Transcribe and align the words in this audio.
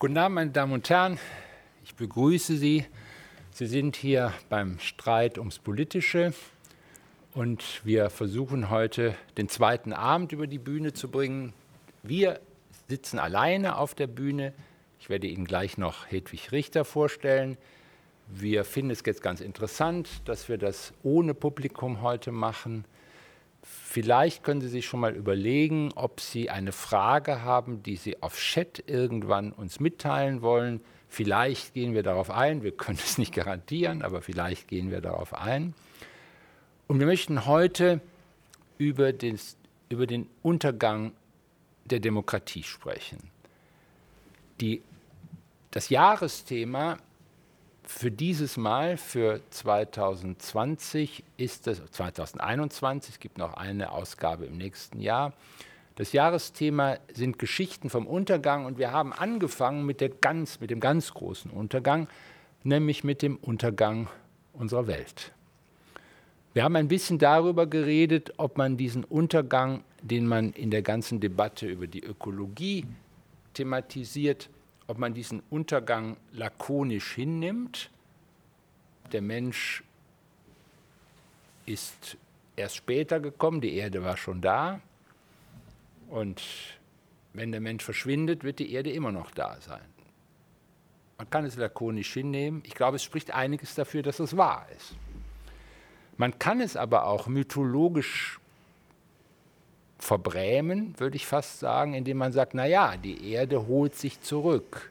Guten 0.00 0.16
Abend, 0.16 0.34
meine 0.34 0.50
Damen 0.50 0.72
und 0.72 0.88
Herren. 0.88 1.18
Ich 1.84 1.94
begrüße 1.94 2.56
Sie. 2.56 2.86
Sie 3.50 3.66
sind 3.66 3.96
hier 3.96 4.32
beim 4.48 4.78
Streit 4.78 5.36
ums 5.36 5.58
Politische 5.58 6.32
und 7.34 7.82
wir 7.84 8.08
versuchen 8.08 8.70
heute 8.70 9.14
den 9.36 9.50
zweiten 9.50 9.92
Abend 9.92 10.32
über 10.32 10.46
die 10.46 10.58
Bühne 10.58 10.94
zu 10.94 11.10
bringen. 11.10 11.52
Wir 12.02 12.40
sitzen 12.88 13.18
alleine 13.18 13.76
auf 13.76 13.94
der 13.94 14.06
Bühne. 14.06 14.54
Ich 15.00 15.10
werde 15.10 15.26
Ihnen 15.26 15.44
gleich 15.44 15.76
noch 15.76 16.10
Hedwig 16.10 16.50
Richter 16.50 16.86
vorstellen. 16.86 17.58
Wir 18.26 18.64
finden 18.64 18.92
es 18.92 19.02
jetzt 19.04 19.22
ganz 19.22 19.42
interessant, 19.42 20.08
dass 20.24 20.48
wir 20.48 20.56
das 20.56 20.94
ohne 21.02 21.34
Publikum 21.34 22.00
heute 22.00 22.32
machen. 22.32 22.86
Vielleicht 23.62 24.42
können 24.42 24.60
Sie 24.60 24.68
sich 24.68 24.86
schon 24.86 25.00
mal 25.00 25.14
überlegen, 25.14 25.92
ob 25.94 26.20
Sie 26.20 26.48
eine 26.48 26.72
Frage 26.72 27.42
haben, 27.42 27.82
die 27.82 27.96
Sie 27.96 28.22
auf 28.22 28.36
Chat 28.36 28.84
irgendwann 28.86 29.52
uns 29.52 29.80
mitteilen 29.80 30.42
wollen. 30.42 30.80
Vielleicht 31.08 31.74
gehen 31.74 31.92
wir 31.92 32.02
darauf 32.02 32.30
ein. 32.30 32.62
Wir 32.62 32.72
können 32.72 32.98
es 33.02 33.18
nicht 33.18 33.34
garantieren, 33.34 34.02
aber 34.02 34.22
vielleicht 34.22 34.68
gehen 34.68 34.90
wir 34.90 35.00
darauf 35.00 35.34
ein. 35.34 35.74
Und 36.86 37.00
wir 37.00 37.06
möchten 37.06 37.46
heute 37.46 38.00
über 38.78 39.12
den, 39.12 39.38
über 39.88 40.06
den 40.06 40.28
Untergang 40.42 41.12
der 41.84 42.00
Demokratie 42.00 42.62
sprechen. 42.62 43.18
Die, 44.60 44.82
das 45.70 45.88
Jahresthema 45.88 46.96
für 47.90 48.10
dieses 48.10 48.56
Mal, 48.56 48.96
für 48.96 49.40
2020, 49.50 51.24
ist 51.36 51.66
es 51.66 51.82
2021, 51.90 53.14
es 53.14 53.20
gibt 53.20 53.36
noch 53.36 53.54
eine 53.54 53.90
Ausgabe 53.90 54.46
im 54.46 54.56
nächsten 54.56 55.00
Jahr. 55.00 55.32
Das 55.96 56.12
Jahresthema 56.12 56.98
sind 57.12 57.38
Geschichten 57.38 57.90
vom 57.90 58.06
Untergang 58.06 58.64
und 58.64 58.78
wir 58.78 58.92
haben 58.92 59.12
angefangen 59.12 59.84
mit, 59.84 60.00
der 60.00 60.08
ganz, 60.08 60.60
mit 60.60 60.70
dem 60.70 60.78
ganz 60.78 61.12
großen 61.12 61.50
Untergang, 61.50 62.06
nämlich 62.62 63.02
mit 63.02 63.22
dem 63.22 63.36
Untergang 63.36 64.08
unserer 64.52 64.86
Welt. 64.86 65.32
Wir 66.54 66.62
haben 66.62 66.76
ein 66.76 66.88
bisschen 66.88 67.18
darüber 67.18 67.66
geredet, 67.66 68.32
ob 68.36 68.56
man 68.56 68.76
diesen 68.76 69.04
Untergang, 69.04 69.82
den 70.00 70.26
man 70.26 70.52
in 70.52 70.70
der 70.70 70.82
ganzen 70.82 71.20
Debatte 71.20 71.66
über 71.66 71.88
die 71.88 72.04
Ökologie 72.04 72.86
thematisiert, 73.52 74.48
ob 74.90 74.98
man 74.98 75.14
diesen 75.14 75.40
Untergang 75.50 76.16
lakonisch 76.32 77.12
hinnimmt. 77.14 77.90
Der 79.12 79.22
Mensch 79.22 79.84
ist 81.64 82.16
erst 82.56 82.74
später 82.74 83.20
gekommen, 83.20 83.60
die 83.60 83.76
Erde 83.76 84.02
war 84.02 84.16
schon 84.16 84.40
da. 84.40 84.80
Und 86.08 86.42
wenn 87.34 87.52
der 87.52 87.60
Mensch 87.60 87.84
verschwindet, 87.84 88.42
wird 88.42 88.58
die 88.58 88.72
Erde 88.72 88.90
immer 88.90 89.12
noch 89.12 89.30
da 89.30 89.60
sein. 89.60 89.84
Man 91.18 91.30
kann 91.30 91.44
es 91.44 91.54
lakonisch 91.54 92.12
hinnehmen. 92.12 92.60
Ich 92.66 92.74
glaube, 92.74 92.96
es 92.96 93.04
spricht 93.04 93.30
einiges 93.30 93.76
dafür, 93.76 94.02
dass 94.02 94.18
es 94.18 94.36
wahr 94.36 94.66
ist. 94.76 94.96
Man 96.16 96.36
kann 96.40 96.60
es 96.60 96.76
aber 96.76 97.06
auch 97.06 97.28
mythologisch 97.28 98.39
verbrämen, 100.00 100.98
würde 100.98 101.16
ich 101.16 101.26
fast 101.26 101.60
sagen, 101.60 101.94
indem 101.94 102.16
man 102.16 102.32
sagt, 102.32 102.54
naja, 102.54 102.96
die 102.96 103.32
Erde 103.32 103.66
holt 103.66 103.94
sich 103.94 104.20
zurück, 104.20 104.90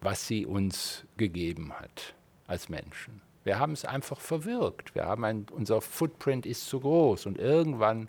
was 0.00 0.26
sie 0.26 0.46
uns 0.46 1.04
gegeben 1.16 1.72
hat 1.72 2.14
als 2.46 2.68
Menschen. 2.68 3.20
Wir 3.44 3.58
haben 3.58 3.72
es 3.72 3.84
einfach 3.84 4.20
verwirkt. 4.20 4.94
Wir 4.94 5.04
haben 5.04 5.24
ein, 5.24 5.46
unser 5.50 5.80
Footprint 5.80 6.46
ist 6.46 6.66
zu 6.66 6.80
groß 6.80 7.26
und 7.26 7.38
irgendwann 7.38 8.08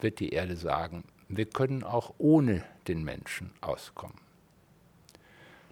wird 0.00 0.20
die 0.20 0.30
Erde 0.30 0.56
sagen, 0.56 1.04
wir 1.28 1.46
können 1.46 1.84
auch 1.84 2.14
ohne 2.18 2.64
den 2.88 3.04
Menschen 3.04 3.52
auskommen. 3.60 4.18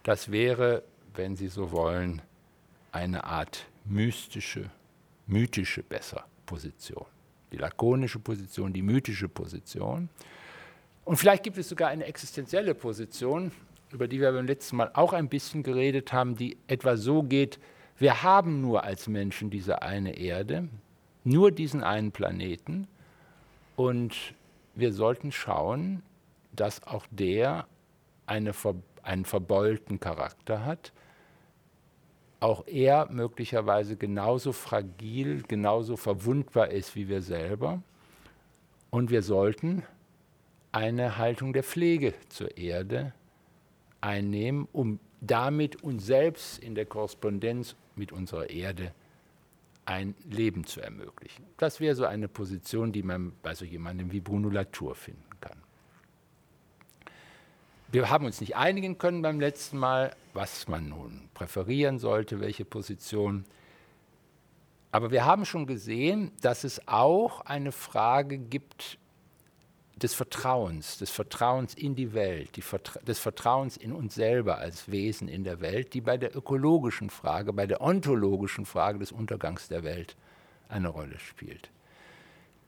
Das 0.02 0.30
wäre, 0.30 0.82
wenn 1.14 1.34
Sie 1.34 1.48
so 1.48 1.72
wollen, 1.72 2.22
eine 2.92 3.24
Art 3.24 3.66
mystische, 3.84 4.70
mythische 5.26 5.82
besser 5.82 6.24
Position 6.46 7.06
die 7.52 7.56
lakonische 7.56 8.18
Position, 8.18 8.72
die 8.72 8.82
mythische 8.82 9.28
Position. 9.28 10.08
Und 11.04 11.16
vielleicht 11.16 11.42
gibt 11.42 11.58
es 11.58 11.68
sogar 11.68 11.88
eine 11.88 12.04
existenzielle 12.04 12.74
Position, 12.74 13.50
über 13.90 14.08
die 14.08 14.20
wir 14.20 14.32
beim 14.32 14.46
letzten 14.46 14.76
Mal 14.76 14.90
auch 14.94 15.12
ein 15.12 15.28
bisschen 15.28 15.62
geredet 15.62 16.12
haben, 16.12 16.36
die 16.36 16.58
etwa 16.66 16.96
so 16.96 17.22
geht, 17.22 17.58
wir 17.98 18.22
haben 18.22 18.60
nur 18.60 18.84
als 18.84 19.08
Menschen 19.08 19.50
diese 19.50 19.82
eine 19.82 20.16
Erde, 20.18 20.68
nur 21.24 21.50
diesen 21.50 21.82
einen 21.82 22.12
Planeten 22.12 22.86
und 23.74 24.34
wir 24.74 24.92
sollten 24.92 25.32
schauen, 25.32 26.02
dass 26.52 26.86
auch 26.86 27.06
der 27.10 27.66
eine, 28.26 28.52
einen 29.02 29.24
verbeulten 29.24 29.98
Charakter 29.98 30.64
hat, 30.64 30.92
auch 32.40 32.66
er 32.66 33.10
möglicherweise 33.10 33.96
genauso 33.96 34.52
fragil, 34.52 35.42
genauso 35.46 35.96
verwundbar 35.96 36.70
ist 36.70 36.94
wie 36.94 37.08
wir 37.08 37.22
selber. 37.22 37.82
Und 38.90 39.10
wir 39.10 39.22
sollten 39.22 39.82
eine 40.72 41.18
Haltung 41.18 41.52
der 41.52 41.64
Pflege 41.64 42.14
zur 42.28 42.56
Erde 42.56 43.12
einnehmen, 44.00 44.68
um 44.72 45.00
damit 45.20 45.82
uns 45.82 46.06
selbst 46.06 46.58
in 46.58 46.74
der 46.74 46.86
Korrespondenz 46.86 47.74
mit 47.96 48.12
unserer 48.12 48.48
Erde 48.48 48.92
ein 49.84 50.14
Leben 50.30 50.64
zu 50.64 50.80
ermöglichen. 50.80 51.44
Das 51.56 51.80
wäre 51.80 51.94
so 51.94 52.04
eine 52.04 52.28
Position, 52.28 52.92
die 52.92 53.02
man 53.02 53.32
bei 53.42 53.54
so 53.54 53.64
jemandem 53.64 54.12
wie 54.12 54.20
Bruno 54.20 54.50
Latour 54.50 54.94
finden 54.94 55.40
kann. 55.40 55.58
Wir 57.90 58.10
haben 58.10 58.26
uns 58.26 58.42
nicht 58.42 58.54
einigen 58.54 58.98
können 58.98 59.22
beim 59.22 59.40
letzten 59.40 59.78
Mal, 59.78 60.14
was 60.34 60.68
man 60.68 60.90
nun 60.90 61.30
präferieren 61.32 61.98
sollte, 61.98 62.38
welche 62.38 62.66
Position. 62.66 63.46
Aber 64.92 65.10
wir 65.10 65.24
haben 65.24 65.46
schon 65.46 65.66
gesehen, 65.66 66.32
dass 66.42 66.64
es 66.64 66.86
auch 66.86 67.40
eine 67.42 67.72
Frage 67.72 68.36
gibt 68.36 68.98
des 69.96 70.12
Vertrauens, 70.12 70.98
des 70.98 71.10
Vertrauens 71.10 71.72
in 71.72 71.94
die 71.94 72.12
Welt, 72.12 72.56
die 72.56 72.62
Vertra 72.62 73.00
des 73.00 73.18
Vertrauens 73.18 73.78
in 73.78 73.92
uns 73.92 74.14
selber 74.14 74.58
als 74.58 74.90
Wesen 74.90 75.26
in 75.26 75.42
der 75.42 75.60
Welt, 75.60 75.94
die 75.94 76.02
bei 76.02 76.18
der 76.18 76.36
ökologischen 76.36 77.08
Frage, 77.08 77.54
bei 77.54 77.66
der 77.66 77.80
ontologischen 77.80 78.66
Frage 78.66 78.98
des 78.98 79.12
Untergangs 79.12 79.68
der 79.68 79.82
Welt 79.82 80.14
eine 80.68 80.88
Rolle 80.88 81.18
spielt 81.18 81.70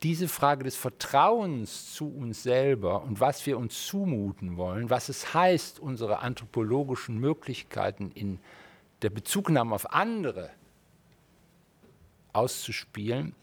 diese 0.02 0.28
Frage 0.28 0.64
des 0.64 0.76
Vertrauens 0.76 1.92
zu 1.92 2.08
uns 2.08 2.42
selber 2.42 3.02
und 3.02 3.20
was 3.20 3.44
wir 3.44 3.58
uns 3.58 3.86
zumuten 3.86 4.56
wollen, 4.56 4.88
was 4.88 5.08
es 5.08 5.34
heißt, 5.34 5.78
unsere 5.78 6.20
anthropologischen 6.20 7.18
Möglichkeiten 7.18 8.10
in 8.12 8.38
der 9.02 9.10
Bezugnahme 9.10 9.74
auf 9.74 9.92
andere 9.92 10.50
auszuspielen, 12.32 13.34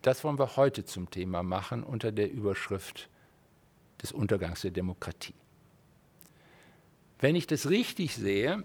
das 0.00 0.24
wollen 0.24 0.38
wir 0.38 0.56
heute 0.56 0.84
zum 0.84 1.10
Thema 1.10 1.42
machen 1.42 1.82
unter 1.82 2.12
der 2.12 2.30
Überschrift 2.30 3.08
des 4.02 4.12
Untergangs 4.12 4.62
der 4.62 4.70
Demokratie. 4.70 5.34
Wenn 7.18 7.36
ich 7.36 7.46
das 7.46 7.68
richtig 7.68 8.14
sehe, 8.14 8.64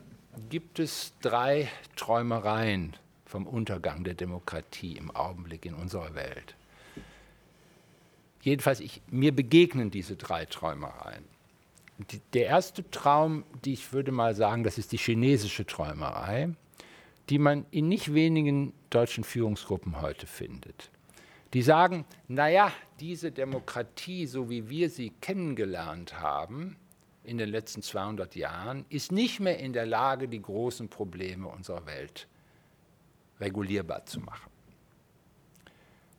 gibt 0.50 0.80
es 0.80 1.14
drei 1.22 1.70
Träumereien 1.96 2.96
vom 3.26 3.46
Untergang 3.48 4.04
der 4.04 4.16
Demokratie 4.16 4.98
im 4.98 5.12
Augenblick 5.16 5.66
in 5.66 5.76
unserer 5.76 6.16
Welt 6.16 6.56
jedenfalls, 8.42 8.80
ich, 8.80 9.02
mir 9.10 9.34
begegnen 9.34 9.92
diese 9.92 10.16
drei 10.16 10.46
Träumereien. 10.46 11.26
Die, 12.12 12.22
der 12.34 12.46
erste 12.46 12.90
Traum, 12.92 13.44
die 13.66 13.74
ich 13.74 13.92
würde 13.92 14.12
mal 14.12 14.34
sagen, 14.34 14.64
das 14.64 14.78
ist 14.78 14.92
die 14.92 14.98
chinesische 14.98 15.66
Träumerei, 15.66 16.50
die 17.30 17.40
man 17.40 17.66
in 17.72 17.90
nicht 17.90 18.14
wenigen 18.14 18.74
deutschen 18.90 19.24
Führungsgruppen 19.24 20.02
heute 20.02 20.26
findet. 20.26 20.90
Die 21.54 21.62
sagen, 21.62 22.06
naja, 22.28 22.72
diese 23.00 23.32
Demokratie, 23.32 24.28
so 24.28 24.50
wie 24.50 24.70
wir 24.70 24.90
sie 24.90 25.12
kennengelernt 25.22 26.20
haben 26.20 26.78
in 27.24 27.38
den 27.38 27.50
letzten 27.50 27.82
200 27.82 28.36
Jahren, 28.36 28.86
ist 28.90 29.12
nicht 29.12 29.40
mehr 29.40 29.60
in 29.60 29.74
der 29.74 29.86
Lage, 29.86 30.28
die 30.28 30.42
großen 30.42 30.90
Probleme 30.90 31.48
unserer 31.48 31.86
Welt 31.86 32.28
regulierbar 33.40 34.06
zu 34.06 34.20
machen. 34.20 34.49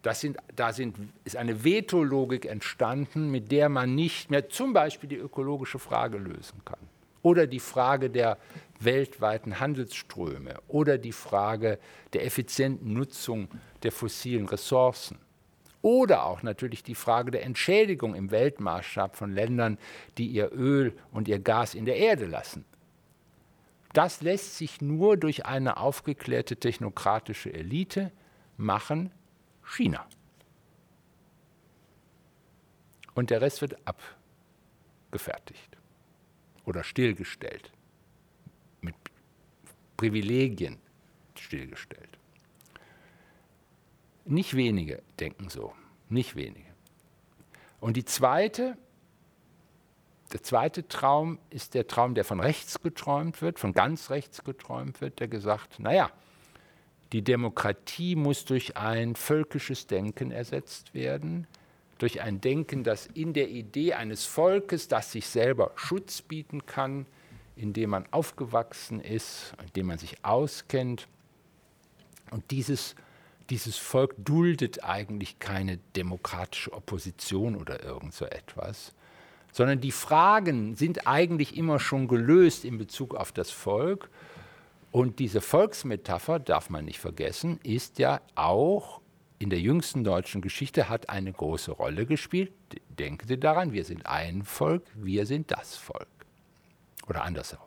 Das 0.03 0.21
sind, 0.21 0.39
da 0.57 0.73
sind, 0.73 0.97
ist 1.25 1.37
eine 1.37 1.63
Vetologik 1.63 2.47
entstanden, 2.47 3.31
mit 3.31 3.53
der 3.53 3.69
man 3.69 3.95
nicht 3.95 4.31
mehr 4.31 4.49
zum 4.49 4.73
Beispiel 4.73 5.09
die 5.09 5.17
ökologische 5.17 5.79
Frage 5.79 6.17
lösen 6.17 6.63
kann. 6.65 6.79
Oder 7.23 7.47
die 7.47 7.61
Frage 7.61 8.09
der 8.09 8.39
weltweiten 8.79 9.61
Handelsströme 9.61 10.55
oder 10.69 10.97
die 10.97 11.13
Frage 11.13 11.79
der 12.15 12.25
effizienten 12.25 12.95
Nutzung 12.95 13.49
der 13.83 13.93
fossilen 13.93 14.47
Ressourcen. 14.47 15.19
Oder 15.83 16.25
auch 16.25 16.43
natürlich 16.43 16.83
die 16.83 16.95
Frage 16.95 17.31
der 17.31 17.45
Entschädigung 17.45 18.15
im 18.15 18.31
Weltmaßstab 18.31 19.17
von 19.17 19.33
Ländern, 19.33 19.79
die 20.17 20.27
ihr 20.27 20.51
Öl 20.53 20.95
und 21.13 21.29
ihr 21.29 21.39
Gas 21.39 21.75
in 21.75 21.85
der 21.85 21.97
Erde 21.97 22.27
lassen. 22.27 22.65
Das 23.93 24.23
lässt 24.23 24.57
sich 24.57 24.81
nur 24.81 25.17
durch 25.17 25.47
eine 25.47 25.79
aufgeklärte 25.79 26.57
technokratische 26.57 27.53
Elite 27.53 28.13
machen, 28.57 29.11
China. 29.71 30.07
Und 33.15 33.31
der 33.31 33.41
Rest 33.41 33.61
wird 33.61 33.77
gefertigt 35.11 35.77
oder 36.65 36.85
stillgestellt, 36.85 37.73
mit 38.81 38.95
Privilegien 39.97 40.79
stillgestellt. 41.35 42.19
Nicht 44.25 44.55
wenige 44.55 45.03
denken 45.19 45.49
so, 45.49 45.75
nicht 46.09 46.37
wenige. 46.37 46.71
Und 47.81 47.97
die 47.97 48.05
zweite, 48.05 48.77
der 50.33 50.43
zweite 50.43 50.87
Traum 50.87 51.39
ist 51.51 51.75
der 51.75 51.87
Traum, 51.89 52.15
der 52.15 52.25
von 52.25 52.41
rechts 52.41 52.81
geträumt 52.81 53.43
wird, 53.43 53.59
von 53.59 53.73
ganz 53.73 54.11
rechts 54.11 54.45
geträumt 54.45 55.01
wird, 55.01 55.19
der 55.19 55.29
gesagt, 55.29 55.81
naja, 55.81 56.13
die 57.13 57.23
Demokratie 57.23 58.15
muss 58.15 58.45
durch 58.45 58.77
ein 58.77 59.17
völkisches 59.17 59.87
Denken 59.87 60.31
ersetzt 60.31 60.95
werden, 60.95 61.47
durch 61.99 62.21
ein 62.21 62.41
Denken, 62.41 62.85
das 62.85 63.07
in 63.07 63.33
der 63.33 63.49
Idee 63.49 63.95
eines 63.95 64.25
Volkes, 64.25 64.89
das 64.89 65.13
sich 65.13 65.27
selber 65.27 65.73
Schutz 65.75 66.23
bieten 66.23 66.67
kann, 66.67 67.07
in 67.57 67.73
dem 67.73 67.91
man 67.91 68.07
aufgewachsen 68.11 69.01
ist, 69.01 69.55
in 69.63 69.73
dem 69.75 69.87
man 69.89 69.99
sich 69.99 70.25
auskennt. 70.25 71.09
Und 72.31 72.51
dieses, 72.51 72.95
dieses 73.51 73.77
Volk 73.77 74.15
duldet 74.19 74.85
eigentlich 74.85 75.41
keine 75.41 75.79
demokratische 75.97 76.73
Opposition 76.73 77.57
oder 77.57 77.83
irgend 77.83 78.15
so 78.15 78.25
etwas, 78.25 78.95
sondern 79.53 79.81
die 79.81 79.93
Fragen 79.93 80.77
sind 80.77 81.07
eigentlich 81.09 81.57
immer 81.57 81.81
schon 81.81 82.09
gelöst 82.09 82.65
in 82.65 82.79
Bezug 82.79 83.15
auf 83.15 83.33
das 83.33 83.51
Volk 83.51 84.09
und 84.93 85.19
diese 85.19 85.41
Volksmetapher, 85.41 86.39
darf 86.39 86.71
man 86.71 86.85
nicht 86.85 86.99
vergessen, 86.99 87.61
ist 87.63 87.99
ja 87.99 88.21
auch 88.35 89.01
in 89.39 89.49
der 89.49 89.61
jüngsten 89.61 90.05
deutschen 90.05 90.43
Geschichte 90.43 90.91
hat 90.91 91.09
eine 91.09 91.33
große 91.33 91.71
Rolle 91.71 92.05
gespielt. 92.05 92.53
Denken 92.91 93.27
Sie 93.27 93.41
daran, 93.41 93.73
wir 93.73 93.85
sind 93.85 94.05
ein 94.05 94.43
Volk, 94.43 94.83
wir 94.95 95.25
sind 95.25 95.51
das 95.51 95.77
Volk. 95.77 96.09
Oder 97.09 97.25
andersherum. 97.25 97.67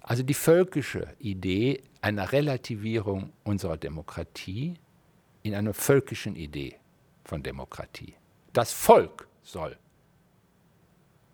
Also 0.00 0.22
die 0.22 0.34
völkische 0.34 1.16
Idee 1.18 1.82
einer 2.00 2.30
Relativierung 2.30 3.32
unserer 3.42 3.76
Demokratie 3.76 4.74
in 5.42 5.54
einer 5.54 5.74
völkischen 5.74 6.36
Idee 6.36 6.76
von 7.24 7.42
Demokratie. 7.42 8.14
Das 8.52 8.72
Volk 8.72 9.26
soll 9.42 9.76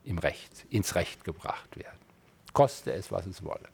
im 0.05 0.19
Recht, 0.19 0.67
ins 0.71 0.95
Recht 0.95 1.23
gebracht 1.23 1.77
werden, 1.77 2.01
koste 2.55 2.93
es, 2.95 3.13
was 3.13 3.27
es 3.27 3.45
wolle. 3.45 3.74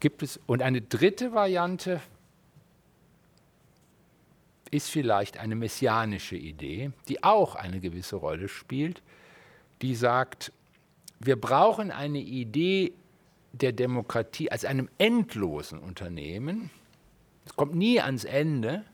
Gibt 0.00 0.22
es, 0.22 0.40
und 0.46 0.62
eine 0.62 0.80
dritte 0.80 1.32
Variante 1.32 2.00
ist 4.70 4.90
vielleicht 4.90 5.38
eine 5.38 5.54
messianische 5.54 6.36
Idee, 6.36 6.90
die 7.08 7.22
auch 7.22 7.54
eine 7.54 7.80
gewisse 7.80 8.16
Rolle 8.16 8.48
spielt, 8.48 9.02
die 9.82 9.94
sagt, 9.94 10.52
wir 11.20 11.40
brauchen 11.40 11.90
eine 11.90 12.18
Idee 12.18 12.92
der 13.52 13.72
Demokratie 13.72 14.50
als 14.50 14.64
einem 14.64 14.88
endlosen 14.98 15.78
Unternehmen. 15.78 16.70
Es 17.46 17.56
kommt 17.56 17.74
nie 17.74 18.00
ans 18.00 18.24
Ende. 18.24 18.84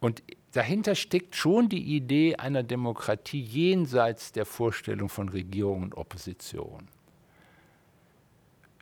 Und 0.00 0.22
dahinter 0.52 0.94
steckt 0.94 1.34
schon 1.34 1.68
die 1.68 1.82
Idee 1.82 2.36
einer 2.36 2.62
Demokratie 2.62 3.40
jenseits 3.40 4.32
der 4.32 4.46
Vorstellung 4.46 5.08
von 5.08 5.28
Regierung 5.28 5.82
und 5.82 5.96
Opposition. 5.96 6.88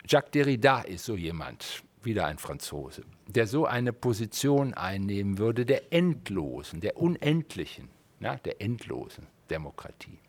Jacques 0.07 0.31
Derrida 0.31 0.81
ist 0.81 1.05
so 1.05 1.15
jemand, 1.15 1.83
wieder 2.03 2.27
ein 2.27 2.37
Franzose, 2.37 3.03
der 3.27 3.47
so 3.47 3.65
eine 3.65 3.91
Position 3.91 4.73
einnehmen 4.73 5.37
würde 5.39 5.65
der 5.65 5.91
endlosen, 5.91 6.79
der 6.79 6.97
unendlichen, 6.97 7.89
ja, 8.19 8.35
der 8.35 8.61
endlosen 8.61 9.27
Demokratie. 9.49 10.19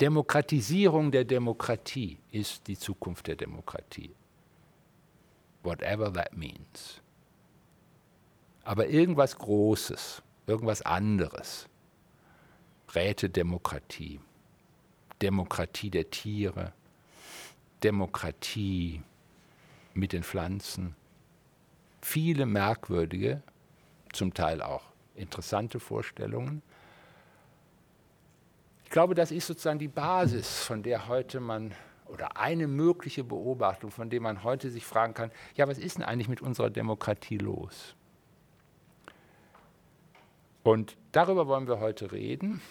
Demokratisierung 0.00 1.12
der 1.12 1.24
Demokratie 1.24 2.18
ist 2.30 2.66
die 2.66 2.76
Zukunft 2.76 3.26
der 3.26 3.36
Demokratie. 3.36 4.14
Whatever 5.62 6.12
that 6.12 6.36
means. 6.36 7.00
Aber 8.64 8.88
irgendwas 8.88 9.38
Großes, 9.38 10.22
irgendwas 10.46 10.82
anderes. 10.82 11.68
Rätedemokratie, 12.94 14.20
Demokratie 15.22 15.90
der 15.90 16.10
Tiere, 16.10 16.72
Demokratie 17.84 19.02
mit 19.92 20.12
den 20.12 20.22
Pflanzen. 20.22 20.96
Viele 22.00 22.46
merkwürdige, 22.46 23.42
zum 24.12 24.32
Teil 24.32 24.62
auch 24.62 24.82
interessante 25.14 25.78
Vorstellungen. 25.78 26.62
Ich 28.84 28.90
glaube, 28.90 29.14
das 29.14 29.30
ist 29.30 29.46
sozusagen 29.46 29.78
die 29.78 29.88
Basis, 29.88 30.60
von 30.64 30.82
der 30.82 31.08
heute 31.08 31.40
man, 31.40 31.74
oder 32.06 32.38
eine 32.38 32.66
mögliche 32.66 33.22
Beobachtung, 33.22 33.90
von 33.90 34.08
der 34.08 34.20
man 34.20 34.44
heute 34.44 34.70
sich 34.70 34.84
fragen 34.86 35.14
kann, 35.14 35.30
ja, 35.54 35.68
was 35.68 35.78
ist 35.78 35.98
denn 35.98 36.04
eigentlich 36.04 36.28
mit 36.28 36.40
unserer 36.40 36.70
Demokratie 36.70 37.38
los? 37.38 37.94
Und 40.62 40.96
darüber 41.12 41.46
wollen 41.46 41.68
wir 41.68 41.80
heute 41.80 42.12
reden, 42.12 42.62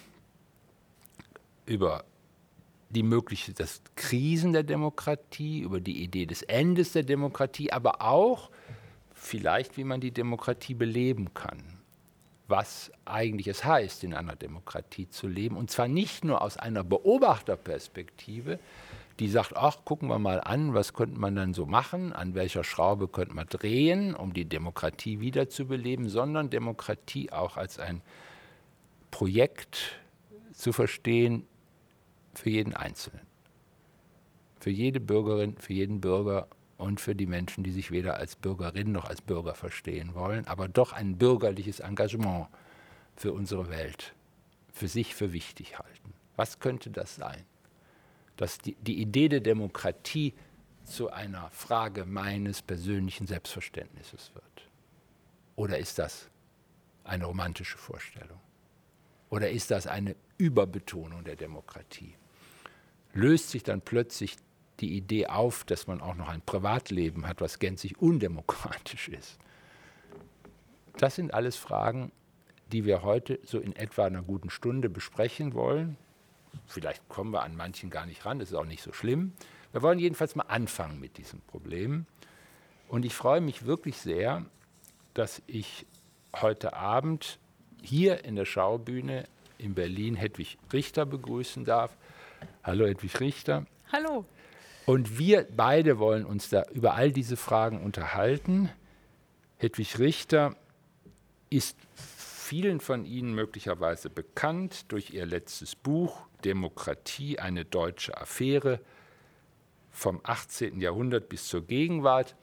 über 1.66 2.04
die 2.94 3.02
mögliche 3.02 3.52
das 3.52 3.82
Krisen 3.96 4.52
der 4.52 4.62
Demokratie, 4.62 5.60
über 5.60 5.80
die 5.80 6.02
Idee 6.02 6.26
des 6.26 6.42
Endes 6.42 6.92
der 6.92 7.02
Demokratie, 7.02 7.72
aber 7.72 8.00
auch 8.00 8.50
vielleicht, 9.12 9.76
wie 9.76 9.84
man 9.84 10.00
die 10.00 10.12
Demokratie 10.12 10.74
beleben 10.74 11.34
kann. 11.34 11.62
Was 12.46 12.92
eigentlich 13.04 13.48
es 13.48 13.64
heißt, 13.64 14.04
in 14.04 14.14
einer 14.14 14.36
Demokratie 14.36 15.08
zu 15.08 15.28
leben. 15.28 15.56
Und 15.56 15.70
zwar 15.70 15.88
nicht 15.88 16.24
nur 16.24 16.42
aus 16.42 16.58
einer 16.58 16.84
Beobachterperspektive, 16.84 18.58
die 19.18 19.28
sagt, 19.28 19.56
ach, 19.56 19.84
gucken 19.84 20.08
wir 20.08 20.18
mal 20.18 20.40
an, 20.40 20.74
was 20.74 20.92
könnte 20.92 21.18
man 21.18 21.36
dann 21.36 21.54
so 21.54 21.66
machen, 21.66 22.12
an 22.12 22.34
welcher 22.34 22.64
Schraube 22.64 23.08
könnte 23.08 23.34
man 23.34 23.46
drehen, 23.46 24.14
um 24.14 24.32
die 24.34 24.44
Demokratie 24.44 25.20
wiederzubeleben, 25.20 26.08
sondern 26.08 26.50
Demokratie 26.50 27.32
auch 27.32 27.56
als 27.56 27.78
ein 27.78 28.02
Projekt 29.10 30.00
zu 30.52 30.72
verstehen, 30.72 31.46
für 32.38 32.50
jeden 32.50 32.74
Einzelnen. 32.74 33.26
Für 34.60 34.70
jede 34.70 35.00
Bürgerin, 35.00 35.56
für 35.58 35.72
jeden 35.72 36.00
Bürger 36.00 36.48
und 36.76 37.00
für 37.00 37.14
die 37.14 37.26
Menschen, 37.26 37.64
die 37.64 37.70
sich 37.70 37.90
weder 37.90 38.16
als 38.16 38.36
Bürgerin 38.36 38.92
noch 38.92 39.04
als 39.04 39.20
Bürger 39.20 39.54
verstehen 39.54 40.14
wollen, 40.14 40.46
aber 40.46 40.68
doch 40.68 40.92
ein 40.92 41.16
bürgerliches 41.16 41.80
Engagement 41.80 42.48
für 43.16 43.32
unsere 43.32 43.68
Welt, 43.68 44.14
für 44.72 44.88
sich 44.88 45.14
für 45.14 45.32
wichtig 45.32 45.78
halten. 45.78 46.14
Was 46.36 46.58
könnte 46.58 46.90
das 46.90 47.16
sein? 47.16 47.44
Dass 48.36 48.58
die, 48.58 48.74
die 48.80 49.00
Idee 49.00 49.28
der 49.28 49.40
Demokratie 49.40 50.34
zu 50.84 51.10
einer 51.10 51.50
Frage 51.50 52.04
meines 52.04 52.62
persönlichen 52.62 53.26
Selbstverständnisses 53.26 54.32
wird. 54.34 54.68
Oder 55.56 55.78
ist 55.78 55.98
das 55.98 56.28
eine 57.04 57.24
romantische 57.26 57.78
Vorstellung? 57.78 58.40
Oder 59.30 59.50
ist 59.50 59.70
das 59.70 59.86
eine 59.86 60.16
Überbetonung 60.38 61.24
der 61.24 61.36
Demokratie? 61.36 62.14
Löst 63.14 63.50
sich 63.50 63.62
dann 63.62 63.80
plötzlich 63.80 64.36
die 64.80 64.96
Idee 64.96 65.28
auf, 65.28 65.64
dass 65.64 65.86
man 65.86 66.00
auch 66.00 66.16
noch 66.16 66.28
ein 66.28 66.42
Privatleben 66.42 67.26
hat, 67.26 67.40
was 67.40 67.58
gänzlich 67.58 67.98
undemokratisch 67.98 69.08
ist. 69.08 69.38
Das 70.98 71.14
sind 71.14 71.32
alles 71.32 71.56
Fragen, 71.56 72.12
die 72.72 72.84
wir 72.84 73.02
heute 73.02 73.38
so 73.44 73.58
in 73.58 73.74
etwa 73.76 74.06
einer 74.06 74.22
guten 74.22 74.50
Stunde 74.50 74.88
besprechen 74.90 75.54
wollen. 75.54 75.96
Vielleicht 76.66 77.08
kommen 77.08 77.30
wir 77.30 77.42
an 77.42 77.56
manchen 77.56 77.90
gar 77.90 78.06
nicht 78.06 78.24
ran, 78.26 78.38
das 78.38 78.50
ist 78.50 78.54
auch 78.54 78.64
nicht 78.64 78.82
so 78.82 78.92
schlimm. 78.92 79.32
Wir 79.72 79.82
wollen 79.82 79.98
jedenfalls 79.98 80.36
mal 80.36 80.44
anfangen 80.44 81.00
mit 81.00 81.18
diesem 81.18 81.40
Problem. 81.40 82.06
Und 82.88 83.04
ich 83.04 83.14
freue 83.14 83.40
mich 83.40 83.66
wirklich 83.66 83.96
sehr, 83.98 84.44
dass 85.14 85.42
ich 85.46 85.86
heute 86.34 86.74
Abend 86.74 87.38
hier 87.82 88.24
in 88.24 88.36
der 88.36 88.44
Schaubühne 88.44 89.24
in 89.58 89.74
Berlin 89.74 90.14
Hedwig 90.14 90.58
Richter 90.72 91.06
begrüßen 91.06 91.64
darf. 91.64 91.96
Hallo 92.66 92.86
Edwig 92.86 93.20
Richter. 93.20 93.66
Hallo. 93.92 94.24
Und 94.86 95.18
wir 95.18 95.46
beide 95.54 95.98
wollen 95.98 96.24
uns 96.24 96.48
da 96.48 96.64
über 96.72 96.94
all 96.94 97.12
diese 97.12 97.36
Fragen 97.36 97.84
unterhalten. 97.84 98.70
Hedwig 99.58 99.98
Richter 99.98 100.56
ist 101.50 101.76
vielen 101.94 102.80
von 102.80 103.04
Ihnen 103.04 103.34
möglicherweise 103.34 104.08
bekannt 104.08 104.90
durch 104.90 105.10
ihr 105.10 105.26
letztes 105.26 105.76
Buch 105.76 106.26
Demokratie, 106.46 107.38
eine 107.38 107.66
deutsche 107.66 108.16
Affäre 108.16 108.80
vom 109.90 110.20
18. 110.22 110.80
Jahrhundert 110.80 111.28
bis 111.28 111.48
zur 111.48 111.66
Gegenwart. 111.66 112.34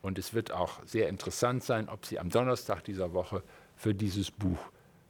Und 0.00 0.16
es 0.16 0.32
wird 0.32 0.52
auch 0.52 0.78
sehr 0.84 1.08
interessant 1.08 1.64
sein, 1.64 1.88
ob 1.88 2.06
sie 2.06 2.20
am 2.20 2.30
Donnerstag 2.30 2.84
dieser 2.84 3.12
Woche 3.14 3.42
für 3.74 3.96
dieses 3.96 4.30
Buch 4.30 4.60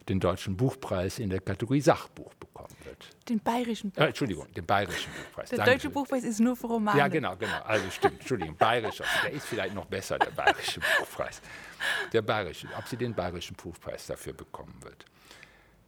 den 0.09 0.21
Deutschen 0.21 0.57
Buchpreis 0.57 1.19
in 1.19 1.31
der 1.31 1.41
Kategorie 1.41 1.81
Sachbuch 1.81 2.33
bekommen 2.35 2.75
wird. 2.85 3.09
Den 3.29 3.41
bayerischen 3.41 3.91
Buchpreis. 3.91 4.05
Äh, 4.05 4.09
Entschuldigung, 4.09 4.53
den 4.53 4.65
bayerischen 4.65 5.13
Buchpreis. 5.13 5.51
Der 5.51 5.59
Danke. 5.59 5.73
deutsche 5.73 5.91
Buchpreis 5.91 6.25
ist 6.25 6.41
nur 6.41 6.57
für 6.57 6.69
Romane. 6.69 6.99
Ja, 6.99 7.09
genau, 7.09 7.37
genau. 7.37 7.61
Also 7.65 7.91
stimmt, 7.91 8.21
Entschuldigung, 8.21 8.57
bayerischer. 8.57 9.05
Der 9.25 9.33
ist 9.33 9.47
vielleicht 9.47 9.75
noch 9.75 9.87
besser, 9.87 10.19
der 10.19 10.31
bayerische 10.31 10.81
Buchpreis. 10.99 11.41
Der 12.13 12.23
bayerische, 12.23 12.69
ob 12.79 12.87
sie 12.87 12.97
den 12.97 13.15
bayerischen 13.15 13.57
Buchpreis 13.57 14.07
dafür 14.07 14.33
bekommen 14.33 14.77
wird. 14.83 15.05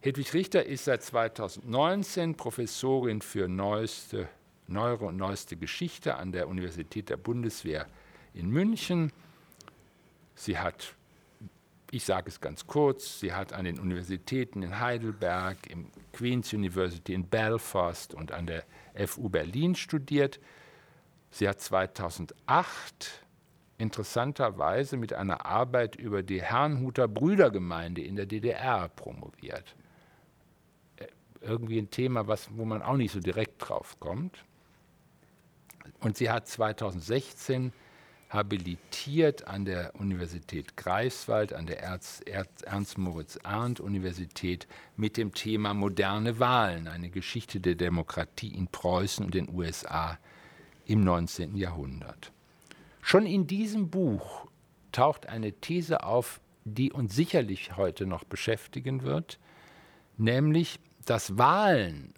Hedwig 0.01 0.33
Richter 0.33 0.65
ist 0.65 0.85
seit 0.85 1.03
2019 1.03 2.35
Professorin 2.35 3.21
für 3.21 3.47
neueste, 3.47 4.29
neuere 4.67 5.05
und 5.05 5.17
neueste 5.17 5.57
Geschichte 5.57 6.15
an 6.15 6.31
der 6.31 6.47
Universität 6.47 7.09
der 7.09 7.17
Bundeswehr 7.17 7.87
in 8.33 8.49
München. 8.49 9.11
Sie 10.35 10.57
hat 10.57 10.95
ich 11.91 12.05
sage 12.05 12.29
es 12.29 12.39
ganz 12.39 12.67
kurz, 12.67 13.19
sie 13.19 13.33
hat 13.33 13.53
an 13.53 13.65
den 13.65 13.79
Universitäten 13.79 14.61
in 14.61 14.79
Heidelberg, 14.79 15.57
im 15.69 15.91
Queen's 16.13 16.53
University 16.53 17.13
in 17.13 17.25
Belfast 17.25 18.13
und 18.13 18.31
an 18.31 18.45
der 18.45 18.63
FU 19.07 19.29
Berlin 19.29 19.75
studiert. 19.75 20.39
Sie 21.31 21.47
hat 21.47 21.61
2008 21.61 23.25
interessanterweise 23.77 24.97
mit 24.97 25.13
einer 25.13 25.45
Arbeit 25.45 25.95
über 25.95 26.21
die 26.21 26.41
Herrnhuter 26.41 27.07
Brüdergemeinde 27.07 28.01
in 28.01 28.15
der 28.15 28.25
DDR 28.25 28.89
promoviert. 28.89 29.75
Äh, 30.97 31.07
irgendwie 31.41 31.79
ein 31.79 31.89
Thema, 31.89 32.27
was, 32.27 32.49
wo 32.55 32.65
man 32.65 32.81
auch 32.81 32.97
nicht 32.97 33.13
so 33.13 33.19
direkt 33.19 33.67
drauf 33.67 33.99
kommt. 33.99 34.43
Und 36.01 36.17
sie 36.17 36.29
hat 36.29 36.47
2016 36.47 37.73
habilitiert 38.29 39.47
an 39.47 39.65
der 39.65 39.95
Universität 39.95 40.77
Greifswald, 40.77 41.51
an 41.51 41.65
der 41.65 41.81
Ernst-Moritz-Arndt-Universität 41.81 44.67
mit 44.95 45.17
dem 45.17 45.33
Thema 45.33 45.73
moderne 45.73 46.39
Wahlen, 46.39 46.87
eine 46.87 47.09
Geschichte 47.09 47.59
der 47.59 47.75
Demokratie 47.75 48.53
in 48.53 48.67
Preußen 48.67 49.25
und 49.25 49.33
den 49.33 49.49
USA 49.49 50.17
im 50.85 51.03
19. 51.03 51.57
Jahrhundert. 51.57 52.31
Schon 53.01 53.25
in 53.25 53.47
diesem 53.47 53.89
Buch 53.89 54.45
taucht 54.91 55.27
eine 55.27 55.53
These 55.53 56.03
auf, 56.03 56.39
die 56.65 56.91
uns 56.91 57.15
sicherlich 57.15 57.77
heute 57.77 58.05
noch 58.05 58.23
beschäftigen 58.23 59.01
wird, 59.01 59.39
nämlich, 60.17 60.79
dass 61.05 61.37
Wahlen 61.37 62.13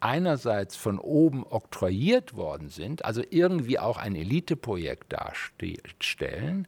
einerseits 0.00 0.76
von 0.76 0.98
oben 0.98 1.44
oktroyiert 1.44 2.36
worden 2.36 2.68
sind, 2.68 3.04
also 3.04 3.22
irgendwie 3.28 3.78
auch 3.78 3.98
ein 3.98 4.16
Eliteprojekt 4.16 5.12
darstellen 5.12 6.66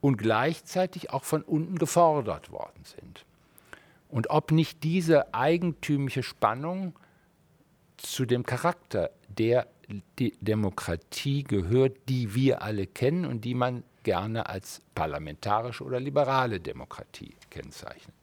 und 0.00 0.16
gleichzeitig 0.16 1.10
auch 1.10 1.24
von 1.24 1.42
unten 1.42 1.78
gefordert 1.78 2.50
worden 2.50 2.84
sind. 2.84 3.24
Und 4.08 4.30
ob 4.30 4.50
nicht 4.50 4.82
diese 4.82 5.32
eigentümliche 5.32 6.22
Spannung 6.22 6.98
zu 7.96 8.26
dem 8.26 8.44
Charakter 8.44 9.10
der 9.28 9.68
die 10.18 10.36
Demokratie 10.40 11.44
gehört, 11.44 11.96
die 12.08 12.34
wir 12.34 12.62
alle 12.62 12.86
kennen 12.86 13.24
und 13.26 13.44
die 13.44 13.54
man 13.54 13.84
gerne 14.02 14.48
als 14.48 14.82
parlamentarische 14.94 15.84
oder 15.84 16.00
liberale 16.00 16.60
Demokratie 16.60 17.34
kennzeichnet. 17.50 18.14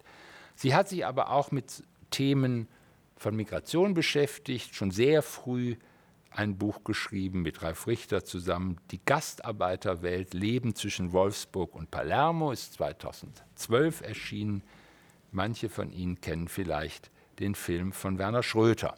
Sie 0.55 0.73
hat 0.73 0.89
sich 0.89 1.05
aber 1.05 1.31
auch 1.31 1.51
mit 1.51 1.83
Themen 2.11 2.67
von 3.19 3.35
Migration 3.35 3.93
beschäftigt, 3.93 4.73
schon 4.73 4.91
sehr 4.91 5.21
früh 5.21 5.75
ein 6.31 6.57
Buch 6.57 6.83
geschrieben 6.85 7.41
mit 7.41 7.61
Ralf 7.61 7.85
Richter 7.85 8.23
zusammen. 8.23 8.77
Die 8.91 9.03
Gastarbeiterwelt 9.03 10.33
Leben 10.33 10.73
zwischen 10.73 11.11
Wolfsburg 11.11 11.75
und 11.75 11.91
Palermo 11.91 12.51
ist 12.51 12.73
2012 12.73 14.01
erschienen. 14.01 14.63
Manche 15.31 15.69
von 15.69 15.91
Ihnen 15.91 16.21
kennen 16.21 16.47
vielleicht 16.47 17.11
den 17.39 17.55
Film 17.55 17.91
von 17.91 18.17
Werner 18.19 18.43
Schröter, 18.43 18.95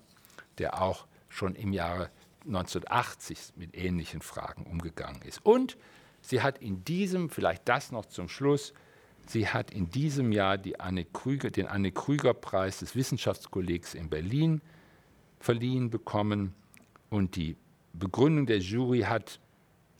der 0.59 0.81
auch 0.81 1.07
schon 1.27 1.55
im 1.55 1.73
Jahre 1.73 2.11
1980 2.45 3.53
mit 3.55 3.75
ähnlichen 3.75 4.21
Fragen 4.21 4.65
umgegangen 4.65 5.21
ist. 5.23 5.43
Und 5.43 5.77
sie 6.21 6.41
hat 6.41 6.59
in 6.59 6.83
diesem, 6.83 7.29
vielleicht 7.29 7.67
das 7.67 7.91
noch 7.91 8.05
zum 8.05 8.29
Schluss, 8.29 8.73
Sie 9.31 9.47
hat 9.47 9.71
in 9.71 9.89
diesem 9.89 10.33
Jahr 10.33 10.59
Anne 10.79 11.05
Krüger, 11.05 11.51
den 11.51 11.65
Anne-Krüger-Preis 11.65 12.79
des 12.79 12.97
Wissenschaftskollegs 12.97 13.93
in 13.93 14.09
Berlin 14.09 14.61
verliehen 15.39 15.89
bekommen. 15.89 16.53
Und 17.09 17.37
die 17.37 17.55
Begründung 17.93 18.45
der 18.45 18.59
Jury 18.59 19.03
hat 19.03 19.39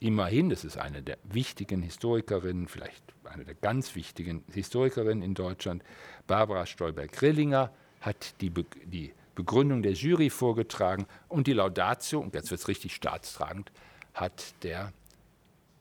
immerhin, 0.00 0.50
das 0.50 0.66
ist 0.66 0.76
eine 0.76 1.02
der 1.02 1.16
wichtigen 1.24 1.80
Historikerinnen, 1.80 2.68
vielleicht 2.68 3.02
eine 3.24 3.46
der 3.46 3.54
ganz 3.54 3.94
wichtigen 3.94 4.44
Historikerinnen 4.52 5.22
in 5.22 5.32
Deutschland, 5.32 5.82
Barbara 6.26 6.66
Stolberg-Grillinger, 6.66 7.72
hat 8.02 8.38
die, 8.42 8.50
Be 8.50 8.66
die 8.84 9.14
Begründung 9.34 9.80
der 9.82 9.92
Jury 9.92 10.28
vorgetragen 10.28 11.06
und 11.28 11.46
die 11.46 11.54
Laudatio, 11.54 12.20
und 12.20 12.34
jetzt 12.34 12.50
wird 12.50 12.60
es 12.60 12.68
richtig 12.68 12.94
staatstragend, 12.94 13.72
hat 14.12 14.62
der 14.62 14.92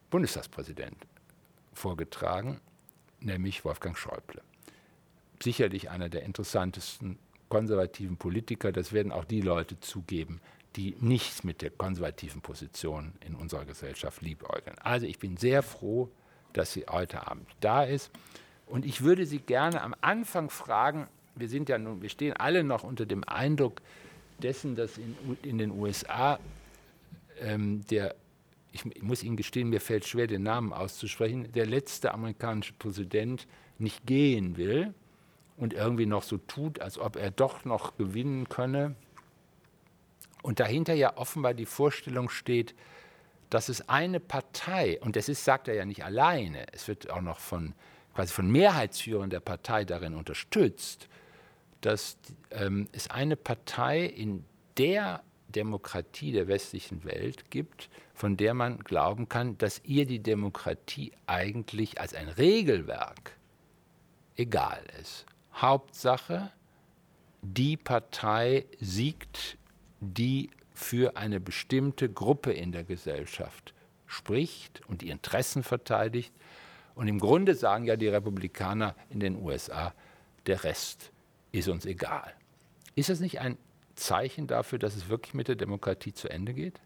Bundestagspräsident 0.09 0.95
vorgetragen 1.73 2.61
nämlich 3.21 3.63
Wolfgang 3.65 3.97
Schäuble. 3.97 4.41
Sicherlich 5.41 5.89
einer 5.89 6.09
der 6.09 6.23
interessantesten 6.23 7.17
konservativen 7.49 8.17
Politiker, 8.17 8.71
das 8.71 8.93
werden 8.93 9.11
auch 9.11 9.25
die 9.25 9.41
Leute 9.41 9.79
zugeben, 9.79 10.39
die 10.75 10.95
nichts 10.99 11.43
mit 11.43 11.61
der 11.61 11.69
konservativen 11.69 12.41
Position 12.41 13.13
in 13.25 13.35
unserer 13.35 13.65
Gesellschaft 13.65 14.21
liebäugeln. 14.21 14.77
Also 14.79 15.05
ich 15.05 15.19
bin 15.19 15.37
sehr 15.37 15.63
froh, 15.63 16.09
dass 16.53 16.73
sie 16.73 16.85
heute 16.89 17.27
Abend 17.27 17.47
da 17.59 17.83
ist. 17.83 18.11
Und 18.67 18.85
ich 18.85 19.01
würde 19.01 19.25
Sie 19.25 19.39
gerne 19.39 19.81
am 19.81 19.93
Anfang 19.99 20.49
fragen, 20.49 21.07
wir 21.35 21.49
sind 21.49 21.67
ja 21.67 21.77
nun, 21.77 22.01
wir 22.01 22.09
stehen 22.09 22.33
alle 22.33 22.63
noch 22.63 22.83
unter 22.83 23.05
dem 23.05 23.23
Eindruck 23.25 23.81
dessen, 24.41 24.75
dass 24.75 24.97
in, 24.97 25.15
in 25.43 25.57
den 25.57 25.71
USA 25.71 26.39
ähm, 27.39 27.85
der 27.87 28.15
ich 28.71 29.01
muss 29.01 29.23
Ihnen 29.23 29.35
gestehen, 29.35 29.69
mir 29.69 29.81
fällt 29.81 30.05
schwer, 30.05 30.27
den 30.27 30.43
Namen 30.43 30.71
auszusprechen, 30.73 31.51
der 31.51 31.65
letzte 31.65 32.13
amerikanische 32.13 32.73
Präsident 32.73 33.47
nicht 33.77 34.05
gehen 34.05 34.57
will 34.57 34.93
und 35.57 35.73
irgendwie 35.73 36.05
noch 36.05 36.23
so 36.23 36.37
tut, 36.37 36.79
als 36.79 36.97
ob 36.97 37.17
er 37.17 37.31
doch 37.31 37.65
noch 37.65 37.97
gewinnen 37.97 38.47
könne. 38.47 38.95
Und 40.41 40.59
dahinter 40.59 40.93
ja 40.93 41.17
offenbar 41.17 41.53
die 41.53 41.65
Vorstellung 41.65 42.29
steht, 42.29 42.73
dass 43.49 43.67
es 43.67 43.89
eine 43.89 44.19
Partei, 44.19 44.99
und 45.01 45.15
das 45.15 45.27
ist, 45.27 45.43
sagt 45.43 45.67
er 45.67 45.75
ja 45.75 45.85
nicht 45.85 46.05
alleine, 46.05 46.65
es 46.71 46.87
wird 46.87 47.09
auch 47.09 47.21
noch 47.21 47.39
von, 47.39 47.73
quasi 48.15 48.33
von 48.33 48.49
Mehrheitsführern 48.49 49.29
der 49.29 49.41
Partei 49.41 49.83
darin 49.83 50.15
unterstützt, 50.15 51.09
dass 51.81 52.17
ähm, 52.51 52.87
es 52.93 53.09
eine 53.09 53.35
Partei 53.35 54.05
in 54.05 54.45
der 54.77 55.21
Demokratie 55.51 56.31
der 56.31 56.47
westlichen 56.47 57.03
Welt 57.03 57.51
gibt, 57.51 57.89
von 58.13 58.37
der 58.37 58.53
man 58.53 58.79
glauben 58.79 59.29
kann, 59.29 59.57
dass 59.57 59.81
ihr 59.83 60.05
die 60.05 60.19
Demokratie 60.19 61.11
eigentlich 61.27 61.99
als 61.99 62.13
ein 62.13 62.27
Regelwerk 62.27 63.37
egal 64.35 64.83
ist. 64.99 65.25
Hauptsache, 65.53 66.51
die 67.41 67.77
Partei 67.77 68.65
siegt, 68.79 69.57
die 69.99 70.49
für 70.73 71.15
eine 71.17 71.39
bestimmte 71.39 72.09
Gruppe 72.09 72.53
in 72.53 72.71
der 72.71 72.83
Gesellschaft 72.83 73.73
spricht 74.07 74.81
und 74.87 75.01
die 75.01 75.09
Interessen 75.09 75.63
verteidigt. 75.63 76.33
Und 76.95 77.07
im 77.07 77.19
Grunde 77.19 77.55
sagen 77.55 77.85
ja 77.85 77.95
die 77.95 78.07
Republikaner 78.07 78.95
in 79.09 79.19
den 79.19 79.35
USA, 79.41 79.93
der 80.47 80.63
Rest 80.63 81.11
ist 81.51 81.67
uns 81.67 81.85
egal. 81.85 82.33
Ist 82.95 83.09
das 83.09 83.19
nicht 83.19 83.39
ein 83.39 83.57
Zeichen 84.01 84.47
dafür, 84.47 84.79
dass 84.79 84.95
es 84.95 85.09
wirklich 85.09 85.33
mit 85.33 85.47
der 85.47 85.55
Demokratie 85.55 86.13
zu 86.13 86.29
Ende 86.29 86.53
geht? 86.53 86.81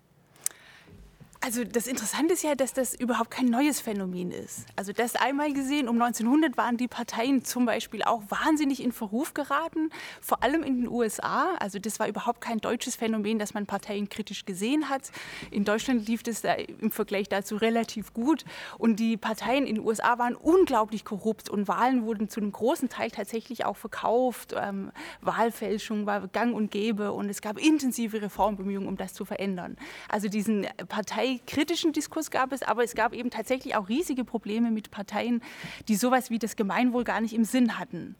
Also 1.45 1.63
das 1.63 1.85
Interessante 1.85 2.33
ist 2.33 2.43
ja, 2.43 2.55
dass 2.55 2.73
das 2.73 2.95
überhaupt 2.95 3.29
kein 3.29 3.45
neues 3.45 3.79
Phänomen 3.79 4.31
ist. 4.31 4.65
Also 4.75 4.93
das 4.93 5.15
einmal 5.15 5.53
gesehen, 5.53 5.87
um 5.87 6.01
1900 6.01 6.57
waren 6.57 6.75
die 6.75 6.87
Parteien 6.87 7.43
zum 7.45 7.67
Beispiel 7.67 8.01
auch 8.01 8.23
wahnsinnig 8.29 8.83
in 8.83 8.91
Verruf 8.91 9.35
geraten, 9.35 9.91
vor 10.21 10.41
allem 10.41 10.63
in 10.63 10.81
den 10.81 10.87
USA. 10.87 11.53
Also 11.59 11.77
das 11.77 11.99
war 11.99 12.07
überhaupt 12.07 12.41
kein 12.41 12.57
deutsches 12.57 12.95
Phänomen, 12.95 13.37
dass 13.37 13.53
man 13.53 13.67
Parteien 13.67 14.09
kritisch 14.09 14.45
gesehen 14.45 14.89
hat. 14.89 15.11
In 15.51 15.65
Deutschland 15.65 16.07
lief 16.07 16.23
das 16.23 16.41
im 16.81 16.89
Vergleich 16.89 17.29
dazu 17.29 17.57
relativ 17.57 18.11
gut. 18.15 18.43
Und 18.79 18.99
die 18.99 19.15
Parteien 19.15 19.67
in 19.67 19.75
den 19.75 19.85
USA 19.85 20.17
waren 20.17 20.33
unglaublich 20.35 21.05
korrupt 21.05 21.47
und 21.47 21.67
Wahlen 21.67 22.07
wurden 22.07 22.27
zu 22.27 22.39
einem 22.39 22.53
großen 22.53 22.89
Teil 22.89 23.11
tatsächlich 23.11 23.65
auch 23.65 23.77
verkauft. 23.77 24.55
Ähm, 24.57 24.91
Wahlfälschung 25.21 26.07
war 26.07 26.27
gang 26.27 26.55
und 26.55 26.71
gäbe 26.71 27.11
und 27.11 27.29
es 27.29 27.43
gab 27.43 27.59
intensive 27.59 28.23
Reformbemühungen, 28.23 28.89
um 28.89 28.97
das 28.97 29.13
zu 29.13 29.25
verändern. 29.25 29.77
Also 30.09 30.27
diesen 30.27 30.65
Partei 30.87 31.35
parteikritischen 31.36 31.94
Diskurs 31.94 32.32
gab 32.32 32.51
es, 32.51 32.63
aber 32.63 32.84
es 32.84 32.96
gab 32.96 33.13
eben 33.13 33.30
tatsächlich 33.30 33.75
auch 33.75 33.89
riesige 33.89 34.24
Probleme 34.24 34.72
mit 34.72 34.92
Parteien, 34.92 35.42
die 35.88 35.96
sowas 35.96 36.30
wie 36.30 36.39
das 36.39 36.56
Gemeinwohl 36.56 37.04
gar 37.04 37.22
nicht 37.22 37.34
im 37.34 37.44
Sinn 37.44 37.77
hatten. 37.77 38.15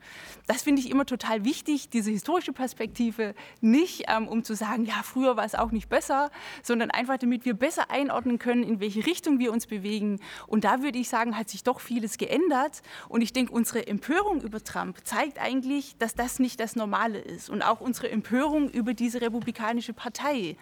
Das 0.48 0.64
finde 0.64 0.82
ich 0.82 0.90
immer 0.90 1.06
total 1.06 1.46
wichtig, 1.46 1.90
diese 1.90 2.12
historische 2.12 2.54
Perspektive, 2.54 3.36
nicht 3.62 4.06
ähm, 4.08 4.28
um 4.28 4.44
zu 4.44 4.56
sagen, 4.56 4.86
ja, 4.86 5.02
früher 5.04 5.38
war 5.38 5.46
es 5.46 5.56
auch 5.56 5.72
nicht 5.72 5.90
besser, 5.90 6.32
sondern 6.64 6.92
einfach 6.92 7.18
damit 7.18 7.46
wir 7.46 7.54
besser 7.54 7.90
einordnen 7.92 8.40
können, 8.40 8.64
in 8.64 8.80
welche 8.80 9.06
Richtung 9.06 9.40
wir 9.40 9.52
uns 9.52 9.68
bewegen. 9.68 10.20
Und 10.48 10.64
da 10.64 10.82
würde 10.82 11.00
ich 11.00 11.10
sagen, 11.10 11.38
hat 11.38 11.50
sich 11.50 11.64
doch 11.64 11.80
vieles 11.80 12.18
geändert. 12.18 12.82
Und 13.10 13.22
ich 13.22 13.34
denke, 13.34 13.54
unsere 13.54 13.88
Empörung 13.88 14.42
über 14.42 14.64
Trump 14.64 14.98
zeigt 15.04 15.40
eigentlich, 15.40 15.96
dass 15.98 16.16
das 16.16 16.40
nicht 16.40 16.60
das 16.60 16.76
Normale 16.76 17.20
ist. 17.20 17.50
Und 17.50 17.62
auch 17.62 17.82
unsere 17.82 18.10
Empörung 18.10 18.70
über 18.70 18.94
diese 18.94 19.22
Republikanische 19.22 19.94
Partei. 19.94 20.58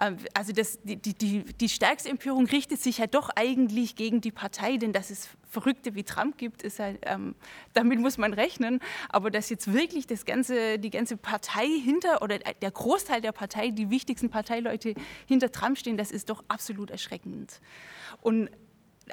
Ähm, 0.00 0.16
also 0.34 0.52
das, 0.52 0.78
die, 0.82 0.96
die, 0.96 1.44
die 1.44 1.68
stärkste 1.68 2.08
Empörung 2.08 2.46
richtet 2.46 2.80
sich 2.80 2.98
ja 2.98 3.06
doch 3.06 3.30
eigentlich 3.36 3.96
gegen 3.96 4.20
die 4.20 4.32
Partei, 4.32 4.76
denn 4.76 4.92
dass 4.92 5.10
es 5.10 5.28
Verrückte 5.48 5.94
wie 5.94 6.04
Trump 6.04 6.38
gibt, 6.38 6.62
ist 6.62 6.78
halt, 6.78 7.00
ähm, 7.02 7.34
damit 7.74 7.98
muss 7.98 8.18
man 8.18 8.32
rechnen. 8.32 8.80
Aber 9.08 9.30
dass 9.30 9.50
jetzt 9.50 9.72
wirklich 9.72 10.06
das 10.06 10.24
ganze, 10.24 10.78
die 10.78 10.90
ganze 10.90 11.16
Partei 11.16 11.66
hinter 11.66 12.22
oder 12.22 12.38
der 12.38 12.70
Großteil 12.70 13.20
der 13.20 13.32
Partei, 13.32 13.70
die 13.70 13.90
wichtigsten 13.90 14.30
Parteileute 14.30 14.94
hinter 15.26 15.52
Trump 15.52 15.76
stehen, 15.76 15.96
das 15.96 16.10
ist 16.10 16.30
doch 16.30 16.44
absolut 16.48 16.90
erschreckend. 16.90 17.60
Und 18.22 18.48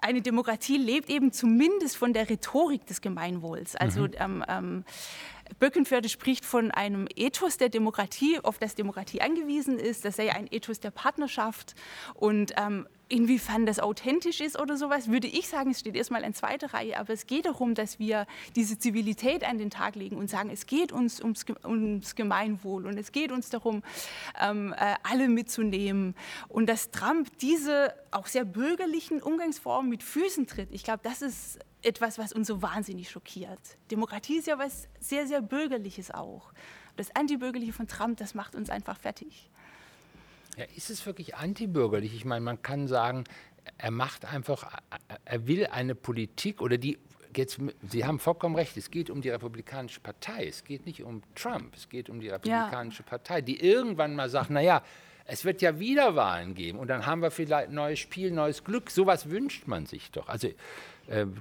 eine 0.01 0.22
Demokratie 0.22 0.77
lebt 0.77 1.10
eben 1.10 1.32
zumindest 1.32 1.98
von 1.98 2.13
der 2.13 2.29
Rhetorik 2.29 2.86
des 2.86 3.01
Gemeinwohls. 3.01 3.75
Also 3.75 4.03
mhm. 4.03 4.44
ähm, 4.48 4.86
Böckenförde 5.60 6.10
spricht 6.10 6.46
von 6.46 6.72
einem 6.72 7.08
Ethos 7.16 7.58
der 7.58 7.70
Demokratie, 7.70 8.39
auf 8.44 8.60
das 8.60 8.75
Demokratie 8.75 9.22
angewiesen 9.22 9.80
ist. 9.80 10.06
Das 10.06 10.16
sei 10.18 10.34
ein 10.34 10.48
Ethos 10.51 10.80
der 10.80 10.92
Partnerschaft. 10.92 11.75
Und 12.13 12.54
ähm, 12.58 12.88
inwiefern 13.10 13.66
das 13.66 13.80
authentisch 13.80 14.42
ist 14.42 14.60
oder 14.60 14.77
sowas, 14.77 15.10
würde 15.10 15.27
ich 15.27 15.48
sagen, 15.48 15.72
es 15.72 15.80
steht 15.80 15.96
erstmal 15.96 16.24
in 16.24 16.34
zweiter 16.34 16.74
Reihe. 16.74 17.00
Aber 17.00 17.13
es 17.13 17.27
geht 17.27 17.46
darum, 17.46 17.74
dass 17.74 18.00
wir 18.00 18.25
diese 18.56 18.77
Zivilität 18.77 19.48
an 19.48 19.58
den 19.58 19.70
Tag 19.70 19.96
legen 19.96 20.18
und 20.18 20.30
sagen, 20.30 20.50
es 20.51 20.66
geht 20.66 20.92
uns 20.92 21.22
ums, 21.22 21.46
ums 21.63 22.16
Gemeinwohl 22.16 22.86
und 22.86 22.98
es 22.98 23.12
geht 23.12 23.32
uns 23.32 23.50
darum, 23.50 23.84
ähm, 24.39 24.74
äh, 24.77 24.96
alle 25.04 25.30
mitzunehmen. 25.30 26.16
Und 26.50 26.68
dass 26.68 26.92
Trump 26.92 27.38
diese 27.39 27.94
auch 28.12 28.27
sehr 28.27 28.46
bürgerlichen 28.46 29.22
Umgangsformen 29.22 29.89
mit 29.89 30.04
Füßen 30.04 30.48
tritt, 30.48 30.70
ich 30.72 30.84
glaube, 30.84 31.00
das 31.04 31.22
ist 31.22 31.60
etwas, 31.88 32.20
was 32.20 32.34
uns 32.34 32.48
so 32.48 32.62
wahnsinnig 32.62 33.10
schockiert. 33.10 33.60
Demokratie 33.89 34.38
ist 34.38 34.48
ja 34.48 34.60
was 34.60 34.88
sehr, 35.00 35.25
sehr 35.25 35.41
Bürgerliches 35.41 36.12
auch. 36.12 36.51
Das 36.98 37.15
Antibürgerliche 37.15 37.74
von 37.74 37.88
Trump, 37.88 38.17
das 38.17 38.34
macht 38.34 38.56
uns 38.56 38.70
einfach 38.70 39.00
fertig. 39.00 39.50
Ja, 40.58 40.65
ist 40.75 40.89
es 40.89 41.06
wirklich 41.06 41.36
antibürgerlich? 41.36 42.13
Ich 42.13 42.25
meine, 42.25 42.44
man 42.44 42.62
kann 42.62 42.88
sagen, 42.88 43.24
er 43.77 43.91
macht 43.91 44.25
einfach, 44.25 44.79
er 45.24 45.48
will 45.48 45.67
eine 45.67 45.96
Politik 45.96 46.62
oder 46.62 46.77
die, 46.77 46.98
jetzt, 47.36 47.60
Sie 47.88 48.06
haben 48.06 48.20
vollkommen 48.20 48.56
recht, 48.56 48.75
es 48.75 48.89
geht 48.89 49.10
um 49.10 49.22
die 49.22 49.29
Republikanische 49.29 50.00
Partei, 50.00 50.48
es 50.48 50.63
geht 50.63 50.86
nicht 50.86 51.03
um 51.03 51.22
Trump, 51.36 51.75
es 51.75 51.88
geht 51.88 52.10
um 52.10 52.20
die 52.20 52.29
Republikanische 52.29 53.03
ja. 53.03 53.10
Partei, 53.10 53.41
die 53.41 53.60
irgendwann 53.60 54.15
mal 54.15 54.29
sagt, 54.29 54.50
naja, 54.50 54.84
es 55.25 55.46
wird 55.46 55.62
ja 55.62 55.77
wieder 55.79 56.15
Wahlen 56.15 56.56
geben 56.56 56.79
und 56.79 56.88
dann 56.88 57.06
haben 57.06 57.22
wir 57.22 57.32
vielleicht 57.32 57.70
ein 57.70 57.75
neues 57.75 58.00
Spiel, 58.00 58.32
neues 58.32 58.63
Glück. 58.63 58.89
Sowas 58.89 59.29
wünscht 59.29 59.67
man 59.67 59.86
sich 59.86 60.10
doch. 60.12 60.29
Also 60.29 60.50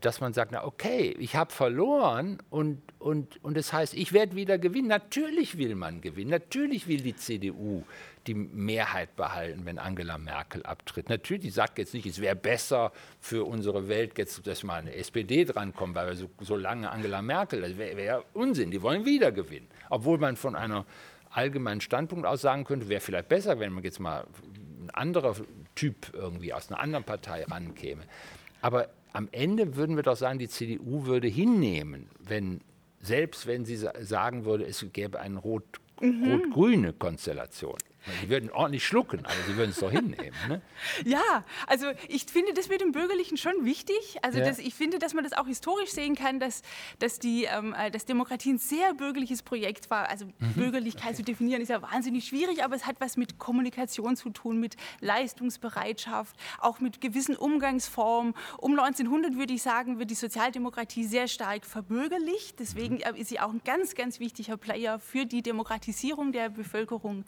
dass 0.01 0.21
man 0.21 0.33
sagt, 0.33 0.53
na 0.53 0.65
okay, 0.65 1.17
ich 1.19 1.35
habe 1.35 1.53
verloren 1.53 2.39
und, 2.51 2.81
und, 3.01 3.43
und 3.43 3.57
das 3.57 3.73
heißt, 3.73 3.95
ich 3.95 4.13
werde 4.13 4.37
wieder 4.37 4.59
gewinnen. 4.59 4.87
Natürlich 4.87 5.59
will 5.59 5.75
man 5.75 6.01
gewinnen, 6.01 6.31
natürlich 6.31 6.87
will 6.87 7.01
die 7.01 7.17
CDU 7.17 7.83
die 8.29 8.35
Mehrheit 8.35 9.17
behalten, 9.17 9.65
wenn 9.65 9.79
Angela 9.79 10.19
Merkel 10.19 10.63
abtritt. 10.65 11.09
Natürlich, 11.09 11.43
die 11.43 11.51
sagt 11.51 11.79
jetzt 11.79 11.95
nicht, 11.95 12.07
es 12.07 12.21
wäre 12.21 12.37
besser 12.37 12.93
für 13.21 13.45
unsere 13.45 13.89
Welt, 13.89 14.17
jetzt, 14.19 14.47
dass 14.47 14.63
mal 14.63 14.81
eine 14.81 14.95
SPD 14.95 15.45
drankommt, 15.45 15.95
weil 15.95 16.09
wir 16.09 16.17
so, 16.17 16.31
so 16.41 16.57
lange 16.57 16.91
Angela 16.91 17.23
Merkel, 17.23 17.61
das 17.61 17.77
wäre 17.77 17.97
wär 17.97 18.25
Unsinn, 18.35 18.71
die 18.71 18.83
wollen 18.83 19.05
wieder 19.05 19.33
gewinnen. 19.33 19.69
Obwohl 19.91 20.19
man 20.19 20.37
von 20.37 20.55
einer 20.57 20.87
allgemeinen 21.31 21.81
Standpunkt 21.81 22.27
aus 22.27 22.41
sagen 22.41 22.65
könnte, 22.65 22.89
wäre 22.89 23.01
vielleicht 23.01 23.29
besser, 23.29 23.59
wenn 23.59 23.73
man 23.73 23.85
jetzt 23.85 24.01
mal 24.01 24.27
ein 24.81 24.91
anderer 24.91 25.35
Typ 25.75 26.13
irgendwie 26.13 26.53
aus 26.53 26.71
einer 26.71 26.81
anderen 26.81 27.05
Partei 27.05 27.45
rankäme. 27.45 28.03
Aber 28.61 28.89
am 29.17 29.29
Ende 29.33 29.77
würden 29.77 29.97
wir 29.97 30.03
doch 30.03 30.17
sagen, 30.17 30.39
die 30.39 30.49
CDU 30.49 31.07
würde 31.07 31.27
hinnehmen, 31.27 32.11
wenn 32.21 32.61
selbst 33.01 33.47
wenn 33.47 33.65
sie 33.65 33.77
sagen 33.77 34.45
würde, 34.45 34.67
es 34.67 34.85
gäbe 34.93 35.21
eine 35.21 35.39
rot, 35.39 35.65
mhm. 36.03 36.25
rot-grüne 36.31 36.93
Konstellation. 36.93 37.79
Die 38.23 38.29
würden 38.29 38.51
ordentlich 38.51 38.87
schlucken, 38.87 39.25
aber 39.25 39.35
sie 39.47 39.57
würden 39.57 39.71
es 39.71 39.79
doch 39.79 39.91
hinnehmen. 39.91 40.37
Ne? 40.49 40.61
Ja, 41.05 41.45
also 41.67 41.87
ich 42.09 42.25
finde 42.25 42.53
das 42.55 42.69
mit 42.69 42.81
dem 42.81 42.93
Bürgerlichen 42.93 43.37
schon 43.37 43.65
wichtig. 43.65 44.19
Also 44.23 44.39
ja. 44.39 44.45
das, 44.45 44.59
ich 44.59 44.75
finde, 44.75 44.99
dass 44.99 45.15
man 45.15 45.25
das 45.25 45.33
auch 45.33 45.47
historisch 45.47 45.91
sehen 45.91 46.15
kann, 46.15 46.39
dass, 46.39 46.63
dass, 46.99 47.19
die, 47.19 47.45
ähm, 47.45 47.75
äh, 47.77 47.91
dass 47.91 48.05
Demokratie 48.05 48.53
ein 48.53 48.59
sehr 48.59 48.95
bürgerliches 48.95 49.43
Projekt 49.43 49.91
war. 49.91 50.09
Also 50.09 50.27
mhm. 50.27 50.53
Bürgerlichkeit 50.55 51.09
okay. 51.09 51.17
zu 51.17 51.23
definieren 51.23 51.63
ist 51.63 51.69
ja 51.69 51.83
wahnsinnig 51.83 52.27
schwierig, 52.27 52.63
aber 52.63 52.77
es 52.77 52.87
hat 52.87 52.97
was 53.01 53.17
mit 53.17 53.39
Kommunikation 53.39 54.17
zu 54.17 54.31
tun, 54.31 54.61
mit 54.61 54.77
Leistungsbereitschaft, 55.01 56.37
auch 56.59 56.81
mit 56.81 57.01
gewissen 57.01 57.37
Umgangsformen. 57.37 58.35
Um 58.59 58.79
1900 58.79 59.37
würde 59.37 59.55
ich 59.55 59.63
sagen, 59.63 59.99
wird 59.99 60.11
die 60.11 60.15
Sozialdemokratie 60.15 61.05
sehr 61.05 61.29
stark 61.29 61.67
verbürgerlicht. 61.67 62.59
Deswegen 62.59 62.97
mhm. 62.97 63.17
Ist 63.17 63.29
sie 63.29 63.41
auch 63.41 63.51
ein 63.51 63.63
ganz, 63.65 63.95
ganz 63.95 64.21
wichtiger 64.21 64.57
Player 64.57 64.99
für 64.99 65.27
die 65.27 65.43
Demokratisierung 65.43 66.33
der 66.33 66.49
Bevölkerung. 66.51 67.25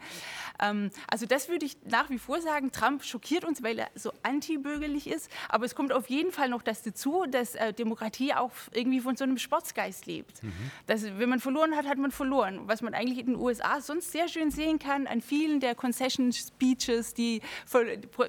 Ähm, 0.61 0.68
also 1.11 1.27
das 1.27 1.49
würde 1.49 1.67
ich 1.67 1.77
nach 1.85 2.11
wie 2.11 2.19
vor 2.19 2.41
sagen, 2.41 2.73
Trump 2.73 3.05
schockiert 3.05 3.45
uns, 3.45 3.63
weil 3.63 3.79
er 3.79 3.89
so 3.95 4.13
antibürgerlich 4.23 5.07
ist. 5.07 5.31
Aber 5.49 5.65
es 5.65 5.75
kommt 5.75 5.93
auf 5.93 6.09
jeden 6.09 6.33
Fall 6.33 6.49
noch 6.49 6.63
das 6.63 6.83
dazu, 6.83 7.25
dass 7.31 7.55
äh, 7.55 7.73
Demokratie 7.73 8.35
auch 8.35 8.53
irgendwie 8.73 9.01
von 9.01 9.17
so 9.17 9.25
einem 9.25 9.39
Sportsgeist 9.39 10.07
lebt. 10.07 10.43
Mhm. 10.43 10.53
Dass, 10.87 11.05
wenn 11.05 11.29
man 11.29 11.41
verloren 11.41 11.77
hat, 11.77 11.87
hat 11.87 11.99
man 11.99 12.11
verloren. 12.11 12.61
Was 12.67 12.83
man 12.83 12.95
eigentlich 12.95 13.19
in 13.19 13.27
den 13.27 13.37
USA 13.37 13.81
sonst 13.81 14.13
sehr 14.13 14.29
schön 14.29 14.51
sehen 14.51 14.79
kann 14.79 15.07
an 15.07 15.21
vielen 15.21 15.61
der 15.61 15.75
Concession 15.75 16.33
Speeches, 16.33 17.15
die 17.15 17.41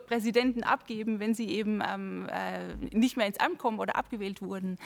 Präsidenten 0.08 0.64
abgeben, 0.64 1.20
wenn 1.20 1.34
sie 1.34 1.50
eben 1.50 1.82
ähm, 1.86 2.28
äh, 2.30 2.76
nicht 2.96 3.18
mehr 3.18 3.28
ins 3.28 3.40
Amt 3.40 3.58
kommen 3.58 3.80
oder 3.80 3.96
abgewählt 3.96 4.42
wurden. 4.42 4.78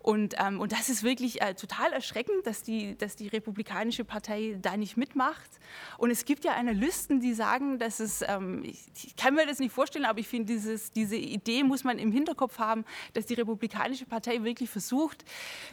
Und, 0.00 0.34
ähm, 0.38 0.60
und 0.60 0.72
das 0.72 0.88
ist 0.88 1.02
wirklich 1.02 1.40
äh, 1.42 1.54
total 1.54 1.92
erschreckend, 1.92 2.46
dass 2.46 2.62
die, 2.62 2.96
dass 2.96 3.16
die 3.16 3.28
Republikanische 3.28 4.04
Partei 4.04 4.58
da 4.60 4.76
nicht 4.76 4.96
mitmacht. 4.96 5.50
Und 5.98 6.10
es 6.10 6.24
gibt 6.24 6.44
ja 6.44 6.52
eine 6.52 6.72
Liste 6.72 6.95
Analysten, 6.96 7.20
die 7.20 7.34
sagen, 7.34 7.78
dass 7.78 8.00
es, 8.00 8.22
ähm, 8.26 8.62
ich, 8.64 8.80
ich, 9.04 9.16
kann 9.16 9.34
mir 9.34 9.46
das 9.46 9.58
nicht 9.58 9.72
vorstellen, 9.72 10.04
aber 10.06 10.18
ich 10.18 10.28
finde, 10.28 10.56
diese 10.56 11.16
Idee 11.16 11.62
muss 11.62 11.84
man 11.84 11.98
im 11.98 12.10
Hinterkopf 12.10 12.58
haben, 12.58 12.84
dass 13.12 13.26
die 13.26 13.34
Republikanische 13.34 14.06
Partei 14.06 14.42
wirklich 14.44 14.70
versucht, 14.70 15.24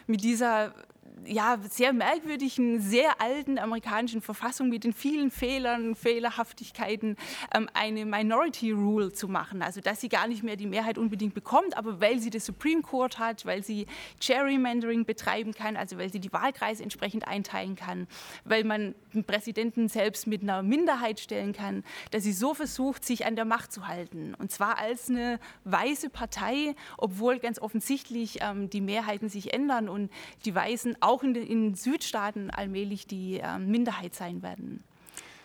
mit 0.06 0.22
dieser 0.22 0.74
ja, 1.26 1.58
sehr 1.68 1.92
merkwürdigen, 1.92 2.80
sehr 2.80 3.20
alten 3.20 3.58
amerikanischen 3.58 4.20
Verfassung 4.20 4.68
mit 4.68 4.84
den 4.84 4.92
vielen 4.92 5.30
Fehlern, 5.30 5.94
Fehlerhaftigkeiten 5.94 7.16
ähm, 7.52 7.68
eine 7.74 8.04
Minority 8.04 8.72
Rule 8.72 9.12
zu 9.12 9.28
machen. 9.28 9.62
Also 9.62 9.80
dass 9.80 10.00
sie 10.00 10.08
gar 10.08 10.26
nicht 10.26 10.42
mehr 10.42 10.56
die 10.56 10.66
Mehrheit 10.66 10.98
unbedingt 10.98 11.34
bekommt, 11.34 11.76
aber 11.76 12.00
weil 12.00 12.18
sie 12.18 12.30
das 12.30 12.46
Supreme 12.46 12.82
Court 12.82 13.18
hat, 13.18 13.46
weil 13.46 13.62
sie 13.62 13.86
Gerrymandering 14.24 15.04
betreiben 15.04 15.52
kann, 15.52 15.76
also 15.76 15.98
weil 15.98 16.12
sie 16.12 16.20
die 16.20 16.32
Wahlkreise 16.32 16.82
entsprechend 16.82 17.26
einteilen 17.26 17.76
kann, 17.76 18.06
weil 18.44 18.64
man 18.64 18.94
den 19.14 19.24
Präsidenten 19.24 19.88
selbst 19.88 20.26
mit 20.26 20.42
einer 20.42 20.62
Minderheit 20.62 21.20
stellen 21.20 21.52
kann, 21.52 21.84
dass 22.10 22.22
sie 22.22 22.32
so 22.32 22.54
versucht, 22.54 23.04
sich 23.04 23.26
an 23.26 23.36
der 23.36 23.44
Macht 23.44 23.72
zu 23.72 23.86
halten. 23.86 24.34
Und 24.34 24.50
zwar 24.50 24.78
als 24.78 25.08
eine 25.08 25.38
weiße 25.64 26.10
Partei, 26.10 26.74
obwohl 26.98 27.38
ganz 27.38 27.58
offensichtlich 27.58 28.38
ähm, 28.40 28.70
die 28.70 28.80
Mehrheiten 28.80 29.28
sich 29.28 29.52
ändern 29.52 29.88
und 29.88 30.10
die 30.44 30.54
Weißen 30.54 30.96
auch 31.00 31.13
in 31.22 31.34
den 31.34 31.74
Südstaaten 31.74 32.50
allmählich 32.50 33.06
die 33.06 33.40
äh, 33.40 33.58
Minderheit 33.58 34.14
sein 34.14 34.42
werden. 34.42 34.82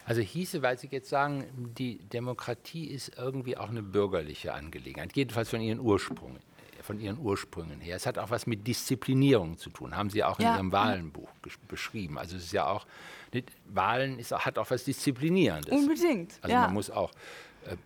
Also 0.06 0.22
hieße, 0.22 0.64
weil 0.64 0.78
Sie 0.80 0.88
jetzt 0.90 1.10
sagen, 1.10 1.46
die 1.78 2.00
Demokratie 2.00 2.88
ist 2.88 3.12
irgendwie 3.16 3.58
auch 3.58 3.70
eine 3.70 3.84
bürgerliche 3.84 4.56
Angelegenheit, 4.56 5.16
jedenfalls 5.16 5.50
von 5.50 5.62
ihren 5.62 5.80
Ursprüngen, 5.80 6.40
von 6.82 7.00
ihren 7.00 7.20
Ursprüngen 7.20 7.80
her. 7.80 7.96
Es 7.96 8.08
hat 8.08 8.18
auch 8.18 8.32
was 8.32 8.48
mit 8.48 8.66
Disziplinierung 8.66 9.60
zu 9.60 9.70
tun, 9.70 9.96
haben 9.96 10.10
Sie 10.10 10.24
auch 10.24 10.40
in 10.40 10.46
ja. 10.46 10.56
Ihrem 10.56 10.72
Wahlenbuch 10.72 11.30
beschrieben. 11.68 12.18
Also 12.18 12.38
es 12.38 12.46
ist 12.46 12.54
ja 12.54 12.66
auch, 12.66 12.88
Wahlen 13.66 14.18
ist, 14.18 14.32
hat 14.32 14.58
auch 14.58 14.72
was 14.72 14.84
Disziplinierendes. 14.84 15.72
Unbedingt. 15.72 16.40
Also 16.42 16.56
ja. 16.56 16.62
man 16.62 16.74
muss 16.74 16.90
auch 16.90 17.12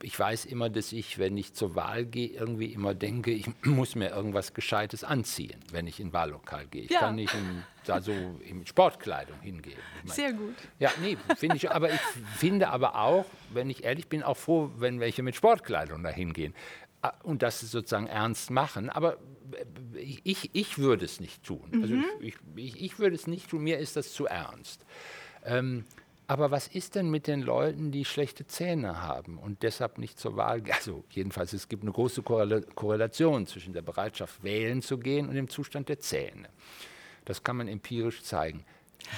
ich 0.02 0.18
weiß 0.18 0.46
immer, 0.46 0.70
dass 0.70 0.92
ich, 0.92 1.18
wenn 1.18 1.36
ich 1.38 1.54
zur 1.54 1.76
Wahl 1.76 2.06
gehe, 2.06 2.30
irgendwie 2.30 2.74
immer 2.74 2.94
denke, 2.94 3.32
ich 3.32 3.50
muss 3.64 3.96
mir 3.96 4.10
irgendwas 4.10 4.54
Gescheites 4.54 5.04
anziehen, 5.04 5.60
wenn 5.72 5.88
ich 5.88 6.00
in 6.00 6.14
Wahllokal 6.14 6.68
gehe. 6.68 6.84
Ich 6.84 6.92
ja. 6.92 7.00
kann 7.00 7.16
nicht 7.16 7.34
in, 7.34 7.64
da 7.86 8.02
so 8.02 8.12
in 8.12 8.66
Sportkleidung 8.66 9.40
hingehen. 9.42 9.78
Ich 10.00 10.08
mein, 10.10 10.16
Sehr 10.16 10.34
gut. 10.34 10.56
Ja, 10.80 10.92
nee, 11.02 11.18
finde 11.38 11.58
ich. 11.58 11.72
Aber 11.72 11.92
ich 11.92 12.00
finde 12.38 12.70
aber 12.70 12.96
auch, 12.96 13.26
wenn 13.52 13.70
ich 13.70 13.84
ehrlich 13.84 14.08
bin, 14.08 14.24
auch 14.24 14.38
froh, 14.38 14.72
wenn 14.78 15.00
welche 15.00 15.24
mit 15.24 15.36
Sportkleidung 15.36 16.04
da 16.04 16.10
hingehen 16.10 16.54
ah, 17.02 17.14
und 17.24 17.42
das 17.42 17.60
sozusagen 17.60 18.08
ernst 18.08 18.52
machen. 18.52 18.90
Aber 18.90 19.18
äh, 19.54 20.00
ich, 20.00 20.52
ich 20.54 20.78
würde 20.78 21.06
es 21.06 21.20
nicht 21.20 21.44
tun. 21.44 21.70
Also 21.82 21.96
mhm. 21.96 22.06
Also 22.06 22.22
ich, 22.22 22.36
ich, 22.56 22.82
ich, 22.82 23.00
würde 23.00 23.16
es 23.16 23.28
nicht 23.28 23.50
tun, 23.50 23.64
mir 23.64 23.80
ist 23.80 23.96
das 23.96 24.14
zu 24.14 24.28
ernst. 24.28 24.86
Ähm, 25.46 25.86
Aber 26.28 26.52
was 26.52 26.68
ist 26.68 26.96
denn 26.96 27.10
mit 27.10 27.28
den 27.28 27.42
Leuten, 27.42 27.92
die 27.92 28.06
schlechte 28.06 28.48
Zähne 28.48 29.02
haben 29.02 29.38
und 29.38 29.62
deshalb 29.62 29.98
nicht 29.98 30.18
zur 30.18 30.38
Wahl 30.38 30.62
gehen? 30.62 30.74
Also 30.74 31.04
jedenfalls, 31.10 31.54
es 31.54 31.68
gibt 31.68 31.84
eine 31.84 31.92
große 31.92 32.22
Korrelation 32.24 33.46
zwischen 33.46 33.74
der 33.74 33.82
Bereitschaft, 33.82 34.44
wählen 34.44 34.82
zu 34.82 34.98
gehen 34.98 35.28
und 35.28 35.36
dem 35.36 35.50
Zustand 35.50 35.90
der 35.90 36.00
Zähne. 36.00 36.50
Das 37.26 37.44
kann 37.44 37.58
man 37.58 37.68
empirisch 37.68 38.24
zeigen. 38.24 38.64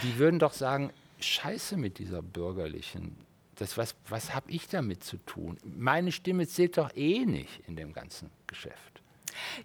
Die 0.03 0.17
würden 0.17 0.39
doch 0.39 0.53
sagen, 0.53 0.91
scheiße 1.19 1.77
mit 1.77 1.99
dieser 1.99 2.21
bürgerlichen, 2.21 3.15
das, 3.55 3.77
was, 3.77 3.95
was 4.09 4.33
habe 4.33 4.51
ich 4.51 4.67
damit 4.67 5.03
zu 5.03 5.17
tun? 5.17 5.57
Meine 5.63 6.11
Stimme 6.11 6.47
zählt 6.47 6.77
doch 6.77 6.95
eh 6.95 7.25
nicht 7.25 7.61
in 7.67 7.75
dem 7.75 7.93
ganzen 7.93 8.29
Geschäft. 8.47 9.01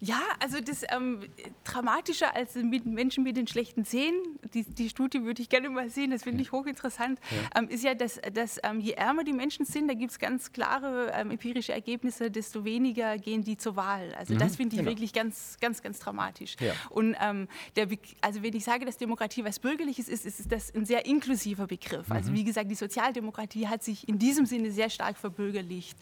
Ja, 0.01 0.21
also 0.41 0.61
das 0.61 0.85
ähm, 0.91 1.21
dramatischer 1.65 2.35
als 2.35 2.55
mit 2.55 2.87
Menschen 2.87 3.25
mit 3.25 3.37
den 3.37 3.47
schlechten 3.47 3.85
Zähnen, 3.85 4.21
die, 4.55 4.65
die 4.65 4.89
Studie 4.89 5.25
würde 5.25 5.43
ich 5.43 5.49
gerne 5.49 5.69
mal 5.69 5.91
sehen, 5.91 6.11
das 6.11 6.23
finde 6.23 6.43
ich 6.43 6.53
hochinteressant, 6.53 7.21
ja. 7.31 7.61
Ähm, 7.61 7.69
ist 7.69 7.85
ja, 7.85 7.95
dass, 7.95 8.21
dass 8.33 8.59
ähm, 8.63 8.81
je 8.81 8.93
ärmer 8.93 9.25
die 9.25 9.33
Menschen 9.33 9.65
sind, 9.65 9.89
da 9.89 9.95
gibt 9.95 10.13
es 10.13 10.19
ganz 10.19 10.53
klare 10.53 11.13
ähm, 11.15 11.31
empirische 11.31 11.73
Ergebnisse, 11.73 12.31
desto 12.31 12.65
weniger 12.65 13.19
gehen 13.19 13.43
die 13.43 13.57
zur 13.57 13.77
Wahl. 13.77 14.15
Also 14.15 14.35
mhm, 14.35 14.39
das 14.39 14.57
finde 14.57 14.77
ich 14.77 14.81
genau. 14.81 14.91
wirklich 14.91 15.13
ganz, 15.13 15.59
ganz, 15.61 15.83
ganz 15.83 15.99
dramatisch. 15.99 16.57
Ja. 16.61 16.73
Und 16.89 17.17
ähm, 17.21 17.49
der, 17.77 17.89
also 18.21 18.43
wenn 18.43 18.55
ich 18.55 18.65
sage, 18.65 18.85
dass 18.85 18.97
Demokratie 18.97 19.45
was 19.45 19.59
Bürgerliches 19.59 20.09
ist, 20.09 20.25
ist 20.25 20.51
das 20.51 20.75
ein 20.75 20.87
sehr 20.87 21.07
inklusiver 21.07 21.67
Begriff. 21.67 22.11
Also 22.11 22.31
mhm. 22.31 22.31
Also 22.31 22.35
wie 22.35 22.45
gesagt, 22.45 22.71
die 22.71 22.75
Sozialdemokratie 22.75 23.67
hat 23.67 23.83
sich 23.83 24.09
in 24.09 24.19
diesem 24.19 24.47
Sinne 24.47 24.71
sehr 24.71 24.91
stark 24.91 25.17
verbürgerlicht. 25.17 25.99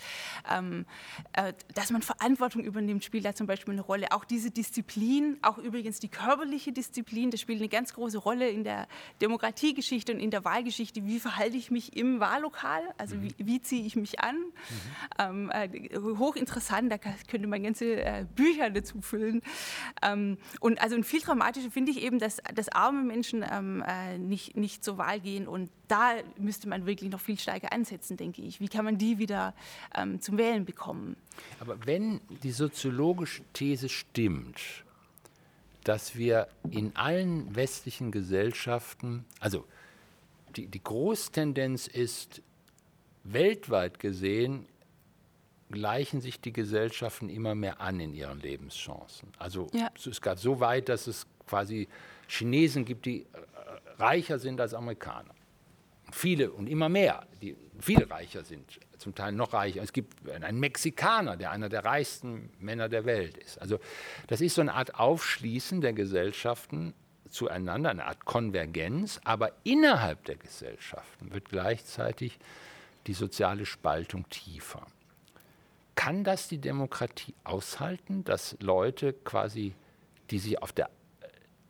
Ähm, 0.50 0.85
äh, 1.33 1.52
dass 1.74 1.90
man 1.90 2.02
Verantwortung 2.02 2.62
übernimmt, 2.62 3.04
spielt 3.04 3.24
da 3.24 3.35
zum 3.35 3.46
Beispiel 3.46 3.58
Beispiel 3.59 3.75
eine 3.75 3.83
Rolle. 3.83 4.12
Auch 4.12 4.25
diese 4.25 4.51
Disziplin, 4.51 5.38
auch 5.42 5.59
übrigens 5.59 5.99
die 5.99 6.09
körperliche 6.09 6.73
Disziplin, 6.73 7.31
das 7.31 7.40
spielt 7.40 7.59
eine 7.59 7.68
ganz 7.68 7.92
große 7.92 8.18
Rolle 8.18 8.49
in 8.49 8.62
der 8.62 8.87
Demokratiegeschichte 9.21 10.12
und 10.12 10.21
in 10.21 10.31
der 10.31 10.44
Wahlgeschichte. 10.44 11.05
Wie 11.07 11.18
verhalte 11.18 11.57
ich 11.57 11.71
mich 11.71 11.97
im 11.97 12.21
Wahllokal? 12.21 12.83
Also 12.99 13.16
mhm. 13.16 13.23
wie, 13.23 13.35
wie 13.38 13.61
ziehe 13.61 13.85
ich 13.85 13.97
mich 13.97 14.21
an? 14.21 14.37
Mhm. 14.37 15.51
Ähm, 15.51 15.51
äh, 15.51 15.99
hochinteressant, 15.99 16.90
da 16.90 16.99
könnte 16.99 17.49
man 17.49 17.62
ganze 17.62 18.01
äh, 18.01 18.27
Bücher 18.35 18.71
dazu 18.71 19.01
füllen. 19.01 19.42
Ähm, 20.03 20.38
und 20.61 20.81
also 20.81 20.94
ein 20.94 21.05
viel 21.05 21.21
dramatischer 21.21 21.71
finde 21.71 21.90
ich 21.90 22.03
eben, 22.03 22.18
dass, 22.18 22.40
dass 22.55 22.68
arme 22.68 23.03
Menschen 23.03 23.44
ähm, 23.51 23.83
äh, 23.87 24.18
nicht, 24.18 24.57
nicht 24.57 24.85
zur 24.85 24.99
Wahl 24.99 25.21
gehen 25.21 25.49
und 25.49 25.71
da 25.88 26.16
müsste 26.37 26.68
man 26.68 26.87
wirklich 26.87 27.11
noch 27.11 27.20
viel 27.20 27.38
stärker 27.38 27.72
ansetzen, 27.72 28.16
denke 28.16 28.42
ich. 28.42 28.61
Wie 28.61 28.68
kann 28.68 28.85
man 28.85 28.98
die 28.98 29.18
wieder 29.18 29.55
ähm, 29.94 30.20
zum 30.20 30.38
Wählen 30.38 30.64
bekommen? 30.64 31.16
Aber 31.61 31.85
wenn 31.87 32.20
die 32.42 32.53
soziologische 32.53 33.42
These 33.53 33.88
stimmt, 33.88 34.61
dass 35.85 36.16
wir 36.16 36.48
in 36.70 36.94
allen 36.96 37.55
westlichen 37.57 38.12
Gesellschaften, 38.12 39.24
also 39.40 39.64
die, 40.57 40.66
die 40.66 40.83
Großtendenz 40.83 41.87
ist, 41.87 42.42
weltweit 43.24 43.98
gesehen, 43.98 44.66
gleichen 45.70 46.20
sich 46.20 46.40
die 46.40 46.53
Gesellschaften 46.53 47.29
immer 47.29 47.55
mehr 47.55 47.81
an 47.81 48.01
in 48.01 48.14
ihren 48.14 48.40
Lebenschancen. 48.40 49.29
Also 49.38 49.68
ja. 49.72 49.90
es 49.94 50.20
gab 50.20 50.38
so 50.38 50.61
weit, 50.61 50.88
dass 50.88 51.07
es 51.07 51.27
quasi 51.46 51.88
Chinesen 52.27 52.85
gibt, 52.85 53.07
die 53.07 53.27
reicher 53.98 54.38
sind 54.38 54.61
als 54.61 54.74
Amerikaner 54.74 55.35
viele 56.11 56.53
und 56.53 56.68
immer 56.68 56.88
mehr, 56.88 57.27
die 57.42 57.57
viel 57.81 58.03
reicher 58.05 58.44
sind, 58.44 58.81
zum 58.99 59.14
Teil 59.14 59.33
noch 59.33 59.53
reicher. 59.53 59.83
Es 59.83 59.92
gibt 59.92 60.29
einen 60.29 60.59
Mexikaner, 60.59 61.37
der 61.37 61.51
einer 61.51 61.68
der 61.68 61.85
reichsten 61.85 62.51
Männer 62.59 62.88
der 62.88 63.05
Welt 63.05 63.37
ist. 63.37 63.61
Also 63.61 63.79
das 64.27 64.40
ist 64.40 64.55
so 64.55 64.61
eine 64.61 64.75
Art 64.75 64.94
Aufschließen 64.97 65.81
der 65.81 65.92
Gesellschaften 65.92 66.94
zueinander, 67.31 67.90
eine 67.90 68.07
Art 68.07 68.25
Konvergenz, 68.25 69.21
aber 69.25 69.53
innerhalb 69.64 70.25
der 70.25 70.37
Gesellschaften 70.37 71.33
wird 71.33 71.49
gleichzeitig 71.51 72.38
die 73.07 73.14
soziale 73.14 73.66
Spaltung 73.66 74.29
tiefer. 74.29 74.87
Kann 75.94 76.25
das 76.25 76.49
die 76.49 76.59
Demokratie 76.59 77.35
aushalten, 77.44 78.25
dass 78.25 78.57
Leute 78.61 79.12
quasi, 79.12 79.75
die 80.31 80.38
sich 80.38 80.62
auf 80.62 80.73
der, 80.73 80.90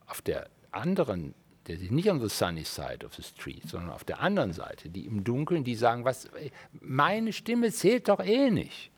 auf 0.06 0.22
der 0.22 0.48
anderen 0.70 1.34
der 1.68 1.76
sich 1.76 1.90
nicht 1.90 2.10
on 2.10 2.20
the 2.20 2.28
sunny 2.28 2.64
side 2.64 3.04
of 3.04 3.14
the 3.14 3.22
street, 3.22 3.68
sondern 3.68 3.90
auf 3.90 4.04
der 4.04 4.20
anderen 4.20 4.52
Seite, 4.52 4.88
die 4.88 5.06
im 5.06 5.22
Dunkeln, 5.22 5.64
die 5.64 5.74
sagen, 5.74 6.04
was, 6.04 6.28
meine 6.72 7.32
Stimme 7.32 7.70
zählt 7.70 8.08
doch 8.08 8.20
eh 8.20 8.50
nicht. 8.50 8.90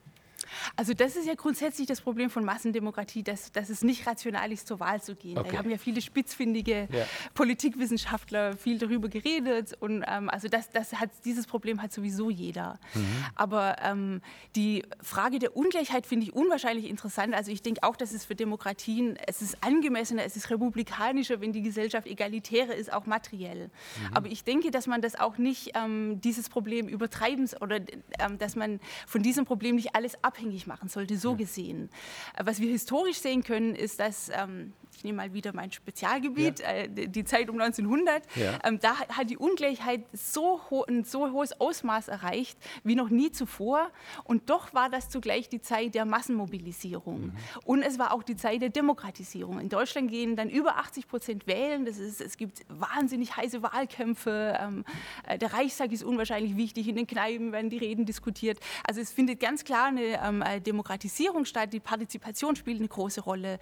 Also 0.77 0.95
das 0.95 1.17
ist 1.17 1.27
ja 1.27 1.35
grundsätzlich 1.35 1.87
das 1.87 2.01
Problem 2.01 2.31
von 2.31 2.45
Massendemokratie, 2.45 3.23
dass, 3.23 3.53
dass 3.53 3.71
es 3.71 3.83
nicht 3.83 4.07
rational 4.07 4.53
ist, 4.53 4.67
zur 4.67 4.81
Wahl 4.81 5.03
zu 5.03 5.15
gehen. 5.15 5.39
Okay. 5.39 5.51
Da 5.53 5.59
haben 5.59 5.71
ja 5.71 5.79
viele 5.79 6.01
spitzfindige 6.01 6.89
ja. 6.91 7.05
Politikwissenschaftler 7.35 8.57
viel 8.57 8.79
darüber 8.79 9.09
geredet. 9.09 9.75
Und 9.81 10.05
ähm, 10.07 10.29
also 10.31 10.49
das, 10.49 10.71
das 10.71 10.95
hat, 10.95 11.11
dieses 11.25 11.47
Problem 11.47 11.83
hat 11.83 11.93
sowieso 11.93 12.31
jeder. 12.31 12.79
Mhm. 12.95 13.25
Aber 13.35 13.77
ähm, 13.83 14.21
die 14.57 14.85
Frage 15.03 15.39
der 15.39 15.57
Ungleichheit 15.57 16.07
finde 16.07 16.27
ich 16.27 16.33
unwahrscheinlich 16.33 16.89
interessant. 16.89 17.35
Also 17.35 17.51
ich 17.51 17.63
denke 17.63 17.83
auch, 17.83 17.97
dass 17.97 18.13
es 18.13 18.25
für 18.25 18.35
Demokratien, 18.35 19.17
es 19.27 19.43
ist 19.43 19.63
angemessener, 19.63 20.25
es 20.25 20.37
ist 20.37 20.51
republikanischer, 20.51 21.41
wenn 21.41 21.53
die 21.53 21.63
Gesellschaft 21.63 22.07
egalitärer 22.07 22.75
ist, 22.75 22.93
auch 22.93 23.07
materiell. 23.07 23.67
Mhm. 23.67 24.17
Aber 24.17 24.29
ich 24.29 24.45
denke, 24.45 24.71
dass 24.71 24.87
man 24.87 25.01
das 25.01 25.19
auch 25.19 25.39
nicht, 25.39 25.73
ähm, 25.75 26.21
dieses 26.21 26.49
Problem 26.49 26.89
übertreiben 26.89 27.49
oder 27.61 27.77
ähm, 28.19 28.39
dass 28.39 28.57
man 28.57 28.81
von 29.07 29.23
diesem 29.23 29.45
Problem 29.45 29.77
nicht 29.77 29.95
alles 29.95 30.23
abhängt 30.23 30.40
abhängig 30.41 30.67
machen 30.67 30.89
sollte, 30.89 31.17
so 31.17 31.37
gesehen. 31.37 31.91
Äh, 32.37 32.47
was 32.47 32.61
wir 32.61 32.71
historisch 32.71 33.19
sehen 33.19 33.45
können, 33.45 33.75
ist, 33.75 34.01
dass 34.01 34.31
ähm, 34.31 34.73
ich 35.01 35.05
nehme 35.05 35.17
mal 35.17 35.33
wieder 35.33 35.55
mein 35.55 35.73
Spezialgebiet, 35.73 36.61
ja. 36.61 36.67
äh, 36.67 37.09
die 37.09 37.25
Zeit 37.25 37.49
um 37.49 37.59
1900, 37.59 38.23
ja. 38.37 38.59
ähm, 38.65 38.79
da 38.81 38.99
hat 38.99 39.31
die 39.31 39.39
Ungleichheit 39.39 40.05
so 40.13 40.61
ho 40.71 40.85
ein 40.85 41.05
so 41.05 41.33
hohes 41.33 41.59
Ausmaß 41.59 42.09
erreicht 42.09 42.59
wie 42.85 42.95
noch 42.95 43.09
nie 43.09 43.33
zuvor. 43.33 43.91
Und 44.25 44.51
doch 44.51 44.75
war 44.75 44.91
das 44.91 45.09
zugleich 45.09 45.49
die 45.49 45.63
Zeit 45.63 45.95
der 45.95 46.05
Massenmobilisierung. 46.05 47.29
Mhm. 47.29 47.33
Und 47.65 47.83
es 47.83 47.99
war 47.99 48.13
auch 48.13 48.23
die 48.23 48.37
Zeit 48.37 48.61
der 48.61 48.69
Demokratisierung. 48.69 49.59
In 49.59 49.71
Deutschland 49.71 50.11
gehen 50.11 50.37
dann 50.37 50.51
über 50.51 50.77
80 50.77 51.09
Prozent 51.09 51.47
wählen. 51.47 51.87
Das 51.87 51.97
ist, 51.97 52.21
es 52.21 52.37
gibt 52.37 52.61
wahnsinnig 52.69 53.35
heiße 53.39 53.63
Wahlkämpfe. 53.63 54.59
Ähm, 54.61 54.85
äh, 55.27 55.39
der 55.39 55.55
Reichstag 55.55 55.93
ist 55.93 56.05
unwahrscheinlich 56.05 56.59
wichtig. 56.59 56.89
In 56.89 56.97
den 56.97 57.07
Kneipen 57.07 57.53
werden 57.53 57.71
die 57.71 57.79
Reden 57.79 58.05
diskutiert. 58.05 58.61
Also 58.87 59.01
es 59.01 59.11
findet 59.11 59.41
ganz 59.41 59.65
klar 59.65 59.87
eine 59.87 60.23
ähm, 60.23 60.43
äh, 60.43 60.61
Demokratisierung 60.61 61.47
statt. 61.47 61.73
Die 61.73 61.81
Partizipation 61.81 62.55
spielt 62.55 62.81
eine 62.81 62.89
große 62.89 63.23
Rolle. 63.23 63.59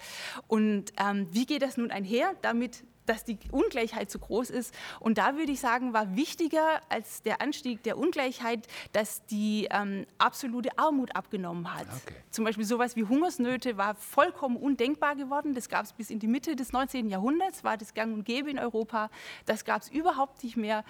Und 0.47 0.91
ähm, 0.97 1.28
wie 1.31 1.45
geht 1.45 1.61
das 1.61 1.77
nun 1.77 1.91
einher? 1.91 2.35
Damit 2.41 2.83
dass 3.09 3.23
die 3.23 3.39
Ungleichheit 3.51 4.11
zu 4.11 4.19
groß 4.19 4.51
ist. 4.51 4.73
Und 4.99 5.17
da 5.17 5.35
würde 5.35 5.51
ich 5.51 5.59
sagen, 5.59 5.93
war 5.93 6.15
wichtiger 6.15 6.81
als 6.89 7.23
der 7.23 7.41
Anstieg 7.41 7.81
der 7.81 7.97
Ungleichheit, 7.97 8.67
dass 8.93 9.25
die 9.25 9.67
ähm, 9.71 10.05
absolute 10.19 10.77
Armut 10.77 11.15
abgenommen 11.15 11.73
hat. 11.73 11.87
Okay. 11.87 12.13
Zum 12.29 12.45
Beispiel 12.45 12.65
sowas 12.65 12.95
wie 12.95 13.03
Hungersnöte 13.03 13.77
war 13.77 13.95
vollkommen 13.95 14.57
undenkbar 14.57 15.15
geworden. 15.15 15.55
Das 15.55 15.69
gab 15.69 15.85
es 15.85 15.93
bis 15.93 16.11
in 16.11 16.19
die 16.19 16.27
Mitte 16.27 16.55
des 16.55 16.71
19. 16.71 17.09
Jahrhunderts, 17.09 17.63
war 17.63 17.77
das 17.77 17.95
gang 17.95 18.13
und 18.13 18.25
gäbe 18.25 18.51
in 18.51 18.59
Europa. 18.59 19.09
Das 19.47 19.65
gab 19.65 19.81
es 19.81 19.89
überhaupt 19.89 20.43
nicht 20.43 20.55
mehr. 20.55 20.83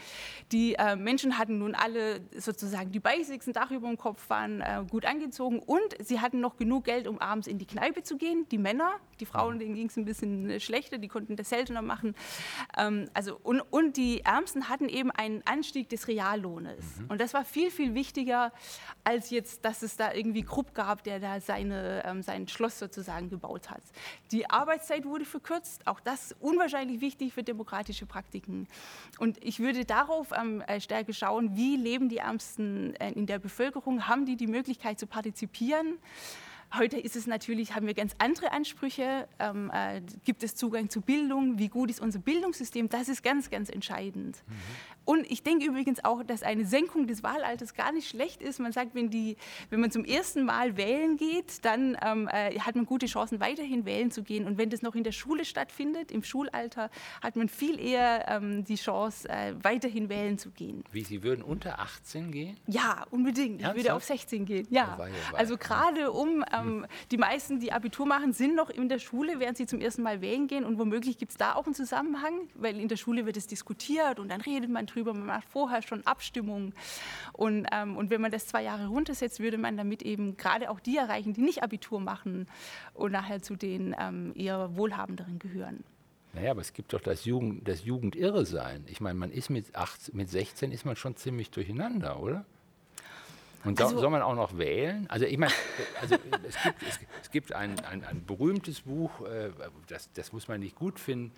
Die 0.51 0.75
äh, 0.75 0.97
Menschen 0.97 1.38
hatten 1.38 1.60
nun 1.60 1.73
alle 1.73 2.19
sozusagen 2.38 2.91
die 2.91 2.99
Basics, 2.99 3.45
Dach 3.45 3.71
über 3.71 3.88
dem 3.88 3.97
Kopf, 3.97 4.29
waren 4.29 4.60
äh, 4.60 4.84
gut 4.91 5.05
angezogen 5.05 5.60
und 5.60 5.95
sie 5.99 6.19
hatten 6.19 6.41
noch 6.41 6.58
genug 6.58 6.84
Geld, 6.84 7.08
um 7.08 7.19
abends 7.19 7.47
in 7.47 7.58
die 7.58 7.65
Kneipe 7.65 8.03
zu 8.03 8.17
gehen. 8.17 8.45
Die 8.51 8.58
Männer, 8.58 8.91
die 9.21 9.25
Frauen, 9.25 9.58
denen 9.58 9.75
ging 9.75 9.88
es 9.88 9.95
ein 9.95 10.03
bisschen 10.03 10.49
äh, 10.49 10.60
schlechter, 10.60 10.97
die 10.97 11.08
konnten 11.08 11.38
das 11.38 11.47
seltener 11.47 11.82
machen 11.82 12.09
machen. 12.10 12.15
Ähm, 12.78 13.10
also, 13.13 13.39
und, 13.43 13.62
und 13.62 13.98
die 13.98 14.22
Ärmsten 14.22 14.69
hatten 14.69 14.89
eben 14.89 15.12
einen 15.12 15.41
Anstieg 15.45 15.89
des 15.89 16.08
Reallohnes. 16.08 17.00
Mhm. 17.00 17.06
Und 17.10 17.22
das 17.22 17.34
war 17.34 17.45
viel, 17.45 17.72
viel 17.72 17.93
wichtiger, 17.93 18.52
als 19.04 19.30
jetzt, 19.30 19.65
dass 19.65 19.82
es 19.82 19.98
da 19.98 20.13
irgendwie 20.13 20.43
Krupp 20.43 20.74
gab, 20.74 21.04
der 21.04 21.19
da 21.19 21.39
seine, 21.39 22.04
ähm, 22.06 22.22
sein 22.22 22.48
Schloss 22.48 22.80
sozusagen 22.80 23.30
gebaut 23.30 23.69
hat. 23.69 23.82
Die 24.32 24.50
Arbeitszeit 24.50 25.06
wurde 25.06 25.26
verkürzt, 25.26 25.88
auch 25.88 26.00
das 26.00 26.36
unwahrscheinlich 26.39 27.02
wichtig 27.02 27.34
für 27.34 27.43
demokratische 27.43 28.06
Praktiken. 28.06 28.67
Und 29.17 29.43
ich 29.43 29.60
würde 29.60 29.86
darauf 29.86 30.32
ähm, 30.32 30.62
äh, 30.62 30.80
stärker 30.80 31.13
schauen, 31.13 31.56
wie 31.56 31.76
leben 31.76 32.10
die 32.10 32.17
Ärmsten 32.17 32.95
äh, 32.95 33.12
in 33.12 33.26
der 33.26 33.39
Bevölkerung, 33.39 34.08
haben 34.08 34.26
die 34.26 34.36
die 34.36 34.48
Möglichkeit 34.48 35.00
zu 35.00 35.08
partizipieren. 35.08 35.98
Heute 36.77 36.97
ist 36.99 37.15
es 37.15 37.25
natürlich, 37.25 37.73
haben 37.73 37.88
wir 37.88 37.95
ganz 37.95 38.13
andere 38.19 38.51
Ansprüche. 38.51 39.27
Ähm, 39.39 39.71
äh, 39.73 40.01
gibt 40.23 40.43
es 40.43 40.55
Zugang 40.55 40.89
zu 40.89 41.01
Bildung? 41.01 41.58
Wie 41.58 41.67
gut 41.67 41.89
ist 41.89 41.99
unser 41.99 42.19
Bildungssystem? 42.19 42.89
Das 42.89 43.10
ist 43.10 43.23
ganz, 43.23 43.49
ganz 43.49 43.69
entscheidend. 43.69 44.38
Mhm. 44.47 44.53
Und 45.10 45.26
ich 45.32 45.41
denke 45.41 45.65
übrigens 45.65 46.06
auch, 46.06 46.22
dass 46.22 46.43
eine 46.43 46.65
Senkung 46.65 47.08
des 47.08 47.24
Wahlalters 47.24 47.74
gar 47.74 47.91
nicht 47.91 48.08
schlecht 48.08 48.43
ist. 48.43 48.60
Man 48.60 48.72
sagt, 48.72 48.93
wenn, 48.93 49.10
die, 49.10 49.38
wenn 49.72 49.80
man 49.80 49.89
zum 49.89 50.06
ersten 50.06 50.45
Mal 50.45 50.78
wählen 50.78 51.17
geht, 51.17 51.65
dann 51.65 51.98
ähm, 52.06 52.30
äh, 52.32 52.60
hat 52.60 52.76
man 52.76 52.86
gute 52.86 53.08
Chancen, 53.08 53.39
weiterhin 53.39 53.86
wählen 53.86 54.12
zu 54.12 54.22
gehen. 54.22 54.45
Und 54.45 54.60
wenn 54.60 54.69
das 54.69 54.84
noch 54.84 54.93
in 54.93 55.04
der 55.04 55.12
Schule 55.12 55.45
stattfindet, 55.45 56.12
im 56.12 56.22
Schulalter, 56.22 56.91
hat 57.24 57.36
man 57.36 57.50
viel 57.50 57.80
eher 57.80 58.28
ähm, 58.28 58.63
die 58.65 58.76
Chance, 58.76 59.28
äh, 59.30 59.56
weiterhin 59.63 60.10
wählen 60.10 60.38
zu 60.38 60.52
gehen. 60.52 60.84
Wie, 60.91 61.04
Sie 61.04 61.24
würden 61.24 61.43
unter 61.43 61.80
18 61.80 62.32
gehen? 62.32 62.58
Ja, 62.67 63.04
unbedingt. 63.10 63.62
Ernsthaft? 63.62 63.78
Ich 63.78 63.84
würde 63.86 63.95
auf 63.95 64.04
16 64.04 64.45
gehen. 64.45 64.67
Ja. 64.69 64.93
Oh, 64.95 65.00
wei, 65.00 65.10
oh, 65.10 65.34
wei. 65.34 65.39
Also 65.39 65.58
gerade 65.58 66.12
um 66.12 66.45
Ähm, 66.54 66.86
die 67.10 67.17
meisten, 67.17 67.60
die 67.60 67.72
Abitur 67.72 68.06
machen, 68.06 68.34
sind 68.34 68.54
noch 68.54 68.69
in 68.69 68.89
der 68.89 69.00
Schule, 69.00 69.39
während 69.39 69.58
sie 69.58 69.65
zum 69.65 69.82
ersten 69.82 70.04
Mal 70.04 70.22
wählen 70.22 70.45
gehen. 70.45 70.65
Und 70.65 70.78
womöglich 70.78 71.17
gibt 71.17 71.32
es 71.32 71.38
da 71.39 71.56
auch 71.56 71.65
einen 71.65 71.74
Zusammenhang, 71.74 72.48
weil 72.54 72.80
in 72.80 72.88
der 72.88 72.98
Schule 72.98 73.26
wird 73.26 73.38
es 73.38 73.48
diskutiert 73.48 74.19
und 74.19 74.30
dann 74.30 74.41
redet 74.41 74.69
man 74.69 74.86
drüber, 74.86 74.98
man 75.03 75.25
macht 75.25 75.47
vorher 75.49 75.81
schon 75.81 76.05
Abstimmungen. 76.05 76.73
Und, 77.33 77.67
ähm, 77.71 77.97
und 77.97 78.09
wenn 78.09 78.21
man 78.21 78.31
das 78.31 78.47
zwei 78.47 78.63
Jahre 78.63 78.88
runtersetzt, 78.88 79.39
würde 79.39 79.57
man 79.57 79.77
damit 79.77 80.01
eben 80.01 80.38
gerade 80.38 80.69
auch 80.69 80.79
die 80.79 80.97
erreichen, 80.97 81.33
die 81.33 81.41
nicht 81.41 81.63
Abitur 81.63 81.99
machen 81.99 82.47
und 82.93 83.12
nachher 83.12 83.41
zu 83.41 83.55
den 83.55 83.95
ähm, 83.99 84.33
eher 84.35 84.75
Wohlhabenderen 84.75 85.39
gehören. 85.39 85.83
Naja, 86.33 86.51
aber 86.51 86.62
es 86.62 86.73
gibt 86.73 86.93
doch 86.93 87.01
das, 87.01 87.25
Jugend, 87.25 87.67
das 87.67 87.83
Jugendirre-Sein. 87.85 88.85
Ich 88.88 89.01
meine, 89.01 89.17
man 89.17 89.31
ist 89.31 89.49
mit, 89.49 89.75
18, 89.75 90.15
mit 90.15 90.29
16 90.29 90.71
ist 90.71 90.85
man 90.85 90.95
schon 90.95 91.15
ziemlich 91.15 91.49
durcheinander, 91.49 92.19
oder? 92.19 92.45
Und 93.65 93.81
also, 93.81 93.99
soll 93.99 94.09
man 94.09 94.21
auch 94.21 94.35
noch 94.35 94.57
wählen? 94.57 95.05
Also 95.09 95.25
ich 95.25 95.38
meine, 95.38 95.51
also 96.01 96.15
es 96.47 96.63
gibt, 96.63 96.83
es, 96.83 96.99
es 97.23 97.31
gibt 97.31 97.53
ein, 97.53 97.79
ein, 97.81 98.03
ein, 98.03 98.25
berühmtes 98.25 98.81
Buch, 98.81 99.21
äh, 99.25 99.49
das, 99.88 100.09
das 100.13 100.31
muss 100.31 100.47
man 100.47 100.62
nicht 100.62 100.75
gut 100.75 100.99
finden, 100.99 101.31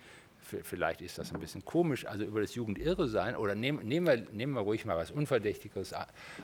vielleicht 0.62 1.00
ist 1.02 1.18
das 1.18 1.32
ein 1.32 1.40
bisschen 1.40 1.64
komisch, 1.64 2.06
also 2.06 2.24
über 2.24 2.40
das 2.40 2.54
Jugendirre-Sein, 2.54 3.36
oder 3.36 3.54
nehmen, 3.54 3.86
nehmen, 3.86 4.06
wir, 4.06 4.26
nehmen 4.32 4.54
wir 4.54 4.60
ruhig 4.60 4.84
mal 4.84 4.96
was 4.96 5.10
Unverdächtiges, 5.10 5.94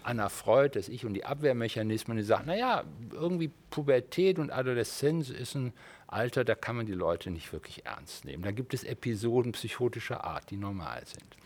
Anna 0.03 0.29
Freud, 0.29 0.79
das 0.79 0.89
Ich 0.89 1.05
und 1.05 1.15
die 1.15 1.25
Abwehrmechanismen, 1.25 2.17
die 2.17 2.23
sagt, 2.23 2.47
naja, 2.47 2.85
irgendwie 3.13 3.51
Pubertät 3.71 4.39
und 4.39 4.51
Adoleszenz 4.51 5.31
ist 5.31 5.55
ein 5.55 5.73
Alter, 6.11 6.43
da 6.43 6.55
kann 6.55 6.75
man 6.75 6.87
die 6.87 6.95
Leute 6.95 7.31
nicht 7.31 7.53
wirklich 7.53 7.85
ernst 7.85 8.25
nehmen. 8.25 8.43
Da 8.43 8.51
gibt 8.51 8.73
es 8.73 8.83
Episoden 8.83 9.53
psychotischer 9.53 10.25
Art, 10.25 10.51
die 10.51 10.57
normal 10.57 11.03
sind. 11.05 11.37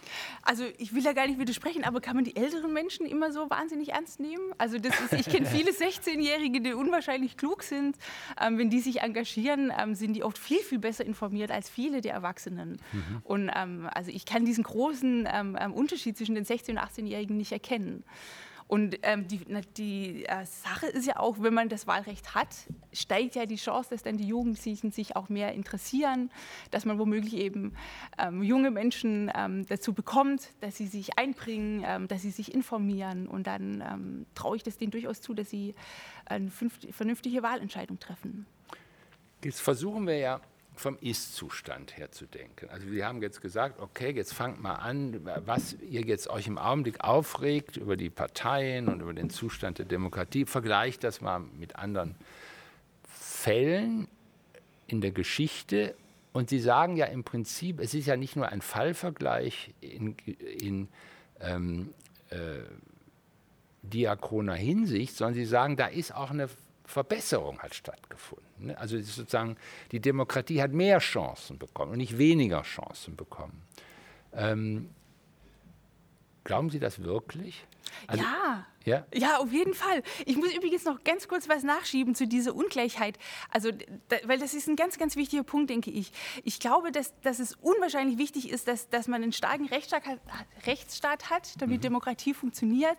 Also 0.43 0.65
ich 0.79 0.95
will 0.95 1.03
ja 1.03 1.13
gar 1.13 1.27
nicht 1.27 1.41
widersprechen, 1.41 1.83
aber 1.83 2.01
kann 2.01 2.15
man 2.15 2.25
die 2.25 2.37
älteren 2.37 2.73
Menschen 2.73 3.05
immer 3.07 3.33
so 3.33 3.51
wahnsinnig 3.51 3.91
ernst 3.91 4.21
nehmen? 4.21 4.53
Also 4.59 4.77
ist, 4.77 5.13
ich 5.13 5.27
kenne 5.27 5.47
viele 5.47 5.71
16-Jährige, 5.73 6.61
die 6.61 6.75
unwahrscheinlich 6.75 7.37
klug 7.37 7.65
sind. 7.65 7.97
Ähm, 8.41 8.57
wenn 8.57 8.71
die 8.71 8.79
sich 8.79 9.01
engagieren, 9.01 9.73
ähm, 9.77 9.97
sind 9.97 10.15
die 10.15 10.23
oft 10.23 10.39
viel, 10.39 10.61
viel 10.61 10.79
besser 10.79 11.05
informiert 11.05 11.51
als 11.51 11.69
viele 11.69 12.01
der 12.01 12.15
Erwachsenen. 12.15 12.81
Mhm. 12.93 13.21
Und 13.25 13.51
ähm, 13.55 13.89
also 13.93 14.13
ich 14.13 14.25
kann 14.25 14.45
diesen 14.45 14.63
großen 14.63 15.29
ähm, 15.33 15.59
ähm, 15.61 15.73
Unterschied 15.73 16.17
zwischen 16.17 16.37
den 16.37 16.45
16- 16.45 16.71
und 16.71 16.79
18-Jährigen 16.79 17.37
nicht 17.37 17.51
erkennen. 17.51 18.05
Und 18.73 19.01
ähm, 19.03 19.29
die, 19.29 19.41
die 19.77 20.25
äh, 20.25 20.47
Sache 20.47 20.87
ist 20.87 21.07
ja 21.07 21.19
auch, 21.19 21.37
wenn 21.41 21.53
man 21.53 21.69
das 21.69 21.87
Wahlrecht 21.87 22.35
hat, 22.35 22.49
steigt 22.91 23.35
ja 23.35 23.45
die 23.45 23.57
Chance, 23.57 23.91
dass 23.91 24.03
dann 24.03 24.17
die 24.17 24.27
Jugendlichen 24.27 24.93
sich 24.93 25.15
auch 25.15 25.29
mehr 25.29 25.53
interessieren, 25.53 26.31
dass 26.71 26.87
man 26.87 26.99
womöglich 26.99 27.35
eben 27.35 27.75
ähm, 28.17 28.43
junge 28.43 28.71
Menschen 28.71 29.31
ähm, 29.35 29.67
dazu 29.67 29.93
bekommt, 29.93 30.49
dass 30.61 30.79
sie 30.79 30.87
sich 30.87 31.19
einbringen, 31.19 31.85
ähm, 31.87 32.09
dass 32.09 32.23
sie 32.23 32.31
sich 32.31 32.55
informieren. 32.55 33.29
Und 33.29 33.47
dann 33.47 33.85
ähm, 33.87 34.27
traue 34.35 34.57
ich 34.57 34.63
das 34.63 34.79
denen 34.79 34.91
durchaus 34.91 35.21
zu, 35.21 35.35
dass 35.35 35.51
sie 35.51 35.75
eine 36.25 36.51
vernünftige 36.51 37.43
Wahlentscheidung 37.43 37.99
treffen. 37.99 38.47
Jetzt 39.45 39.61
versuchen 39.61 40.07
wir 40.07 40.17
ja 40.17 40.41
vom 40.75 40.97
Ist-Zustand 41.01 41.97
her 41.97 42.11
zu 42.11 42.27
denken. 42.27 42.69
Also 42.71 42.91
wir 42.91 43.07
haben 43.07 43.23
jetzt 43.23 43.41
gesagt, 43.41 43.81
okay, 43.81 44.11
jetzt 44.11 44.33
fangt 44.33 44.61
mal 44.63 44.75
an, 44.75 45.21
was 45.45 45.75
ihr 45.75 46.03
jetzt 46.03 46.29
euch 46.29 46.47
im 46.47 46.59
Augenblick 46.59 47.01
aufregt 47.05 47.77
über 47.77 47.97
die 47.97 48.11
Parteien 48.11 48.89
und 48.89 49.01
über 49.01 49.13
den 49.13 49.31
Zustand 49.31 49.79
der 49.79 49.87
Demokratie, 49.87 50.45
vergleicht 50.45 51.05
das 51.05 51.21
mal 51.21 51.41
mit 51.41 51.77
anderen 51.77 52.15
Fällen 53.09 54.09
in 54.87 55.01
der 55.01 55.13
Geschichte. 55.13 55.95
Und 56.33 56.49
Sie 56.49 56.59
sagen 56.59 56.97
ja 56.97 57.07
im 57.07 57.25
Prinzip, 57.25 57.79
es 57.79 57.93
ist 57.93 58.07
ja 58.07 58.17
nicht 58.17 58.37
nur 58.37 58.49
ein 58.49 58.63
Fallvergleich 58.63 59.75
in, 59.81 60.17
in 60.59 60.89
ähm, 61.41 61.93
äh, 62.31 62.61
diachroner 63.83 64.55
Hinsicht, 64.55 65.17
sondern 65.17 65.35
Sie 65.35 65.45
sagen, 65.45 65.77
da 65.77 65.87
ist 65.87 66.15
auch 66.15 66.31
eine 66.31 66.49
Verbesserung 66.93 67.59
hat 67.61 67.75
stattgefunden. 67.75 68.67
Ne? 68.67 68.79
Also 68.79 69.01
sozusagen 69.01 69.57
die 69.93 70.01
Demokratie 70.01 70.63
hat 70.63 70.73
mehr 70.73 70.99
Chancen 70.99 71.59
bekommen 71.59 71.93
und 71.93 71.99
nicht 71.99 72.19
weniger 72.19 72.63
Chancen 72.63 73.17
bekommen. 73.17 73.63
Ähm, 74.35 74.91
glauben 76.45 76.71
Sie 76.71 76.79
das 76.79 77.03
wirklich? 77.03 77.65
Also, 78.07 78.23
ja, 78.23 78.67
ja? 78.87 79.07
Ja, 79.15 79.39
auf 79.39 79.53
jeden 79.53 79.75
Fall. 79.75 80.03
Ich 80.27 80.37
muss 80.37 80.55
übrigens 80.55 80.85
noch 80.85 81.03
ganz 81.05 81.29
kurz 81.29 81.49
was 81.49 81.63
nachschieben 81.63 82.15
zu 82.15 82.27
dieser 82.27 82.55
Ungleichheit. 82.55 83.19
Also, 83.51 83.71
da, 84.09 84.17
weil 84.25 84.39
das 84.39 84.55
ist 84.55 84.69
ein 84.69 84.77
ganz, 84.77 84.99
ganz 84.99 85.17
wichtiger 85.17 85.43
Punkt, 85.43 85.71
denke 85.71 85.91
ich. 85.91 86.13
Ich 86.45 86.61
glaube, 86.61 86.93
dass, 86.93 87.19
dass 87.21 87.39
es 87.39 87.55
unwahrscheinlich 87.61 88.19
wichtig 88.19 88.51
ist, 88.51 88.69
dass, 88.69 88.89
dass 88.89 89.09
man 89.09 89.23
einen 89.23 89.33
starken 89.33 89.67
Rechtsstaat 89.67 90.07
hat, 90.07 90.19
Rechtsstaat 90.67 91.31
hat 91.31 91.61
damit 91.61 91.79
mhm. 91.79 91.83
Demokratie 91.83 92.35
funktioniert. 92.35 92.99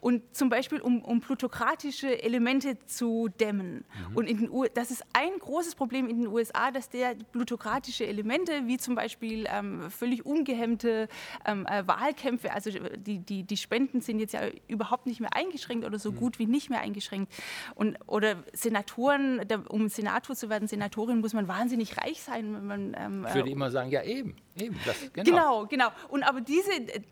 Und 0.00 0.22
zum 0.34 0.48
Beispiel, 0.48 0.80
um, 0.80 1.02
um 1.02 1.20
plutokratische 1.20 2.22
Elemente 2.22 2.78
zu 2.86 3.28
dämmen. 3.40 3.84
Mhm. 4.10 4.16
Und 4.16 4.26
in 4.26 4.38
den 4.38 4.50
U 4.50 4.64
das 4.72 4.90
ist 4.90 5.04
ein 5.12 5.38
großes 5.38 5.74
Problem 5.74 6.08
in 6.08 6.18
den 6.18 6.26
USA, 6.28 6.70
dass 6.70 6.88
der 6.88 7.14
plutokratische 7.32 8.06
Elemente, 8.06 8.66
wie 8.66 8.76
zum 8.78 8.94
Beispiel 8.94 9.46
ähm, 9.48 9.90
völlig 9.90 10.24
ungehemmte 10.24 11.08
ähm, 11.44 11.66
äh, 11.66 11.86
Wahlkämpfe, 11.86 12.52
also 12.52 12.70
die, 12.70 13.18
die, 13.18 13.42
die 13.44 13.56
Spenden 13.56 14.00
sind 14.00 14.18
jetzt 14.18 14.34
ja 14.34 14.42
überhaupt 14.68 15.06
nicht 15.06 15.20
mehr 15.20 15.23
mehr 15.24 15.34
eingeschränkt 15.36 15.84
oder 15.84 15.98
so 15.98 16.12
mhm. 16.12 16.16
gut 16.16 16.38
wie 16.38 16.46
nicht 16.46 16.70
mehr 16.70 16.80
eingeschränkt. 16.80 17.32
Und, 17.74 17.98
oder 18.06 18.36
Senatoren, 18.52 19.40
um 19.68 19.88
Senator 19.88 20.36
zu 20.36 20.48
werden, 20.48 20.68
Senatorin, 20.68 21.20
muss 21.20 21.32
man 21.32 21.48
wahnsinnig 21.48 21.98
reich 21.98 22.22
sein. 22.22 22.66
Man, 22.66 22.96
ähm, 22.98 23.26
ich 23.28 23.34
würde 23.34 23.48
äh, 23.48 23.52
immer 23.52 23.70
sagen, 23.70 23.90
ja 23.90 24.02
eben. 24.02 24.36
eben 24.56 24.78
das, 24.84 24.96
genau. 25.12 25.24
genau, 25.24 25.66
genau. 25.66 25.88
Und 26.08 26.22
aber 26.22 26.40
diese, 26.40 26.70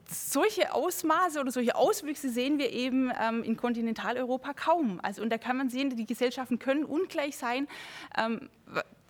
solche 0.09 0.73
Ausmaße 0.73 1.41
oder 1.41 1.51
solche 1.51 1.75
Auswüchse 1.75 2.29
sehen 2.29 2.59
wir 2.59 2.71
eben 2.71 3.11
ähm, 3.21 3.43
in 3.43 3.57
Kontinentaleuropa 3.57 4.53
kaum. 4.55 5.01
Also, 5.03 5.23
und 5.23 5.31
da 5.31 5.39
kann 5.39 5.57
man 5.57 5.69
sehen, 5.69 5.91
die 5.91 6.07
Gesellschaften 6.07 6.59
können 6.59 6.85
ungleich 6.85 7.37
sein. 7.37 7.67
Ähm, 8.17 8.49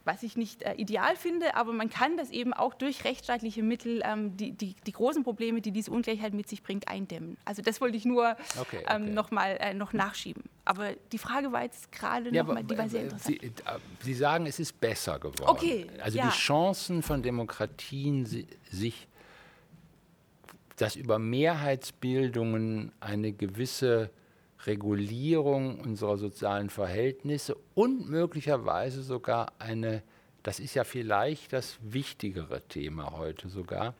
was 0.04 0.22
ich 0.22 0.36
nicht 0.36 0.62
äh, 0.62 0.74
ideal 0.74 1.16
finde, 1.16 1.54
aber 1.54 1.72
man 1.72 1.90
kann 1.90 2.16
das 2.16 2.30
eben 2.30 2.52
auch 2.52 2.74
durch 2.74 3.04
rechtsstaatliche 3.04 3.62
Mittel 3.62 4.02
ähm, 4.04 4.36
die, 4.36 4.52
die, 4.52 4.74
die, 4.86 4.92
großen 4.92 5.22
Probleme, 5.22 5.60
die 5.60 5.70
diese 5.70 5.90
Ungleichheit 5.90 6.34
mit 6.34 6.48
sich 6.48 6.62
bringt, 6.62 6.88
eindämmen. 6.88 7.36
Also 7.44 7.62
das 7.62 7.80
wollte 7.80 7.96
ich 7.96 8.04
nur 8.04 8.36
okay, 8.58 8.78
okay. 8.78 8.84
Ähm, 8.88 9.14
noch 9.14 9.30
mal 9.30 9.56
äh, 9.60 9.74
noch 9.74 9.92
nachschieben. 9.92 10.44
Aber 10.64 10.92
die 11.12 11.18
Frage 11.18 11.52
war 11.52 11.62
jetzt 11.62 11.90
gerade 11.92 12.34
ja, 12.34 12.42
noch 12.42 12.54
mal, 12.54 12.64
die 12.64 12.78
war 12.78 12.88
sehr 12.88 13.02
interessant. 13.02 13.40
Sie, 13.40 13.46
äh, 13.46 13.50
Sie, 14.00 14.14
sagen, 14.14 14.46
es 14.46 14.58
ist 14.58 14.80
besser 14.80 15.18
geworden. 15.18 15.48
Okay, 15.48 15.86
also 16.00 16.18
ja. 16.18 16.26
die 16.26 16.36
Chancen 16.36 17.02
von 17.02 17.22
Demokratien, 17.22 18.26
sich 18.26 19.08
dass 20.76 20.96
über 20.96 21.18
Mehrheitsbildungen 21.18 22.92
eine 22.98 23.32
gewisse 23.32 24.10
Regulierung 24.66 25.80
unserer 25.80 26.16
sozialen 26.16 26.70
Verhältnisse 26.70 27.56
und 27.74 28.08
möglicherweise 28.08 29.02
sogar 29.02 29.52
eine, 29.58 30.02
das 30.42 30.60
ist 30.60 30.74
ja 30.74 30.84
vielleicht 30.84 31.52
das 31.52 31.78
wichtigere 31.82 32.60
Thema 32.68 33.12
heute 33.12 33.48
sogar, 33.48 33.94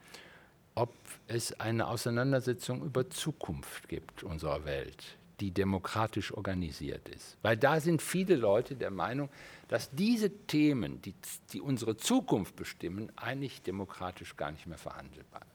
ob 0.75 0.93
es 1.27 1.59
eine 1.61 1.87
Auseinandersetzung 1.89 2.83
über 2.83 3.11
Zukunft 3.11 3.89
gibt 3.89 4.23
unserer 4.23 4.65
Welt, 4.65 5.17
die 5.41 5.51
demokratisch 5.51 6.33
organisiert 6.33 7.09
ist. 7.09 7.37
Weil 7.43 7.57
da 7.57 7.81
sind 7.81 8.01
viele 8.01 8.37
Leute 8.37 8.77
der 8.77 8.91
Meinung, 8.91 9.29
dass 9.69 9.91
diese 9.91 10.31
Themen, 10.47 11.03
die, 11.03 11.15
die 11.53 11.61
unsere 11.61 11.97
Zukunft 11.97 12.57
bestimmen, 12.57 13.11
eigentlich 13.17 13.63
demokratisch 13.63 14.37
gar 14.37 14.53
nicht 14.53 14.67
mehr 14.67 14.79
verhandelbar 14.79 15.41
sind. 15.41 15.52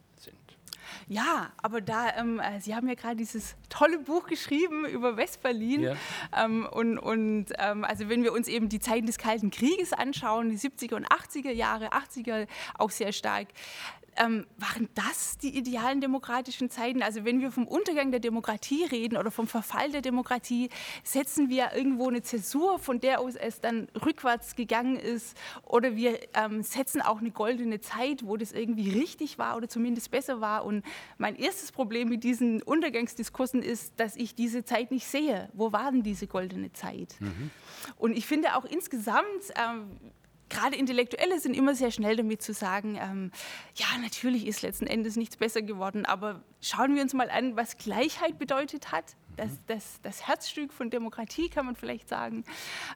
Ja, 1.08 1.52
aber 1.62 1.82
da, 1.82 2.16
ähm, 2.18 2.40
äh, 2.40 2.60
Sie 2.60 2.76
haben 2.76 2.88
ja 2.88 2.96
gerade 2.96 3.16
dieses 3.16 3.56
tolle 3.70 4.00
Buch 4.00 4.28
geschrieben 4.28 4.86
über 4.86 5.18
Westberlin. 5.18 5.82
Ja. 5.82 5.96
Ähm, 6.36 6.68
und 6.70 6.98
und 6.98 7.48
ähm, 7.58 7.84
also 7.84 8.10
wenn 8.10 8.24
wir 8.24 8.34
uns 8.34 8.48
eben 8.48 8.70
die 8.70 8.80
Zeiten 8.80 9.06
des 9.06 9.18
Kalten 9.18 9.52
Krieges 9.52 9.94
anschauen, 9.94 10.50
die 10.50 10.58
70er 10.58 10.96
und 10.96 11.08
80er 11.08 11.52
Jahre, 11.52 11.92
80er 11.94 12.48
auch 12.78 12.92
sehr 12.92 13.12
stark, 13.12 13.48
ähm, 14.18 14.46
waren 14.58 14.90
das 14.96 15.38
die 15.38 15.58
idealen 15.58 16.02
demokratischen 16.02 16.70
Zeiten? 16.70 17.02
Also 17.02 17.26
wenn 17.26 17.42
wir 17.42 17.52
vom 17.52 17.68
Untergang 17.68 18.12
der 18.12 18.20
Demokratie 18.20 18.86
reden 18.86 19.18
oder 19.18 19.32
vom 19.32 19.48
Verfall 19.48 19.92
der 19.92 20.02
Demokratie, 20.02 20.70
setzen 21.04 21.50
wir 21.50 21.74
irgendwo 21.74 22.08
eine 22.08 22.22
Zäsur, 22.22 22.80
von 22.80 23.00
der 23.00 23.20
aus 23.20 23.36
es 23.36 23.62
dann 23.62 23.88
rückwärts 24.06 24.56
gegangen 24.56 24.96
ist? 24.96 25.38
Oder 25.64 25.96
wir 25.96 26.20
ähm, 26.34 26.64
setzen 26.64 27.02
auch 27.02 27.20
eine 27.20 27.32
goldene 27.32 27.80
Zeit, 27.80 28.26
wo 28.26 28.38
das 28.38 28.52
irgendwie 28.52 28.90
richtig 28.90 29.38
war 29.38 29.58
oder 29.58 29.70
zumindest 29.70 30.12
besser 30.12 30.42
war? 30.42 30.66
Und 30.66 30.84
mein 31.18 31.36
erstes 31.36 31.72
Problem 31.72 32.10
mit 32.10 32.24
diesen 32.24 32.62
Untergangsdiskursen 32.62 33.62
ist, 33.62 33.94
dass 34.00 34.16
ich 34.16 34.36
diese 34.36 34.64
Zeit 34.64 34.92
nicht 34.92 35.08
sehe. 35.08 35.50
Wo 35.54 35.72
war 35.72 35.92
denn 35.92 36.04
diese 36.04 36.28
goldene 36.28 36.72
Zeit? 36.74 37.16
Mhm. 37.20 37.52
Und 37.98 38.18
ich 38.18 38.26
finde 38.26 38.56
auch 38.56 38.66
insgesamt, 38.66 39.26
ähm, 39.56 39.98
gerade 40.50 40.76
Intellektuelle 40.76 41.40
sind 41.40 41.56
immer 41.56 41.76
sehr 41.76 41.92
schnell 41.92 42.16
damit 42.16 42.42
zu 42.42 42.54
sagen, 42.54 42.98
ähm, 43.02 43.32
ja, 43.76 43.86
natürlich 44.02 44.48
ist 44.48 44.62
letzten 44.62 44.88
Endes 44.88 45.16
nichts 45.16 45.38
besser 45.38 45.62
geworden, 45.62 46.06
aber 46.06 46.44
schauen 46.62 46.96
wir 46.96 47.02
uns 47.02 47.14
mal 47.14 47.30
an, 47.30 47.56
was 47.56 47.78
Gleichheit 47.78 48.40
bedeutet 48.40 48.92
hat 48.92 49.16
Das, 49.36 49.52
das, 49.68 50.02
das 50.02 50.28
Herzstück 50.28 50.74
von 50.74 50.90
Demokratie, 50.90 51.48
kann 51.48 51.68
man 51.68 51.76
vielleicht 51.76 52.10
sagen. 52.10 52.44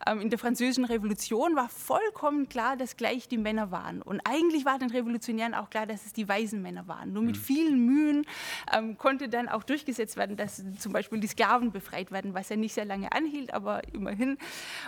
Ähm, 0.07 0.21
in 0.21 0.29
der 0.31 0.39
Französischen 0.39 0.85
Revolution 0.85 1.55
war 1.55 1.69
vollkommen 1.69 2.49
klar, 2.49 2.77
dass 2.77 2.97
gleich 2.97 3.27
die 3.27 3.37
Männer 3.37 3.69
waren. 3.69 4.01
Und 4.01 4.21
eigentlich 4.21 4.65
war 4.65 4.79
den 4.79 4.89
Revolutionären 4.89 5.53
auch 5.53 5.69
klar, 5.69 5.85
dass 5.85 6.07
es 6.07 6.13
die 6.13 6.27
weisen 6.27 6.63
Männer 6.63 6.87
waren. 6.87 7.13
Nur 7.13 7.21
mit 7.21 7.37
mhm. 7.37 7.41
vielen 7.41 7.85
Mühen 7.85 8.25
ähm, 8.73 8.97
konnte 8.97 9.29
dann 9.29 9.49
auch 9.49 9.63
durchgesetzt 9.63 10.17
werden, 10.17 10.35
dass 10.35 10.63
zum 10.79 10.93
Beispiel 10.93 11.19
die 11.19 11.27
Sklaven 11.27 11.71
befreit 11.71 12.11
werden, 12.11 12.33
was 12.33 12.49
ja 12.49 12.55
nicht 12.55 12.73
sehr 12.73 12.85
lange 12.85 13.11
anhielt, 13.11 13.53
aber 13.53 13.81
immerhin. 13.93 14.39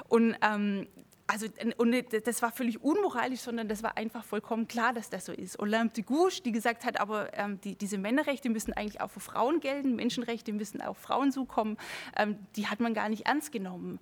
Und 0.09 0.35
ähm, 0.41 0.87
also, 1.25 1.47
und 1.77 1.95
das 2.25 2.41
war 2.41 2.51
völlig 2.51 2.83
unmoralisch, 2.83 3.39
sondern 3.39 3.69
das 3.69 3.81
war 3.81 3.97
einfach 3.97 4.25
vollkommen 4.25 4.67
klar, 4.67 4.93
dass 4.93 5.09
das 5.09 5.25
so 5.25 5.31
ist. 5.31 5.57
Olympe 5.57 5.93
de 5.95 6.03
Gouges, 6.03 6.43
die 6.43 6.51
gesagt 6.51 6.83
hat, 6.83 6.99
aber 6.99 7.35
ähm, 7.37 7.61
die, 7.61 7.75
diese 7.75 7.97
Männerrechte 7.97 8.49
müssen 8.49 8.73
eigentlich 8.73 8.99
auch 8.99 9.09
für 9.09 9.21
Frauen 9.21 9.61
gelten, 9.61 9.95
Menschenrechte 9.95 10.51
müssen 10.51 10.81
auch 10.81 10.97
Frauen 10.97 11.31
zukommen, 11.31 11.77
ähm, 12.17 12.37
die 12.57 12.67
hat 12.67 12.81
man 12.81 12.93
gar 12.93 13.07
nicht 13.07 13.25
ernst 13.25 13.51
genommen. 13.53 13.99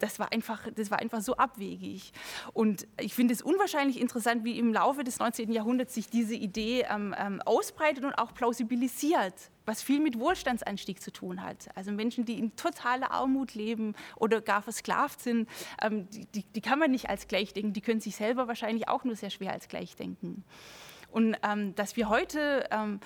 Das 0.00 0.18
war 0.18 0.32
einfach, 0.32 0.66
das 0.74 0.90
war 0.90 0.98
einfach 0.98 1.20
so 1.20 1.36
abwegig. 1.36 2.12
Und 2.52 2.88
ich 3.00 3.14
finde 3.14 3.32
es 3.34 3.42
unwahrscheinlich 3.42 4.00
interessant, 4.00 4.44
wie 4.44 4.58
im 4.58 4.72
Laufe 4.72 5.04
des 5.04 5.20
19. 5.20 5.52
Jahrhunderts 5.52 5.94
sich 5.94 6.10
diese 6.10 6.34
Idee 6.34 6.84
ähm, 6.90 7.14
ähm, 7.16 7.40
ausbreitet 7.42 8.04
und 8.04 8.14
auch 8.14 8.34
plausibilisiert 8.34 9.50
was 9.66 9.82
viel 9.82 10.00
mit 10.00 10.18
Wohlstandsanstieg 10.18 11.02
zu 11.02 11.12
tun 11.12 11.42
hat. 11.42 11.68
Also 11.74 11.92
Menschen, 11.92 12.24
die 12.24 12.38
in 12.38 12.56
totaler 12.56 13.10
Armut 13.10 13.54
leben 13.54 13.94
oder 14.16 14.40
gar 14.40 14.62
versklavt 14.62 15.20
sind, 15.20 15.48
ähm, 15.82 16.08
die, 16.10 16.44
die, 16.44 16.60
kann 16.60 16.78
man 16.78 16.90
nicht 16.90 17.10
als 17.10 17.28
gleich 17.28 17.52
denken. 17.52 17.72
Die 17.72 17.80
können 17.80 18.00
sich 18.00 18.16
selber 18.16 18.48
wahrscheinlich 18.48 18.88
auch 18.88 19.04
nur 19.04 19.16
sehr 19.16 19.30
schwer 19.30 19.52
als 19.52 19.68
gleich 19.68 19.96
denken. 19.96 20.44
Und 21.10 21.36
ähm, 21.42 21.74
dass 21.74 21.96
wir 21.96 22.08
heute 22.08 22.68
ähm, 22.70 23.00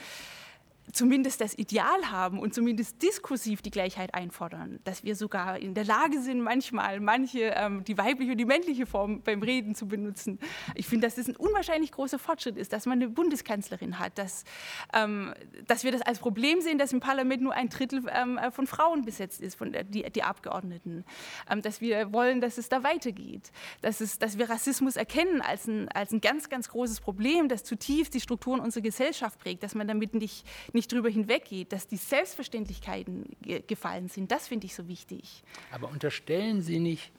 zumindest 0.93 1.41
das 1.41 1.57
Ideal 1.57 2.11
haben 2.11 2.39
und 2.39 2.55
zumindest 2.55 3.03
diskursiv 3.03 3.63
die 3.63 3.71
Gleichheit 3.71 4.15
einfordern, 4.15 4.81
dass 4.85 5.05
wir 5.05 5.15
sogar 5.15 5.59
in 5.59 5.75
der 5.75 5.85
Lage 5.85 6.21
sind, 6.21 6.41
manchmal 6.41 7.01
manche 7.01 7.53
ähm, 7.57 7.85
die 7.85 7.97
weibliche 7.97 8.33
und 8.33 8.39
die 8.39 8.45
männliche 8.45 8.87
Form 8.87 9.23
beim 9.23 9.43
Reden 9.43 9.75
zu 9.75 9.87
benutzen. 9.87 10.39
Ich 10.75 10.87
finde, 10.87 11.07
dass 11.07 11.17
das 11.17 11.29
ein 11.29 11.37
unwahrscheinlich 11.37 11.93
großer 11.93 12.19
Fortschritt 12.19 12.57
ist, 12.57 12.73
dass 12.73 12.87
man 12.87 12.99
eine 12.99 13.09
Bundeskanzlerin 13.09 13.99
hat, 13.99 14.19
dass, 14.19 14.45
ähm, 14.93 15.35
dass 15.67 15.85
wir 15.85 15.93
das 15.93 16.03
als 16.03 16.19
Problem 16.19 16.61
sehen, 16.61 16.79
dass 16.79 16.93
im 16.93 17.01
Parlament 17.01 17.43
nur 17.43 17.53
ein 17.53 17.69
Drittel 17.69 18.03
ähm, 18.13 18.39
äh, 18.39 18.51
von 18.51 18.67
Frauen 18.67 19.05
besetzt 19.05 19.41
ist, 19.41 19.55
von 19.55 19.73
der, 19.73 19.85
die, 19.85 20.03
die 20.11 20.23
Abgeordneten, 20.23 21.05
ähm, 21.51 21.63
dass 21.63 21.81
wir 21.81 22.13
wollen, 22.13 22.41
dass 22.41 22.59
es 22.59 22.69
da 22.69 22.83
weitergeht, 22.83 23.53
dass, 23.81 24.01
es, 24.01 24.19
dass 24.19 24.39
wir 24.39 24.51
Rassismus 24.51 24.97
erkennen 24.97 25.41
als 25.41 25.67
ein, 25.67 25.89
als 25.89 26.13
ein 26.13 26.21
ganz, 26.21 26.49
ganz 26.49 26.69
großes 26.69 27.01
Problem, 27.01 27.49
das 27.49 27.65
zutiefst 27.65 28.15
die 28.15 28.21
Strukturen 28.21 28.61
unserer 28.61 28.83
Gesellschaft 28.83 29.39
prägt, 29.39 29.63
dass 29.63 29.75
man 29.75 29.87
damit 29.87 30.15
nicht, 30.15 30.47
nicht 30.75 30.93
drüber 30.93 31.09
hinweggeht, 31.09 31.73
dass 31.73 31.87
die 31.87 31.97
Selbstverständlichkeiten 31.97 33.25
ge 33.43 33.63
gefallen 33.67 34.09
sind, 34.09 34.31
das 34.31 34.49
finde 34.49 34.67
ich 34.67 34.75
so 34.75 34.89
wichtig. 34.89 35.43
Aber 35.71 35.89
unterstellen 35.89 36.63
Sie 36.63 36.79
nicht, 36.79 37.11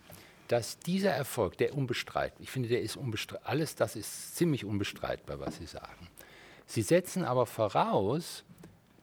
dass 0.48 0.80
dieser 0.80 1.12
Erfolg, 1.12 1.58
der 1.58 1.76
unbestreitbar, 1.76 2.42
ich 2.42 2.52
finde, 2.52 2.70
der 2.70 2.82
ist 2.82 2.98
unbestreitbar, 2.98 3.50
alles 3.50 3.76
das 3.76 3.96
ist 3.96 4.36
ziemlich 4.36 4.66
unbestreitbar, 4.66 5.40
was 5.40 5.58
Sie 5.58 5.66
sagen. 5.66 6.08
Sie 6.66 6.82
setzen 6.82 7.24
aber 7.24 7.46
voraus, 7.46 8.44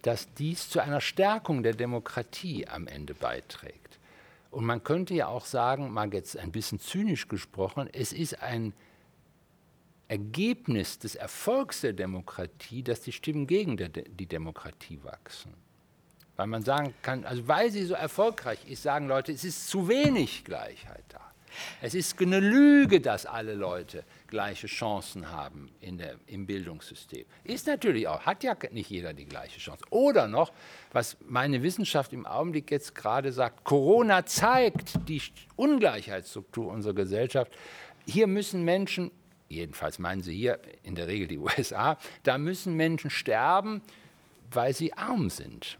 dass 0.02 0.32
dies 0.34 0.70
zu 0.70 0.80
einer 0.80 1.00
Stärkung 1.00 1.62
der 1.62 1.74
Demokratie 1.74 2.66
am 2.66 2.86
Ende 2.86 3.14
beiträgt. 3.14 3.98
Und 4.50 4.64
man 4.64 4.82
könnte 4.82 5.14
ja 5.14 5.26
auch 5.26 5.44
sagen, 5.44 5.90
mal 5.92 6.12
jetzt 6.12 6.36
ein 6.36 6.52
bisschen 6.52 6.80
zynisch 6.80 7.28
gesprochen, 7.28 7.88
es 7.92 8.12
ist 8.12 8.42
ein 8.42 8.72
Ergebnis 10.08 10.98
des 10.98 11.14
Erfolgs 11.14 11.82
der 11.82 11.92
Demokratie, 11.92 12.82
dass 12.82 13.02
die 13.02 13.12
Stimmen 13.12 13.46
gegen 13.46 13.76
die 13.76 14.26
Demokratie 14.26 14.98
wachsen. 15.02 15.52
Weil 16.36 16.46
man 16.46 16.62
sagen 16.62 16.94
kann, 17.02 17.24
also 17.24 17.46
weil 17.46 17.70
sie 17.70 17.84
so 17.84 17.94
erfolgreich 17.94 18.58
ist, 18.66 18.82
sagen 18.82 19.08
Leute, 19.08 19.32
es 19.32 19.44
ist 19.44 19.68
zu 19.68 19.88
wenig 19.88 20.44
Gleichheit 20.44 21.04
da. 21.08 21.28
Es 21.80 21.94
ist 21.94 22.20
eine 22.20 22.40
Lüge, 22.40 23.00
dass 23.00 23.26
alle 23.26 23.54
Leute 23.54 24.04
gleiche 24.28 24.66
Chancen 24.66 25.30
haben 25.30 25.70
in 25.80 25.98
der, 25.98 26.16
im 26.26 26.46
Bildungssystem. 26.46 27.24
Ist 27.44 27.66
natürlich 27.66 28.06
auch, 28.06 28.20
hat 28.20 28.44
ja 28.44 28.56
nicht 28.70 28.90
jeder 28.90 29.12
die 29.12 29.24
gleiche 29.24 29.58
Chance. 29.58 29.84
Oder 29.90 30.28
noch, 30.28 30.52
was 30.92 31.16
meine 31.26 31.62
Wissenschaft 31.62 32.12
im 32.12 32.26
Augenblick 32.26 32.70
jetzt 32.70 32.94
gerade 32.94 33.32
sagt, 33.32 33.64
Corona 33.64 34.24
zeigt 34.26 35.08
die 35.08 35.22
Ungleichheitsstruktur 35.56 36.70
unserer 36.70 36.94
Gesellschaft. 36.94 37.52
Hier 38.06 38.26
müssen 38.26 38.64
Menschen 38.64 39.10
jedenfalls 39.48 39.98
meinen 39.98 40.22
sie 40.22 40.34
hier 40.34 40.60
in 40.82 40.94
der 40.94 41.08
Regel 41.08 41.28
die 41.28 41.38
USA, 41.38 41.98
da 42.22 42.38
müssen 42.38 42.74
Menschen 42.74 43.10
sterben, 43.10 43.82
weil 44.50 44.74
sie 44.74 44.92
arm 44.92 45.30
sind. 45.30 45.78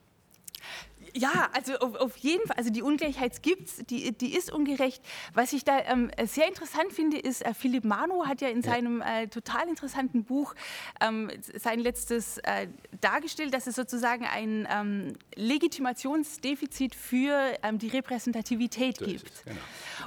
Ja, 1.15 1.49
also 1.53 1.77
auf, 1.79 1.95
auf, 1.97 2.17
jeden 2.19 2.47
Fall, 2.47 2.57
also 2.57 2.71
die 2.71 2.83
Ungleichheit 2.83 3.43
gibt 3.43 3.69
es, 3.69 3.77
die, 3.87 4.13
die 4.13 4.37
ist 4.37 4.53
ungerecht. 4.53 5.03
Was 5.35 5.53
ich 5.53 5.65
da 5.65 5.81
ähm, 5.81 6.11
sehr 6.25 6.47
interessant 6.49 6.93
finde, 6.93 7.19
ist, 7.19 7.45
äh, 7.45 7.55
Philipp 7.55 7.85
Manu 7.85 8.27
hat 8.27 8.41
ja 8.41 8.49
in 8.49 8.63
seinem 8.63 9.01
äh, 9.01 9.27
total 9.29 9.69
interessanten 9.69 10.25
Buch 10.25 10.55
ähm, 11.01 11.31
sein 11.55 11.81
letztes 11.81 12.39
äh, 12.39 12.69
dargestellt, 13.01 13.55
dass 13.55 13.67
es 13.67 13.77
sozusagen 13.77 14.25
ein 14.27 14.69
ähm, 14.71 15.13
Legitimationsdefizit 15.35 16.95
für 16.95 17.55
ähm, 17.63 17.79
die 17.79 17.89
Repräsentativität 17.89 18.99
gibt. 18.99 19.31
Es, 19.31 19.45
genau. 19.45 19.61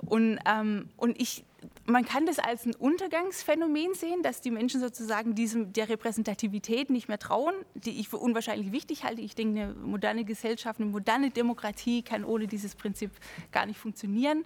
Und, 0.05 0.39
ähm, 0.45 0.89
und 0.97 1.19
ich 1.19 1.43
man 1.85 2.05
kann 2.05 2.25
das 2.25 2.39
als 2.39 2.65
ein 2.65 2.75
Untergangsphänomen 2.75 3.93
sehen, 3.93 4.23
dass 4.23 4.41
die 4.41 4.51
Menschen 4.51 4.79
sozusagen 4.79 5.35
diesem, 5.35 5.73
der 5.73 5.89
Repräsentativität 5.89 6.89
nicht 6.89 7.07
mehr 7.07 7.19
trauen, 7.19 7.53
die 7.75 7.99
ich 7.99 8.09
für 8.09 8.17
unwahrscheinlich 8.17 8.71
wichtig 8.71 9.03
halte. 9.03 9.21
Ich 9.21 9.35
denke, 9.35 9.61
eine 9.61 9.73
moderne 9.73 10.23
Gesellschaft, 10.23 10.79
eine 10.79 10.89
moderne 10.89 11.29
Demokratie 11.29 12.01
kann 12.01 12.23
ohne 12.23 12.47
dieses 12.47 12.75
Prinzip 12.75 13.11
gar 13.51 13.65
nicht 13.65 13.77
funktionieren. 13.77 14.43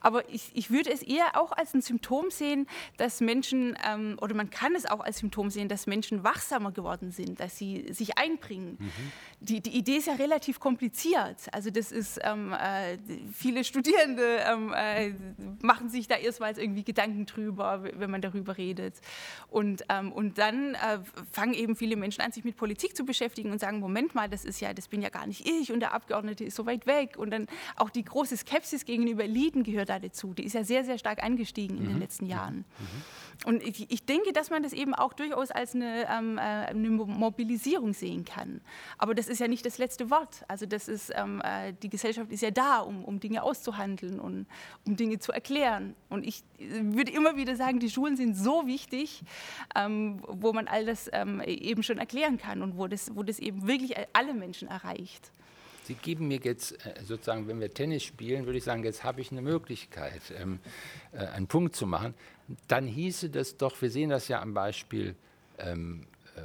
Aber 0.00 0.28
ich, 0.32 0.50
ich 0.54 0.70
würde 0.70 0.90
es 0.90 1.02
eher 1.02 1.38
auch 1.40 1.52
als 1.52 1.74
ein 1.74 1.82
Symptom 1.82 2.30
sehen, 2.30 2.66
dass 2.96 3.20
Menschen, 3.20 3.76
ähm, 3.86 4.16
oder 4.20 4.34
man 4.34 4.50
kann 4.50 4.74
es 4.74 4.86
auch 4.86 5.00
als 5.00 5.18
Symptom 5.18 5.50
sehen, 5.50 5.68
dass 5.68 5.86
Menschen 5.86 6.24
wachsamer 6.24 6.72
geworden 6.72 7.10
sind, 7.10 7.40
dass 7.40 7.58
sie 7.58 7.92
sich 7.92 8.16
einbringen. 8.16 8.76
Mhm. 8.78 9.12
Die, 9.40 9.60
die 9.60 9.76
Idee 9.76 9.96
ist 9.96 10.06
ja 10.06 10.14
relativ 10.14 10.60
kompliziert. 10.60 11.48
Also 11.52 11.70
das 11.70 11.92
ist, 11.92 12.18
ähm, 12.22 12.52
äh, 12.52 12.98
viele 13.32 13.64
Studierende 13.64 14.38
ähm, 14.46 14.72
äh, 14.74 15.12
machen 15.60 15.90
sich 15.90 16.08
da 16.08 16.16
erstmal 16.16 16.53
oftmals 16.54 16.58
irgendwie 16.58 16.84
Gedanken 16.84 17.26
drüber, 17.26 17.82
wenn 17.82 18.10
man 18.10 18.20
darüber 18.20 18.56
redet. 18.56 19.00
Und, 19.48 19.84
ähm, 19.88 20.12
und 20.12 20.38
dann 20.38 20.74
äh, 20.74 20.98
fangen 21.30 21.54
eben 21.54 21.76
viele 21.76 21.96
Menschen 21.96 22.22
an, 22.22 22.32
sich 22.32 22.44
mit 22.44 22.56
Politik 22.56 22.96
zu 22.96 23.04
beschäftigen 23.04 23.50
und 23.50 23.60
sagen, 23.60 23.80
Moment 23.80 24.14
mal, 24.14 24.28
das 24.28 24.44
ist 24.44 24.60
ja, 24.60 24.72
das 24.72 24.88
bin 24.88 25.02
ja 25.02 25.08
gar 25.08 25.26
nicht 25.26 25.46
ich 25.48 25.72
und 25.72 25.80
der 25.80 25.92
Abgeordnete 25.92 26.44
ist 26.44 26.56
so 26.56 26.66
weit 26.66 26.86
weg. 26.86 27.16
Und 27.16 27.30
dann 27.30 27.46
auch 27.76 27.90
die 27.90 28.04
große 28.04 28.36
Skepsis 28.36 28.84
gegenüber 28.84 29.24
Eliten 29.24 29.62
gehört 29.62 29.88
da 29.88 29.98
dazu. 29.98 30.34
Die 30.34 30.44
ist 30.44 30.54
ja 30.54 30.64
sehr, 30.64 30.84
sehr 30.84 30.98
stark 30.98 31.22
angestiegen 31.22 31.78
in 31.78 31.84
mhm. 31.84 31.88
den 31.88 31.98
letzten 32.00 32.26
Jahren. 32.26 32.58
Mhm. 32.78 33.02
Und 33.44 33.62
ich, 33.62 33.90
ich, 33.90 34.06
denke, 34.06 34.32
dass 34.32 34.50
man 34.50 34.62
das 34.62 34.72
eben 34.72 34.94
auch 34.94 35.12
durchaus 35.12 35.50
als 35.50 35.74
eine, 35.74 36.06
ähm, 36.10 36.38
äh, 36.38 36.40
eine, 36.40 36.88
Mobilisierung 36.88 37.92
sehen 37.92 38.24
kann. 38.24 38.60
Aber 38.98 39.14
das 39.14 39.28
ist 39.28 39.38
ja 39.38 39.48
nicht 39.48 39.66
das 39.66 39.78
letzte 39.78 40.10
Wort. 40.10 40.44
Also 40.48 40.66
das 40.66 40.88
ist, 40.88 41.12
ähm, 41.14 41.42
äh, 41.44 41.72
die 41.72 41.88
Gesellschaft 41.88 42.30
ist 42.30 42.42
ja 42.42 42.50
da, 42.50 42.78
um, 42.78 43.04
um 43.04 43.20
Dinge 43.20 43.42
auszuhandeln 43.42 44.20
und 44.20 44.46
um 44.86 44.96
Dinge 44.96 45.18
zu 45.18 45.32
erklären. 45.32 45.94
Und 46.08 46.26
ich 46.26 46.42
würde 46.58 47.12
immer 47.12 47.36
wieder 47.36 47.56
sagen, 47.56 47.80
die 47.80 47.90
Schulen 47.90 48.16
sind 48.16 48.34
so 48.34 48.66
wichtig, 48.66 49.22
ähm, 49.74 50.22
wo 50.26 50.52
man 50.52 50.68
all 50.68 50.86
das 50.86 51.10
ähm, 51.12 51.42
eben 51.44 51.82
schon 51.82 51.98
erklären 51.98 52.38
kann 52.38 52.62
und 52.62 52.78
wo 52.78 52.86
das, 52.86 53.14
wo 53.14 53.22
das 53.22 53.38
eben 53.38 53.66
wirklich 53.66 53.94
alle 54.12 54.34
Menschen 54.34 54.68
erreicht. 54.68 55.32
Sie 55.84 55.94
geben 55.94 56.28
mir 56.28 56.38
jetzt 56.38 56.72
äh, 56.86 56.94
sozusagen, 57.02 57.46
wenn 57.46 57.60
wir 57.60 57.72
Tennis 57.72 58.02
spielen, 58.02 58.46
würde 58.46 58.58
ich 58.58 58.64
sagen, 58.64 58.82
jetzt 58.84 59.04
habe 59.04 59.20
ich 59.20 59.30
eine 59.30 59.42
Möglichkeit, 59.42 60.22
ähm, 60.38 60.58
äh, 61.12 61.18
einen 61.18 61.46
Punkt 61.46 61.76
zu 61.76 61.86
machen. 61.86 62.14
Dann 62.68 62.86
hieße 62.86 63.30
das 63.30 63.56
doch, 63.56 63.80
wir 63.80 63.90
sehen 63.90 64.10
das 64.10 64.28
ja 64.28 64.40
am 64.40 64.54
Beispiel, 64.54 65.14
ähm, 65.58 66.06
äh, 66.36 66.40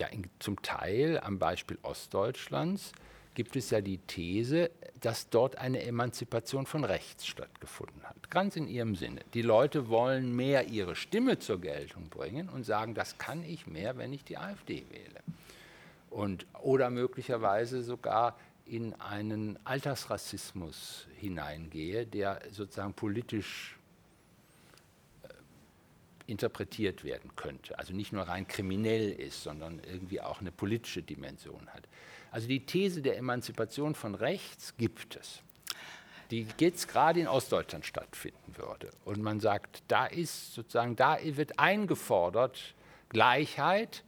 ja, 0.00 0.08
in, 0.08 0.28
zum 0.40 0.60
Teil 0.62 1.20
am 1.20 1.38
Beispiel 1.38 1.78
Ostdeutschlands, 1.82 2.92
gibt 3.34 3.54
es 3.54 3.70
ja 3.70 3.80
die 3.80 3.98
These, 3.98 4.70
dass 5.00 5.30
dort 5.30 5.56
eine 5.56 5.82
Emanzipation 5.82 6.66
von 6.66 6.84
rechts 6.84 7.26
stattgefunden 7.26 8.02
hat. 8.02 8.30
Ganz 8.30 8.56
in 8.56 8.66
ihrem 8.66 8.96
Sinne. 8.96 9.20
Die 9.34 9.42
Leute 9.42 9.88
wollen 9.88 10.34
mehr 10.34 10.66
ihre 10.66 10.96
Stimme 10.96 11.38
zur 11.38 11.60
Geltung 11.60 12.08
bringen 12.08 12.48
und 12.48 12.64
sagen, 12.64 12.94
das 12.94 13.16
kann 13.18 13.44
ich 13.44 13.66
mehr, 13.66 13.96
wenn 13.96 14.12
ich 14.12 14.24
die 14.24 14.36
AfD 14.36 14.84
wähle. 14.90 15.22
Und, 16.10 16.46
oder 16.60 16.90
möglicherweise 16.90 17.82
sogar 17.82 18.36
in 18.66 18.94
einen 19.00 19.58
Altersrassismus 19.64 21.06
hineingehe, 21.16 22.06
der 22.06 22.40
sozusagen 22.52 22.94
politisch 22.94 23.76
äh, 25.22 25.28
interpretiert 26.26 27.02
werden 27.02 27.34
könnte. 27.34 27.78
Also 27.78 27.92
nicht 27.92 28.12
nur 28.12 28.22
rein 28.22 28.46
kriminell 28.46 29.10
ist, 29.10 29.42
sondern 29.42 29.80
irgendwie 29.80 30.20
auch 30.20 30.40
eine 30.40 30.52
politische 30.52 31.02
Dimension 31.02 31.68
hat. 31.68 31.88
Also 32.30 32.46
die 32.46 32.64
These 32.64 33.02
der 33.02 33.16
Emanzipation 33.18 33.96
von 33.96 34.14
rechts 34.14 34.76
gibt 34.76 35.16
es, 35.16 35.42
die 36.30 36.46
jetzt 36.58 36.86
gerade 36.86 37.18
in 37.18 37.26
Ostdeutschland 37.26 37.86
stattfinden 37.86 38.56
würde. 38.56 38.90
Und 39.04 39.20
man 39.20 39.40
sagt, 39.40 39.82
da 39.88 40.06
ist 40.06 40.54
sozusagen, 40.54 40.94
da 40.94 41.18
wird 41.22 41.58
eingefordert 41.58 42.74
Gleichheit, 43.08 44.04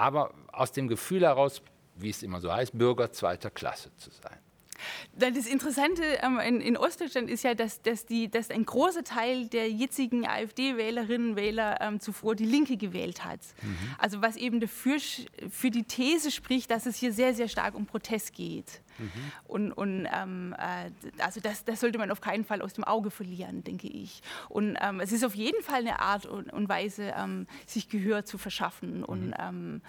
aber 0.00 0.32
aus 0.50 0.72
dem 0.72 0.88
Gefühl 0.88 1.22
heraus, 1.22 1.60
wie 1.94 2.08
es 2.08 2.22
immer 2.22 2.40
so 2.40 2.50
heißt, 2.50 2.76
Bürger 2.76 3.12
zweiter 3.12 3.50
Klasse 3.50 3.94
zu 3.96 4.10
sein. 4.10 4.38
Das 5.16 5.46
Interessante 5.46 6.02
ähm, 6.22 6.38
in, 6.38 6.60
in, 6.60 6.76
Ostdeutschland 6.76 7.30
ist 7.30 7.44
ja, 7.44 7.54
dass, 7.54 7.82
dass, 7.82 8.06
die, 8.06 8.30
dass 8.30 8.50
ein 8.50 8.64
großer 8.64 9.04
Teil 9.04 9.46
der 9.46 9.70
jetzigen 9.70 10.26
AfD-Wählerinnen 10.26 11.30
und 11.30 11.36
Wähler 11.36 11.80
ähm, 11.80 12.00
zuvor 12.00 12.34
die 12.34 12.44
Linke 12.44 12.76
gewählt 12.76 13.24
hat. 13.24 13.40
Mhm. 13.62 13.76
Also 13.98 14.22
was 14.22 14.36
eben 14.36 14.60
dafür 14.60 14.98
für 15.50 15.70
die 15.70 15.84
These 15.84 16.30
spricht, 16.30 16.70
dass 16.70 16.86
es 16.86 16.96
hier 16.96 17.12
sehr, 17.12 17.34
sehr 17.34 17.48
stark 17.48 17.74
um 17.74 17.86
Protest 17.86 18.34
geht. 18.34 18.82
Mhm. 18.98 19.10
Und, 19.44 19.72
und 19.72 20.08
ähm, 20.12 20.54
äh, 20.58 20.90
also 21.22 21.40
das, 21.40 21.64
das, 21.64 21.80
sollte 21.80 21.98
man 21.98 22.10
auf 22.10 22.20
keinen 22.20 22.44
Fall 22.44 22.62
aus 22.62 22.72
dem 22.72 22.84
Auge 22.84 23.10
verlieren, 23.10 23.64
denke 23.64 23.88
ich. 23.88 24.22
Und 24.48 24.76
ähm, 24.80 25.00
es 25.00 25.12
ist 25.12 25.24
auf 25.24 25.34
jeden 25.34 25.62
Fall 25.62 25.80
eine 25.80 26.00
Art 26.00 26.26
und, 26.26 26.52
und 26.52 26.68
Weise, 26.68 27.14
ähm, 27.16 27.46
sich 27.66 27.88
Gehör 27.88 28.24
zu 28.24 28.38
verschaffen. 28.38 28.98
Mhm. 28.98 29.04
Und, 29.04 29.34
ähm, 29.38 29.82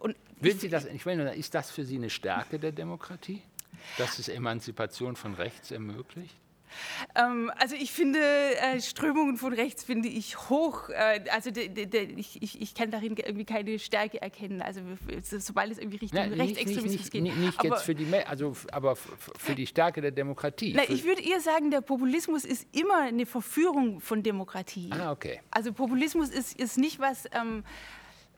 und 0.00 0.16
Will 0.40 0.58
Sie 0.58 0.68
das, 0.68 0.86
ich 0.86 1.06
meine, 1.06 1.34
ist 1.34 1.54
das 1.54 1.70
für 1.70 1.84
Sie 1.84 1.96
eine 1.96 2.10
Stärke 2.10 2.58
der 2.58 2.72
Demokratie? 2.72 3.42
Dass 3.98 4.18
es 4.18 4.28
Emanzipation 4.28 5.16
von 5.16 5.34
rechts 5.34 5.70
ermöglicht? 5.70 6.36
Ähm, 7.14 7.50
also 7.58 7.76
ich 7.76 7.92
finde 7.92 8.18
äh, 8.18 8.80
Strömungen 8.80 9.36
von 9.36 9.52
rechts 9.52 9.84
finde 9.84 10.08
ich 10.08 10.48
hoch. 10.48 10.88
Äh, 10.88 11.24
also 11.30 11.50
ich, 11.50 12.42
ich, 12.42 12.60
ich, 12.60 12.74
kann 12.74 12.90
darin 12.90 13.16
irgendwie 13.16 13.44
keine 13.44 13.78
Stärke 13.78 14.20
erkennen. 14.20 14.62
Also 14.62 14.80
sobald 15.38 15.72
es 15.72 15.78
irgendwie 15.78 15.98
Richtung 15.98 16.20
na, 16.30 16.42
Rechtsextremismus 16.42 17.10
geht. 17.10 17.22
Nicht, 17.22 17.36
nicht 17.36 17.58
aber, 17.58 17.68
jetzt 17.68 17.82
für 17.82 17.94
die, 17.94 18.06
also 18.14 18.54
aber 18.70 18.96
für 18.96 19.54
die 19.54 19.66
Stärke 19.66 20.00
der 20.00 20.10
Demokratie. 20.10 20.72
Na, 20.74 20.82
ich 20.88 21.04
würde 21.04 21.22
eher 21.22 21.40
sagen, 21.40 21.70
der 21.70 21.80
Populismus 21.80 22.44
ist 22.44 22.66
immer 22.72 23.00
eine 23.02 23.26
Verführung 23.26 24.00
von 24.00 24.22
Demokratie. 24.22 24.90
Ah, 24.92 25.12
okay. 25.12 25.40
Also 25.50 25.72
Populismus 25.72 26.30
ist, 26.30 26.58
ist 26.58 26.78
nicht 26.78 26.98
was. 26.98 27.26
Ähm, 27.32 27.64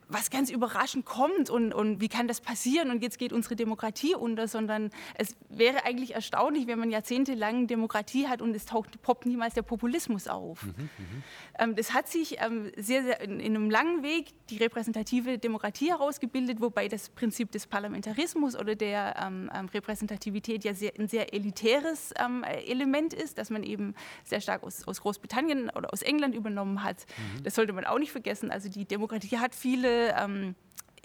was 0.09 0.31
ganz 0.31 0.51
überraschend 0.51 1.05
kommt 1.05 1.51
und, 1.51 1.73
und 1.73 2.01
wie 2.01 2.09
kann 2.09 2.29
das 2.29 2.41
passieren 2.41 2.91
und 2.91 3.03
jetzt 3.03 3.19
geht 3.19 3.33
unsere 3.33 3.57
Demokratie 3.57 4.15
unter, 4.15 4.49
sondern 4.49 4.91
es 5.15 5.37
wäre 5.49 5.85
eigentlich 5.85 6.15
erstaunlich, 6.15 6.67
wenn 6.67 6.79
man 6.79 6.91
jahrzehntelang 6.91 7.67
Demokratie 7.67 8.29
hat 8.29 8.43
und 8.43 8.55
es 8.55 8.67
taucht, 8.67 9.01
poppt 9.03 9.27
niemals 9.27 9.55
der 9.55 9.63
Populismus 9.63 10.29
auf. 10.29 10.63
Mhm, 10.63 10.75
mhm. 10.79 11.23
ähm, 11.59 11.77
das 11.77 11.95
hat 11.95 12.09
sich 12.09 12.41
ähm, 12.41 12.71
sehr, 12.77 13.03
sehr 13.03 13.21
in, 13.21 13.41
in, 13.41 13.57
einem 13.57 13.71
langen 13.71 14.03
Weg 14.03 14.33
die 14.51 14.59
repräsentative 14.59 15.39
Demokratie 15.39 15.89
herausgebildet, 15.91 16.61
wobei 16.61 16.89
das 16.89 17.09
Prinzip 17.09 17.51
des 17.53 17.67
Parlamentarismus 17.67 18.57
oder 18.57 18.75
der 18.75 19.17
ähm, 19.25 19.51
ähm 19.55 19.67
Repräsentativität 19.67 20.65
ja 20.65 20.75
sehr, 20.75 20.93
ein 20.99 21.09
sehr 21.09 21.33
elitäres 21.33 22.13
ähm, 22.23 22.45
Element 22.45 23.15
ist, 23.15 23.39
das 23.39 23.51
man 23.51 23.63
eben 23.63 23.95
sehr 24.25 24.41
stark 24.41 24.63
aus, 24.63 24.87
aus 24.87 25.01
Großbritannien 25.01 25.71
oder 25.71 25.93
aus 25.93 26.03
England 26.03 26.35
übernommen 26.35 26.83
hat. 26.83 27.07
Mhm. 27.17 27.43
Das 27.43 27.55
sollte 27.55 27.73
man 27.73 27.85
auch 27.85 27.99
nicht 27.99 28.13
vergessen. 28.13 28.51
Also 28.51 28.69
die 28.69 28.85
Demokratie 28.85 29.39
hat 29.39 29.55
viele 29.55 30.04
ähm, 30.19 30.55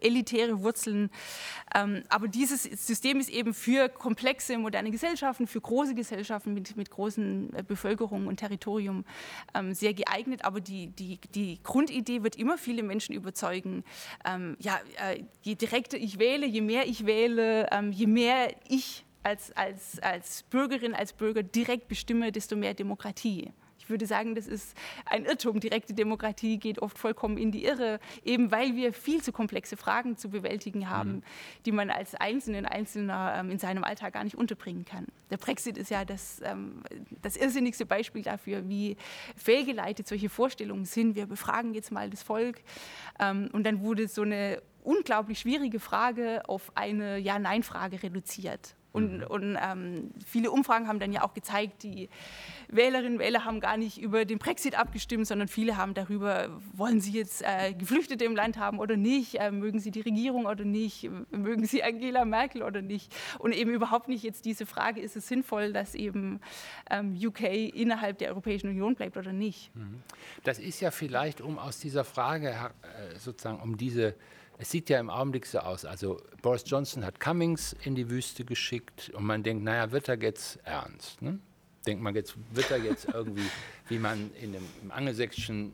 elitäre 0.02 0.62
Wurzeln. 0.64 1.10
Ähm, 1.76 2.04
aber 2.10 2.28
dieses 2.28 2.64
System 2.64 3.20
ist 3.20 3.30
eben 3.30 3.54
für 3.54 3.89
komplexe 3.89 4.58
moderne 4.58 4.91
Gesellschaften, 4.91 5.47
für 5.47 5.62
große 5.62 5.95
Gesellschaften 5.95 6.54
mit, 6.54 6.76
mit 6.76 6.89
großen 6.89 7.54
äh, 7.54 7.64
Bevölkerungen 7.64 8.28
und 8.28 8.38
Territorium 8.38 9.06
ähm, 9.54 9.74
sehr 9.74 9.93
geeignet. 9.93 10.45
Aber 10.45 10.62
die, 10.62 10.88
die, 10.88 11.20
die 11.36 11.60
Grundidee 11.64 12.24
wird 12.24 12.36
immer 12.36 12.58
viele 12.58 12.84
Menschen 12.84 13.14
überzeugen. 13.14 13.84
Ähm, 14.26 14.56
ja, 14.60 14.80
äh, 15.10 15.24
je 15.41 15.56
direkter 15.56 15.97
ich 15.97 16.20
wähle, 16.20 16.45
je 16.45 16.62
mehr 16.62 16.88
ich 16.88 17.06
wähle, 17.06 17.68
ähm, 17.72 17.91
je 17.91 18.08
mehr 18.08 18.54
ich 18.68 19.06
als, 19.24 19.52
als, 19.56 20.00
als 20.00 20.43
Bürgerin, 20.43 20.93
als 20.93 21.14
Bürger 21.14 21.43
direkt 21.43 21.88
bestimme, 21.88 22.32
desto 22.32 22.56
mehr 22.56 22.74
Demokratie 22.74 23.52
ich 23.90 23.92
würde 23.92 24.06
sagen, 24.06 24.36
das 24.36 24.46
ist 24.46 24.78
ein 25.06 25.26
Irrtum. 25.26 25.60
Direkte 25.60 25.96
Demokratie 25.96 26.60
geht 26.60 26.78
oft 26.78 27.00
vollkommen 27.00 27.40
in 27.40 27.52
die 27.52 27.66
Irre, 27.66 28.00
eben 28.24 28.52
weil 28.52 28.76
wir 28.76 28.94
viel 28.94 29.24
zu 29.24 29.32
komplexe 29.32 29.78
Fragen 29.78 30.16
zu 30.16 30.30
bewältigen 30.30 30.92
haben, 30.92 31.12
mhm. 31.12 31.24
die 31.66 31.72
man 31.72 31.90
als 31.90 32.14
Einzelnen, 32.14 32.68
Einzelner 32.68 33.34
ähm, 33.38 33.50
in 33.50 33.58
seinem 33.58 33.84
Alltag 33.84 34.14
gar 34.14 34.24
nicht 34.24 34.38
unterbringen 34.38 34.86
kann. 34.86 35.08
Der 35.32 35.38
Brexit 35.38 35.76
ist 35.76 35.90
ja 35.90 36.06
das, 36.06 36.40
ähm, 36.44 36.84
das 37.24 37.36
irrsinnigste 37.36 37.88
Beispiel 37.88 38.22
dafür, 38.22 38.70
wie 38.70 38.96
fehlgeleitet 39.36 40.08
solche 40.08 40.30
Vorstellungen 40.30 40.86
sind. 40.86 41.16
Wir 41.16 41.26
befragen 41.26 41.74
jetzt 41.74 41.92
mal 41.92 42.12
das 42.12 42.22
Volk 42.22 42.62
ähm, 43.20 43.50
und 43.54 43.64
dann 43.64 43.82
wurde 43.82 44.08
so 44.08 44.22
eine 44.22 44.62
unglaublich 44.84 45.40
schwierige 45.40 45.80
Frage 45.80 46.48
auf 46.48 46.72
eine 46.76 47.18
Ja-Nein-Frage 47.18 48.04
reduziert. 48.04 48.76
Und, 49.00 49.18
mhm. 49.20 49.24
und 49.28 49.58
ähm, 49.62 50.12
viele 50.26 50.52
Umfragen 50.52 50.88
haben 50.88 51.00
dann 51.00 51.14
ja 51.14 51.24
auch 51.24 51.34
gezeigt, 51.34 51.84
die 51.84 52.10
Wählerinnen 52.68 53.14
und 53.14 53.20
Wähler 53.20 53.45
haben 53.45 53.60
gar 53.60 53.78
nicht 53.78 54.00
über 54.00 54.26
den 54.26 54.38
Brexit 54.38 54.78
abgestimmt, 54.78 55.28
sondern 55.28 55.47
viele 55.47 55.78
haben 55.78 55.93
darüber, 55.93 56.50
wollen 56.74 57.02
sie 57.02 57.12
jetzt 57.12 57.41
äh, 57.41 57.74
Geflüchtete 57.74 58.26
im 58.26 58.36
Land 58.36 58.58
haben 58.58 58.80
oder 58.80 58.95
nicht, 58.95 59.39
äh, 59.39 59.52
mögen 59.52 59.80
sie 59.80 59.91
die 59.91 60.02
Regierung 60.02 60.45
oder 60.45 60.66
nicht, 60.66 61.10
mögen 61.32 61.66
sie 61.66 61.84
Angela 61.84 62.26
Merkel 62.26 62.62
oder 62.62 62.82
nicht. 62.82 63.14
Und 63.39 63.54
eben 63.54 63.72
überhaupt 63.72 64.08
nicht 64.08 64.24
jetzt 64.24 64.45
diese 64.45 64.66
Frage, 64.66 65.02
ist 65.02 65.16
es 65.16 65.28
sinnvoll, 65.28 65.74
dass 65.74 65.95
eben 65.95 66.39
ähm, 66.89 67.18
UK 67.20 67.41
innerhalb 67.74 68.18
der 68.20 68.30
Europäischen 68.30 68.70
Union 68.70 68.95
bleibt 68.95 69.18
oder 69.18 69.34
nicht. 69.34 69.76
Mhm. 69.76 70.04
Das 70.43 70.60
ist 70.60 70.80
ja 70.80 70.91
vielleicht, 70.91 71.41
um 71.41 71.58
aus 71.58 71.80
dieser 71.80 72.04
Frage 72.04 72.50
äh, 72.50 73.18
sozusagen, 73.18 73.60
um 73.60 73.78
diese 73.78 74.16
es 74.60 74.70
sieht 74.70 74.89
ja 74.89 74.99
im 74.99 75.10
Augenblick 75.10 75.45
so 75.45 75.60
aus. 75.60 75.86
Also 75.86 76.22
Boris 76.41 76.64
Johnson 76.66 77.05
hat 77.05 77.20
Cummings 77.20 77.74
in 77.84 77.95
die 77.95 78.10
Wüste 78.10 78.43
geschickt 78.43 79.10
und 79.14 79.24
man 79.24 79.41
denkt, 79.41 79.64
naja, 79.64 79.91
wird 79.91 80.10
er 80.10 80.22
jetzt 80.22 80.60
ernst? 80.66 81.22
Ne? 81.22 81.39
Denkt 81.88 82.03
man 82.03 82.14
jetzt, 82.14 82.36
wird 82.51 82.70
er 82.70 82.78
jetzt 82.78 83.07
irgendwie, 83.14 83.49
wie 83.88 83.97
man 83.97 84.32
in 84.36 84.51
dem, 84.51 84.64
im 84.84 84.91
angelsächsischen 84.91 85.72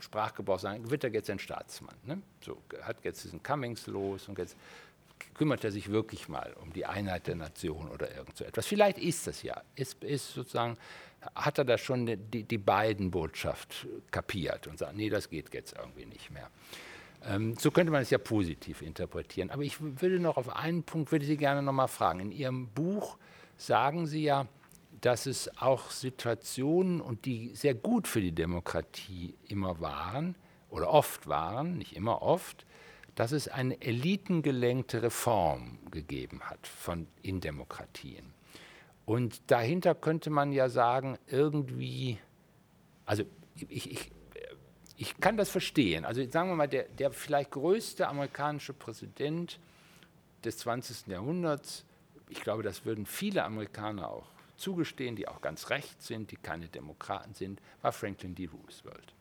Sprachgebrauch 0.00 0.58
sagt, 0.58 0.90
wird 0.90 1.04
er 1.04 1.12
jetzt 1.12 1.28
ein 1.28 1.38
Staatsmann? 1.38 1.94
Ne? 2.04 2.22
So 2.40 2.56
hat 2.80 3.04
jetzt 3.04 3.22
diesen 3.22 3.42
Cummings 3.42 3.86
los 3.86 4.28
und 4.28 4.38
jetzt 4.38 4.56
kümmert 5.34 5.62
er 5.64 5.70
sich 5.70 5.90
wirklich 5.90 6.30
mal 6.30 6.54
um 6.62 6.72
die 6.72 6.86
Einheit 6.86 7.26
der 7.26 7.36
Nation 7.36 7.90
oder 7.90 8.16
irgend 8.16 8.34
so 8.38 8.44
etwas. 8.44 8.66
Vielleicht 8.66 8.96
ist 8.96 9.26
das 9.26 9.42
ja. 9.42 9.62
Ist, 9.74 10.02
ist 10.02 10.32
sozusagen, 10.32 10.78
hat 11.34 11.58
er 11.58 11.66
da 11.66 11.76
schon 11.76 12.06
die, 12.06 12.44
die 12.44 12.58
beiden 12.58 13.10
Botschaft 13.10 13.86
kapiert 14.10 14.66
und 14.68 14.78
sagt, 14.78 14.96
nee, 14.96 15.10
das 15.10 15.28
geht 15.28 15.52
jetzt 15.52 15.76
irgendwie 15.76 16.06
nicht 16.06 16.30
mehr. 16.30 16.50
Ähm, 17.24 17.56
so 17.58 17.70
könnte 17.70 17.92
man 17.92 18.02
es 18.02 18.10
ja 18.10 18.18
positiv 18.18 18.82
interpretieren. 18.82 19.50
Aber 19.50 19.62
ich 19.62 19.76
würde 19.80 20.18
noch 20.18 20.36
auf 20.36 20.54
einen 20.54 20.82
Punkt, 20.82 21.12
würde 21.12 21.24
Sie 21.24 21.36
gerne 21.36 21.62
noch 21.62 21.72
mal 21.72 21.88
fragen. 21.88 22.20
In 22.20 22.32
Ihrem 22.32 22.68
Buch 22.68 23.16
sagen 23.56 24.06
Sie 24.06 24.24
ja, 24.24 24.46
dass 25.00 25.26
es 25.26 25.50
auch 25.60 25.90
Situationen, 25.90 27.00
und 27.00 27.24
die 27.24 27.54
sehr 27.54 27.74
gut 27.74 28.06
für 28.06 28.20
die 28.20 28.32
Demokratie 28.32 29.34
immer 29.48 29.80
waren, 29.80 30.36
oder 30.70 30.88
oft 30.88 31.26
waren, 31.26 31.78
nicht 31.78 31.96
immer 31.96 32.22
oft, 32.22 32.64
dass 33.14 33.32
es 33.32 33.48
eine 33.48 33.80
elitengelenkte 33.82 35.02
Reform 35.02 35.78
gegeben 35.90 36.40
hat 36.42 36.66
von, 36.66 37.06
in 37.20 37.40
Demokratien. 37.40 38.32
Und 39.04 39.50
dahinter 39.50 39.94
könnte 39.94 40.30
man 40.30 40.52
ja 40.52 40.68
sagen, 40.68 41.18
irgendwie, 41.26 42.18
also 43.04 43.24
ich, 43.68 43.90
ich 43.90 44.10
ich 45.02 45.18
kann 45.18 45.36
das 45.36 45.50
verstehen. 45.50 46.04
Also 46.04 46.24
sagen 46.30 46.48
wir 46.50 46.54
mal, 46.54 46.68
der, 46.68 46.84
der 46.84 47.10
vielleicht 47.10 47.50
größte 47.50 48.06
amerikanische 48.06 48.72
Präsident 48.72 49.58
des 50.44 50.58
20. 50.58 51.08
Jahrhunderts, 51.08 51.84
ich 52.28 52.40
glaube, 52.40 52.62
das 52.62 52.84
würden 52.84 53.04
viele 53.04 53.42
Amerikaner 53.42 54.08
auch 54.08 54.28
zugestehen, 54.56 55.16
die 55.16 55.26
auch 55.26 55.40
ganz 55.40 55.70
rechts 55.70 56.06
sind, 56.06 56.30
die 56.30 56.36
keine 56.36 56.68
Demokraten 56.68 57.34
sind, 57.34 57.60
war 57.82 57.90
Franklin 57.90 58.36
D. 58.36 58.46
Roosevelt. 58.46 59.12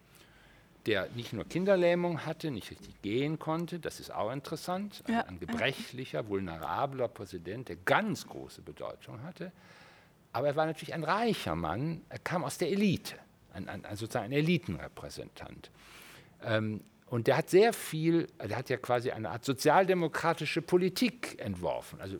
Der 0.85 1.09
nicht 1.15 1.33
nur 1.33 1.45
Kinderlähmung 1.45 2.27
hatte, 2.27 2.51
nicht 2.51 2.69
richtig 2.69 3.01
gehen 3.01 3.39
konnte, 3.39 3.79
das 3.79 3.99
ist 3.99 4.13
auch 4.13 4.31
interessant, 4.31 5.03
ja. 5.07 5.21
ein 5.21 5.39
gebrechlicher, 5.39 6.27
vulnerabler 6.27 7.07
Präsident, 7.07 7.69
der 7.69 7.77
ganz 7.77 8.27
große 8.27 8.61
Bedeutung 8.61 9.23
hatte. 9.23 9.51
Aber 10.31 10.45
er 10.45 10.55
war 10.55 10.67
natürlich 10.67 10.93
ein 10.93 11.03
reicher 11.03 11.55
Mann, 11.55 12.01
er 12.09 12.19
kam 12.19 12.43
aus 12.43 12.59
der 12.59 12.69
Elite 12.69 13.15
ein, 13.53 13.67
ein, 13.67 13.83
sozusagen 13.95 14.25
ein 14.25 14.31
Elitenrepräsentant. 14.31 15.71
Ähm, 16.43 16.81
und 17.07 17.27
der 17.27 17.37
hat 17.37 17.49
sehr 17.49 17.73
viel, 17.73 18.27
der 18.41 18.57
hat 18.57 18.69
ja 18.69 18.77
quasi 18.77 19.11
eine 19.11 19.29
Art 19.29 19.43
sozialdemokratische 19.43 20.61
Politik 20.61 21.37
entworfen. 21.39 21.99
Also 21.99 22.17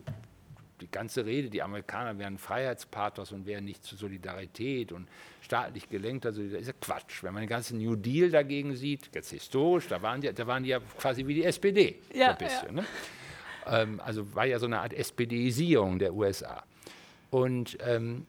die 0.82 0.90
ganze 0.90 1.24
Rede, 1.24 1.48
die 1.48 1.62
Amerikaner 1.62 2.18
wären 2.18 2.36
Freiheitspathos 2.36 3.32
und 3.32 3.46
wären 3.46 3.64
nicht 3.64 3.84
zu 3.84 3.96
Solidarität 3.96 4.92
und 4.92 5.08
staatlich 5.40 5.88
gelenkt, 5.88 6.26
also 6.26 6.42
das 6.42 6.60
ist 6.60 6.66
ja 6.66 6.72
Quatsch. 6.80 7.22
Wenn 7.22 7.32
man 7.32 7.42
den 7.42 7.48
ganzen 7.48 7.78
New 7.78 7.96
Deal 7.96 8.30
dagegen 8.30 8.76
sieht, 8.76 9.08
jetzt 9.14 9.30
historisch, 9.30 9.88
da 9.88 10.02
waren 10.02 10.20
die, 10.20 10.32
da 10.32 10.46
waren 10.46 10.62
die 10.62 10.70
ja 10.70 10.80
quasi 10.98 11.26
wie 11.26 11.34
die 11.34 11.44
SPD, 11.44 11.98
ja, 12.12 12.32
ein 12.32 12.38
bisschen. 12.38 12.76
Ja. 12.76 12.82
Ne? 12.82 12.86
Ähm, 13.66 14.00
also 14.04 14.34
war 14.34 14.44
ja 14.44 14.58
so 14.58 14.66
eine 14.66 14.80
Art 14.80 14.92
SPDisierung 14.92 15.98
der 15.98 16.12
USA. 16.12 16.64
Und 17.30 17.78
ähm, 17.80 18.26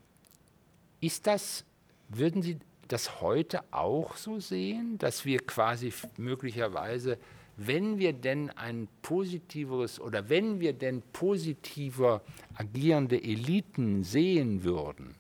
ist 1.01 1.28
das, 1.28 1.66
würden 2.08 2.41
Sie 2.41 2.60
das 2.94 3.22
heute 3.22 3.62
auch 3.72 4.16
so 4.16 4.39
sehen, 4.39 5.00
dass 5.00 5.26
wir 5.26 5.39
quasi 5.39 5.91
möglicherweise, 6.18 7.18
wenn 7.58 7.98
wir 7.98 8.14
denn 8.14 8.52
ein 8.52 8.88
positiveres 9.02 10.00
oder 10.00 10.30
wenn 10.30 10.60
wir 10.60 10.74
denn 10.74 11.02
positiver 11.12 12.22
agierende 12.54 13.22
Eliten 13.22 14.04
sehen 14.04 14.64
würden, 14.64 15.16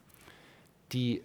die, 0.91 1.15
ich 1.15 1.23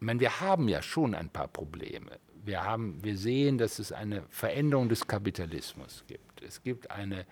meine, 0.00 0.18
wir 0.18 0.40
haben 0.40 0.68
ja 0.68 0.82
schon 0.82 1.14
ein 1.14 1.28
paar 1.28 1.48
Probleme. 1.48 2.18
Wir, 2.44 2.64
haben, 2.64 2.98
wir 3.02 3.16
sehen, 3.16 3.56
dass 3.56 3.78
es 3.78 3.92
eine 3.92 4.24
Veränderung 4.30 4.88
des 4.88 5.06
Kapitalismus 5.06 6.02
gibt. 6.08 6.42
Es 6.42 6.62
gibt 6.62 6.90
eine 6.90 7.24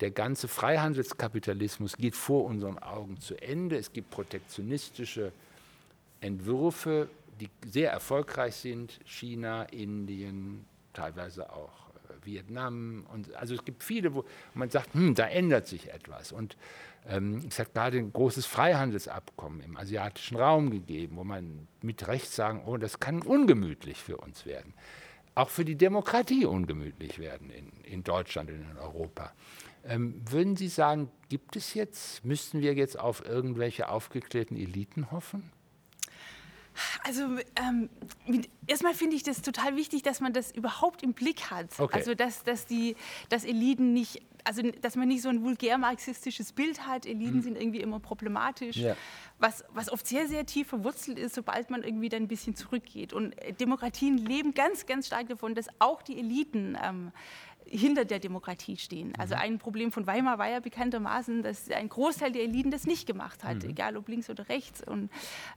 der 0.00 0.10
ganze 0.10 0.48
Freihandelskapitalismus 0.48 1.96
geht 1.96 2.16
vor 2.16 2.46
unseren 2.46 2.78
Augen 2.78 3.20
zu 3.20 3.40
Ende. 3.40 3.76
Es 3.76 3.92
gibt 3.92 4.10
protektionistische 4.10 5.30
Entwürfe, 6.20 7.08
die 7.40 7.50
sehr 7.66 7.90
erfolgreich 7.90 8.56
sind. 8.56 9.00
China, 9.04 9.64
Indien, 9.64 10.66
teilweise 10.92 11.52
auch 11.52 11.90
äh, 12.08 12.26
Vietnam. 12.26 13.06
Und, 13.12 13.34
also 13.34 13.54
es 13.54 13.64
gibt 13.64 13.82
viele, 13.82 14.14
wo 14.14 14.24
man 14.54 14.70
sagt, 14.70 14.94
hm, 14.94 15.14
da 15.14 15.26
ändert 15.26 15.66
sich 15.66 15.90
etwas. 15.90 16.32
Und 16.32 16.56
ähm, 17.08 17.46
es 17.48 17.58
hat 17.58 17.72
gerade 17.72 17.98
ein 17.98 18.12
großes 18.12 18.46
Freihandelsabkommen 18.46 19.60
im 19.60 19.76
asiatischen 19.76 20.36
Raum 20.36 20.70
gegeben, 20.70 21.16
wo 21.16 21.24
man 21.24 21.66
mit 21.82 22.06
Recht 22.06 22.30
sagen, 22.30 22.62
oh, 22.66 22.76
das 22.76 23.00
kann 23.00 23.22
ungemütlich 23.22 23.98
für 23.98 24.18
uns 24.18 24.44
werden. 24.46 24.74
Auch 25.34 25.48
für 25.48 25.64
die 25.64 25.76
Demokratie 25.76 26.44
ungemütlich 26.44 27.18
werden 27.18 27.50
in, 27.50 27.70
in 27.84 28.04
Deutschland 28.04 28.50
und 28.50 28.60
in 28.70 28.76
Europa. 28.76 29.32
Ähm, 29.84 30.20
würden 30.28 30.56
Sie 30.56 30.68
sagen, 30.68 31.10
gibt 31.28 31.56
es 31.56 31.72
jetzt, 31.72 32.24
müssten 32.24 32.60
wir 32.60 32.74
jetzt 32.74 32.98
auf 32.98 33.24
irgendwelche 33.24 33.88
aufgeklärten 33.88 34.56
Eliten 34.56 35.10
hoffen? 35.10 35.50
Also 37.04 37.22
ähm, 37.56 37.88
erstmal 38.66 38.94
finde 38.94 39.16
ich 39.16 39.22
das 39.22 39.42
total 39.42 39.76
wichtig, 39.76 40.02
dass 40.02 40.20
man 40.20 40.32
das 40.32 40.50
überhaupt 40.52 41.02
im 41.02 41.12
Blick 41.12 41.50
hat. 41.50 41.66
Okay. 41.78 41.96
Also 41.96 42.14
dass, 42.14 42.42
dass, 42.42 42.66
die, 42.66 42.96
dass 43.28 43.44
Eliten 43.44 43.92
nicht, 43.92 44.22
also 44.44 44.62
dass 44.80 44.96
man 44.96 45.08
nicht 45.08 45.22
so 45.22 45.28
ein 45.28 45.42
vulgär 45.42 45.78
marxistisches 45.78 46.52
Bild 46.52 46.86
hat. 46.86 47.06
Eliten 47.06 47.34
hm. 47.34 47.42
sind 47.42 47.56
irgendwie 47.56 47.80
immer 47.80 48.00
problematisch. 48.00 48.76
Ja. 48.76 48.96
Was, 49.38 49.64
was 49.70 49.90
oft 49.90 50.06
sehr, 50.06 50.28
sehr 50.28 50.46
tief 50.46 50.68
verwurzelt 50.68 51.18
ist, 51.18 51.34
sobald 51.34 51.70
man 51.70 51.82
irgendwie 51.82 52.08
dann 52.08 52.22
ein 52.22 52.28
bisschen 52.28 52.54
zurückgeht. 52.54 53.12
Und 53.12 53.32
äh, 53.38 53.52
Demokratien 53.52 54.18
leben 54.18 54.54
ganz, 54.54 54.86
ganz 54.86 55.06
stark 55.06 55.28
davon, 55.28 55.54
dass 55.54 55.66
auch 55.78 56.02
die 56.02 56.18
Eliten 56.18 56.76
ähm, 56.82 57.12
hinter 57.70 58.04
der 58.04 58.18
Demokratie 58.18 58.76
stehen. 58.76 59.12
Also 59.16 59.36
mhm. 59.36 59.40
ein 59.40 59.58
Problem 59.58 59.92
von 59.92 60.06
Weimar 60.06 60.38
war 60.38 60.48
ja 60.48 60.60
bekanntermaßen, 60.60 61.42
dass 61.42 61.70
ein 61.70 61.88
Großteil 61.88 62.32
der 62.32 62.42
Eliten 62.42 62.70
das 62.70 62.84
nicht 62.84 63.06
gemacht 63.06 63.44
hat, 63.44 63.62
mhm. 63.62 63.70
egal 63.70 63.96
ob 63.96 64.08
links 64.08 64.28
oder 64.28 64.48
rechts. 64.48 64.82
Und, 64.86 65.08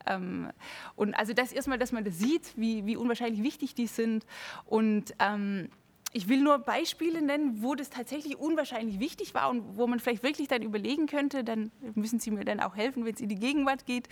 ähm, 0.05 0.49
und 0.95 1.15
also 1.15 1.33
das 1.33 1.51
erstmal, 1.51 1.79
dass 1.79 1.91
man 1.91 2.03
das 2.03 2.19
sieht, 2.19 2.53
wie, 2.55 2.85
wie 2.85 2.95
unwahrscheinlich 2.95 3.41
wichtig 3.41 3.73
die 3.73 3.87
sind. 3.87 4.25
Und 4.65 5.15
ähm, 5.19 5.69
ich 6.13 6.29
will 6.29 6.41
nur 6.41 6.59
Beispiele 6.59 7.21
nennen, 7.21 7.63
wo 7.63 7.73
das 7.73 7.89
tatsächlich 7.89 8.37
unwahrscheinlich 8.37 8.99
wichtig 8.99 9.33
war 9.33 9.49
und 9.49 9.77
wo 9.77 9.87
man 9.87 9.99
vielleicht 9.99 10.21
wirklich 10.21 10.47
dann 10.47 10.61
überlegen 10.61 11.07
könnte, 11.07 11.43
dann 11.43 11.71
müssen 11.95 12.19
Sie 12.19 12.29
mir 12.29 12.45
dann 12.45 12.59
auch 12.59 12.75
helfen, 12.75 13.03
wenn 13.03 13.15
es 13.15 13.19
in 13.19 13.29
die 13.29 13.35
Gegenwart 13.35 13.87
geht. 13.87 14.07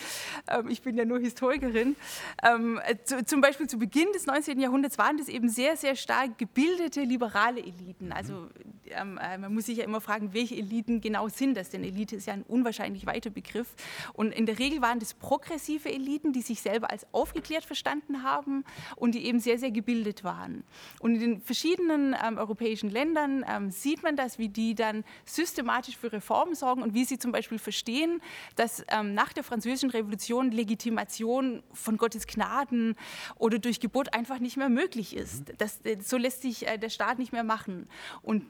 Ähm, 0.47 0.67
ich 0.67 0.81
bin 0.81 0.97
ja 0.97 1.05
nur 1.05 1.19
Historikerin. 1.19 1.95
Ähm, 2.43 2.79
zu, 3.03 3.23
zum 3.23 3.41
Beispiel 3.41 3.67
zu 3.67 3.77
Beginn 3.77 4.11
des 4.13 4.25
19. 4.25 4.59
Jahrhunderts 4.59 4.97
waren 4.97 5.17
das 5.17 5.27
eben 5.27 5.47
sehr, 5.47 5.77
sehr 5.77 5.95
stark 5.95 6.39
gebildete 6.39 7.01
liberale 7.01 7.59
Eliten. 7.59 8.07
Mhm. 8.07 8.13
Also 8.13 8.47
ähm, 8.89 9.19
äh, 9.21 9.37
man 9.37 9.53
muss 9.53 9.67
sich 9.67 9.77
ja 9.77 9.83
immer 9.83 10.01
fragen, 10.01 10.33
welche 10.33 10.55
Eliten 10.55 11.01
genau 11.01 11.29
sind 11.29 11.55
das, 11.55 11.69
denn 11.69 11.83
Elite 11.83 12.15
ist 12.15 12.25
ja 12.25 12.33
ein 12.33 12.43
unwahrscheinlich 12.43 13.05
weiter 13.05 13.29
Begriff. 13.29 13.75
Und 14.13 14.33
in 14.33 14.47
der 14.47 14.57
Regel 14.57 14.81
waren 14.81 14.99
das 14.99 15.13
progressive 15.13 15.91
Eliten, 15.91 16.33
die 16.33 16.41
sich 16.41 16.61
selber 16.61 16.89
als 16.89 17.05
aufgeklärt 17.11 17.63
verstanden 17.63 18.23
haben 18.23 18.63
und 18.95 19.13
die 19.13 19.25
eben 19.25 19.39
sehr, 19.39 19.59
sehr 19.59 19.71
gebildet 19.71 20.23
waren. 20.23 20.63
Und 20.99 21.15
in 21.15 21.19
den 21.19 21.41
verschiedenen 21.41 21.90
verschiedenen 21.91 22.15
ähm, 22.23 22.37
europäischen 22.37 22.89
Ländern 22.89 23.45
ähm, 23.47 23.71
sieht 23.71 24.03
man 24.03 24.15
das, 24.15 24.37
wie 24.37 24.49
die 24.49 24.75
dann 24.75 25.03
systematisch 25.25 25.97
für 25.97 26.11
Reformen 26.11 26.55
sorgen 26.55 26.81
und 26.81 26.93
wie 26.93 27.05
sie 27.05 27.17
zum 27.17 27.31
Beispiel 27.31 27.59
verstehen, 27.59 28.21
dass 28.55 28.83
ähm, 28.89 29.13
nach 29.13 29.33
der 29.33 29.43
Französischen 29.43 29.89
Revolution 29.89 30.51
Legitimation 30.51 31.63
von 31.73 31.97
Gottes 31.97 32.27
Gnaden 32.27 32.95
oder 33.35 33.59
durch 33.59 33.79
Geburt 33.79 34.13
einfach 34.13 34.39
nicht 34.39 34.57
mehr 34.57 34.69
möglich 34.69 35.15
ist. 35.15 35.49
Mhm. 35.49 35.53
Das, 35.57 35.79
äh, 35.83 35.97
so 36.01 36.17
lässt 36.17 36.41
sich 36.41 36.67
äh, 36.67 36.77
der 36.77 36.89
Staat 36.89 37.19
nicht 37.19 37.31
mehr 37.31 37.43
machen. 37.43 37.87
Und, 38.21 38.43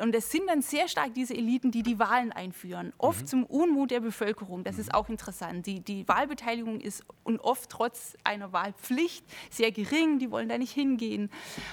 und 0.00 0.14
es 0.14 0.30
sind 0.30 0.48
dann 0.48 0.62
sehr 0.62 0.88
stark 0.88 1.14
diese 1.14 1.34
Eliten, 1.34 1.70
die 1.70 1.82
die 1.82 1.98
Wahlen 1.98 2.32
einführen, 2.32 2.92
oft 2.98 3.22
mhm. 3.22 3.26
zum 3.26 3.44
Unmut 3.44 3.90
der 3.90 4.00
Bevölkerung. 4.00 4.64
Das 4.64 4.76
mhm. 4.76 4.80
ist 4.82 4.94
auch 4.94 5.08
interessant. 5.08 5.66
Die, 5.66 5.80
die 5.80 6.06
Wahlbeteiligung 6.08 6.80
ist 6.80 7.04
und 7.24 7.40
oft 7.40 7.70
trotz 7.70 8.16
einer 8.24 8.52
Wahlpflicht 8.52 9.24
sehr 9.50 9.72
gering. 9.72 10.18
Die 10.18 10.30
wollen 10.30 10.48
da 10.48 10.58
nicht 10.58 10.72
hingehen. 10.72 11.30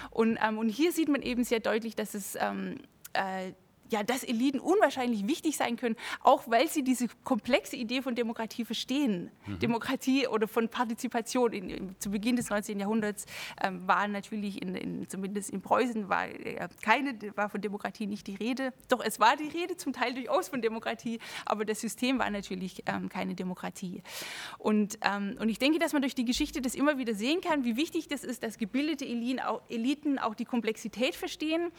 Und, 0.10 0.38
ähm, 0.42 0.58
und 0.58 0.70
hier 0.70 0.92
sieht 0.92 1.10
man 1.12 1.22
eben 1.22 1.44
sehr 1.44 1.60
deutlich, 1.60 1.96
dass 1.96 2.14
es 2.14 2.38
ähm, 2.40 2.78
äh, 3.14 3.52
ja, 3.92 4.04
dass 4.04 4.24
Eliten 4.24 4.60
unwahrscheinlich 4.60 5.28
wichtig 5.28 5.58
sein 5.58 5.76
können, 5.76 5.96
auch 6.22 6.44
weil 6.48 6.68
sie 6.68 6.84
diese 6.84 7.08
komplexe 7.24 7.76
Idee 7.76 8.02
von 8.02 8.16
Demokratie 8.16 8.64
verstehen. 8.64 9.32
Mhm. 9.46 9.60
Demokratie 9.60 10.28
oder 10.28 10.48
von 10.48 10.70
Partizipation. 10.70 11.52
In, 11.52 11.70
in, 11.70 11.96
zu 12.00 12.10
Beginn 12.10 12.38
des 12.38 12.50
19. 12.50 12.80
Jahrhunderts 12.80 13.26
ähm, 13.62 13.86
war 13.88 14.08
natürlich, 14.08 14.62
in, 14.62 14.76
in, 14.76 15.10
zumindest 15.10 15.50
in 15.50 15.62
Preußen, 15.62 16.08
war, 16.08 16.28
äh, 16.28 16.68
keine, 16.82 17.18
war 17.36 17.50
von 17.50 17.60
Demokratie 17.60 18.08
nicht 18.08 18.28
die 18.28 18.36
Rede. 18.36 18.74
Doch 18.88 19.04
es 19.04 19.20
war 19.20 19.36
die 19.36 19.50
Rede, 19.50 19.76
zum 19.76 19.92
Teil 19.92 20.14
durchaus 20.14 20.48
von 20.48 20.62
Demokratie, 20.62 21.20
aber 21.46 21.66
das 21.66 21.82
System 21.82 22.18
war 22.18 22.30
natürlich 22.30 22.84
ähm, 22.86 23.10
keine 23.10 23.36
Demokratie. 23.36 24.04
Und, 24.58 25.00
ähm, 25.04 25.36
und 25.40 25.50
ich 25.50 25.60
denke, 25.60 25.80
dass 25.80 25.92
man 25.92 26.02
durch 26.02 26.16
die 26.16 26.26
Geschichte 26.26 26.62
das 26.62 26.76
immer 26.76 26.98
wieder 26.98 27.14
sehen 27.14 27.42
kann, 27.42 27.66
wie 27.66 27.76
wichtig 27.76 28.08
das 28.08 28.24
ist, 28.24 28.44
dass 28.44 28.58
gebildete 28.58 29.06
Eliten 29.06 29.42
auch, 29.42 29.62
Eliten 29.70 30.18
auch 30.18 30.36
die 30.36 30.46
Komplexität 30.46 31.16
verstehen. 31.16 31.72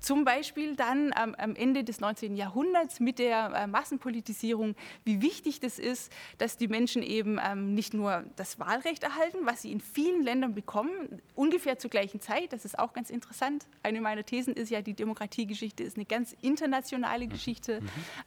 Zum 0.00 0.24
Beispiel 0.24 0.74
dann 0.74 1.12
am 1.12 1.34
Ende 1.58 1.84
des 1.84 2.00
19. 2.00 2.36
Jahrhunderts 2.36 3.00
mit 3.00 3.18
der 3.18 3.52
äh, 3.54 3.66
Massenpolitisierung, 3.66 4.74
wie 5.04 5.20
wichtig 5.20 5.60
das 5.60 5.78
ist, 5.78 6.12
dass 6.38 6.56
die 6.56 6.68
Menschen 6.68 7.02
eben 7.02 7.38
ähm, 7.44 7.74
nicht 7.74 7.94
nur 7.94 8.24
das 8.36 8.58
Wahlrecht 8.58 9.02
erhalten, 9.02 9.38
was 9.44 9.62
sie 9.62 9.72
in 9.72 9.80
vielen 9.80 10.22
Ländern 10.22 10.54
bekommen, 10.54 11.20
ungefähr 11.34 11.78
zur 11.78 11.90
gleichen 11.90 12.20
Zeit. 12.20 12.52
Das 12.52 12.64
ist 12.64 12.78
auch 12.78 12.92
ganz 12.92 13.10
interessant. 13.10 13.66
Eine 13.82 14.00
meiner 14.00 14.24
Thesen 14.24 14.54
ist 14.54 14.70
ja, 14.70 14.82
die 14.82 14.94
Demokratiegeschichte 14.94 15.82
ist 15.82 15.96
eine 15.96 16.06
ganz 16.06 16.34
internationale 16.40 17.26
mhm. 17.26 17.30
Geschichte. 17.30 17.80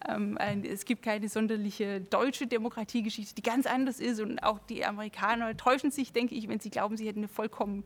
Mhm. 0.08 0.38
Ähm, 0.40 0.64
es 0.64 0.86
gibt 0.86 1.04
keine 1.04 1.30
sonderliche 1.30 2.02
deutsche 2.02 2.48
Demokratiegeschichte, 2.48 3.36
die 3.36 3.42
ganz 3.42 3.66
anders 3.66 4.00
ist. 4.00 4.20
Und 4.20 4.40
auch 4.44 4.60
die 4.60 4.86
Amerikaner 4.86 5.56
täuschen 5.58 5.92
sich, 5.92 6.14
denke 6.14 6.36
ich, 6.36 6.48
wenn 6.48 6.60
sie 6.60 6.70
glauben, 6.70 6.98
sie 6.98 7.08
hätten 7.08 7.20
eine 7.20 7.28
vollkommen 7.28 7.84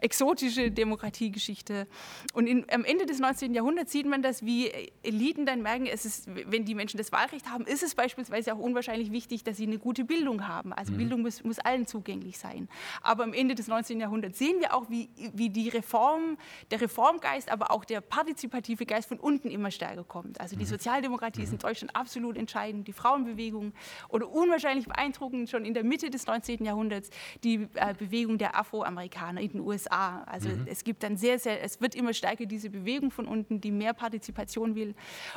exotische 0.00 0.70
Demokratiegeschichte. 0.70 1.86
Und 2.32 2.46
in, 2.46 2.64
am 2.70 2.84
Ende 2.84 3.06
des 3.06 3.18
19. 3.18 3.54
Jahrhunderts 3.54 3.92
sieht 3.92 4.06
man 4.06 4.22
das, 4.22 4.44
wie 4.44 4.70
Eliten 5.02 5.46
dann 5.46 5.62
merken, 5.62 5.86
es 5.86 6.04
ist, 6.04 6.28
wenn 6.28 6.64
die 6.64 6.74
Menschen 6.74 6.98
das 6.98 7.12
Wahlrecht 7.12 7.50
haben, 7.50 7.66
ist 7.66 7.82
es 7.82 7.94
beispielsweise 7.94 8.54
auch 8.54 8.58
unwahrscheinlich 8.58 9.10
wichtig, 9.10 9.44
dass 9.44 9.56
sie 9.56 9.66
eine 9.66 9.78
gute 9.78 10.04
Bildung 10.04 10.46
haben. 10.46 10.72
Also 10.72 10.92
mhm. 10.92 10.98
Bildung 10.98 11.22
muss, 11.22 11.42
muss, 11.44 11.58
allen 11.58 11.86
zugänglich 11.86 12.38
sein. 12.38 12.68
Aber 13.02 13.24
am 13.24 13.32
Ende 13.32 13.54
des 13.54 13.68
19. 13.68 14.00
Jahrhunderts 14.00 14.38
sehen 14.38 14.60
wir 14.60 14.74
auch, 14.74 14.88
wie, 14.88 15.08
wie 15.34 15.50
die 15.50 15.68
Reform, 15.68 16.38
der 16.70 16.80
Reformgeist, 16.80 17.50
aber 17.50 17.70
auch 17.70 17.84
der 17.84 18.00
partizipative 18.00 18.86
Geist 18.86 19.08
von 19.08 19.18
unten 19.18 19.50
immer 19.50 19.70
stärker 19.70 20.04
kommt. 20.04 20.40
Also 20.40 20.56
die 20.56 20.64
mhm. 20.64 20.68
Sozialdemokratie 20.68 21.40
mhm. 21.40 21.44
ist 21.44 21.50
in 21.50 21.56
mhm. 21.56 21.62
Deutschland 21.62 21.96
absolut 21.96 22.36
entscheidend, 22.36 22.86
die 22.86 22.92
Frauenbewegung 22.92 23.72
oder 24.08 24.28
unwahrscheinlich 24.28 24.86
beeindruckend 24.86 25.50
schon 25.50 25.64
in 25.64 25.74
der 25.74 25.84
Mitte 25.84 26.10
des 26.10 26.26
19. 26.26 26.64
Jahrhunderts 26.64 27.10
die 27.42 27.66
äh, 27.74 27.94
Bewegung 27.98 28.38
der 28.38 28.56
Afroamerikaner 28.56 29.40
in 29.40 29.50
den 29.50 29.60
USA. 29.60 29.87
Also 29.90 30.48
mhm. 30.48 30.66
es 30.66 30.84
gibt 30.84 31.02
dann 31.02 31.16
sehr, 31.16 31.38
sehr, 31.38 31.62
es 31.62 31.80
wird 31.80 31.94
immer 31.94 32.12
stärker 32.12 32.46
diese 32.46 32.70
Bewegung 32.70 33.10
von 33.10 33.26
unten, 33.26 33.60
die 33.60 33.70
mehr 33.70 33.94
Partizipation 33.94 34.74
will 34.74 34.94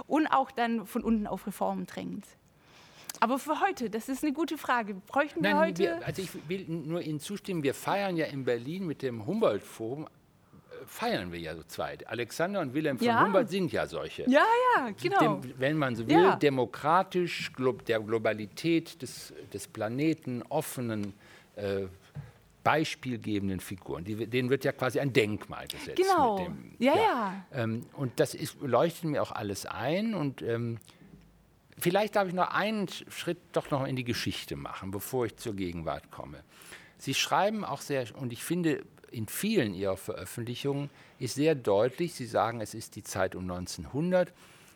und 0.08 0.28
auch 0.28 0.52
dann 0.52 0.86
von 0.86 1.04
unten 1.04 1.28
auf 1.28 1.48
Reformen 1.48 1.86
drängt. 1.86 2.26
Aber 3.20 3.38
für 3.38 3.60
heute, 3.62 3.90
das 3.90 4.10
ist 4.10 4.24
eine 4.24 4.34
gute 4.34 4.58
Frage. 4.58 4.96
Bräuchten 4.96 5.44
wir 5.44 5.54
Nein, 5.54 5.70
heute. 5.70 5.84
Wir, 5.84 6.06
also 6.06 6.22
ich 6.22 6.30
will 6.50 6.66
nur 6.68 7.02
Ihnen 7.02 7.20
zustimmen, 7.20 7.62
wir 7.62 7.74
feiern 7.74 8.18
ja 8.18 8.26
in 8.26 8.46
Berlin 8.46 8.88
mit 8.88 9.02
dem 9.02 9.26
Humboldt-Forum 9.26 10.06
äh, 10.06 10.08
feiern 10.88 11.32
wir 11.32 11.40
ja 11.40 11.56
so 11.56 11.64
zwei. 11.64 11.98
Alexander 12.08 12.62
und 12.62 12.74
Wilhelm 12.74 12.98
von 12.98 13.06
ja. 13.06 13.24
Humboldt 13.24 13.50
sind 13.50 13.72
ja 13.72 13.86
solche. 13.86 14.24
Ja, 14.24 14.44
ja, 14.76 14.90
genau. 15.00 15.36
Dem, 15.36 15.54
wenn 15.58 15.78
man 15.78 15.96
so 15.96 16.08
will, 16.08 16.16
ja. 16.16 16.36
demokratisch, 16.36 17.52
glo 17.54 17.74
der 17.74 18.00
Globalität 18.00 19.02
des, 19.02 19.34
des 19.54 19.68
Planeten, 19.68 20.42
offenen, 20.50 21.14
äh, 21.56 21.86
beispielgebenden 22.64 23.60
Figuren. 23.60 24.04
Die, 24.04 24.28
denen 24.28 24.50
wird 24.50 24.64
ja 24.64 24.72
quasi 24.72 25.00
ein 25.00 25.14
Denkmal 25.14 25.68
gesetzt. 25.68 25.98
Genau. 25.98 26.38
Dem, 26.38 26.76
ja, 26.80 26.96
ja. 26.96 27.02
ja. 27.02 27.46
Ähm, 27.54 27.86
und 27.94 28.20
das 28.20 28.34
ist, 28.34 28.62
leuchtet 28.62 29.06
mir 29.06 29.22
auch 29.22 29.32
alles 29.32 29.66
ein. 29.66 30.14
Und 30.14 30.42
ähm, 30.42 30.78
vielleicht 31.78 32.16
darf 32.16 32.28
ich 32.28 32.34
noch 32.34 32.52
einen 32.52 32.88
Schritt 32.88 33.40
doch 33.52 33.72
noch 33.72 33.86
in 33.86 33.96
die 33.96 34.04
Geschichte 34.04 34.56
machen, 34.56 34.92
bevor 34.92 35.26
ich 35.26 35.38
zur 35.38 35.56
Gegenwart 35.56 36.12
komme. 36.12 36.44
Sie 36.98 37.14
schreiben 37.14 37.66
auch 37.66 37.82
sehr, 37.82 38.06
und 38.16 38.32
ich 38.32 38.44
finde, 38.44 38.84
in 39.12 39.28
vielen 39.28 39.74
Ihrer 39.74 39.98
Veröffentlichungen 39.98 40.90
ist 41.20 41.36
sehr 41.36 41.56
deutlich, 41.56 42.14
Sie 42.14 42.26
sagen, 42.26 42.62
es 42.62 42.74
ist 42.74 42.96
die 42.96 43.04
Zeit 43.04 43.36
um 43.36 43.44
1900. 43.44 44.32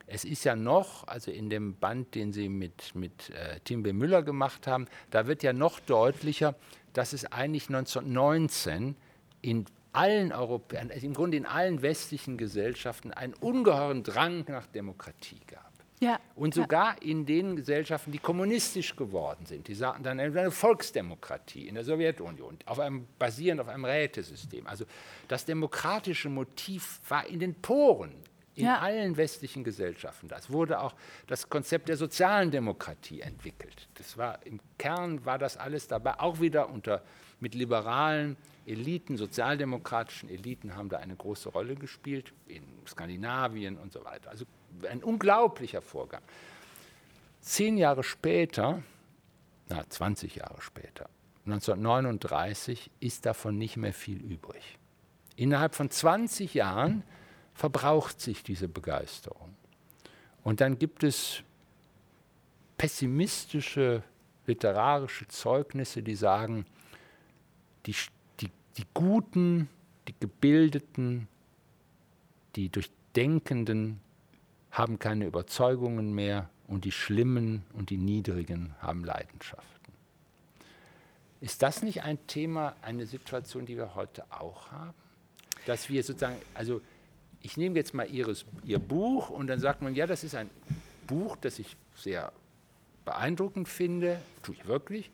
Es 0.08 0.24
ist 0.24 0.44
ja 0.44 0.56
noch, 0.56 1.08
also 1.08 1.32
in 1.32 1.50
dem 1.50 1.78
Band, 1.78 2.16
den 2.16 2.32
Sie 2.32 2.50
mit, 2.50 2.94
mit 2.96 3.32
äh, 3.32 3.60
Tim 3.64 3.84
B. 3.84 3.94
Müller 3.94 4.24
gemacht 4.24 4.68
haben, 4.68 4.88
da 5.10 5.28
wird 5.28 5.42
ja 5.42 5.52
noch 5.52 5.80
deutlicher, 5.80 6.56
dass 6.94 7.14
es 7.14 7.32
eigentlich 7.32 7.70
1919 7.70 8.96
in 9.42 9.66
allen 9.94 10.32
Europäern, 10.32 10.92
also 10.92 11.06
im 11.06 11.14
Grunde 11.14 11.38
in 11.38 11.46
allen 11.46 11.82
westlichen 11.82 12.38
Gesellschaften 12.38 13.12
einen 13.12 13.34
ungeheuren 13.34 14.04
Drang 14.04 14.46
nach 14.48 14.68
Demokratie 14.68 15.40
gab. 15.48 15.72
Ja, 16.02 16.20
und 16.36 16.54
sogar 16.54 16.96
ja. 16.96 17.10
in 17.10 17.26
den 17.26 17.56
Gesellschaften, 17.56 18.12
die 18.12 18.20
kommunistisch 18.20 18.96
geworden 18.98 19.46
sind, 19.46 19.68
die 19.70 19.74
sagten 19.74 20.04
dann 20.04 20.20
eine 20.20 20.52
Volksdemokratie 20.52 21.68
in 21.68 21.76
der 21.76 21.86
Sowjetunion, 21.86 22.60
auf 22.66 22.80
einem, 22.80 23.08
basierend 23.18 23.62
auf 23.62 23.70
einem 23.70 23.86
Rätesystem. 23.86 24.68
Also 24.68 24.86
das 25.30 25.46
demokratische 25.46 26.28
Motiv 26.30 27.00
war 27.08 27.26
in 27.28 27.40
den 27.40 27.56
Poren 27.56 28.14
in 28.56 28.66
ja. 28.66 28.80
allen 28.80 29.18
westlichen 29.18 29.64
Gesellschaften. 29.64 30.28
Das 30.28 30.50
wurde 30.50 30.80
auch 30.80 30.94
das 31.28 31.50
Konzept 31.50 31.90
der 31.90 31.98
sozialen 31.98 32.52
Demokratie 32.52 33.22
entwickelt. 33.22 33.88
Das 33.96 34.18
war 34.18 34.46
im 34.46 34.60
Kern 34.78 35.26
war 35.26 35.38
das 35.38 35.58
alles 35.58 35.88
dabei, 35.88 36.20
auch 36.20 36.40
wieder 36.40 36.70
unter 36.70 37.04
mit 37.40 37.54
liberalen 37.54 38.38
Eliten, 38.66 39.18
sozialdemokratischen 39.18 40.30
Eliten 40.30 40.76
haben 40.76 40.90
da 40.90 40.98
eine 40.98 41.16
große 41.16 41.50
Rolle 41.50 41.76
gespielt, 41.76 42.34
in 42.48 42.64
Skandinavien 42.88 43.78
und 43.78 43.92
so 43.92 44.04
weiter. 44.04 44.32
Also 44.32 44.46
ein 44.90 45.04
unglaublicher 45.04 45.82
Vorgang. 45.82 46.22
Zehn 47.42 47.78
Jahre 47.78 48.04
später, 48.04 48.82
na 49.70 49.88
20 49.88 50.36
Jahre 50.36 50.62
später, 50.62 51.10
1939, 51.46 52.90
ist 53.00 53.26
davon 53.26 53.58
nicht 53.58 53.78
mehr 53.78 53.94
viel 53.94 54.18
übrig. 54.18 54.80
Innerhalb 55.36 55.76
von 55.76 55.92
20 55.92 56.56
Jahren 56.56 57.04
verbraucht 57.56 58.22
sich 58.22 58.44
diese 58.44 58.68
Begeisterung. 58.68 59.56
Und 60.44 60.62
dann 60.62 60.78
gibt 60.78 61.04
es 61.04 61.42
pessimistische 62.78 64.04
literarische 64.46 65.28
Zeugnisse, 65.28 66.04
die 66.04 66.16
sagen, 66.16 66.66
die, 67.88 67.96
die, 68.42 68.52
die 68.78 68.86
Guten, 68.94 69.70
die 70.08 70.14
Gebildeten, 70.20 71.28
die 72.56 72.70
Durchdenkenden 72.70 74.02
haben 74.70 75.00
keine 75.00 75.26
Überzeugungen 75.26 76.14
mehr 76.14 76.50
und 76.68 76.86
die 76.86 76.92
Schlimmen 76.92 77.64
und 77.74 77.90
die 77.90 77.98
Niedrigen 77.98 78.76
haben 78.82 79.04
Leidenschaften. 79.04 79.94
Ist 81.42 81.62
das 81.62 81.82
nicht 81.82 82.04
ein 82.04 82.18
Thema, 82.28 82.76
eine 82.82 83.06
Situation, 83.06 83.66
die 83.66 83.78
wir 83.78 83.96
heute 83.96 84.26
auch 84.32 84.72
haben? 84.72 84.94
Dass 85.66 85.90
wir 85.90 86.04
sozusagen, 86.04 86.38
also 86.54 86.82
ich 87.46 87.58
nehme 87.58 87.76
jetzt 87.76 87.94
mal 87.94 88.10
ihres, 88.10 88.44
Ihr 88.64 88.80
Buch 88.80 89.30
und 89.30 89.46
dann 89.46 89.60
sagt 89.60 89.84
man, 89.84 89.94
ja, 89.94 90.08
das 90.08 90.24
ist 90.24 90.34
ein 90.34 90.50
Buch, 91.06 91.38
das 91.40 91.60
ich 91.60 91.78
sehr 91.96 92.34
beeindruckend 93.06 93.70
finde, 93.70 94.20
tue 94.42 94.56
ich 94.56 94.66
wirklich, 94.66 95.12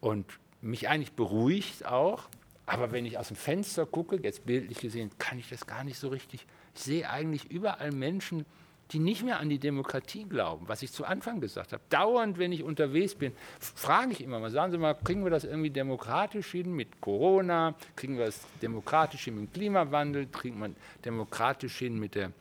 und 0.00 0.26
mich 0.60 0.88
eigentlich 0.88 1.12
beruhigt 1.12 1.86
auch. 1.86 2.24
Aber 2.66 2.90
wenn 2.90 3.06
ich 3.06 3.16
aus 3.16 3.28
dem 3.28 3.36
Fenster 3.36 3.86
gucke, 3.86 4.18
jetzt 4.22 4.44
bildlich 4.44 4.78
gesehen, 4.78 5.12
kann 5.18 5.38
ich 5.38 5.48
das 5.48 5.66
gar 5.66 5.84
nicht 5.84 5.98
so 5.98 6.08
richtig. 6.08 6.46
Ich 6.74 6.82
sehe 6.82 7.08
eigentlich 7.08 7.48
überall 7.48 7.92
Menschen, 7.92 8.44
die 8.90 8.98
nicht 8.98 9.22
mehr 9.22 9.40
an 9.40 9.48
die 9.48 9.58
Demokratie 9.58 10.24
glauben, 10.24 10.68
was 10.68 10.82
ich 10.82 10.92
zu 10.92 11.04
Anfang 11.04 11.40
gesagt 11.40 11.72
habe. 11.72 11.82
Dauernd, 11.88 12.38
wenn 12.38 12.52
ich 12.52 12.62
unterwegs 12.62 13.14
bin, 13.14 13.32
frage 13.58 14.12
ich 14.12 14.22
immer 14.22 14.38
mal, 14.38 14.50
sagen 14.50 14.72
Sie 14.72 14.78
mal, 14.78 14.94
kriegen 14.94 15.24
wir 15.24 15.30
das 15.30 15.44
irgendwie 15.44 15.70
demokratisch 15.70 16.50
hin 16.50 16.72
mit 16.72 17.00
Corona? 17.00 17.74
Kriegen 17.96 18.18
wir 18.18 18.26
das 18.26 18.40
demokratisch 18.60 19.24
hin 19.24 19.36
mit 19.36 19.44
dem 19.44 19.52
Klimawandel? 19.52 20.26
Kriegen 20.26 20.60
wir 20.60 20.70
demokratisch 21.04 21.78
hin 21.78 21.98
mit 21.98 22.14
der, 22.14 22.32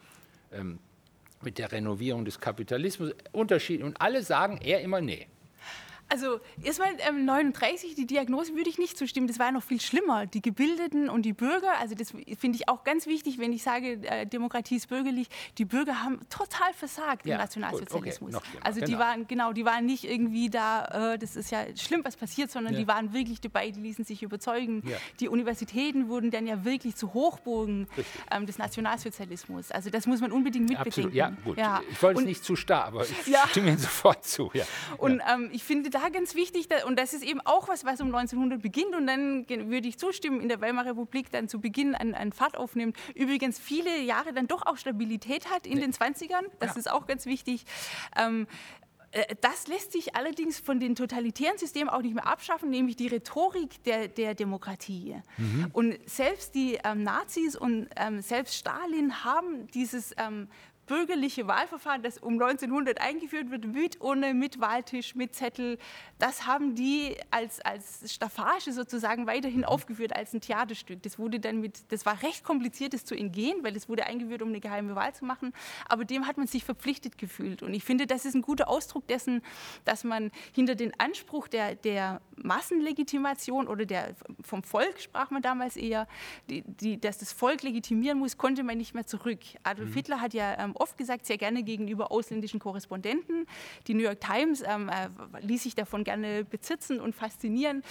ähm, 0.52 0.80
mit 1.42 1.58
der 1.58 1.72
Renovierung 1.72 2.26
des 2.26 2.40
Kapitalismus? 2.40 3.12
Unterschied. 3.32 3.82
Und 3.82 4.02
alle 4.02 4.22
sagen 4.22 4.58
eher 4.58 4.82
immer, 4.82 5.00
nee, 5.00 5.28
also 6.12 6.42
erstmal 6.62 6.90
ähm, 7.08 7.24
39, 7.24 7.96
die 7.96 8.06
Diagnose 8.06 8.54
würde 8.54 8.70
ich 8.70 8.78
nicht 8.78 8.98
zustimmen. 8.98 9.28
Das 9.28 9.40
war 9.40 9.52
noch 9.54 9.64
viel 9.64 9.80
schlimmer. 9.80 10.26
Die 10.26 10.42
Gebildeten 10.42 11.10
und 11.10 11.22
die 11.22 11.32
Bürger, 11.32 11.80
also 11.80 11.96
das 11.96 12.12
finde 12.12 12.58
ich 12.58 12.68
auch 12.68 12.84
ganz 12.84 13.08
wichtig, 13.08 13.40
wenn 13.40 13.54
ich 13.54 13.64
sage, 13.64 13.94
äh, 14.04 14.26
Demokratie 14.26 14.76
ist 14.76 14.90
bürgerlich. 14.90 15.30
Die 15.58 15.64
Bürger 15.64 16.04
haben 16.04 16.20
total 16.30 16.74
versagt 16.74 17.26
ja, 17.26 17.36
im 17.36 17.42
Nationalsozialismus. 17.42 18.34
Gut, 18.34 18.42
okay, 18.42 18.58
also 18.62 18.82
die 18.82 18.88
genau. 18.88 19.00
waren 19.00 19.28
genau, 19.28 19.54
die 19.54 19.64
waren 19.64 19.86
nicht 19.86 20.04
irgendwie 20.04 20.50
da. 20.50 21.14
Äh, 21.14 21.18
das 21.18 21.38
ist 21.38 21.50
ja 21.50 21.66
schlimm, 21.78 22.02
was 22.04 22.18
passiert, 22.18 22.52
sondern 22.52 22.74
ja. 22.74 22.82
die 22.82 22.88
waren 22.88 23.14
wirklich 23.14 23.40
dabei. 23.40 23.72
Die 23.72 23.80
ließen 23.80 24.04
sich 24.04 24.22
überzeugen. 24.22 24.84
Ja. 24.86 24.98
Die 25.22 25.30
Universitäten 25.30 26.10
wurden 26.10 26.30
dann 26.30 26.46
ja 26.46 26.66
wirklich 26.66 26.96
zu 26.96 27.14
Hochburgen 27.14 27.88
ähm, 28.32 28.46
des 28.46 28.58
Nationalsozialismus. 28.58 29.72
Also 29.72 29.90
das 29.90 30.08
muss 30.08 30.20
man 30.20 30.34
unbedingt 30.34 30.68
mitbedenken. 30.68 31.16
Ja, 31.16 31.32
gut. 31.46 31.58
Ich 31.90 32.04
wollte 32.04 32.20
es 32.20 32.26
nicht 32.26 32.44
zu 32.44 32.58
starr, 32.58 32.84
aber 32.86 33.04
ich 33.04 33.38
stimme 33.50 33.70
Ihnen 33.70 33.78
sofort 33.78 34.26
zu. 34.26 34.52
Und 34.98 35.22
ähm, 35.32 35.50
ich 35.54 35.64
finde 35.64 35.90
da 35.90 36.01
ganz 36.10 36.36
wichtig, 36.36 36.68
und 36.86 36.98
das 36.98 37.14
ist 37.14 37.24
eben 37.24 37.42
auch 37.42 37.68
was, 37.68 37.86
was 37.86 38.02
um 38.02 38.08
1900 38.08 38.62
beginnt 38.62 38.96
und 38.96 39.08
dann 39.08 39.48
würde 39.48 39.88
ich 39.88 39.98
zustimmen, 39.98 40.42
in 40.42 40.50
der 40.50 40.62
Weimarer 40.62 40.92
Republik 40.92 41.32
dann 41.32 41.48
zu 41.48 41.60
Beginn 41.60 41.96
einen, 41.96 42.14
einen 42.14 42.32
Fahrt 42.32 42.58
aufnimmt. 42.58 42.98
Übrigens 43.16 43.60
viele 43.60 44.02
Jahre 44.02 44.34
dann 44.34 44.48
doch 44.48 44.66
auch 44.66 44.78
Stabilität 44.78 45.50
hat 45.50 45.68
in 45.68 45.76
nee. 45.76 45.82
den 45.82 45.94
20ern, 45.94 46.46
das 46.60 46.72
ja. 46.74 46.80
ist 46.80 46.92
auch 46.92 47.08
ganz 47.08 47.26
wichtig. 47.26 47.66
Ähm, 48.18 48.48
äh, 49.12 49.36
das 49.42 49.68
lässt 49.68 49.92
sich 49.92 50.16
allerdings 50.16 50.60
von 50.60 50.80
den 50.80 50.96
totalitären 50.96 51.58
Systemen 51.58 51.90
auch 51.90 52.02
nicht 52.02 52.16
mehr 52.16 52.28
abschaffen, 52.28 52.70
nämlich 52.70 52.96
die 52.96 53.08
Rhetorik 53.08 53.84
der, 53.84 54.08
der 54.08 54.36
Demokratie. 54.36 55.18
Mhm. 55.38 55.68
Und 55.74 56.10
selbst 56.10 56.56
die 56.56 56.80
ähm, 56.84 57.04
Nazis 57.04 57.56
und 57.56 57.88
ähm, 57.96 58.22
selbst 58.22 58.56
Stalin 58.56 59.24
haben 59.24 59.68
dieses 59.74 60.14
ähm, 60.18 60.48
bürgerliche 60.88 61.48
Wahlverfahren, 61.48 62.04
das 62.04 62.18
um 62.18 62.34
1900 62.34 63.00
eingeführt 63.00 63.50
wird, 63.52 63.66
mit 63.66 64.02
Urne, 64.02 64.34
mit 64.34 64.60
Wahltisch, 64.60 65.16
mit 65.16 65.36
Zettel, 65.36 65.78
das 66.20 66.46
haben 66.46 66.76
die 66.76 67.16
als, 67.32 67.62
als 67.62 68.14
Staffage 68.14 68.72
sozusagen 68.72 69.26
weiterhin 69.28 69.66
aufgeführt 69.66 70.16
als 70.16 70.34
ein 70.34 70.42
Theaterstück. 70.42 71.02
Das 71.04 71.18
wurde 71.18 71.40
dann 71.40 71.62
mit, 71.62 71.92
das 71.92 72.06
war 72.06 72.22
recht 72.22 72.44
kompliziert, 72.44 72.94
das 72.94 73.06
zu 73.06 73.16
entgehen, 73.16 73.64
weil 73.64 73.76
es 73.76 73.90
wurde 73.90 74.06
eingeführt, 74.06 74.42
um 74.42 74.50
eine 74.50 74.60
geheime 74.60 74.96
Wahl 74.96 75.14
zu 75.14 75.26
machen. 75.26 75.54
Aber 75.88 76.06
dem 76.06 76.28
hat 76.28 76.38
man 76.38 76.48
sich 76.48 76.64
verpflichtet 76.64 77.18
gefühlt. 77.18 77.64
Und 77.64 77.74
ich 77.74 77.84
finde, 77.84 78.06
das 78.06 78.26
ist 78.26 78.36
ein 78.36 78.42
guter 78.42 78.68
Ausdruck 78.68 79.08
dessen, 79.08 79.42
dass 79.86 80.04
man 80.04 80.32
hinter 80.54 80.76
den 80.76 80.92
Anspruch 81.00 81.48
der, 81.48 81.76
der 81.76 82.22
Massenlegitimation 82.36 83.68
oder 83.68 83.86
der 83.86 84.16
vom 84.44 84.64
Volk 84.64 85.00
sprach 85.00 85.32
man 85.32 85.42
damals 85.42 85.78
eher, 85.78 86.08
die, 86.50 86.64
die, 86.66 87.00
dass 87.00 87.18
das 87.18 87.32
Volk 87.34 87.64
legitimieren 87.64 88.20
muss, 88.20 88.38
konnte 88.38 88.64
man 88.64 88.78
nicht 88.78 88.94
mehr 88.94 89.06
zurück. 89.06 89.40
Adolf 89.64 89.90
mhm. 89.90 89.94
Hitler 89.94 90.22
hat 90.22 90.34
ja 90.34 90.58
ähm, 90.60 90.76
oft 90.82 90.98
gesagt, 90.98 91.26
sehr 91.28 91.38
gerne 91.38 91.64
gegenüber 91.64 92.12
ausländischen 92.12 92.60
Korrespondenten. 92.60 93.46
Die 93.88 93.94
New 93.94 94.02
York 94.02 94.20
Times 94.20 94.64
ähm, 94.66 94.90
äh, 94.90 95.10
ließ 95.42 95.64
sich 95.64 95.76
davon 95.76 96.04
gerne 96.04 96.44
bezitzen 96.44 97.00
und 97.00 97.16
faszinieren, 97.16 97.84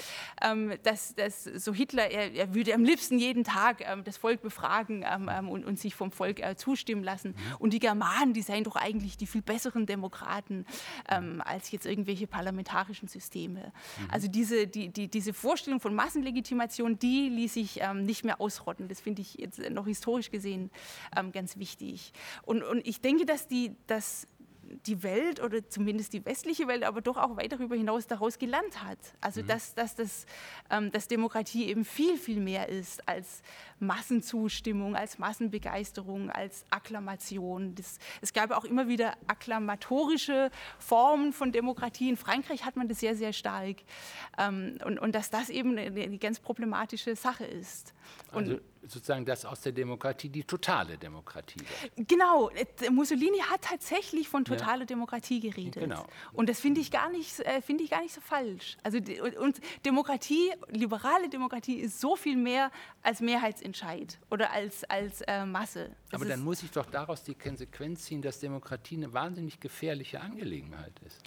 ähm, 0.42 0.74
dass, 0.82 1.14
dass, 1.14 1.44
so 1.44 1.72
Hitler, 1.72 2.10
er, 2.10 2.32
er, 2.32 2.54
würde 2.54 2.74
am 2.74 2.82
liebsten 2.82 3.18
jeden 3.18 3.44
Tag 3.44 3.80
ähm, 3.80 4.02
das 4.02 4.16
Volk 4.16 4.42
befragen 4.42 5.04
ähm, 5.08 5.30
ähm, 5.32 5.48
und, 5.48 5.64
und, 5.64 5.78
sich 5.78 5.94
vom 5.94 6.10
Volk 6.10 6.40
äh, 6.40 6.56
zustimmen 6.56 7.04
lassen. 7.04 7.30
Mhm. 7.30 7.56
Und 7.60 7.72
die 7.72 7.78
Germanen, 7.78 8.32
die 8.32 8.42
seien 8.42 8.64
doch 8.64 8.76
eigentlich 8.76 9.16
die 9.16 9.26
viel 9.26 9.42
besseren 9.42 9.86
Demokraten 9.86 10.66
ähm, 11.08 11.40
als 11.44 11.70
jetzt 11.70 11.86
irgendwelche 11.86 12.26
parlamentarischen 12.26 13.06
Systeme. 13.06 13.60
Mhm. 13.60 14.10
Also 14.10 14.26
diese, 14.26 14.66
die, 14.66 14.88
die, 14.88 15.08
diese 15.08 15.32
Vorstellung 15.32 15.80
von 15.80 15.94
Massenlegitimation, 15.94 16.98
die 16.98 17.28
ließ 17.28 17.54
sich 17.54 17.80
nicht 17.94 18.24
mehr 18.24 18.40
ausrotten. 18.40 18.88
Das 18.88 19.00
finde 19.00 19.22
ich 19.22 19.34
jetzt 19.34 19.58
noch 19.70 19.86
historisch 19.86 20.30
gesehen 20.30 20.70
ganz 21.32 21.56
wichtig. 21.56 22.12
Und, 22.42 22.62
und 22.70 22.86
ich 22.86 23.00
denke, 23.00 23.26
dass 23.26 23.48
die, 23.48 23.74
dass 23.86 24.26
die 24.86 25.02
Welt 25.02 25.42
oder 25.42 25.68
zumindest 25.68 26.12
die 26.12 26.24
westliche 26.24 26.68
Welt, 26.68 26.84
aber 26.84 27.00
doch 27.00 27.16
auch 27.16 27.36
weit 27.36 27.52
darüber 27.52 27.74
hinaus 27.74 28.06
daraus 28.06 28.38
gelernt 28.38 28.82
hat. 28.84 28.98
Also 29.20 29.42
mhm. 29.42 29.48
dass, 29.48 29.74
dass, 29.74 29.94
das, 29.94 30.26
ähm, 30.70 30.90
dass 30.92 31.08
Demokratie 31.08 31.68
eben 31.68 31.84
viel, 31.84 32.16
viel 32.16 32.40
mehr 32.40 32.68
ist 32.68 33.06
als 33.08 33.42
Massenzustimmung, 33.80 34.96
als 34.96 35.18
Massenbegeisterung, 35.18 36.30
als 36.30 36.64
Akklamation. 36.70 37.74
Das, 37.74 37.98
es 38.20 38.32
gab 38.32 38.50
auch 38.50 38.64
immer 38.64 38.88
wieder 38.88 39.14
akklamatorische 39.26 40.50
Formen 40.78 41.32
von 41.32 41.52
Demokratie. 41.52 42.08
In 42.08 42.16
Frankreich 42.16 42.64
hat 42.64 42.76
man 42.76 42.88
das 42.88 43.00
sehr, 43.00 43.16
sehr 43.16 43.32
stark. 43.32 43.76
Ähm, 44.38 44.78
und, 44.84 44.98
und 44.98 45.14
dass 45.14 45.30
das 45.30 45.50
eben 45.50 45.76
eine, 45.76 46.02
eine 46.02 46.18
ganz 46.18 46.40
problematische 46.40 47.16
Sache 47.16 47.44
ist. 47.44 47.94
Und 48.32 48.48
also 48.48 48.60
sozusagen, 48.82 49.24
dass 49.24 49.44
aus 49.44 49.60
der 49.60 49.72
Demokratie 49.72 50.28
die 50.28 50.44
totale 50.44 50.96
Demokratie 50.96 51.60
wird. 51.60 52.08
Genau, 52.08 52.50
äh, 52.50 52.90
Mussolini 52.90 53.38
hat 53.38 53.62
tatsächlich 53.62 54.28
von 54.28 54.44
totaler 54.44 54.80
ja. 54.80 54.86
Demokratie 54.86 55.40
geredet. 55.40 55.82
Genau. 55.82 56.06
Und 56.32 56.48
das 56.48 56.60
finde 56.60 56.80
ich, 56.80 56.90
gar 56.90 57.10
nicht, 57.10 57.40
äh, 57.40 57.60
find 57.60 57.80
ich 57.80 57.90
gar 57.90 58.02
nicht 58.02 58.14
so 58.14 58.20
falsch. 58.20 58.76
Also, 58.82 58.98
und 59.38 59.60
Demokratie, 59.84 60.50
liberale 60.68 61.28
Demokratie 61.28 61.74
ist 61.74 62.00
so 62.00 62.16
viel 62.16 62.36
mehr 62.36 62.70
als 63.02 63.20
Mehrheitsentscheid 63.70 64.18
oder 64.30 64.52
als, 64.52 64.84
als 64.84 65.20
äh, 65.22 65.44
Masse. 65.44 65.90
Das 66.10 66.20
Aber 66.20 66.28
dann 66.28 66.42
muss 66.42 66.62
ich 66.62 66.70
doch 66.70 66.86
daraus 66.86 67.22
die 67.22 67.34
Konsequenz 67.34 68.04
ziehen, 68.04 68.22
dass 68.22 68.40
Demokratie 68.40 68.96
eine 68.96 69.12
wahnsinnig 69.12 69.60
gefährliche 69.60 70.20
Angelegenheit 70.20 70.92
ist. 71.06 71.20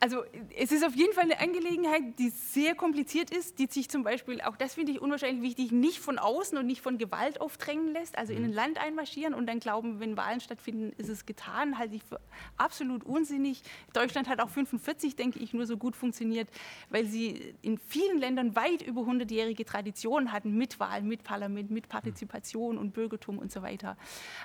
Also 0.00 0.24
es 0.56 0.72
ist 0.72 0.84
auf 0.84 0.94
jeden 0.94 1.12
Fall 1.12 1.24
eine 1.24 1.40
Angelegenheit, 1.40 2.18
die 2.18 2.30
sehr 2.30 2.74
kompliziert 2.74 3.30
ist, 3.30 3.58
die 3.58 3.66
sich 3.66 3.88
zum 3.88 4.02
Beispiel, 4.02 4.40
auch 4.40 4.56
das 4.56 4.74
finde 4.74 4.92
ich 4.92 5.00
unwahrscheinlich 5.00 5.42
wichtig, 5.42 5.72
nicht 5.72 5.98
von 5.98 6.18
außen 6.18 6.58
und 6.58 6.66
nicht 6.66 6.80
von 6.80 6.98
Gewalt 6.98 7.40
aufdrängen 7.40 7.92
lässt, 7.92 8.18
also 8.18 8.32
in 8.32 8.40
mhm. 8.40 8.44
ein 8.46 8.52
Land 8.52 8.78
einmarschieren 8.78 9.34
und 9.34 9.46
dann 9.46 9.60
glauben, 9.60 10.00
wenn 10.00 10.16
Wahlen 10.16 10.40
stattfinden, 10.40 10.92
ist 10.98 11.08
es 11.08 11.26
getan, 11.26 11.78
halte 11.78 11.96
ich 11.96 12.02
für 12.02 12.20
absolut 12.56 13.04
unsinnig. 13.04 13.62
Deutschland 13.92 14.28
hat 14.28 14.40
auch 14.40 14.50
45, 14.50 15.16
denke 15.16 15.38
ich, 15.38 15.54
nur 15.54 15.66
so 15.66 15.76
gut 15.76 15.96
funktioniert, 15.96 16.48
weil 16.90 17.06
sie 17.06 17.54
in 17.62 17.78
vielen 17.78 18.18
Ländern 18.18 18.56
weit 18.56 18.82
über 18.82 19.02
100-jährige 19.02 19.64
Traditionen 19.64 20.32
hatten 20.32 20.56
mit 20.56 20.80
Wahlen, 20.80 21.06
mit 21.06 21.24
Parlament, 21.24 21.70
mit 21.70 21.83
Partizipation 21.88 22.78
und 22.78 22.92
Bürgertum 22.92 23.38
und 23.38 23.52
so 23.52 23.62
weiter. 23.62 23.96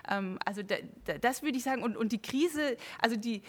Ähm, 0.10 0.40
also 0.46 0.64
da, 0.64 0.76
da, 1.06 1.18
das 1.18 1.44
würde 1.44 1.58
ich 1.58 1.64
sagen. 1.64 1.84
Und, 1.84 1.98
und 1.98 2.12
die 2.12 2.22
Krise, 2.22 2.78
also 3.00 3.16
die, 3.16 3.42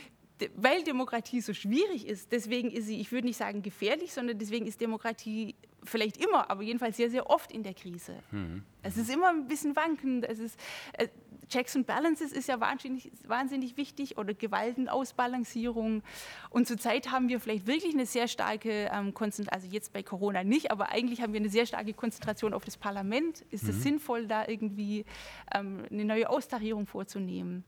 weil 0.57 0.82
Demokratie 0.84 1.41
so 1.41 1.55
schwierig 1.55 2.07
ist, 2.07 2.32
deswegen 2.32 2.70
ist 2.70 2.86
sie, 2.86 3.01
ich 3.01 3.12
würde 3.12 3.26
nicht 3.26 3.36
sagen 3.36 3.62
gefährlich, 3.62 4.12
sondern 4.12 4.38
deswegen 4.38 4.66
ist 4.66 4.80
Demokratie 4.80 5.55
vielleicht 5.84 6.16
immer, 6.18 6.51
aber 6.51 6.62
jedenfalls 6.62 6.97
sehr, 6.97 7.11
sehr 7.11 7.28
oft 7.28 7.53
in 7.53 7.62
der 7.62 7.74
Krise. 7.74 8.16
Mhm. 8.30 8.64
Es 8.82 8.97
ist 8.97 9.11
immer 9.11 9.30
ein 9.30 9.49
bisschen 9.49 9.76
wankend. 9.76 10.24
Es 10.24 10.38
ist, 10.38 10.59
äh, 10.93 11.09
Checks 11.49 11.74
and 11.74 11.86
Balances 11.86 12.32
ist 12.32 12.49
ja 12.49 12.61
wahnsinnig, 12.61 13.11
wahnsinnig 13.26 13.76
wichtig 13.76 14.16
oder 14.18 14.34
Gewaltenausbalancierung. 14.34 16.03
Und 16.51 16.68
zurzeit 16.68 17.11
haben 17.11 17.28
wir 17.28 17.41
vielleicht 17.41 17.66
wirklich 17.66 17.93
eine 17.93 18.07
sehr 18.07 18.28
starke 18.28 18.91
ähm, 18.93 19.14
Konzentration, 19.14 19.62
also 19.62 19.74
jetzt 19.74 19.93
bei 19.93 20.03
Corona 20.03 20.45
nicht, 20.45 20.70
aber 20.70 20.91
eigentlich 20.91 21.20
haben 21.20 21.32
wir 21.32 21.41
eine 21.41 21.51
sehr 21.51 21.66
starke 21.66 21.93
Konzentration 21.93 22.55
auf 22.55 22.64
das 22.64 22.76
Parlament. 22.76 23.45
Ist 23.51 23.64
es 23.64 23.76
mhm. 23.76 23.80
sinnvoll, 23.80 24.26
da 24.26 24.47
irgendwie 24.47 25.05
ähm, 25.53 25.84
eine 25.91 26.05
neue 26.05 26.30
Austarierung 26.30 26.86
vorzunehmen? 26.86 27.64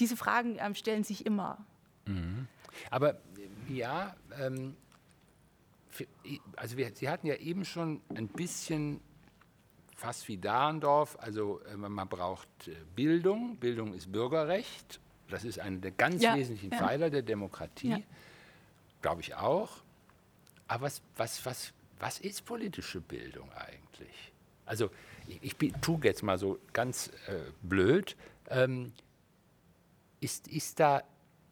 Diese 0.00 0.16
Fragen 0.16 0.56
ähm, 0.58 0.74
stellen 0.74 1.04
sich 1.04 1.26
immer. 1.26 1.64
Mhm. 2.06 2.48
Aber 2.90 3.18
ja, 3.68 4.14
ähm, 4.40 4.76
für, 5.90 6.06
also 6.56 6.76
wir, 6.76 6.94
Sie 6.94 7.08
hatten 7.08 7.26
ja 7.26 7.36
eben 7.36 7.64
schon 7.64 8.00
ein 8.14 8.28
bisschen 8.28 9.00
fast 9.96 10.28
wie 10.28 10.36
Dahrendorf, 10.36 11.16
also 11.20 11.60
äh, 11.62 11.76
man 11.76 12.08
braucht 12.08 12.48
äh, 12.68 12.76
Bildung, 12.94 13.56
Bildung 13.56 13.94
ist 13.94 14.12
Bürgerrecht, 14.12 15.00
das 15.28 15.44
ist 15.44 15.58
einer 15.58 15.78
der 15.78 15.90
ganz 15.92 16.22
ja, 16.22 16.36
wesentlichen 16.36 16.70
ja. 16.70 16.78
Pfeiler 16.78 17.10
der 17.10 17.22
Demokratie, 17.22 17.90
ja. 17.90 18.00
glaube 19.00 19.22
ich 19.22 19.34
auch. 19.34 19.70
Aber 20.68 20.82
was, 20.82 21.00
was, 21.16 21.44
was, 21.46 21.72
was 21.98 22.20
ist 22.20 22.44
politische 22.44 23.00
Bildung 23.00 23.50
eigentlich? 23.52 24.32
Also 24.66 24.90
ich, 25.28 25.54
ich 25.60 25.72
tue 25.80 25.98
jetzt 26.02 26.22
mal 26.22 26.38
so 26.38 26.58
ganz 26.72 27.08
äh, 27.26 27.40
blöd, 27.62 28.16
ähm, 28.50 28.92
ist, 30.20 30.48
ist 30.48 30.78
da, 30.78 31.02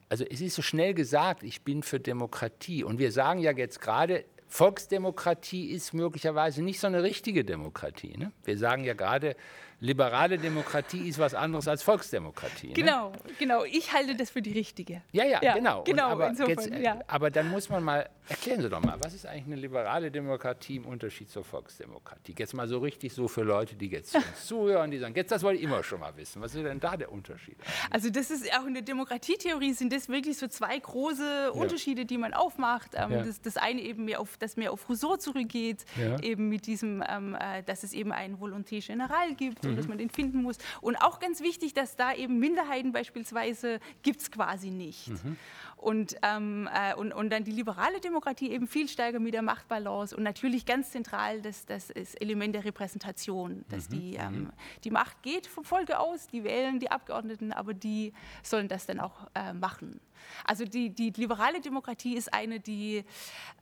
also 0.08 0.24
es 0.24 0.40
ist 0.40 0.54
so 0.54 0.62
schnell 0.62 0.94
gesagt, 0.94 1.42
ich 1.42 1.62
bin 1.62 1.82
für 1.82 2.00
Demokratie 2.00 2.84
und 2.84 2.98
wir 2.98 3.12
sagen 3.12 3.40
ja 3.40 3.52
jetzt 3.52 3.80
gerade, 3.80 4.24
Volksdemokratie 4.46 5.70
ist 5.70 5.94
möglicherweise 5.94 6.62
nicht 6.62 6.78
so 6.78 6.86
eine 6.86 7.02
richtige 7.02 7.44
Demokratie. 7.44 8.16
Ne? 8.16 8.30
Wir 8.44 8.56
sagen 8.56 8.84
ja 8.84 8.94
gerade, 8.94 9.34
liberale 9.80 10.38
Demokratie 10.38 11.08
ist 11.08 11.18
was 11.18 11.34
anderes 11.34 11.68
als 11.68 11.82
Volksdemokratie. 11.82 12.68
Ne? 12.68 12.74
Genau, 12.74 13.12
genau. 13.38 13.64
Ich 13.64 13.92
halte 13.92 14.14
das 14.14 14.30
für 14.30 14.42
die 14.42 14.52
richtige. 14.52 15.02
Ja, 15.12 15.24
ja, 15.24 15.40
ja 15.42 15.54
genau. 15.54 15.82
genau 15.84 16.08
aber, 16.08 16.28
insofern, 16.28 16.72
jetzt, 16.72 16.84
ja. 16.84 17.00
aber 17.06 17.30
dann 17.30 17.50
muss 17.50 17.68
man 17.68 17.82
mal, 17.82 18.08
erklären 18.28 18.62
Sie 18.62 18.68
doch 18.68 18.80
mal, 18.80 18.96
was 19.02 19.14
ist 19.14 19.26
eigentlich 19.26 19.46
eine 19.46 19.56
liberale 19.56 20.10
Demokratie 20.10 20.76
im 20.76 20.86
Unterschied 20.86 21.30
zur 21.30 21.44
Volksdemokratie? 21.44 22.34
Jetzt 22.38 22.54
mal 22.54 22.68
so 22.68 22.78
richtig 22.78 23.12
so 23.12 23.28
für 23.28 23.42
Leute, 23.42 23.74
die 23.74 23.88
jetzt 23.88 24.16
zuhören, 24.46 24.90
die 24.90 24.98
sagen, 24.98 25.14
jetzt 25.14 25.30
das 25.30 25.42
wollte 25.42 25.58
ich 25.58 25.64
immer 25.64 25.82
schon 25.82 26.00
mal 26.00 26.16
wissen. 26.16 26.40
Was 26.40 26.54
ist 26.54 26.64
denn 26.64 26.80
da 26.80 26.96
der 26.96 27.12
Unterschied? 27.12 27.56
Eigentlich? 27.60 27.92
Also 27.92 28.10
das 28.10 28.30
ist 28.30 28.52
auch 28.58 28.66
in 28.66 28.74
der 28.74 28.82
Demokratietheorie 28.82 29.72
sind 29.72 29.92
das 29.92 30.08
wirklich 30.08 30.38
so 30.38 30.48
zwei 30.48 30.78
große 30.78 31.52
Unterschiede, 31.52 32.02
ja. 32.02 32.06
die 32.06 32.18
man 32.18 32.34
aufmacht. 32.34 32.92
Ähm, 32.94 33.10
das, 33.10 33.40
das, 33.40 33.56
eine 33.56 33.80
eben 33.80 34.04
mehr 34.04 34.20
auf, 34.20 34.36
das 34.38 34.56
mehr 34.56 34.72
auf 34.72 34.88
Rousseau 34.88 35.16
zurückgeht, 35.16 35.84
eben 36.22 36.48
mit 36.48 36.66
diesem, 36.66 37.02
ähm, 37.08 37.36
äh, 37.38 37.62
dass 37.62 37.82
es 37.82 37.92
eben 37.92 38.12
einen 38.12 38.36
Volonté 38.36 38.84
General 38.84 39.34
gibt. 39.34 39.63
Mhm 39.64 39.74
und 39.74 39.76
dass 39.76 39.88
man 39.88 39.98
den 39.98 40.10
finden 40.10 40.42
muss. 40.42 40.58
Und 40.80 40.96
auch 40.96 41.18
ganz 41.18 41.40
wichtig, 41.40 41.74
dass 41.74 41.96
da 41.96 42.12
eben 42.14 42.38
Minderheiten 42.38 42.92
beispielsweise 42.92 43.80
gibt 44.02 44.20
es 44.20 44.30
quasi 44.30 44.70
nicht. 44.70 45.08
Mhm. 45.08 45.36
Und, 45.76 46.16
ähm, 46.22 46.68
äh, 46.72 46.94
und, 46.94 47.12
und 47.12 47.30
dann 47.30 47.44
die 47.44 47.50
liberale 47.50 48.00
Demokratie 48.00 48.50
eben 48.50 48.68
viel 48.68 48.88
stärker 48.88 49.20
mit 49.20 49.34
der 49.34 49.42
Machtbalance 49.42 50.16
und 50.16 50.22
natürlich 50.22 50.64
ganz 50.64 50.92
zentral 50.92 51.42
das, 51.42 51.66
das 51.66 51.90
ist 51.90 52.20
Element 52.22 52.54
der 52.54 52.64
Repräsentation, 52.64 53.64
dass 53.68 53.90
mhm. 53.90 53.92
die, 53.92 54.14
ähm, 54.14 54.34
mhm. 54.34 54.52
die 54.84 54.90
Macht 54.90 55.22
geht 55.22 55.46
vom 55.46 55.64
Volke 55.64 55.98
aus, 55.98 56.26
die 56.28 56.42
wählen 56.42 56.78
die 56.78 56.90
Abgeordneten, 56.90 57.52
aber 57.52 57.74
die 57.74 58.14
sollen 58.42 58.68
das 58.68 58.86
dann 58.86 59.00
auch 59.00 59.28
äh, 59.34 59.52
machen. 59.52 60.00
Also 60.44 60.64
die, 60.64 60.88
die 60.90 61.10
liberale 61.10 61.60
Demokratie 61.60 62.16
ist 62.16 62.32
eine, 62.32 62.60
die 62.60 63.04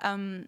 ähm, 0.04 0.46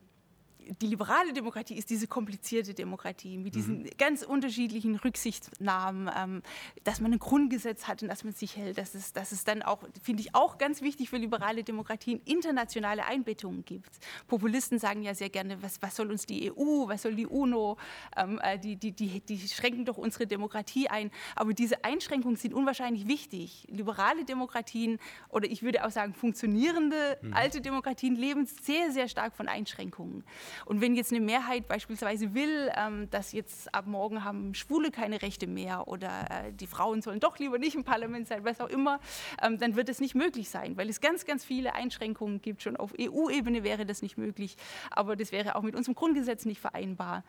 die 0.81 0.87
liberale 0.87 1.33
Demokratie 1.33 1.75
ist 1.75 1.91
diese 1.91 2.07
komplizierte 2.07 2.75
Demokratie 2.75 3.39
mit 3.39 3.55
diesen 3.55 3.83
mhm. 3.83 3.91
ganz 3.99 4.23
unterschiedlichen 4.23 4.97
Rücksichtnahmen, 4.97 6.11
ähm, 6.17 6.43
dass 6.85 7.01
man 7.01 7.13
ein 7.13 7.19
Grundgesetz 7.19 7.87
hat 7.87 8.03
und 8.03 8.09
dass 8.09 8.25
man 8.25 8.33
sich 8.33 8.57
hält, 8.57 8.79
dass 8.79 8.95
es, 8.95 9.13
dass 9.13 9.33
es 9.33 9.45
dann 9.45 9.63
auch, 9.63 9.83
finde 10.03 10.23
ich 10.23 10.35
auch 10.35 10.59
ganz 10.59 10.83
wichtig 10.83 11.11
für 11.11 11.17
liberale 11.17 11.65
Demokratien, 11.65 12.21
internationale 12.25 13.05
Einbettungen 13.05 13.65
gibt. 13.65 13.91
Populisten 14.27 14.79
sagen 14.79 15.03
ja 15.03 15.15
sehr 15.15 15.31
gerne, 15.31 15.63
was, 15.63 15.81
was 15.83 15.97
soll 15.97 16.11
uns 16.11 16.27
die 16.27 16.51
EU, 16.51 16.89
was 16.89 17.03
soll 17.03 17.15
die 17.15 17.27
UNO, 17.27 17.77
ähm, 18.17 18.41
äh, 18.43 18.59
die, 18.59 18.77
die, 18.77 18.93
die, 18.93 19.21
die 19.21 19.39
schränken 19.49 19.85
doch 19.85 19.99
unsere 19.99 20.27
Demokratie 20.27 20.89
ein. 20.89 21.11
Aber 21.37 21.53
diese 21.55 21.85
Einschränkungen 21.85 22.37
sind 22.37 22.55
unwahrscheinlich 22.55 23.07
wichtig. 23.07 23.67
Liberale 23.69 24.25
Demokratien 24.25 24.99
oder 25.29 25.51
ich 25.51 25.63
würde 25.63 25.85
auch 25.85 25.91
sagen 25.91 26.15
funktionierende 26.15 27.19
mhm. 27.23 27.35
alte 27.35 27.61
Demokratien 27.61 28.17
leben 28.17 28.47
sehr, 28.47 28.91
sehr 28.91 29.09
stark 29.09 29.35
von 29.35 29.49
Einschränkungen. 29.49 30.25
Und 30.65 30.81
wenn 30.81 30.95
jetzt 30.95 31.13
eine 31.13 31.21
Mehrheit 31.21 31.69
beispielsweise 31.69 32.35
will, 32.35 32.71
ähm, 32.77 33.09
dass 33.11 33.33
jetzt 33.33 33.75
ab 33.75 33.87
morgen 33.87 34.25
haben 34.25 34.55
Schwule 34.55 34.91
keine 34.91 35.23
Rechte 35.23 35.47
mehr 35.47 35.89
oder 35.89 36.27
äh, 36.31 36.53
die 36.53 36.67
Frauen 36.67 37.03
sollen 37.03 37.21
doch 37.21 37.39
lieber 37.39 37.59
nicht 37.59 37.75
im 37.75 37.85
Parlament 37.85 38.29
sein, 38.29 38.45
was 38.45 38.61
auch 38.61 38.69
immer, 38.69 39.01
ähm, 39.43 39.59
dann 39.59 39.77
wird 39.77 39.89
es 39.89 40.01
nicht 40.01 40.15
möglich 40.15 40.49
sein, 40.49 40.77
weil 40.77 40.89
es 40.89 41.01
ganz, 41.01 41.25
ganz 41.25 41.45
viele 41.45 41.75
Einschränkungen 41.75 42.41
gibt. 42.41 42.63
Schon 42.63 42.77
auf 42.77 42.93
EU-Ebene 43.01 43.65
wäre 43.65 43.87
das 43.87 44.03
nicht 44.03 44.19
möglich, 44.19 44.57
aber 44.91 45.17
das 45.17 45.33
wäre 45.33 45.57
auch 45.57 45.63
mit 45.63 45.75
unserem 45.75 45.95
Grundgesetz 45.95 46.45
nicht 46.45 46.61
vereinbar. 46.61 47.25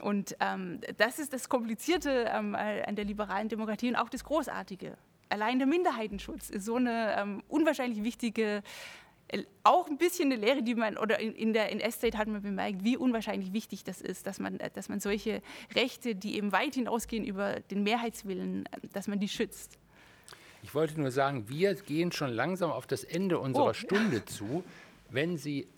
Und 0.00 0.36
ähm, 0.40 0.80
das 0.98 1.18
ist 1.18 1.32
das 1.32 1.48
Komplizierte 1.48 2.30
ähm, 2.32 2.54
äh, 2.54 2.82
an 2.82 2.96
der 2.96 3.04
liberalen 3.04 3.48
Demokratie 3.48 3.88
und 3.88 3.96
auch 3.96 4.08
das 4.08 4.24
Großartige 4.24 4.96
allein 5.30 5.58
der 5.58 5.66
Minderheitenschutz 5.66 6.50
ist 6.50 6.64
so 6.64 6.76
eine 6.76 7.16
ähm, 7.16 7.42
unwahrscheinlich 7.48 8.02
wichtige 8.02 8.62
auch 9.62 9.88
ein 9.88 9.98
bisschen 9.98 10.32
eine 10.32 10.40
Lehre, 10.40 10.62
die 10.62 10.74
man, 10.74 10.96
oder 10.96 11.20
in, 11.20 11.34
in 11.34 11.52
der 11.52 11.70
NS-Zeit 11.72 12.16
hat 12.16 12.28
man 12.28 12.42
bemerkt, 12.42 12.84
wie 12.84 12.96
unwahrscheinlich 12.96 13.52
wichtig 13.52 13.84
das 13.84 14.00
ist, 14.00 14.26
dass 14.26 14.38
man, 14.38 14.58
dass 14.74 14.88
man 14.88 15.00
solche 15.00 15.42
Rechte, 15.74 16.14
die 16.14 16.36
eben 16.36 16.52
weit 16.52 16.74
hinausgehen 16.74 17.24
über 17.24 17.60
den 17.60 17.82
Mehrheitswillen, 17.82 18.68
dass 18.92 19.08
man 19.08 19.20
die 19.20 19.28
schützt. 19.28 19.78
Ich 20.62 20.74
wollte 20.74 21.00
nur 21.00 21.10
sagen, 21.10 21.48
wir 21.48 21.74
gehen 21.74 22.12
schon 22.12 22.30
langsam 22.30 22.70
auf 22.70 22.86
das 22.86 23.04
Ende 23.04 23.38
unserer 23.38 23.70
oh. 23.70 23.72
Stunde 23.74 24.24
zu. 24.24 24.64
Wenn 25.08 25.36
Sie, 25.36 25.68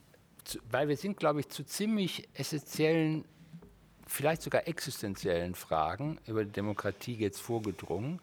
weil 0.71 0.89
wir 0.89 0.97
sind, 0.97 1.17
glaube 1.17 1.41
ich, 1.41 1.49
zu 1.49 1.65
ziemlich 1.65 2.29
essentiellen, 2.35 3.25
vielleicht 4.07 4.43
sogar 4.43 4.67
existenziellen 4.67 5.55
Fragen 5.55 6.19
über 6.27 6.45
die 6.45 6.53
Demokratie 6.53 7.15
jetzt 7.15 7.41
vorgedrungen. 7.41 8.21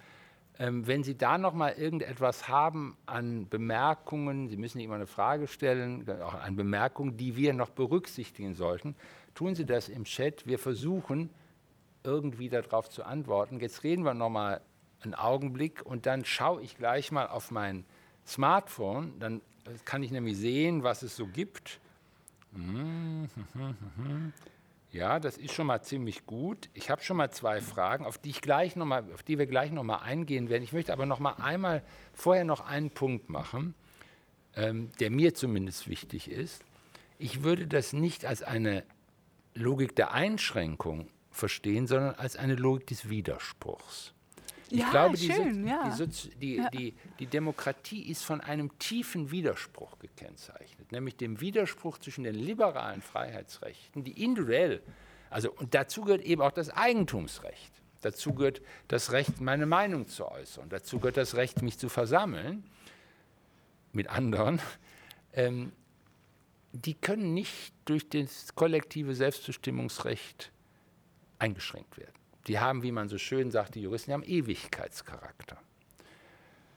Ähm, 0.62 0.86
wenn 0.86 1.03
Sie 1.03 1.18
da 1.18 1.38
noch 1.38 1.53
mal 1.53 1.72
irgendetwas 1.72 2.49
haben 2.49 2.97
an 3.05 3.47
Bemerkungen, 3.47 4.49
Sie 4.49 4.57
müssen 4.57 4.78
nicht 4.78 4.86
immer 4.86 4.95
eine 4.95 5.07
Frage 5.07 5.47
stellen, 5.47 6.05
auch 6.22 6.34
an 6.34 6.57
Bemerkungen, 6.57 7.16
die 7.16 7.38
wir 7.38 7.53
noch 7.53 7.70
berücksichtigen 7.70 8.53
sollten, 8.55 8.95
tun 9.36 9.55
Sie 9.55 9.66
das 9.66 9.88
im 9.88 10.03
Chat. 10.03 10.45
Wir 10.45 10.60
versuchen 10.60 11.30
irgendwie 12.03 12.49
darauf 12.49 12.89
zu 12.89 13.05
antworten. 13.05 13.62
Jetzt 13.62 13.84
reden 13.84 14.03
wir 14.03 14.14
noch 14.14 14.30
mal 14.30 14.60
einen 15.01 15.16
Augenblick 15.16 15.86
und 15.86 16.05
dann 16.05 16.26
schaue 16.26 16.62
ich 16.62 16.78
gleich 16.78 17.12
mal 17.12 17.28
auf 17.28 17.51
mein 17.51 17.86
Smartphone. 18.28 19.18
Dann 19.20 19.41
kann 19.86 20.03
ich 20.03 20.12
nämlich 20.12 20.38
sehen, 20.38 20.84
was 20.84 21.03
es 21.03 21.16
so 21.16 21.26
gibt. 21.26 21.80
Ja, 24.92 25.20
das 25.20 25.38
ist 25.38 25.54
schon 25.54 25.68
mal 25.68 25.84
ziemlich 25.84 26.26
gut. 26.26 26.70
Ich 26.74 26.90
habe 26.90 27.04
schon 27.04 27.18
mal 27.18 27.30
zwei 27.30 27.62
Fragen, 27.62 28.06
auf 28.06 28.18
die, 28.18 28.32
ich 28.32 28.42
gleich 28.42 28.76
noch 28.76 28.86
mal, 28.86 29.06
auf 29.14 29.22
die 29.22 29.38
wir 29.38 29.46
gleich 29.46 29.72
noch 29.72 29.84
mal 29.84 29.98
eingehen 29.98 30.50
werden. 30.50 30.64
Ich 30.64 30.74
möchte 30.74 30.94
aber 30.94 31.06
noch 31.06 31.20
mal 31.20 31.34
einmal 31.34 31.84
vorher 32.14 32.44
noch 32.44 32.62
einen 32.62 32.90
Punkt 32.90 33.30
machen, 33.30 33.76
ähm, 34.56 34.90
der 35.00 35.12
mir 35.12 35.36
zumindest 35.36 35.88
wichtig 35.88 36.32
ist. 36.32 36.64
Ich 37.20 37.44
würde 37.44 37.68
das 37.68 37.94
nicht 37.94 38.26
als 38.26 38.42
eine 38.42 38.84
Logik 39.54 39.96
der 39.96 40.12
Einschränkung 40.14 41.10
verstehen, 41.30 41.86
sondern 41.86 42.16
als 42.16 42.36
eine 42.36 42.56
Logik 42.56 42.88
des 42.88 43.10
Widerspruchs. 43.10 44.14
Ich 44.72 44.80
ja, 44.80 44.90
glaube, 44.92 45.18
die, 45.18 45.32
schön, 45.32 45.68
ja. 45.68 45.96
die, 46.40 46.56
ja. 46.58 46.70
die, 46.70 46.94
die, 47.18 47.26
Demokratie 47.26 48.04
ist 48.04 48.24
von 48.24 48.40
einem 48.40 48.78
tiefen 48.78 49.32
Widerspruch 49.32 49.98
gekennzeichnet, 49.98 50.92
nämlich 50.92 51.16
dem 51.18 51.42
Widerspruch 51.42 51.98
zwischen 51.98 52.24
den 52.24 52.36
liberalen 52.36 53.02
Freiheitsrechten, 53.02 54.04
die 54.04 54.24
individuell, 54.24 54.84
also 55.32 55.52
und 55.52 55.74
dazu 55.74 56.04
gehört 56.04 56.22
eben 56.22 56.42
auch 56.42 56.52
das 56.52 56.70
Eigentumsrecht, 56.70 57.82
dazu 58.02 58.34
gehört 58.34 58.62
das 58.88 59.12
Recht, 59.12 59.42
meine 59.42 59.66
Meinung 59.66 60.08
zu 60.08 60.30
äußern, 60.30 60.70
dazu 60.70 61.00
gehört 61.00 61.18
das 61.18 61.36
Recht, 61.36 61.64
mich 61.64 61.80
zu 61.80 61.90
versammeln 61.90 62.64
mit 63.92 64.08
anderen. 64.08 64.62
Ähm, 65.34 65.72
die 66.74 66.94
können 66.94 67.34
nicht 67.34 67.74
durch 67.86 68.08
das 68.08 68.54
kollektive 68.54 69.16
Selbstbestimmungsrecht 69.16 70.52
eingeschränkt 71.40 71.98
werden 71.98 72.19
die 72.50 72.60
haben, 72.60 72.82
wie 72.82 72.91
man 72.91 73.08
so 73.08 73.20
schön 73.20 73.52
sagt, 73.52 73.76
die 73.76 73.82
Juristen, 73.82 74.10
die 74.10 74.14
haben 74.16 74.24
Ewigkeitscharakter. 74.24 75.58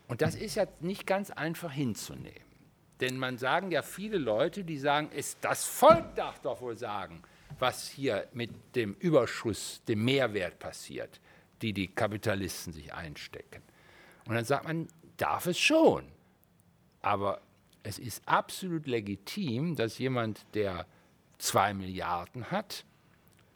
Und 0.07 0.21
das 0.21 0.35
ist 0.35 0.55
ja 0.55 0.67
nicht 0.81 1.07
ganz 1.07 1.31
einfach 1.31 1.73
hinzunehmen. 1.73 2.53
Denn 3.01 3.17
man 3.17 3.39
sagen 3.39 3.71
ja 3.71 3.81
viele 3.81 4.19
Leute, 4.19 4.65
die 4.65 4.79
sagen, 4.79 5.09
es, 5.17 5.39
das 5.41 5.65
Volk 5.65 6.15
darf 6.15 6.41
doch 6.41 6.61
wohl 6.61 6.77
sagen, 6.77 7.23
was 7.59 7.89
hier 7.89 8.29
mit 8.35 8.51
dem 8.77 8.93
Überschuss, 8.95 9.83
dem 9.89 10.05
Mehrwert 10.05 10.59
passiert, 10.59 11.21
die 11.63 11.73
die 11.73 11.89
Kapitalisten 11.89 12.75
sich 12.75 12.93
einstecken. 12.93 13.63
Und 14.27 14.35
dann 14.35 14.45
sagt 14.45 14.65
man, 14.65 14.89
darf 15.17 15.47
es 15.47 15.59
schon. 15.59 16.05
Aber 17.01 17.41
es 17.83 17.99
ist 17.99 18.23
absolut 18.29 18.87
legitim, 18.87 19.75
dass 19.75 19.99
jemand, 19.99 20.45
der 20.55 20.87
zwei 21.39 21.73
Milliarden 21.73 22.51
hat, 22.51 22.85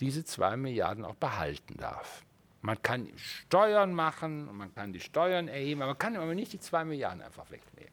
diese 0.00 0.24
zwei 0.24 0.56
Milliarden 0.56 1.04
auch 1.04 1.14
behalten 1.14 1.76
darf. 1.76 2.22
Man 2.62 2.80
kann 2.82 3.08
Steuern 3.16 3.92
machen, 3.94 4.56
man 4.56 4.74
kann 4.74 4.92
die 4.92 5.00
Steuern 5.00 5.48
erheben, 5.48 5.82
aber 5.82 5.92
man 5.92 5.98
kann 5.98 6.16
aber 6.16 6.34
nicht 6.34 6.52
die 6.52 6.60
zwei 6.60 6.84
Milliarden 6.84 7.22
einfach 7.22 7.50
wegnehmen. 7.50 7.92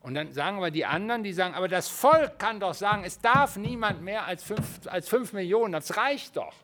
Und 0.00 0.14
dann 0.14 0.32
sagen 0.32 0.60
wir 0.60 0.70
die 0.70 0.84
anderen, 0.84 1.22
die 1.22 1.32
sagen, 1.32 1.54
aber 1.54 1.68
das 1.68 1.88
Volk 1.88 2.38
kann 2.38 2.58
doch 2.58 2.74
sagen, 2.74 3.04
es 3.04 3.20
darf 3.20 3.56
niemand 3.56 4.02
mehr 4.02 4.24
als 4.26 4.42
fünf, 4.42 4.86
als 4.86 5.08
fünf 5.08 5.32
Millionen, 5.32 5.72
das 5.72 5.96
reicht 5.96 6.36
doch. 6.36 6.54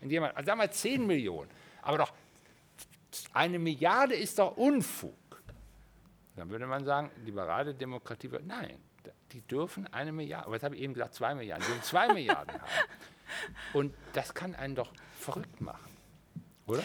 Jemand, 0.00 0.36
also 0.36 0.46
sagen 0.46 0.60
wir 0.60 0.70
zehn 0.70 1.06
Millionen, 1.06 1.50
aber 1.82 1.98
doch 1.98 2.12
eine 3.32 3.58
Milliarde 3.58 4.14
ist 4.14 4.38
doch 4.38 4.56
Unfug. 4.56 5.14
Dann 6.36 6.48
würde 6.50 6.66
man 6.66 6.84
sagen, 6.84 7.10
liberale 7.24 7.74
Demokratie, 7.74 8.30
nein, 8.46 8.78
die 9.32 9.40
dürfen 9.42 9.92
eine 9.92 10.12
Milliarde, 10.12 10.46
aber 10.46 10.54
jetzt 10.54 10.62
habe 10.64 10.76
ich 10.76 10.82
eben 10.82 10.94
gesagt 10.94 11.14
zwei 11.14 11.34
Milliarden, 11.34 11.64
die 11.66 11.72
dürfen 11.72 11.84
zwei 11.84 12.12
Milliarden 12.12 12.54
haben. 12.54 12.70
Und 13.72 13.94
das 14.12 14.34
kann 14.34 14.54
einen 14.54 14.74
doch 14.74 14.92
verrückt 15.18 15.60
machen, 15.60 15.90
oder? 16.66 16.82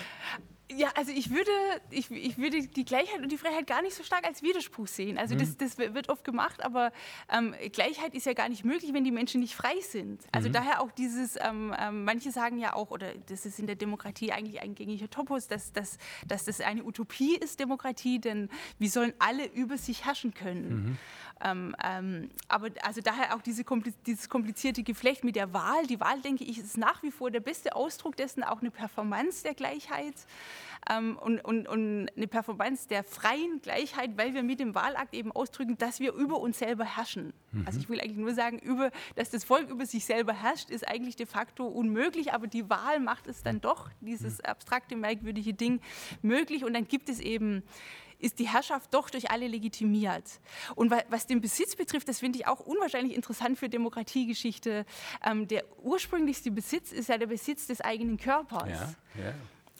Ja, 0.77 0.89
also 0.95 1.11
ich 1.11 1.29
würde, 1.29 1.51
ich, 1.89 2.09
ich 2.09 2.37
würde 2.37 2.67
die 2.67 2.85
Gleichheit 2.85 3.21
und 3.21 3.31
die 3.31 3.37
Freiheit 3.37 3.67
gar 3.67 3.81
nicht 3.81 3.95
so 3.95 4.03
stark 4.03 4.25
als 4.25 4.41
Widerspruch 4.41 4.87
sehen. 4.87 5.17
Also 5.17 5.35
mhm. 5.35 5.39
das, 5.39 5.57
das 5.57 5.77
wird 5.77 6.09
oft 6.09 6.23
gemacht, 6.23 6.63
aber 6.63 6.91
ähm, 7.31 7.53
Gleichheit 7.71 8.15
ist 8.15 8.25
ja 8.25 8.33
gar 8.33 8.49
nicht 8.49 8.63
möglich, 8.63 8.93
wenn 8.93 9.03
die 9.03 9.11
Menschen 9.11 9.41
nicht 9.41 9.55
frei 9.55 9.79
sind. 9.81 10.21
Also 10.31 10.49
mhm. 10.49 10.53
daher 10.53 10.81
auch 10.81 10.91
dieses, 10.91 11.35
ähm, 11.35 11.75
ähm, 11.77 12.05
manche 12.05 12.31
sagen 12.31 12.57
ja 12.57 12.73
auch, 12.73 12.91
oder 12.91 13.13
das 13.27 13.45
ist 13.45 13.59
in 13.59 13.67
der 13.67 13.75
Demokratie 13.75 14.31
eigentlich 14.31 14.61
ein 14.61 14.73
gängiger 14.73 15.09
Topos, 15.09 15.47
dass, 15.47 15.73
dass, 15.73 15.97
dass 16.27 16.45
das 16.45 16.61
eine 16.61 16.83
Utopie 16.83 17.35
ist, 17.35 17.59
Demokratie, 17.59 18.19
denn 18.19 18.49
wir 18.79 18.89
sollen 18.89 19.13
alle 19.19 19.45
über 19.45 19.77
sich 19.77 20.05
herrschen 20.05 20.33
können. 20.33 20.69
Mhm. 20.69 20.97
Ähm, 21.41 21.75
ähm, 21.83 22.29
aber 22.47 22.69
also 22.81 23.01
daher 23.01 23.35
auch 23.35 23.41
diese 23.41 23.63
kompliz 23.63 23.95
dieses 24.05 24.29
komplizierte 24.29 24.83
Geflecht 24.83 25.23
mit 25.23 25.35
der 25.35 25.53
Wahl. 25.53 25.85
Die 25.87 25.99
Wahl, 25.99 26.21
denke 26.21 26.43
ich, 26.43 26.59
ist 26.59 26.77
nach 26.77 27.03
wie 27.03 27.11
vor 27.11 27.31
der 27.31 27.39
beste 27.39 27.75
Ausdruck 27.75 28.15
dessen, 28.15 28.43
auch 28.43 28.61
eine 28.61 28.71
Performance 28.71 29.43
der 29.43 29.53
Gleichheit 29.53 30.15
ähm, 30.89 31.17
und, 31.17 31.39
und, 31.43 31.67
und 31.67 32.09
eine 32.15 32.27
Performance 32.27 32.87
der 32.87 33.03
freien 33.03 33.61
Gleichheit, 33.61 34.11
weil 34.17 34.33
wir 34.33 34.43
mit 34.43 34.59
dem 34.59 34.75
Wahlakt 34.75 35.13
eben 35.13 35.31
ausdrücken, 35.31 35.77
dass 35.77 35.99
wir 35.99 36.13
über 36.13 36.39
uns 36.39 36.59
selber 36.59 36.85
herrschen. 36.85 37.33
Mhm. 37.51 37.63
Also 37.65 37.79
ich 37.79 37.89
will 37.89 37.99
eigentlich 37.99 38.17
nur 38.17 38.33
sagen, 38.33 38.59
über, 38.59 38.91
dass 39.15 39.29
das 39.29 39.43
Volk 39.43 39.69
über 39.69 39.85
sich 39.85 40.05
selber 40.05 40.33
herrscht, 40.33 40.69
ist 40.69 40.87
eigentlich 40.87 41.15
de 41.15 41.25
facto 41.25 41.65
unmöglich, 41.65 42.33
aber 42.33 42.47
die 42.47 42.69
Wahl 42.69 42.99
macht 42.99 43.27
es 43.27 43.43
dann 43.43 43.61
doch, 43.61 43.89
dieses 44.01 44.39
mhm. 44.39 44.45
abstrakte, 44.45 44.95
merkwürdige 44.95 45.53
Ding 45.53 45.81
möglich 46.21 46.63
und 46.63 46.73
dann 46.73 46.87
gibt 46.87 47.09
es 47.09 47.19
eben 47.19 47.63
ist 48.23 48.39
die 48.39 48.47
Herrschaft 48.47 48.93
doch 48.93 49.09
durch 49.09 49.29
alle 49.31 49.47
legitimiert. 49.47 50.23
Und 50.75 50.91
was 51.09 51.27
den 51.27 51.41
Besitz 51.41 51.75
betrifft, 51.75 52.07
das 52.07 52.19
finde 52.19 52.39
ich 52.39 52.47
auch 52.47 52.59
unwahrscheinlich 52.61 53.15
interessant 53.15 53.59
für 53.59 53.69
Demokratiegeschichte. 53.69 54.85
Ähm, 55.23 55.47
der 55.47 55.63
ursprünglichste 55.81 56.51
Besitz 56.51 56.91
ist 56.91 57.09
ja 57.09 57.17
der 57.17 57.27
Besitz 57.27 57.67
des 57.67 57.81
eigenen 57.81 58.17
Körpers. 58.17 58.69
Ja, 58.69 59.23
ja. 59.23 59.33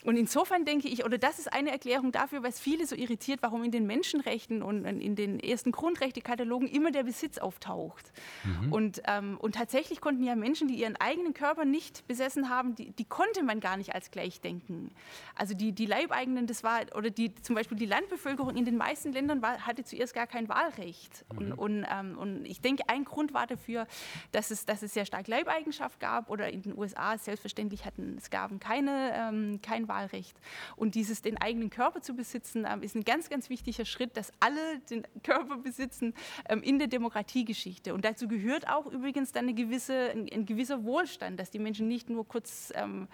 Und 0.04 0.16
insofern 0.16 0.64
denke 0.64 0.88
ich, 0.88 1.04
oder 1.04 1.18
das 1.18 1.38
ist 1.38 1.52
eine 1.52 1.70
Erklärung 1.70 2.12
dafür, 2.12 2.42
was 2.42 2.60
viele 2.60 2.86
so 2.86 2.94
irritiert, 2.94 3.40
warum 3.42 3.64
in 3.64 3.70
den 3.70 3.86
Menschenrechten 3.86 4.62
und 4.62 4.84
in 4.84 5.16
den 5.16 5.40
ersten 5.40 5.72
Grundrechtekatalogen 5.72 6.68
immer 6.68 6.90
der 6.90 7.04
Besitz 7.04 7.38
auftaucht. 7.38 8.12
Mhm. 8.44 8.72
Und, 8.72 9.02
ähm, 9.06 9.38
und 9.40 9.54
tatsächlich 9.54 10.02
konnten 10.02 10.22
ja 10.22 10.36
Menschen, 10.36 10.68
die 10.68 10.74
ihren 10.74 10.96
eigenen 10.96 11.32
Körper 11.32 11.64
nicht 11.64 12.06
besessen 12.06 12.50
haben, 12.50 12.74
die, 12.74 12.90
die 12.92 13.06
konnte 13.06 13.42
man 13.42 13.60
gar 13.60 13.78
nicht 13.78 13.94
als 13.94 14.10
gleich 14.10 14.42
denken. 14.42 14.90
Also 15.34 15.54
die, 15.54 15.72
die 15.72 15.86
Leibeigenen, 15.86 16.46
das 16.46 16.62
war, 16.62 16.80
oder 16.94 17.08
die, 17.08 17.34
zum 17.36 17.54
Beispiel 17.54 17.78
die 17.78 17.86
Landbevölkerung 17.86 18.56
in 18.56 18.66
den 18.66 18.76
meisten 18.76 19.10
Ländern 19.12 19.40
war, 19.40 19.66
hatte 19.66 19.84
zuerst 19.84 20.12
gar 20.12 20.26
kein 20.26 20.50
Wahlrecht. 20.50 21.24
Mhm. 21.32 21.38
Und, 21.38 21.52
und, 21.52 21.86
ähm, 21.90 22.18
und 22.18 22.44
ich 22.44 22.60
denke, 22.60 22.88
ein 22.88 23.04
Grund 23.04 23.32
war 23.32 23.46
dafür, 23.46 23.86
dass 24.32 24.50
es, 24.50 24.66
dass 24.66 24.82
es 24.82 24.92
sehr 24.92 25.06
stark 25.06 25.28
Leibeigenschaft 25.28 25.98
gab 25.98 26.28
oder 26.28 26.50
in 26.50 26.60
den 26.60 26.76
USA 26.76 27.16
selbstverständlich 27.16 27.86
hatten 27.86 28.18
Sklaven 28.20 28.60
keine, 28.60 29.12
ähm, 29.14 29.60
kein 29.62 29.88
Wahlrecht. 29.88 29.93
Wahlrecht. 29.94 30.36
Und 30.76 30.94
dieses 30.94 31.22
den 31.22 31.38
eigenen 31.40 31.70
Körper 31.70 32.00
zu 32.00 32.14
besitzen, 32.14 32.66
ähm, 32.68 32.82
ist 32.82 32.94
ein 32.94 33.04
ganz, 33.04 33.30
ganz 33.30 33.48
wichtiger 33.48 33.84
Schritt, 33.84 34.16
dass 34.16 34.32
alle 34.40 34.80
den 34.90 35.06
Körper 35.22 35.56
besitzen 35.58 36.14
ähm, 36.48 36.62
in 36.62 36.78
der 36.78 36.88
Demokratiegeschichte. 36.88 37.94
Und 37.94 38.04
dazu 38.04 38.28
gehört 38.28 38.68
auch 38.68 38.86
übrigens 38.86 39.32
dann 39.32 39.44
eine 39.44 39.54
gewisse, 39.54 40.10
ein, 40.10 40.28
ein 40.32 40.46
gewisser 40.46 40.84
Wohlstand, 40.84 41.38
dass 41.38 41.50
die 41.50 41.58
Menschen 41.58 41.88
nicht 41.88 42.10
nur 42.10 42.26
kurz, 42.26 42.72
ähm, 42.74 43.08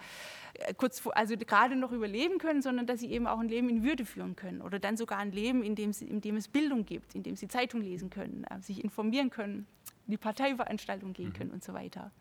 äh, 0.55 0.73
kurz 0.73 1.05
also 1.11 1.37
gerade 1.37 1.75
noch 1.75 1.91
überleben 1.91 2.37
können, 2.39 2.61
sondern 2.61 2.87
dass 2.87 2.99
sie 2.99 3.11
eben 3.11 3.27
auch 3.27 3.39
ein 3.39 3.49
Leben 3.49 3.69
in 3.69 3.83
Würde 3.83 4.05
führen 4.05 4.35
können 4.35 4.61
oder 4.61 4.79
dann 4.79 4.97
sogar 4.97 5.19
ein 5.19 5.31
Leben, 5.31 5.63
in 5.63 5.75
dem, 5.75 5.93
sie, 5.93 6.05
in 6.05 6.21
dem 6.21 6.35
es 6.35 6.47
Bildung 6.47 6.85
gibt, 6.85 7.15
in 7.15 7.23
dem 7.23 7.35
sie 7.35 7.47
Zeitung 7.47 7.81
lesen 7.81 8.09
können, 8.09 8.45
äh, 8.49 8.59
sich 8.61 8.83
informieren 8.83 9.29
können, 9.29 9.67
in 10.07 10.11
die 10.11 10.17
Parteiveranstaltung 10.17 11.13
gehen 11.13 11.29
mhm. 11.29 11.33
können 11.33 11.51
und 11.51 11.63
so 11.63 11.73
weiter. 11.73 12.11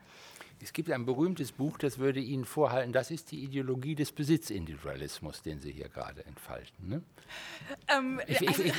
Es 0.63 0.73
gibt 0.73 0.91
ein 0.91 1.07
berühmtes 1.07 1.53
Buch, 1.53 1.79
das 1.79 1.99
würde 1.99 2.21
Ihnen 2.21 2.45
vorhalten, 2.45 2.93
das 2.93 3.11
ist 3.11 3.31
die 3.33 3.43
Ideologie 3.43 3.95
des 3.95 4.13
Besitzindividualismus, 4.13 5.43
den 5.43 5.61
Sie 5.61 5.73
hier 5.73 5.89
gerade 5.89 6.25
entfalten. 6.27 6.89
Ne? 6.89 7.03
Ähm, 7.89 8.21
ich, 8.27 8.43
ich, 8.43 8.59
ich, 8.59 8.75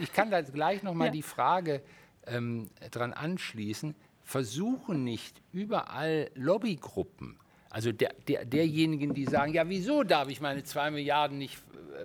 ich, 0.00 0.12
kann 0.12 0.30
da 0.30 0.40
gleich 0.40 0.82
noch 0.82 0.94
mal 0.94 1.06
ja. 1.06 1.10
die 1.10 1.22
Frage 1.22 1.82
ähm, 2.26 2.70
dran 2.90 3.12
anschließen, 3.12 3.94
versuchen 4.22 5.04
nicht 5.04 5.42
überall 5.52 6.30
Lobbygruppen, 6.34 7.38
also 7.70 7.92
der, 7.92 8.14
der, 8.26 8.44
derjenigen, 8.44 9.14
die 9.14 9.24
sagen, 9.24 9.52
ja, 9.52 9.68
wieso 9.68 10.02
darf 10.02 10.28
ich 10.28 10.40
meine 10.40 10.64
zwei 10.64 10.90
Milliarden 10.90 11.38
nicht 11.38 11.62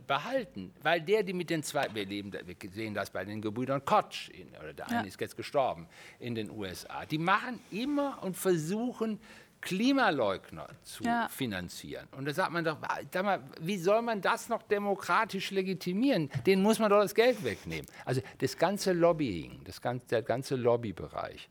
behalten, 0.08 0.74
weil 0.82 1.02
der, 1.02 1.24
die 1.24 1.34
mit 1.34 1.50
den 1.50 1.64
zwei, 1.64 1.88
wir, 1.94 2.06
leben, 2.06 2.32
wir 2.32 2.56
sehen 2.72 2.94
das 2.94 3.10
bei 3.10 3.26
den 3.26 3.42
Gebrüdern 3.42 3.84
Koch, 3.84 4.30
in, 4.32 4.48
oder 4.62 4.74
der 4.74 4.88
ja. 4.90 5.00
eine 5.00 5.08
ist 5.08 5.20
jetzt 5.20 5.38
gestorben 5.38 5.88
in 6.20 6.36
den 6.36 6.50
USA, 6.50 7.06
die 7.06 7.18
machen 7.18 7.60
immer 7.72 8.20
und 8.24 8.38
versuchen, 8.38 9.20
Klimaleugner 9.62 10.68
zu 10.82 11.04
ja. 11.04 11.28
finanzieren. 11.30 12.08
Und 12.18 12.26
da 12.26 12.34
sagt 12.34 12.52
man 12.52 12.66
doch, 12.66 12.78
sag 13.14 13.24
mal, 13.24 13.44
wie 13.60 13.78
soll 13.78 14.02
man 14.02 14.20
das 14.20 14.50
noch 14.50 14.64
demokratisch 14.64 15.52
legitimieren? 15.52 16.32
Den 16.48 16.64
muss 16.64 16.80
man 16.80 16.90
doch 16.90 17.00
das 17.00 17.14
Geld 17.14 17.44
wegnehmen. 17.44 17.86
Also 18.04 18.22
das 18.40 18.58
ganze 18.58 18.92
Lobbying, 18.92 19.62
das 19.64 19.80
ganze, 19.80 20.08
der 20.08 20.24
ganze 20.24 20.56
Lobbybereich, 20.56 21.48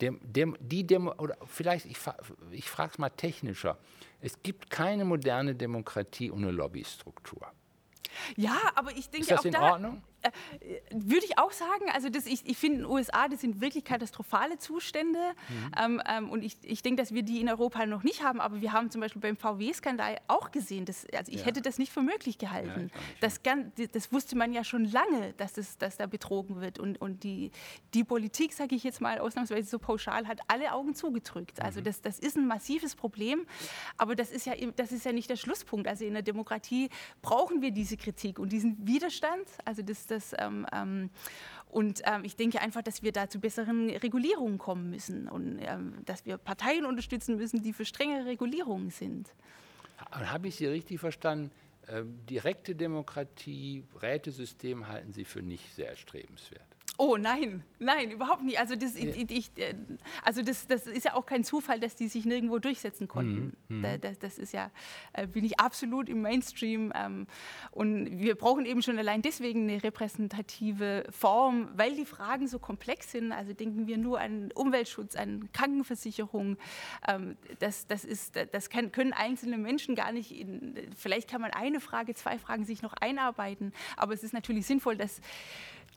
dem, 0.00 0.20
dem, 0.22 0.56
die 0.60 0.86
Demo, 0.86 1.12
oder 1.18 1.36
vielleicht, 1.46 1.86
ich, 1.86 1.98
ich 2.50 2.68
frage 2.68 2.92
es 2.92 2.98
mal 2.98 3.10
technischer, 3.10 3.78
es 4.20 4.42
gibt 4.42 4.70
keine 4.70 5.04
moderne 5.04 5.54
Demokratie 5.54 6.30
ohne 6.30 6.50
Lobbystruktur. 6.50 7.46
Ja, 8.36 8.56
aber 8.74 8.92
ich 8.92 9.10
denke 9.10 9.20
Ist 9.20 9.30
das 9.30 9.40
auch 9.40 9.44
in 9.44 9.52
da, 9.52 9.72
Ordnung? 9.72 10.02
Äh, 10.60 10.80
würde 10.90 11.24
ich 11.24 11.38
auch 11.38 11.52
sagen. 11.52 11.86
Also 11.92 12.08
das, 12.08 12.26
ich, 12.26 12.46
ich 12.46 12.56
finde 12.56 12.78
in 12.78 12.82
den 12.84 12.90
USA, 12.90 13.28
das 13.28 13.40
sind 13.40 13.60
wirklich 13.60 13.84
katastrophale 13.84 14.58
Zustände. 14.58 15.18
Mhm. 15.48 15.72
Ähm, 15.78 16.02
ähm, 16.08 16.30
und 16.30 16.42
ich, 16.42 16.56
ich 16.62 16.82
denke, 16.82 17.02
dass 17.02 17.12
wir 17.12 17.22
die 17.22 17.40
in 17.40 17.48
Europa 17.48 17.84
noch 17.86 18.02
nicht 18.02 18.22
haben. 18.22 18.40
Aber 18.40 18.60
wir 18.60 18.72
haben 18.72 18.90
zum 18.90 19.00
Beispiel 19.00 19.20
beim 19.20 19.36
VW-Skandal 19.36 20.18
auch 20.28 20.50
gesehen, 20.50 20.84
dass, 20.84 21.06
also 21.12 21.32
ich 21.32 21.40
ja. 21.40 21.46
hätte 21.46 21.62
das 21.62 21.78
nicht 21.78 21.92
für 21.92 22.02
möglich 22.02 22.38
gehalten. 22.38 22.90
Ja, 22.94 23.00
das, 23.20 23.40
das, 23.92 24.12
wusste 24.12 24.36
man 24.36 24.52
ja 24.52 24.64
schon 24.64 24.84
lange, 24.84 25.32
dass, 25.36 25.54
das, 25.54 25.78
dass 25.78 25.96
da 25.96 26.06
betrogen 26.06 26.60
wird. 26.60 26.78
Und, 26.78 27.00
und 27.00 27.24
die, 27.24 27.50
die 27.94 28.04
Politik, 28.04 28.52
sage 28.52 28.74
ich 28.74 28.84
jetzt 28.84 29.00
mal 29.00 29.18
ausnahmsweise 29.18 29.68
so 29.68 29.78
pauschal, 29.78 30.26
hat 30.26 30.40
alle 30.48 30.72
Augen 30.72 30.94
zugedrückt. 30.94 31.60
Also 31.60 31.80
mhm. 31.80 31.84
das, 31.84 32.00
das 32.02 32.18
ist 32.18 32.36
ein 32.36 32.46
massives 32.46 32.94
Problem. 32.94 33.46
Aber 33.96 34.14
das 34.14 34.30
ist, 34.30 34.46
ja, 34.46 34.54
das 34.76 34.92
ist 34.92 35.04
ja 35.04 35.12
nicht 35.12 35.30
der 35.30 35.36
Schlusspunkt. 35.36 35.88
Also 35.88 36.04
in 36.04 36.14
der 36.14 36.22
Demokratie 36.22 36.90
brauchen 37.22 37.62
wir 37.62 37.70
diese 37.70 37.96
Kritik 37.96 38.38
und 38.38 38.50
diesen 38.50 38.86
Widerstand. 38.86 39.48
Also 39.64 39.82
das, 39.82 40.06
das 40.06 40.15
ähm, 40.38 40.66
ähm, 40.72 41.10
und 41.70 42.02
ähm, 42.04 42.24
ich 42.24 42.36
denke 42.36 42.60
einfach, 42.60 42.82
dass 42.82 43.02
wir 43.02 43.12
da 43.12 43.28
zu 43.28 43.40
besseren 43.40 43.90
Regulierungen 43.90 44.58
kommen 44.58 44.90
müssen 44.90 45.28
und 45.28 45.58
ähm, 45.60 45.94
dass 46.04 46.24
wir 46.24 46.38
Parteien 46.38 46.86
unterstützen 46.86 47.36
müssen, 47.36 47.62
die 47.62 47.72
für 47.72 47.84
strengere 47.84 48.26
Regulierungen 48.26 48.90
sind. 48.90 49.32
Habe 50.10 50.48
ich 50.48 50.56
Sie 50.56 50.66
richtig 50.66 51.00
verstanden? 51.00 51.50
Direkte 52.28 52.74
Demokratie, 52.74 53.84
Rätesystem 54.02 54.88
halten 54.88 55.12
Sie 55.12 55.24
für 55.24 55.40
nicht 55.40 55.72
sehr 55.76 55.90
erstrebenswert? 55.90 56.75
Oh 56.98 57.16
nein, 57.18 57.62
nein, 57.78 58.10
überhaupt 58.10 58.42
nicht. 58.42 58.58
Also, 58.58 58.74
das, 58.74 58.98
ja. 58.98 59.12
ich, 59.14 59.50
äh, 59.56 59.74
also 60.24 60.40
das, 60.42 60.66
das 60.66 60.86
ist 60.86 61.04
ja 61.04 61.14
auch 61.14 61.26
kein 61.26 61.44
Zufall, 61.44 61.78
dass 61.78 61.94
die 61.94 62.08
sich 62.08 62.24
nirgendwo 62.24 62.58
durchsetzen 62.58 63.06
konnten. 63.06 63.56
Mhm. 63.68 63.80
mhm. 63.80 64.00
Das, 64.00 64.18
das, 64.18 64.38
ist 64.38 64.52
ja, 64.52 64.70
äh, 65.12 65.26
bin 65.26 65.44
ich 65.44 65.60
absolut 65.60 66.08
im 66.08 66.22
Mainstream. 66.22 66.92
Ähm, 66.94 67.26
und 67.70 68.18
wir 68.18 68.34
brauchen 68.34 68.64
eben 68.64 68.80
schon 68.80 68.98
allein 68.98 69.20
deswegen 69.20 69.68
eine 69.68 69.82
repräsentative 69.82 71.04
Form, 71.10 71.68
weil 71.74 71.94
die 71.96 72.06
Fragen 72.06 72.48
so 72.48 72.58
komplex 72.58 73.12
sind. 73.12 73.32
Also 73.32 73.52
denken 73.52 73.86
wir 73.86 73.98
nur 73.98 74.18
an 74.18 74.50
Umweltschutz, 74.54 75.16
an 75.16 75.50
Krankenversicherung. 75.52 76.56
Ähm, 77.06 77.36
das, 77.58 77.86
das, 77.86 78.04
ist, 78.04 78.36
das 78.52 78.70
kann, 78.70 78.90
können 78.90 79.12
einzelne 79.12 79.58
Menschen 79.58 79.94
gar 79.94 80.12
nicht, 80.12 80.32
in, 80.32 80.74
vielleicht 80.96 81.28
kann 81.28 81.42
man 81.42 81.50
eine 81.50 81.80
Frage, 81.80 82.14
zwei 82.14 82.38
Fragen 82.38 82.64
sich 82.64 82.80
noch 82.80 82.94
einarbeiten. 82.94 83.72
Aber 83.98 84.14
es 84.14 84.22
ist 84.22 84.32
natürlich 84.32 84.66
sinnvoll, 84.66 84.96
dass 84.96 85.20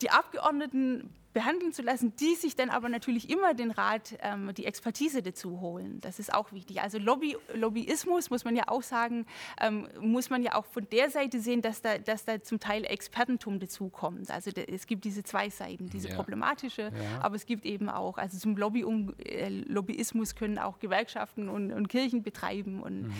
die 0.02 0.10
Abgeordneten 0.10 1.14
behandeln 1.32 1.72
zu 1.72 1.82
lassen, 1.82 2.14
die 2.16 2.34
sich 2.34 2.56
dann 2.56 2.70
aber 2.70 2.88
natürlich 2.88 3.30
immer 3.30 3.54
den 3.54 3.70
Rat, 3.70 4.16
ähm, 4.20 4.52
die 4.54 4.66
Expertise 4.66 5.22
dazu 5.22 5.60
holen. 5.60 6.00
Das 6.00 6.18
ist 6.18 6.34
auch 6.34 6.50
wichtig. 6.52 6.80
Also 6.82 6.98
Lobby, 6.98 7.36
Lobbyismus, 7.54 8.30
muss 8.30 8.44
man 8.44 8.56
ja 8.56 8.64
auch 8.66 8.82
sagen, 8.82 9.26
ähm, 9.60 9.86
muss 10.00 10.28
man 10.28 10.42
ja 10.42 10.56
auch 10.56 10.64
von 10.64 10.88
der 10.90 11.08
Seite 11.10 11.40
sehen, 11.40 11.62
dass 11.62 11.82
da, 11.82 11.98
dass 11.98 12.24
da 12.24 12.42
zum 12.42 12.58
Teil 12.58 12.84
Expertentum 12.84 13.60
dazukommt. 13.60 14.30
Also 14.30 14.50
da, 14.50 14.62
es 14.62 14.86
gibt 14.86 15.04
diese 15.04 15.22
zwei 15.22 15.50
Seiten, 15.50 15.88
diese 15.88 16.08
ja. 16.08 16.16
problematische, 16.16 16.82
ja. 16.82 17.20
aber 17.20 17.36
es 17.36 17.46
gibt 17.46 17.64
eben 17.64 17.88
auch, 17.88 18.18
also 18.18 18.36
zum 18.36 18.56
Lobby, 18.56 18.82
um, 18.82 19.14
äh, 19.18 19.48
Lobbyismus 19.48 20.34
können 20.34 20.58
auch 20.58 20.80
Gewerkschaften 20.80 21.48
und, 21.48 21.72
und 21.72 21.88
Kirchen 21.88 22.24
betreiben 22.24 22.82
und 22.82 23.02
mhm. 23.02 23.12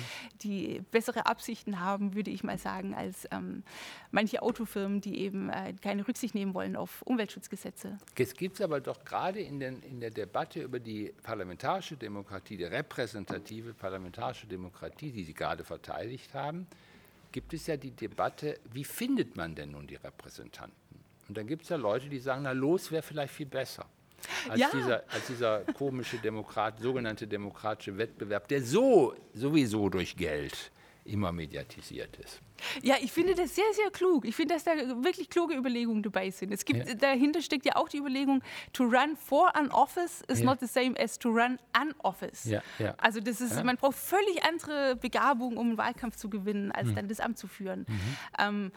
die 0.42 0.82
bessere 0.90 1.26
Absichten 1.26 1.78
haben, 1.78 2.14
würde 2.14 2.32
ich 2.32 2.42
mal 2.42 2.58
sagen, 2.58 2.94
als 2.94 3.28
ähm, 3.30 3.62
manche 4.10 4.42
Autofirmen, 4.42 5.00
die 5.00 5.20
eben 5.20 5.48
äh, 5.50 5.74
keine 5.80 6.08
Rücksicht 6.08 6.34
nehmen 6.34 6.54
wollen 6.54 6.74
auf 6.74 7.02
Umweltschutzgesetze. 7.02 7.99
Es 8.16 8.34
gibt 8.34 8.60
aber 8.60 8.80
doch 8.80 9.02
gerade 9.02 9.40
in, 9.40 9.60
den, 9.60 9.82
in 9.82 9.98
der 9.98 10.10
Debatte 10.10 10.60
über 10.60 10.78
die 10.78 11.10
parlamentarische 11.22 11.96
Demokratie, 11.96 12.58
die 12.58 12.64
repräsentative 12.64 13.72
parlamentarische 13.72 14.46
Demokratie, 14.46 15.10
die 15.10 15.24
Sie 15.24 15.32
gerade 15.32 15.64
verteidigt 15.64 16.34
haben, 16.34 16.66
gibt 17.32 17.54
es 17.54 17.66
ja 17.66 17.78
die 17.78 17.92
Debatte, 17.92 18.58
wie 18.72 18.84
findet 18.84 19.36
man 19.36 19.54
denn 19.54 19.70
nun 19.70 19.86
die 19.86 19.94
Repräsentanten? 19.94 20.76
Und 21.28 21.36
dann 21.36 21.46
gibt 21.46 21.62
es 21.62 21.70
ja 21.70 21.76
Leute, 21.76 22.08
die 22.08 22.18
sagen, 22.18 22.42
na 22.42 22.52
los 22.52 22.90
wäre 22.90 23.02
vielleicht 23.02 23.32
viel 23.32 23.46
besser. 23.46 23.86
Als, 24.48 24.60
ja. 24.60 24.68
dieser, 24.74 25.02
als 25.08 25.26
dieser 25.28 25.60
komische 25.72 26.18
Demokrat, 26.18 26.78
sogenannte 26.78 27.26
demokratische 27.26 27.96
Wettbewerb, 27.96 28.48
der 28.48 28.62
so 28.62 29.14
sowieso 29.32 29.88
durch 29.88 30.16
Geld 30.16 30.70
immer 31.04 31.32
mediatisiert 31.32 32.16
ist. 32.18 32.40
Ja, 32.82 32.96
ich 33.00 33.12
finde 33.12 33.34
das 33.34 33.54
sehr, 33.54 33.72
sehr 33.72 33.90
klug. 33.90 34.24
Ich 34.24 34.36
finde, 34.36 34.54
dass 34.54 34.64
da 34.64 34.72
wirklich 35.02 35.30
kluge 35.30 35.54
Überlegungen 35.54 36.02
dabei 36.02 36.30
sind. 36.30 36.52
Es 36.52 36.64
gibt, 36.64 36.88
ja. 36.88 36.94
dahinter 36.94 37.42
steckt 37.42 37.66
ja 37.66 37.76
auch 37.76 37.88
die 37.88 37.98
Überlegung, 37.98 38.42
to 38.72 38.84
run 38.84 39.16
for 39.16 39.54
an 39.56 39.70
office 39.70 40.22
is 40.28 40.40
ja. 40.40 40.44
not 40.46 40.60
the 40.60 40.66
same 40.66 40.98
as 40.98 41.18
to 41.18 41.30
run 41.30 41.58
an 41.72 41.94
office. 41.98 42.44
Ja, 42.44 42.62
also 42.98 43.20
das 43.20 43.40
ist, 43.40 43.62
man 43.64 43.76
braucht 43.76 43.96
völlig 43.96 44.44
andere 44.44 44.96
Begabung, 44.96 45.56
um 45.56 45.68
einen 45.68 45.78
Wahlkampf 45.78 46.16
zu 46.16 46.28
gewinnen, 46.28 46.72
als 46.72 46.88
mhm. 46.88 46.94
dann 46.96 47.08
das 47.08 47.20
Amt 47.20 47.38
zu 47.38 47.46
führen. 47.46 47.86
Mhm. 47.88 48.16
Ähm, 48.38 48.72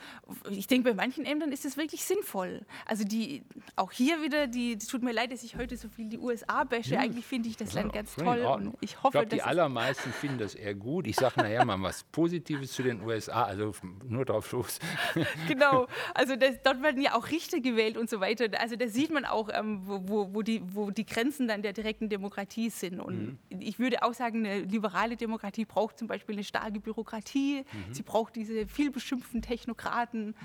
ich 0.49 0.67
denke, 0.67 0.89
bei 0.89 0.95
manchen 0.95 1.25
Ämtern 1.25 1.51
ist 1.51 1.65
das 1.65 1.77
wirklich 1.77 2.03
sinnvoll. 2.03 2.65
Also 2.85 3.03
die, 3.03 3.43
auch 3.75 3.91
hier 3.91 4.21
wieder, 4.21 4.47
die, 4.47 4.73
es 4.73 4.87
tut 4.87 5.03
mir 5.03 5.11
leid, 5.11 5.31
dass 5.31 5.43
ich 5.43 5.57
heute 5.57 5.77
so 5.77 5.89
viel 5.89 6.09
die 6.09 6.19
USA 6.19 6.63
bashe. 6.63 6.97
Eigentlich 6.97 7.25
finde 7.25 7.49
ich 7.49 7.57
das 7.57 7.73
Land 7.73 7.93
ganz 7.93 8.15
toll. 8.15 8.39
Und 8.39 8.75
ich 8.81 8.97
hoffe, 9.03 9.07
ich 9.07 9.11
glaube, 9.11 9.27
die 9.27 9.41
allermeisten 9.41 10.11
finden 10.11 10.37
das 10.39 10.55
eher 10.55 10.73
gut. 10.73 11.07
Ich 11.07 11.15
sage 11.15 11.41
nachher 11.41 11.65
mal 11.65 11.81
was 11.81 12.03
Positives 12.03 12.71
zu 12.71 12.83
den 12.83 13.01
USA. 13.01 13.43
Also 13.43 13.72
nur 13.83 14.25
drauf 14.25 14.51
los. 14.51 14.79
genau, 15.47 15.87
also 16.13 16.35
das, 16.35 16.61
dort 16.63 16.81
werden 16.81 17.01
ja 17.01 17.15
auch 17.15 17.29
Richter 17.29 17.59
gewählt 17.59 17.97
und 17.97 18.09
so 18.09 18.19
weiter. 18.19 18.45
Also 18.59 18.75
da 18.75 18.87
sieht 18.87 19.11
man 19.11 19.25
auch, 19.25 19.49
ähm, 19.53 19.81
wo, 19.85 20.33
wo, 20.33 20.41
die, 20.41 20.61
wo 20.73 20.91
die 20.91 21.05
Grenzen 21.05 21.47
dann 21.47 21.61
der 21.61 21.73
direkten 21.73 22.09
Demokratie 22.09 22.69
sind. 22.69 22.99
Und 22.99 23.39
mhm. 23.49 23.61
ich 23.61 23.79
würde 23.79 24.03
auch 24.03 24.13
sagen, 24.13 24.45
eine 24.45 24.61
liberale 24.61 25.15
Demokratie 25.15 25.65
braucht 25.65 25.97
zum 25.97 26.07
Beispiel 26.07 26.35
eine 26.35 26.43
starke 26.43 26.79
Bürokratie. 26.79 27.63
Mhm. 27.71 27.93
Sie 27.93 28.03
braucht 28.03 28.35
diese 28.35 28.67
vielbeschimpften 28.67 29.41
Technokraten. 29.41 30.35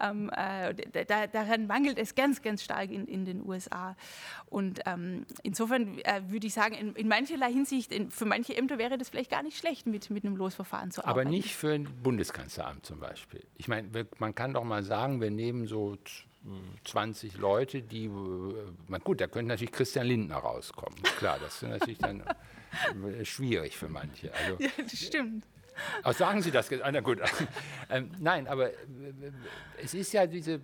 Ähm, 0.00 0.30
äh, 0.30 0.74
da, 1.06 1.26
daran 1.26 1.66
mangelt 1.66 1.98
es 1.98 2.14
ganz, 2.14 2.42
ganz 2.42 2.62
stark 2.62 2.90
in, 2.90 3.06
in 3.06 3.24
den 3.24 3.46
USA. 3.46 3.96
Und 4.46 4.80
ähm, 4.86 5.26
insofern 5.42 5.98
äh, 5.98 6.22
würde 6.28 6.46
ich 6.46 6.54
sagen, 6.54 6.74
in, 6.74 6.94
in 6.94 7.08
mancherlei 7.08 7.52
Hinsicht, 7.52 7.92
in, 7.92 8.10
für 8.10 8.24
manche 8.24 8.56
Ämter 8.56 8.78
wäre 8.78 8.98
das 8.98 9.10
vielleicht 9.10 9.30
gar 9.30 9.42
nicht 9.42 9.58
schlecht, 9.58 9.86
mit, 9.86 10.10
mit 10.10 10.24
einem 10.24 10.36
Losverfahren 10.36 10.90
zu 10.90 11.04
arbeiten. 11.04 11.28
Aber 11.28 11.30
nicht 11.30 11.54
für 11.54 11.72
ein 11.72 11.88
Bundeskanzleramt 12.02 12.71
zum 12.82 13.00
Beispiel. 13.00 13.44
Ich 13.56 13.68
meine, 13.68 13.88
man 14.18 14.34
kann 14.34 14.54
doch 14.54 14.64
mal 14.64 14.82
sagen, 14.82 15.20
wir 15.20 15.30
nehmen 15.30 15.66
so 15.66 15.96
20 16.84 17.36
Leute, 17.38 17.82
die, 17.82 18.06
äh, 18.06 18.98
gut, 19.04 19.20
da 19.20 19.26
könnte 19.26 19.48
natürlich 19.48 19.72
Christian 19.72 20.06
Lindner 20.06 20.36
rauskommen. 20.36 21.00
Klar, 21.18 21.38
das 21.40 21.62
ist 21.62 21.68
natürlich 21.68 21.98
dann 21.98 22.20
äh, 22.20 23.24
schwierig 23.24 23.76
für 23.76 23.88
manche. 23.88 24.32
Also, 24.34 24.56
ja, 24.58 24.70
das 24.78 24.98
stimmt. 24.98 25.46
Auch 26.02 26.12
sagen 26.12 26.42
Sie 26.42 26.50
das? 26.50 26.70
Na 26.70 27.00
gut. 27.00 27.20
Ähm, 27.90 28.10
nein, 28.20 28.46
aber 28.46 28.70
äh, 28.70 28.74
es 29.82 29.92
ist 29.92 30.12
ja 30.12 30.26
diese, 30.26 30.60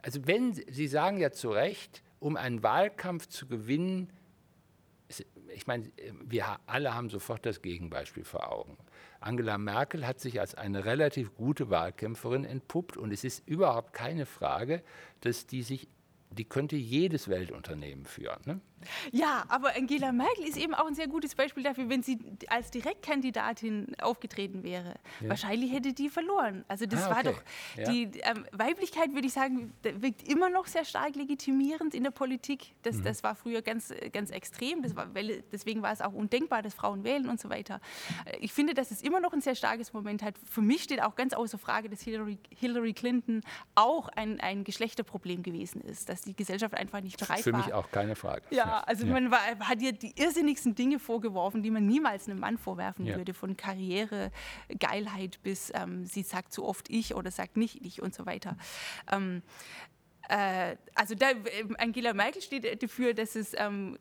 also 0.00 0.24
wenn 0.26 0.54
Sie 0.54 0.86
sagen 0.86 1.18
ja 1.18 1.32
zu 1.32 1.50
Recht, 1.50 2.02
um 2.20 2.36
einen 2.36 2.62
Wahlkampf 2.62 3.26
zu 3.26 3.48
gewinnen, 3.48 4.12
ich 5.54 5.66
meine, 5.66 5.90
wir 6.24 6.58
alle 6.66 6.94
haben 6.94 7.10
sofort 7.10 7.44
das 7.44 7.62
Gegenbeispiel 7.62 8.24
vor 8.24 8.50
Augen. 8.50 8.78
Angela 9.22 9.58
Merkel 9.58 10.06
hat 10.06 10.20
sich 10.20 10.40
als 10.40 10.54
eine 10.54 10.84
relativ 10.84 11.34
gute 11.34 11.70
Wahlkämpferin 11.70 12.44
entpuppt 12.44 12.96
und 12.96 13.12
es 13.12 13.24
ist 13.24 13.46
überhaupt 13.46 13.92
keine 13.92 14.26
Frage, 14.26 14.82
dass 15.20 15.46
die 15.46 15.62
sich 15.62 15.88
die 16.32 16.44
könnte 16.44 16.76
jedes 16.76 17.28
Weltunternehmen 17.28 18.06
führen. 18.06 18.40
Ne? 18.44 18.60
Ja, 19.10 19.44
aber 19.48 19.76
Angela 19.76 20.12
Merkel 20.12 20.44
ist 20.44 20.56
eben 20.56 20.74
auch 20.74 20.86
ein 20.86 20.94
sehr 20.94 21.08
gutes 21.08 21.34
Beispiel 21.34 21.62
dafür, 21.62 21.88
wenn 21.88 22.02
sie 22.02 22.18
als 22.48 22.70
Direktkandidatin 22.70 23.94
aufgetreten 24.00 24.62
wäre. 24.62 24.94
Ja. 25.20 25.30
Wahrscheinlich 25.30 25.72
hätte 25.72 25.92
die 25.92 26.08
verloren. 26.08 26.64
Also 26.68 26.86
das 26.86 27.04
ah, 27.04 27.06
okay. 27.06 27.14
war 27.14 27.32
doch, 27.32 27.42
ja. 27.76 27.90
die 27.90 28.02
ähm, 28.22 28.46
Weiblichkeit, 28.52 29.12
würde 29.14 29.26
ich 29.26 29.32
sagen, 29.32 29.72
wirkt 29.82 30.26
immer 30.28 30.50
noch 30.50 30.66
sehr 30.66 30.84
stark 30.84 31.16
legitimierend 31.16 31.94
in 31.94 32.04
der 32.04 32.10
Politik. 32.10 32.74
Das, 32.82 32.96
mhm. 32.96 33.04
das 33.04 33.22
war 33.22 33.34
früher 33.34 33.62
ganz, 33.62 33.92
ganz 34.12 34.30
extrem. 34.30 34.82
Das 34.82 34.96
war, 34.96 35.06
deswegen 35.52 35.82
war 35.82 35.92
es 35.92 36.00
auch 36.00 36.12
undenkbar, 36.12 36.62
dass 36.62 36.74
Frauen 36.74 37.04
wählen 37.04 37.28
und 37.28 37.40
so 37.40 37.50
weiter. 37.50 37.80
Äh, 38.24 38.38
ich 38.40 38.52
finde, 38.52 38.74
dass 38.74 38.90
es 38.90 39.02
immer 39.02 39.20
noch 39.20 39.32
ein 39.32 39.40
sehr 39.40 39.54
starkes 39.54 39.92
Moment 39.92 40.22
hat. 40.22 40.34
Für 40.44 40.62
mich 40.62 40.82
steht 40.82 41.02
auch 41.02 41.14
ganz 41.14 41.34
außer 41.34 41.58
Frage, 41.58 41.88
dass 41.88 42.00
Hillary, 42.02 42.38
Hillary 42.50 42.92
Clinton 42.92 43.42
auch 43.74 44.08
ein, 44.08 44.40
ein 44.40 44.64
Geschlechterproblem 44.64 45.42
gewesen 45.42 45.80
ist, 45.82 46.08
dass 46.08 46.21
die 46.26 46.34
Gesellschaft 46.34 46.74
einfach 46.74 47.00
nicht 47.00 47.18
bereit 47.18 47.40
Für 47.40 47.52
war. 47.52 47.62
Für 47.62 47.66
mich 47.66 47.74
auch 47.74 47.90
keine 47.90 48.16
Frage. 48.16 48.42
Ja, 48.50 48.80
also 48.86 49.06
ja. 49.06 49.12
man 49.12 49.30
war, 49.30 49.40
hat 49.60 49.80
ihr 49.82 49.92
die 49.92 50.12
irrsinnigsten 50.16 50.74
Dinge 50.74 50.98
vorgeworfen, 50.98 51.62
die 51.62 51.70
man 51.70 51.86
niemals 51.86 52.28
einem 52.28 52.40
Mann 52.40 52.58
vorwerfen 52.58 53.06
ja. 53.06 53.16
würde, 53.16 53.34
von 53.34 53.56
Karriere, 53.56 54.30
Geilheit 54.78 55.42
bis 55.42 55.72
ähm, 55.74 56.06
sie 56.06 56.22
sagt 56.22 56.52
zu 56.52 56.64
oft 56.64 56.90
ich 56.90 57.14
oder 57.14 57.30
sagt 57.30 57.56
nicht 57.56 57.84
ich 57.84 58.02
und 58.02 58.14
so 58.14 58.26
weiter. 58.26 58.56
Ähm, 59.10 59.42
äh, 60.28 60.76
also 60.94 61.14
da, 61.14 61.30
ähm, 61.30 61.76
Angela 61.78 62.14
Merkel 62.14 62.42
steht 62.42 62.82
dafür, 62.82 63.14
dass 63.14 63.36
es 63.36 63.52
ähm, 63.56 63.98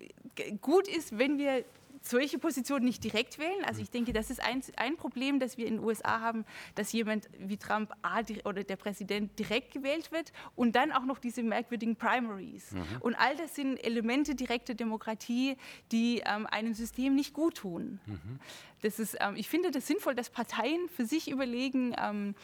gut 0.62 0.88
ist, 0.88 1.18
wenn 1.18 1.38
wir 1.38 1.66
solche 2.02 2.40
Positionen 2.40 2.86
nicht 2.86 3.04
direkt 3.04 3.40
wählen. 3.40 3.64
Also 3.66 3.82
ich 3.82 3.90
denke, 3.90 4.14
das 4.14 4.30
ist 4.30 4.44
ein, 4.44 4.62
ein 4.78 4.98
Problem, 4.98 5.40
das 5.40 5.58
wir 5.58 5.68
in 5.68 5.78
den 5.78 5.84
USA 5.84 6.20
haben, 6.20 6.46
dass 6.76 6.92
jemand 6.92 7.30
wie 7.38 7.58
Trump 7.58 7.92
A, 8.02 8.22
oder 8.44 8.64
der 8.64 8.76
Präsident 8.76 9.38
direkt 9.40 9.72
gewählt 9.72 10.12
wird 10.12 10.32
und 10.56 10.76
dann 10.76 10.92
auch 10.92 11.06
noch 11.06 11.20
diese 11.20 11.44
merkwürdigen 11.44 11.96
Primaries. 11.96 12.72
Mhm. 12.72 12.84
Und 13.00 13.16
all 13.16 13.36
das 13.36 13.56
sind 13.56 13.78
Elemente 13.78 14.36
direkter 14.36 14.74
Demokratie, 14.74 15.58
die 15.92 16.22
ähm, 16.26 16.48
einem 16.48 16.74
System 16.74 17.16
nicht 17.16 17.34
gut 17.34 17.58
tun. 17.58 18.00
Mhm. 18.06 18.40
Das 18.82 19.00
ist, 19.00 19.18
ähm, 19.20 19.36
ich 19.36 19.48
finde 19.48 19.72
das 19.72 19.88
sinnvoll, 19.88 20.16
dass 20.16 20.30
Parteien 20.30 20.90
für 20.90 21.06
sich 21.06 21.30
überlegen, 21.30 21.96
ähm, 22.00 22.36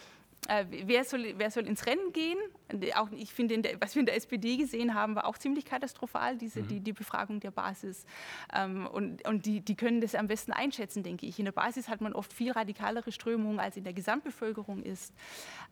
äh, 0.47 0.65
wer, 0.85 1.03
soll, 1.03 1.33
wer 1.37 1.51
soll 1.51 1.67
ins 1.67 1.85
Rennen 1.85 2.13
gehen? 2.13 2.37
Auch, 2.95 3.09
ich 3.11 3.33
finde, 3.33 3.59
der, 3.59 3.81
was 3.81 3.95
wir 3.95 4.01
in 4.01 4.05
der 4.05 4.15
SPD 4.15 4.57
gesehen 4.57 4.93
haben, 4.93 5.15
war 5.15 5.25
auch 5.25 5.37
ziemlich 5.37 5.65
katastrophal, 5.65 6.37
diese, 6.37 6.61
mhm. 6.61 6.67
die, 6.67 6.79
die 6.79 6.93
Befragung 6.93 7.39
der 7.39 7.51
Basis. 7.51 8.05
Ähm, 8.53 8.87
und 8.87 9.27
und 9.27 9.45
die, 9.45 9.61
die 9.61 9.75
können 9.75 9.99
das 9.99 10.15
am 10.15 10.27
besten 10.27 10.51
einschätzen, 10.53 11.03
denke 11.03 11.25
ich. 11.25 11.39
In 11.39 11.45
der 11.45 11.51
Basis 11.51 11.89
hat 11.89 12.01
man 12.01 12.13
oft 12.13 12.31
viel 12.31 12.51
radikalere 12.51 13.11
Strömungen, 13.11 13.59
als 13.59 13.77
in 13.77 13.83
der 13.83 13.93
Gesamtbevölkerung 13.93 14.83
ist. 14.83 15.13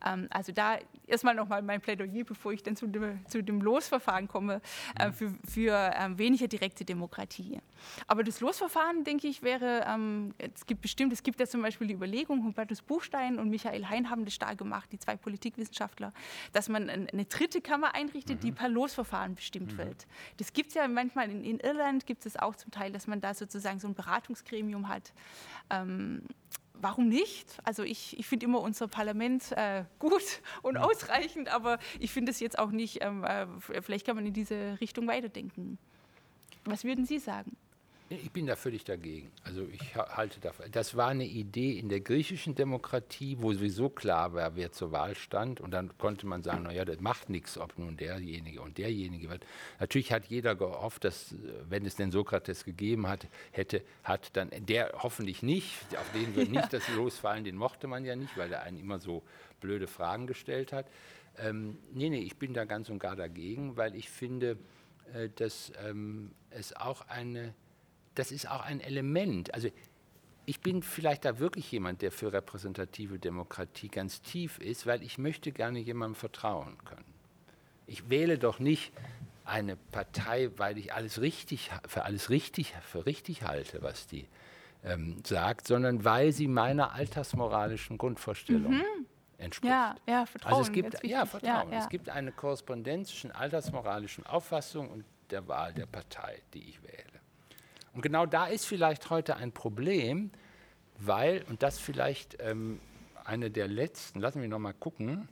Ähm, 0.04 0.26
also 0.30 0.52
da 0.52 0.78
erstmal 1.06 1.34
nochmal 1.34 1.62
mein 1.62 1.80
Plädoyer, 1.80 2.24
bevor 2.24 2.52
ich 2.52 2.62
dann 2.62 2.76
zu 2.76 2.86
dem, 2.86 3.24
zu 3.26 3.42
dem 3.42 3.60
Losverfahren 3.60 4.28
komme, 4.28 4.60
äh, 4.98 5.08
mhm. 5.08 5.12
für, 5.12 5.34
für 5.48 5.90
ähm, 5.96 6.18
weniger 6.18 6.48
direkte 6.48 6.84
Demokratie. 6.84 7.60
Aber 8.06 8.24
das 8.24 8.40
Losverfahren, 8.40 9.04
denke 9.04 9.28
ich, 9.28 9.42
wäre, 9.42 9.84
ähm, 9.86 10.34
es 10.38 10.66
gibt 10.66 10.82
bestimmt, 10.82 11.12
es 11.12 11.22
gibt 11.22 11.40
ja 11.40 11.46
zum 11.46 11.62
Beispiel 11.62 11.86
die 11.86 11.94
Überlegung, 11.94 12.44
Hubertus 12.44 12.82
Buchstein 12.82 13.38
und 13.38 13.50
Michael 13.50 13.88
Hein 13.88 14.10
haben 14.10 14.24
das 14.24 14.34
stark 14.34 14.58
gemacht, 14.58 14.90
die 14.92 14.98
zwei 14.98 15.16
Politikwissenschaftler, 15.16 16.12
dass 16.52 16.68
man 16.68 16.88
eine 16.88 17.24
dritte 17.24 17.60
Kammer 17.60 17.94
einrichtet, 17.94 18.38
mhm. 18.38 18.40
die 18.40 18.52
per 18.52 18.68
Losverfahren 18.68 19.34
bestimmt 19.34 19.72
mhm. 19.72 19.78
wird. 19.78 20.06
Das 20.38 20.52
gibt 20.52 20.68
es 20.68 20.74
ja 20.74 20.86
manchmal, 20.88 21.30
in, 21.30 21.44
in 21.44 21.60
Irland 21.60 22.06
gibt 22.06 22.26
es 22.26 22.36
auch 22.36 22.56
zum 22.56 22.70
Teil, 22.70 22.92
dass 22.92 23.06
man 23.06 23.20
da 23.20 23.34
sozusagen 23.34 23.78
so 23.78 23.88
ein 23.88 23.94
Beratungsgremium 23.94 24.88
hat. 24.88 25.12
Ähm, 25.70 26.22
warum 26.80 27.08
nicht? 27.08 27.58
Also 27.64 27.82
ich, 27.82 28.18
ich 28.18 28.26
finde 28.26 28.46
immer 28.46 28.60
unser 28.60 28.88
Parlament 28.88 29.52
äh, 29.52 29.84
gut 29.98 30.22
und 30.62 30.76
ausreichend, 30.76 31.48
aber 31.48 31.78
ich 31.98 32.10
finde 32.12 32.30
es 32.30 32.40
jetzt 32.40 32.58
auch 32.58 32.70
nicht, 32.70 33.02
ähm, 33.02 33.24
äh, 33.24 33.46
vielleicht 33.82 34.06
kann 34.06 34.16
man 34.16 34.26
in 34.26 34.32
diese 34.32 34.78
Richtung 34.80 35.06
weiterdenken. 35.06 35.78
Was 36.64 36.84
würden 36.84 37.06
Sie 37.06 37.18
sagen? 37.18 37.56
Ich 38.08 38.30
bin 38.30 38.46
da 38.46 38.54
völlig 38.54 38.84
dagegen. 38.84 39.32
Also 39.42 39.66
ich 39.72 39.96
halte 39.96 40.38
davon. 40.38 40.66
Das 40.70 40.96
war 40.96 41.08
eine 41.08 41.24
Idee 41.24 41.76
in 41.76 41.88
der 41.88 42.00
griechischen 42.00 42.54
Demokratie, 42.54 43.36
wo 43.40 43.52
sowieso 43.52 43.88
klar 43.88 44.32
war, 44.32 44.54
wer 44.54 44.70
zur 44.70 44.92
Wahl 44.92 45.16
stand. 45.16 45.60
Und 45.60 45.72
dann 45.72 45.96
konnte 45.98 46.24
man 46.24 46.44
sagen, 46.44 46.62
naja, 46.62 46.84
das 46.84 47.00
macht 47.00 47.30
nichts, 47.30 47.58
ob 47.58 47.76
nun 47.78 47.96
derjenige 47.96 48.60
und 48.60 48.78
derjenige 48.78 49.28
wird. 49.28 49.44
Natürlich 49.80 50.12
hat 50.12 50.26
jeder 50.26 50.54
gehofft, 50.54 51.02
dass, 51.02 51.34
wenn 51.68 51.84
es 51.84 51.96
den 51.96 52.12
Sokrates 52.12 52.64
gegeben 52.64 53.08
hat, 53.08 53.26
hätte, 53.50 53.82
hat 54.04 54.36
dann 54.36 54.50
der 54.56 54.92
hoffentlich 55.02 55.42
nicht, 55.42 55.74
auf 55.98 56.12
den 56.12 56.36
wird 56.36 56.52
ja. 56.52 56.60
nicht 56.60 56.72
das 56.72 56.88
losfallen, 56.94 57.42
den 57.42 57.56
mochte 57.56 57.88
man 57.88 58.04
ja 58.04 58.14
nicht, 58.14 58.36
weil 58.36 58.52
er 58.52 58.62
einen 58.62 58.78
immer 58.78 59.00
so 59.00 59.24
blöde 59.60 59.88
Fragen 59.88 60.28
gestellt 60.28 60.72
hat. 60.72 60.86
Ähm, 61.38 61.78
nee, 61.92 62.08
nee, 62.08 62.20
ich 62.20 62.36
bin 62.36 62.54
da 62.54 62.64
ganz 62.64 62.88
und 62.88 63.00
gar 63.00 63.16
dagegen, 63.16 63.76
weil 63.76 63.96
ich 63.96 64.08
finde, 64.08 64.58
äh, 65.12 65.28
dass 65.34 65.72
ähm, 65.84 66.30
es 66.50 66.74
auch 66.74 67.02
eine, 67.08 67.54
das 68.16 68.32
ist 68.32 68.50
auch 68.50 68.62
ein 68.62 68.80
Element. 68.80 69.54
Also 69.54 69.68
ich 70.46 70.60
bin 70.60 70.82
vielleicht 70.82 71.24
da 71.24 71.38
wirklich 71.38 71.70
jemand, 71.72 72.02
der 72.02 72.12
für 72.12 72.32
repräsentative 72.32 73.18
Demokratie 73.18 73.88
ganz 73.88 74.22
tief 74.22 74.58
ist, 74.58 74.86
weil 74.86 75.02
ich 75.02 75.18
möchte 75.18 75.52
gerne 75.52 75.78
jemandem 75.78 76.14
vertrauen 76.14 76.78
können. 76.84 77.14
Ich 77.86 78.10
wähle 78.10 78.38
doch 78.38 78.58
nicht 78.58 78.92
eine 79.44 79.76
Partei, 79.76 80.50
weil 80.56 80.78
ich 80.78 80.92
alles 80.92 81.20
richtig 81.20 81.70
für 81.86 82.04
alles 82.04 82.30
richtig 82.30 82.74
für 82.82 83.06
richtig 83.06 83.42
halte, 83.42 83.82
was 83.82 84.06
die 84.06 84.26
ähm, 84.84 85.18
sagt, 85.24 85.66
sondern 85.66 86.04
weil 86.04 86.32
sie 86.32 86.48
meiner 86.48 86.92
alltagsmoralischen 86.92 87.98
Grundvorstellung 87.98 88.72
mhm. 88.72 89.06
entspricht. 89.38 89.70
Ja, 89.70 89.94
ja, 90.06 90.26
Vertrauen. 90.26 90.54
Also 90.54 90.68
es 90.68 90.72
gibt 90.72 91.04
ja 91.04 91.26
Vertrauen. 91.26 91.68
Ja, 91.68 91.76
ja. 91.76 91.82
Es 91.82 91.88
gibt 91.88 92.08
eine 92.08 92.32
Korrespondenz 92.32 93.10
zwischen 93.10 93.30
alltagsmoralischen 93.30 94.26
Auffassung 94.26 94.90
und 94.90 95.04
der 95.30 95.46
Wahl 95.48 95.72
der 95.74 95.86
Partei, 95.86 96.42
die 96.54 96.68
ich 96.68 96.82
wähle. 96.82 97.15
Und 97.96 98.02
genau 98.02 98.26
da 98.26 98.46
ist 98.46 98.66
vielleicht 98.66 99.08
heute 99.08 99.36
ein 99.36 99.52
Problem, 99.52 100.30
weil, 100.98 101.42
und 101.48 101.62
das 101.62 101.78
vielleicht 101.78 102.36
ähm, 102.40 102.78
eine 103.24 103.50
der 103.50 103.68
letzten, 103.68 104.20
lassen 104.20 104.42
wir 104.42 104.48
noch 104.48 104.58
mal 104.58 104.74
gucken, 104.74 105.30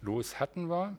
Los 0.00 0.40
hatten 0.40 0.68
wir, 0.68 0.96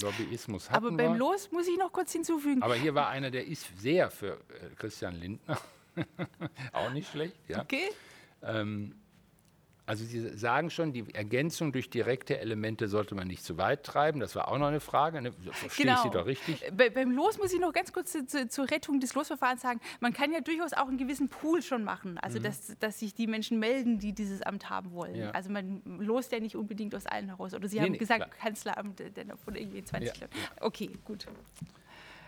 Lobbyismus 0.00 0.70
hatten 0.70 0.86
Aber 0.86 0.96
beim 0.96 1.14
wir. 1.14 1.18
Los 1.18 1.50
muss 1.50 1.66
ich 1.66 1.76
noch 1.76 1.90
kurz 1.92 2.12
hinzufügen. 2.12 2.62
Aber 2.62 2.76
hier 2.76 2.94
war 2.94 3.08
einer, 3.08 3.32
der 3.32 3.44
ist 3.44 3.66
sehr 3.80 4.08
für 4.12 4.34
äh, 4.34 4.74
Christian 4.76 5.16
Lindner. 5.16 5.58
Auch 6.72 6.92
nicht 6.92 7.10
schlecht, 7.10 7.36
ja. 7.48 7.62
Okay. 7.62 7.90
Ähm, 8.40 8.94
also 9.84 10.04
Sie 10.04 10.36
sagen 10.36 10.70
schon, 10.70 10.92
die 10.92 11.12
Ergänzung 11.12 11.72
durch 11.72 11.90
direkte 11.90 12.38
Elemente 12.38 12.86
sollte 12.86 13.14
man 13.16 13.26
nicht 13.26 13.44
zu 13.44 13.58
weit 13.58 13.84
treiben. 13.84 14.20
Das 14.20 14.36
war 14.36 14.48
auch 14.48 14.58
noch 14.58 14.68
eine 14.68 14.80
Frage. 14.80 15.20
Ne? 15.20 15.32
Verstehe 15.52 15.86
genau. 15.86 15.96
ich 15.96 16.02
Sie 16.02 16.10
doch 16.10 16.26
richtig? 16.26 16.64
Bei, 16.76 16.88
beim 16.88 17.10
Los 17.10 17.38
muss 17.38 17.52
ich 17.52 17.58
noch 17.58 17.72
ganz 17.72 17.92
kurz 17.92 18.12
zu, 18.12 18.24
zu, 18.24 18.48
zur 18.48 18.70
Rettung 18.70 19.00
des 19.00 19.14
Losverfahrens 19.14 19.60
sagen, 19.60 19.80
man 20.00 20.12
kann 20.12 20.32
ja 20.32 20.40
durchaus 20.40 20.72
auch 20.72 20.86
einen 20.86 20.98
gewissen 20.98 21.28
Pool 21.28 21.62
schon 21.62 21.82
machen. 21.82 22.16
Also 22.18 22.38
mhm. 22.38 22.44
dass, 22.44 22.78
dass 22.78 23.00
sich 23.00 23.14
die 23.14 23.26
Menschen 23.26 23.58
melden, 23.58 23.98
die 23.98 24.12
dieses 24.12 24.42
Amt 24.42 24.70
haben 24.70 24.92
wollen. 24.92 25.16
Ja. 25.16 25.30
Also 25.32 25.50
man 25.50 25.82
lost 25.84 26.30
ja 26.30 26.38
nicht 26.38 26.54
unbedingt 26.54 26.94
aus 26.94 27.06
allen 27.06 27.26
heraus. 27.26 27.52
Oder 27.52 27.66
Sie 27.66 27.76
nee, 27.76 27.82
haben 27.82 27.92
nee, 27.92 27.98
gesagt, 27.98 28.30
klar. 28.30 28.36
Kanzleramt 28.38 29.00
äh, 29.00 29.10
von 29.44 29.56
irgendwie 29.56 29.82
20 29.82 30.20
ja. 30.20 30.28
Okay, 30.60 30.90
gut. 31.04 31.26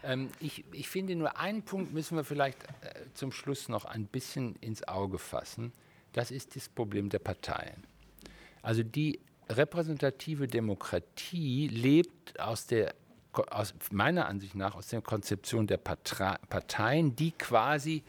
Ähm, 0.02 0.28
ich, 0.40 0.64
ich 0.72 0.88
finde 0.88 1.14
nur 1.14 1.38
einen 1.38 1.62
Punkt 1.62 1.92
müssen 1.92 2.16
wir 2.16 2.24
vielleicht 2.24 2.62
äh, 2.64 3.05
zum 3.14 3.30
Schluss 3.30 3.68
noch 3.68 3.84
ein 3.84 4.07
bisschen 4.07 4.57
ins 4.57 4.86
Auge 4.88 5.18
fassen. 5.18 5.72
Das 6.14 6.30
ist 6.30 6.56
das 6.56 6.68
Problem 6.68 7.10
der 7.10 7.18
Parteien. 7.18 7.84
Also 8.62 8.82
die 8.82 9.20
repräsentative 9.50 10.46
Demokratie 10.46 11.68
lebt 11.68 12.40
aus 12.40 12.66
der 12.66 12.94
aus 13.50 13.74
meiner 13.90 14.28
Ansicht 14.28 14.54
nach 14.54 14.76
aus 14.76 14.86
der 14.86 15.02
Konzeption 15.02 15.66
der 15.66 15.78
Parteien, 15.78 17.16
die 17.16 17.32
quasi 17.32 18.04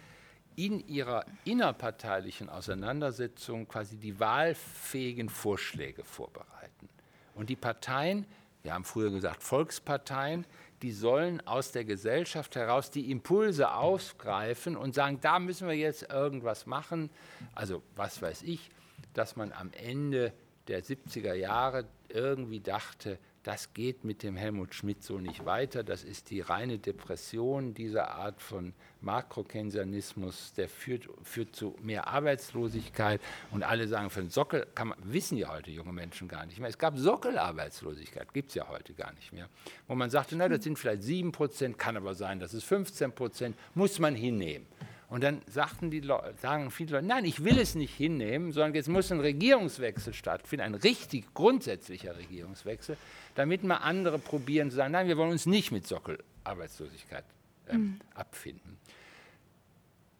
in 0.56 0.88
ihrer 0.88 1.26
innerparteilichen 1.44 2.48
Auseinandersetzung 2.48 3.68
quasi 3.68 3.98
die 3.98 4.20
wahlfähigen 4.20 5.30
Vorschläge 5.30 6.04
vorbereiten. 6.04 6.90
Und 7.34 7.50
die 7.50 7.56
Parteien, 7.56 8.28
wir 8.64 8.74
haben 8.76 8.86
früher 8.86 9.10
gesagt 9.10 9.44
Volksparteien, 9.44 10.46
die 10.82 10.92
sollen 10.92 11.46
aus 11.48 11.72
der 11.72 11.86
Gesellschaft 11.86 12.56
heraus 12.56 12.92
die 12.92 13.10
Impulse 13.12 13.72
aufgreifen 13.72 14.76
und 14.76 14.94
sagen, 14.94 15.20
da 15.22 15.40
müssen 15.40 15.68
wir 15.68 15.76
jetzt 15.76 16.10
irgendwas 16.12 16.66
machen. 16.66 17.10
Also 17.54 17.82
was 17.96 18.22
weiß 18.22 18.44
ich, 18.44 18.70
dass 19.14 19.36
man 19.36 19.52
am 19.52 19.72
Ende 19.74 20.34
der 20.68 20.84
70er 20.84 21.34
Jahre 21.34 21.86
irgendwie 22.10 22.60
dachte, 22.60 23.20
das 23.46 23.74
geht 23.74 24.04
mit 24.04 24.24
dem 24.24 24.36
Helmut 24.36 24.74
Schmidt 24.74 25.04
so 25.04 25.20
nicht 25.20 25.46
weiter. 25.46 25.84
Das 25.84 26.04
ist 26.04 26.32
die 26.32 26.42
reine 26.42 26.80
Depression 26.80 27.76
dieser 27.76 28.16
Art 28.16 28.42
von 28.42 28.74
Makrokeynesianismus, 29.02 30.54
der 30.54 30.68
führt, 30.68 31.08
führt 31.22 31.56
zu 31.56 31.76
mehr 31.84 32.08
Arbeitslosigkeit. 32.08 33.22
Und 33.52 33.62
alle 33.62 33.88
sagen, 33.88 34.10
für 34.10 34.22
den 34.22 34.32
Sockel 34.32 34.66
man, 34.84 34.98
wissen 35.04 35.38
ja 35.38 35.50
heute 35.50 35.70
junge 35.70 35.94
Menschen 35.94 36.28
gar 36.28 36.48
nicht 36.48 36.58
mehr. 36.58 36.70
Es 36.70 36.80
gab 36.80 36.98
Sockelarbeitslosigkeit, 36.98 38.34
gibt 38.34 38.50
es 38.50 38.56
ja 38.56 38.68
heute 38.68 38.96
gar 38.96 39.14
nicht 39.14 39.32
mehr. 39.32 39.48
Wo 39.88 39.94
man 39.94 40.10
sagte, 40.10 40.36
na, 40.36 40.50
das 40.50 40.64
sind 40.64 40.80
vielleicht 40.80 41.04
7 41.04 41.32
Prozent, 41.32 41.78
kann 41.78 41.98
aber 41.98 42.16
sein, 42.16 42.40
das 42.40 42.56
ist 42.56 42.64
15 42.64 43.12
Prozent, 43.12 43.56
muss 43.76 44.00
man 44.00 44.16
hinnehmen. 44.16 44.66
Und 45.08 45.24
dann 45.24 45.42
sagten 45.48 45.92
die 45.92 46.00
Leute, 46.00 46.34
sagen 46.42 46.72
viele 46.72 46.94
Leute, 46.94 47.06
nein, 47.06 47.26
ich 47.26 47.44
will 47.44 47.60
es 47.60 47.76
nicht 47.76 47.94
hinnehmen, 47.94 48.52
sondern 48.52 48.74
jetzt 48.74 48.90
muss 48.90 49.12
ein 49.12 49.20
Regierungswechsel 49.20 50.14
stattfinden, 50.14 50.66
ein 50.66 50.76
richtig 50.76 51.34
grundsätzlicher 51.34 52.18
Regierungswechsel, 52.18 52.98
damit 53.36 53.64
mal 53.64 53.78
andere 53.78 54.18
probieren 54.18 54.72
zu 54.72 54.78
sagen, 54.78 54.94
nein, 54.94 55.08
wir 55.08 55.18
wollen 55.18 55.32
uns 55.32 55.46
nicht 55.46 55.72
mit 55.72 55.86
Sockelarbeitslosigkeit 55.86 57.24
äh, 57.68 57.78
mhm. 57.78 58.00
abfinden. 58.16 58.78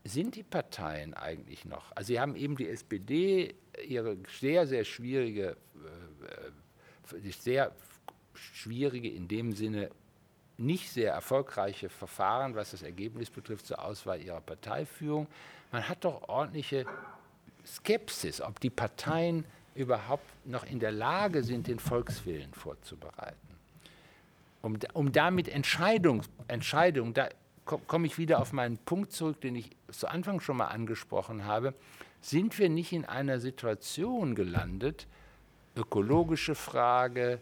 Sind 0.04 0.36
die 0.36 0.44
Parteien 0.44 1.16
eigentlich 1.16 1.66
noch? 1.66 1.92
Also 1.96 2.08
Sie 2.10 2.20
haben 2.20 2.36
eben 2.36 2.56
die 2.56 2.70
SPD, 2.70 3.56
ihre 3.88 4.18
sehr, 4.40 4.68
sehr 4.68 4.84
schwierige, 4.84 5.58
äh, 7.12 7.28
äh 7.28 7.32
sehr 7.32 7.72
schwierige 8.36 9.10
in 9.10 9.28
dem 9.28 9.54
Sinne 9.54 9.90
nicht 10.58 10.92
sehr 10.92 11.12
erfolgreiche 11.14 11.90
Verfahren, 11.90 12.56
was 12.56 12.72
das 12.72 12.82
Ergebnis 12.82 13.30
betrifft, 13.30 13.66
zur 13.66 13.84
Auswahl 13.84 14.22
ihrer 14.22 14.42
Parteiführung. 14.42 15.28
Man 15.72 15.88
hat 15.88 16.06
doch 16.06 16.30
ordentliche 16.30 16.86
Skepsis, 17.66 18.42
ob 18.42 18.60
die 18.60 18.70
Parteien 18.70 19.46
überhaupt 19.74 20.24
noch 20.46 20.66
in 20.66 20.80
der 20.80 20.92
Lage 20.92 21.44
sind, 21.44 21.68
den 21.68 21.80
Volkswillen 21.80 22.54
vorzubereiten. 22.54 23.38
Um, 24.62 24.78
um 24.94 25.12
damit 25.12 25.48
Entscheidung, 25.48 26.24
Entscheidung 26.48 27.14
da 27.14 27.30
komme 27.66 28.08
ich 28.08 28.18
wieder 28.18 28.40
auf 28.40 28.54
meinen 28.54 28.78
Punkt 28.78 29.12
zurück, 29.12 29.42
den 29.42 29.56
ich 29.56 29.72
zu 29.92 30.08
Anfang 30.08 30.40
schon 30.40 30.58
mal 30.58 30.68
angesprochen 30.68 31.46
habe, 31.46 31.74
sind 32.22 32.58
wir 32.58 32.70
nicht 32.70 32.94
in 32.94 33.06
einer 33.06 33.40
Situation 33.40 34.36
gelandet, 34.36 35.08
ökologische 35.76 36.56
Frage, 36.56 37.40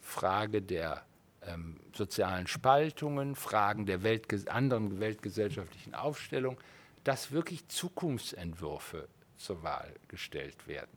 Frage 0.00 0.62
der 0.62 1.04
ähm, 1.48 1.76
sozialen 1.94 2.46
Spaltungen, 2.46 3.34
Fragen 3.34 3.86
der 3.86 4.02
Weltges 4.02 4.46
anderen 4.46 5.00
weltgesellschaftlichen 5.00 5.94
Aufstellung, 5.94 6.58
dass 7.04 7.32
wirklich 7.32 7.66
Zukunftsentwürfe 7.68 9.08
zur 9.36 9.62
Wahl 9.62 9.94
gestellt 10.08 10.66
werden 10.66 10.90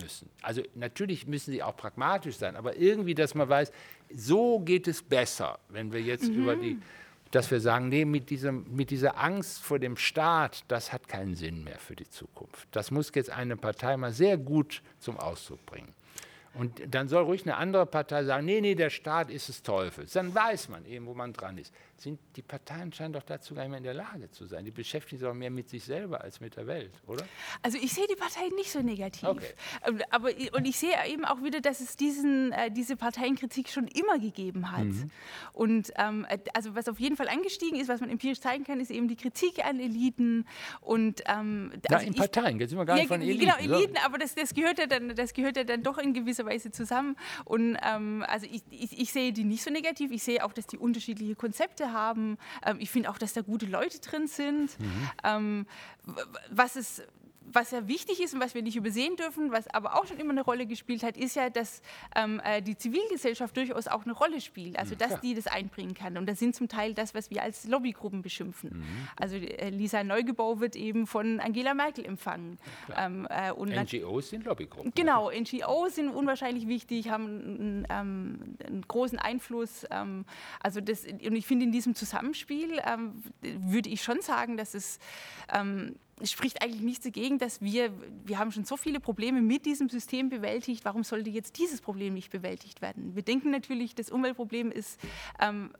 müssen. 0.00 0.30
Also 0.42 0.62
natürlich 0.74 1.26
müssen 1.26 1.52
sie 1.52 1.62
auch 1.62 1.76
pragmatisch 1.76 2.36
sein, 2.36 2.56
aber 2.56 2.76
irgendwie, 2.76 3.14
dass 3.14 3.34
man 3.34 3.48
weiß, 3.48 3.72
so 4.14 4.60
geht 4.60 4.88
es 4.88 5.02
besser, 5.02 5.58
wenn 5.68 5.92
wir 5.92 6.00
jetzt 6.00 6.28
mhm. 6.28 6.42
über 6.42 6.56
die, 6.56 6.78
dass 7.30 7.50
wir 7.50 7.60
sagen, 7.60 7.88
nee, 7.88 8.04
mit, 8.04 8.30
diesem, 8.30 8.66
mit 8.74 8.90
dieser 8.90 9.18
Angst 9.18 9.62
vor 9.62 9.78
dem 9.78 9.96
Staat, 9.96 10.64
das 10.68 10.92
hat 10.92 11.08
keinen 11.08 11.34
Sinn 11.34 11.64
mehr 11.64 11.78
für 11.78 11.96
die 11.96 12.08
Zukunft. 12.08 12.68
Das 12.72 12.90
muss 12.90 13.10
jetzt 13.14 13.30
eine 13.30 13.56
Partei 13.56 13.96
mal 13.96 14.12
sehr 14.12 14.36
gut 14.36 14.82
zum 14.98 15.18
Ausdruck 15.18 15.64
bringen. 15.64 15.94
Und 16.54 16.82
dann 16.94 17.08
soll 17.08 17.24
ruhig 17.24 17.42
eine 17.44 17.56
andere 17.56 17.86
Partei 17.86 18.24
sagen, 18.24 18.44
nee, 18.44 18.60
nee, 18.60 18.74
der 18.74 18.90
Staat 18.90 19.30
ist 19.30 19.48
des 19.48 19.62
Teufels. 19.62 20.12
Dann 20.12 20.34
weiß 20.34 20.68
man 20.68 20.84
eben, 20.84 21.06
wo 21.06 21.14
man 21.14 21.32
dran 21.32 21.56
ist. 21.56 21.72
Sind, 21.96 22.18
die 22.36 22.42
Parteien 22.42 22.92
scheinen 22.92 23.12
doch 23.12 23.22
dazu 23.22 23.54
gar 23.54 23.62
nicht 23.62 23.70
mehr 23.70 23.78
in 23.78 23.84
der 23.84 23.94
Lage 23.94 24.30
zu 24.30 24.44
sein. 24.44 24.64
Die 24.64 24.70
beschäftigen 24.70 25.18
sich 25.18 25.28
auch 25.28 25.34
mehr 25.34 25.50
mit 25.50 25.70
sich 25.70 25.84
selber 25.84 26.20
als 26.20 26.40
mit 26.40 26.56
der 26.56 26.66
Welt, 26.66 26.90
oder? 27.06 27.24
Also 27.62 27.78
ich 27.78 27.92
sehe 27.92 28.06
die 28.08 28.16
Parteien 28.16 28.54
nicht 28.56 28.70
so 28.70 28.80
negativ. 28.80 29.28
Okay. 29.28 29.46
Ähm, 29.86 30.02
aber, 30.10 30.30
und 30.52 30.66
ich 30.66 30.78
sehe 30.78 30.94
eben 31.06 31.24
auch 31.24 31.42
wieder, 31.42 31.60
dass 31.60 31.80
es 31.80 31.96
diesen, 31.96 32.52
äh, 32.52 32.70
diese 32.70 32.96
Parteienkritik 32.96 33.68
schon 33.68 33.86
immer 33.86 34.18
gegeben 34.18 34.72
hat. 34.72 34.84
Mhm. 34.84 35.10
Und 35.52 35.92
ähm, 35.96 36.26
äh, 36.28 36.38
also 36.54 36.74
was 36.74 36.88
auf 36.88 36.98
jeden 36.98 37.16
Fall 37.16 37.28
angestiegen 37.28 37.78
ist, 37.78 37.88
was 37.88 38.00
man 38.00 38.10
empirisch 38.10 38.40
zeigen 38.40 38.64
kann, 38.64 38.80
ist 38.80 38.90
eben 38.90 39.08
die 39.08 39.16
Kritik 39.16 39.64
an 39.64 39.80
Eliten. 39.80 40.46
Und, 40.80 41.22
ähm, 41.26 41.72
also 41.88 42.06
in 42.06 42.14
Parteien, 42.14 42.58
jetzt 42.58 42.70
sind 42.70 42.78
wir 42.78 42.84
gar 42.84 42.94
nicht 42.94 43.04
ja, 43.04 43.08
von 43.08 43.22
Eliten. 43.22 43.40
Genau, 43.40 43.56
Eliten, 43.56 43.94
so. 43.94 44.06
aber 44.06 44.18
das, 44.18 44.34
das, 44.34 44.52
gehört 44.52 44.78
ja 44.78 44.86
dann, 44.86 45.14
das 45.14 45.32
gehört 45.32 45.56
ja 45.56 45.64
dann 45.64 45.82
doch 45.82 45.98
in 45.98 46.12
gewisser 46.12 46.41
gewisser 46.42 46.46
Weise 46.46 46.70
zusammen. 46.70 47.16
Und 47.44 47.76
ähm, 47.82 48.24
also 48.26 48.46
ich, 48.50 48.62
ich, 48.70 48.98
ich, 48.98 49.12
sehe 49.12 49.32
die 49.32 49.44
nicht 49.44 49.62
so 49.62 49.70
negativ. 49.70 50.10
Ich 50.10 50.22
sehe 50.22 50.44
auch, 50.44 50.52
dass 50.52 50.66
die 50.66 50.78
unterschiedliche 50.78 51.34
Konzepte 51.34 51.92
haben. 51.92 52.38
Ähm, 52.64 52.76
ich 52.80 52.90
finde 52.90 53.10
auch, 53.10 53.18
dass 53.18 53.32
da 53.32 53.42
gute 53.42 53.66
Leute 53.66 54.00
drin 54.00 54.26
sind. 54.26 54.78
Mhm. 54.78 55.10
Ähm, 55.24 55.66
was 56.50 56.76
es 56.76 57.02
was 57.50 57.70
ja 57.70 57.86
wichtig 57.88 58.20
ist 58.20 58.34
und 58.34 58.40
was 58.40 58.54
wir 58.54 58.62
nicht 58.62 58.76
übersehen 58.76 59.16
dürfen, 59.16 59.52
was 59.52 59.68
aber 59.68 59.96
auch 59.96 60.06
schon 60.06 60.18
immer 60.18 60.30
eine 60.30 60.42
Rolle 60.42 60.66
gespielt 60.66 61.02
hat, 61.02 61.16
ist 61.16 61.36
ja, 61.36 61.50
dass 61.50 61.82
ähm, 62.16 62.40
äh, 62.44 62.62
die 62.62 62.76
Zivilgesellschaft 62.76 63.56
durchaus 63.56 63.88
auch 63.88 64.04
eine 64.04 64.12
Rolle 64.12 64.40
spielt, 64.40 64.78
also 64.78 64.94
dass 64.94 65.12
ja. 65.12 65.18
die 65.18 65.34
das 65.34 65.46
einbringen 65.46 65.94
kann. 65.94 66.16
Und 66.16 66.28
das 66.28 66.38
sind 66.38 66.54
zum 66.54 66.68
Teil 66.68 66.94
das, 66.94 67.14
was 67.14 67.30
wir 67.30 67.42
als 67.42 67.66
Lobbygruppen 67.66 68.22
beschimpfen. 68.22 68.70
Mhm. 68.78 69.08
Also 69.16 69.36
äh, 69.36 69.70
Lisa 69.70 70.04
Neugebau 70.04 70.60
wird 70.60 70.76
eben 70.76 71.06
von 71.06 71.40
Angela 71.40 71.74
Merkel 71.74 72.04
empfangen. 72.04 72.58
Ähm, 72.96 73.26
äh, 73.30 73.52
NGOs 73.52 74.30
sind 74.30 74.44
Lobbygruppen. 74.44 74.92
Genau, 74.94 75.30
NGOs 75.30 75.94
sind 75.94 76.08
unwahrscheinlich 76.08 76.68
wichtig, 76.68 77.10
haben 77.10 77.24
einen, 77.24 77.86
ähm, 77.90 78.56
einen 78.66 78.82
großen 78.82 79.18
Einfluss. 79.18 79.86
Ähm, 79.90 80.24
also 80.60 80.80
das, 80.80 81.04
und 81.04 81.36
ich 81.36 81.46
finde, 81.46 81.66
in 81.66 81.72
diesem 81.72 81.94
Zusammenspiel 81.94 82.80
ähm, 82.84 83.22
würde 83.40 83.88
ich 83.88 84.02
schon 84.02 84.20
sagen, 84.20 84.56
dass 84.56 84.74
es 84.74 84.98
ähm, 85.52 85.72
es 85.72 85.96
spricht 86.22 86.62
eigentlich 86.62 86.82
nichts 86.82 87.04
dagegen, 87.04 87.38
dass 87.38 87.60
wir, 87.60 87.92
wir 88.24 88.38
haben 88.38 88.52
schon 88.52 88.64
so 88.64 88.76
viele 88.76 89.00
Probleme 89.00 89.40
mit 89.40 89.66
diesem 89.66 89.88
System 89.88 90.28
bewältigt, 90.28 90.84
warum 90.84 91.04
sollte 91.04 91.30
jetzt 91.30 91.58
dieses 91.58 91.80
Problem 91.80 92.14
nicht 92.14 92.30
bewältigt 92.30 92.82
werden? 92.82 93.14
Wir 93.14 93.22
denken 93.22 93.50
natürlich, 93.50 93.94
das 93.94 94.10
Umweltproblem 94.10 94.70
ist 94.70 95.00
ähm, 95.40 95.72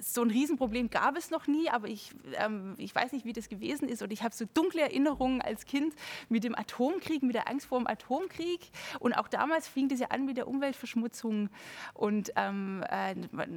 so 0.00 0.22
ein 0.22 0.30
Riesenproblem 0.30 0.90
gab 0.90 1.16
es 1.16 1.30
noch 1.30 1.46
nie, 1.46 1.68
aber 1.70 1.88
ich, 1.88 2.10
ähm, 2.34 2.74
ich 2.78 2.94
weiß 2.94 3.12
nicht, 3.12 3.24
wie 3.24 3.32
das 3.32 3.48
gewesen 3.48 3.88
ist. 3.88 4.02
Und 4.02 4.12
ich 4.12 4.22
habe 4.22 4.34
so 4.34 4.44
dunkle 4.52 4.82
Erinnerungen 4.82 5.40
als 5.40 5.64
Kind 5.64 5.94
mit 6.28 6.44
dem 6.44 6.54
Atomkrieg, 6.54 7.22
mit 7.22 7.34
der 7.34 7.48
Angst 7.48 7.66
vor 7.66 7.78
dem 7.78 7.86
Atomkrieg. 7.86 8.60
Und 8.98 9.12
auch 9.14 9.28
damals 9.28 9.68
fing 9.68 9.88
das 9.88 10.00
ja 10.00 10.08
an 10.08 10.24
mit 10.24 10.36
der 10.36 10.48
Umweltverschmutzung. 10.48 11.48
Und, 11.94 12.32
ähm, 12.36 12.84
äh, 12.88 13.14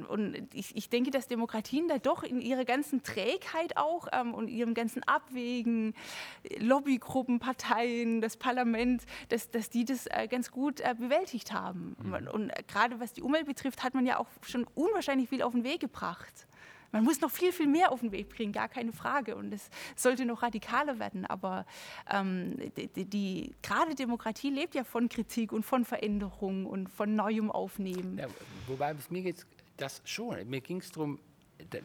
und 0.08 0.48
ich, 0.52 0.76
ich, 0.76 0.88
denke, 0.88 1.10
dass 1.10 1.26
Demokratien 1.28 1.88
da 1.88 1.98
doch 1.98 2.22
in 2.22 2.40
ihrer 2.40 2.64
ganzen 2.64 3.02
Trägheit 3.02 3.76
auch 3.76 4.08
ähm, 4.12 4.34
und 4.34 4.48
ihrem 4.48 4.74
ganzen 4.74 5.02
Abwägen, 5.02 5.94
Lobbygruppen, 6.58 7.38
Parteien, 7.38 8.20
das 8.20 8.36
Parlament, 8.36 9.04
dass, 9.28 9.50
dass 9.50 9.70
die 9.70 9.84
das 9.84 10.06
äh, 10.06 10.28
ganz 10.28 10.50
gut 10.50 10.80
äh, 10.80 10.94
bewältigt 10.96 11.52
haben. 11.52 11.96
Mhm. 12.02 12.12
Und, 12.12 12.28
und 12.28 12.52
gerade 12.68 13.00
was 13.00 13.12
die 13.12 13.22
Umwelt 13.22 13.46
betrifft, 13.46 13.82
hat 13.82 13.94
man 13.94 14.06
ja 14.06 14.18
auch 14.18 14.28
schon 14.42 14.66
unwahrscheinlich 14.74 15.28
viel 15.28 15.42
auf 15.42 15.52
den 15.52 15.64
Weg 15.64 15.80
gebracht 15.80 16.05
gebracht. 16.06 16.46
Man 16.92 17.04
muss 17.04 17.20
noch 17.20 17.30
viel, 17.30 17.52
viel 17.52 17.66
mehr 17.66 17.92
auf 17.92 18.00
den 18.00 18.12
Weg 18.12 18.28
bringen, 18.30 18.52
gar 18.52 18.68
keine 18.68 18.92
Frage. 18.92 19.36
Und 19.36 19.52
es 19.52 19.68
sollte 19.96 20.24
noch 20.24 20.42
radikaler 20.42 20.98
werden. 20.98 21.26
Aber 21.26 21.66
ähm, 22.10 22.56
die, 22.76 23.04
die, 23.04 23.54
gerade 23.62 23.94
Demokratie 23.94 24.50
lebt 24.50 24.74
ja 24.74 24.84
von 24.84 25.08
Kritik 25.08 25.52
und 25.52 25.64
von 25.64 25.84
Veränderung 25.84 26.64
und 26.64 26.88
von 26.88 27.14
neuem 27.14 27.50
Aufnehmen. 27.50 28.18
Ja, 28.18 28.28
wobei 28.66 28.94
mir 29.10 29.22
geht 29.22 29.44
das 29.76 30.00
schon. 30.04 30.48
Mir 30.48 30.60
ging 30.60 30.78
es 30.78 30.90
darum, 30.90 31.18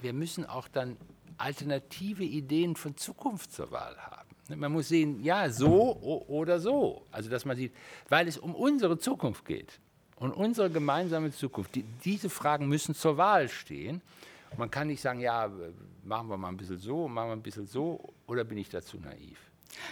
wir 0.02 0.14
müssen 0.14 0.46
auch 0.46 0.68
dann 0.68 0.98
alternative 1.38 2.24
Ideen 2.24 2.76
von 2.76 2.96
Zukunft 2.96 3.52
zur 3.52 3.72
Wahl 3.72 3.98
haben. 3.98 4.30
Man 4.56 4.72
muss 4.72 4.90
sehen, 4.90 5.22
ja, 5.24 5.50
so 5.50 5.98
oder 6.28 6.60
so. 6.60 7.06
Also, 7.12 7.30
dass 7.30 7.44
man 7.44 7.58
sieht, 7.58 7.74
weil 8.08 8.28
es 8.28 8.38
um 8.38 8.54
unsere 8.54 8.98
Zukunft 8.98 9.46
geht 9.46 9.80
und 10.22 10.34
unsere 10.34 10.70
gemeinsame 10.70 11.32
Zukunft, 11.32 11.74
die, 11.74 11.84
diese 12.06 12.30
Fragen 12.30 12.68
müssen 12.68 12.94
zur 12.94 13.18
Wahl 13.18 13.50
stehen. 13.50 14.02
Man 14.56 14.70
kann 14.70 14.88
nicht 14.88 15.02
sagen, 15.02 15.20
ja, 15.20 15.50
machen 16.04 16.30
wir 16.30 16.38
mal 16.38 16.50
ein 16.50 16.58
bisschen 16.58 16.78
so, 16.78 17.08
machen 17.08 17.30
wir 17.30 17.34
ein 17.34 17.42
bisschen 17.42 17.66
so, 17.66 18.14
oder 18.28 18.44
bin 18.44 18.60
ich 18.60 18.70
dazu 18.70 18.98
naiv? 18.98 19.40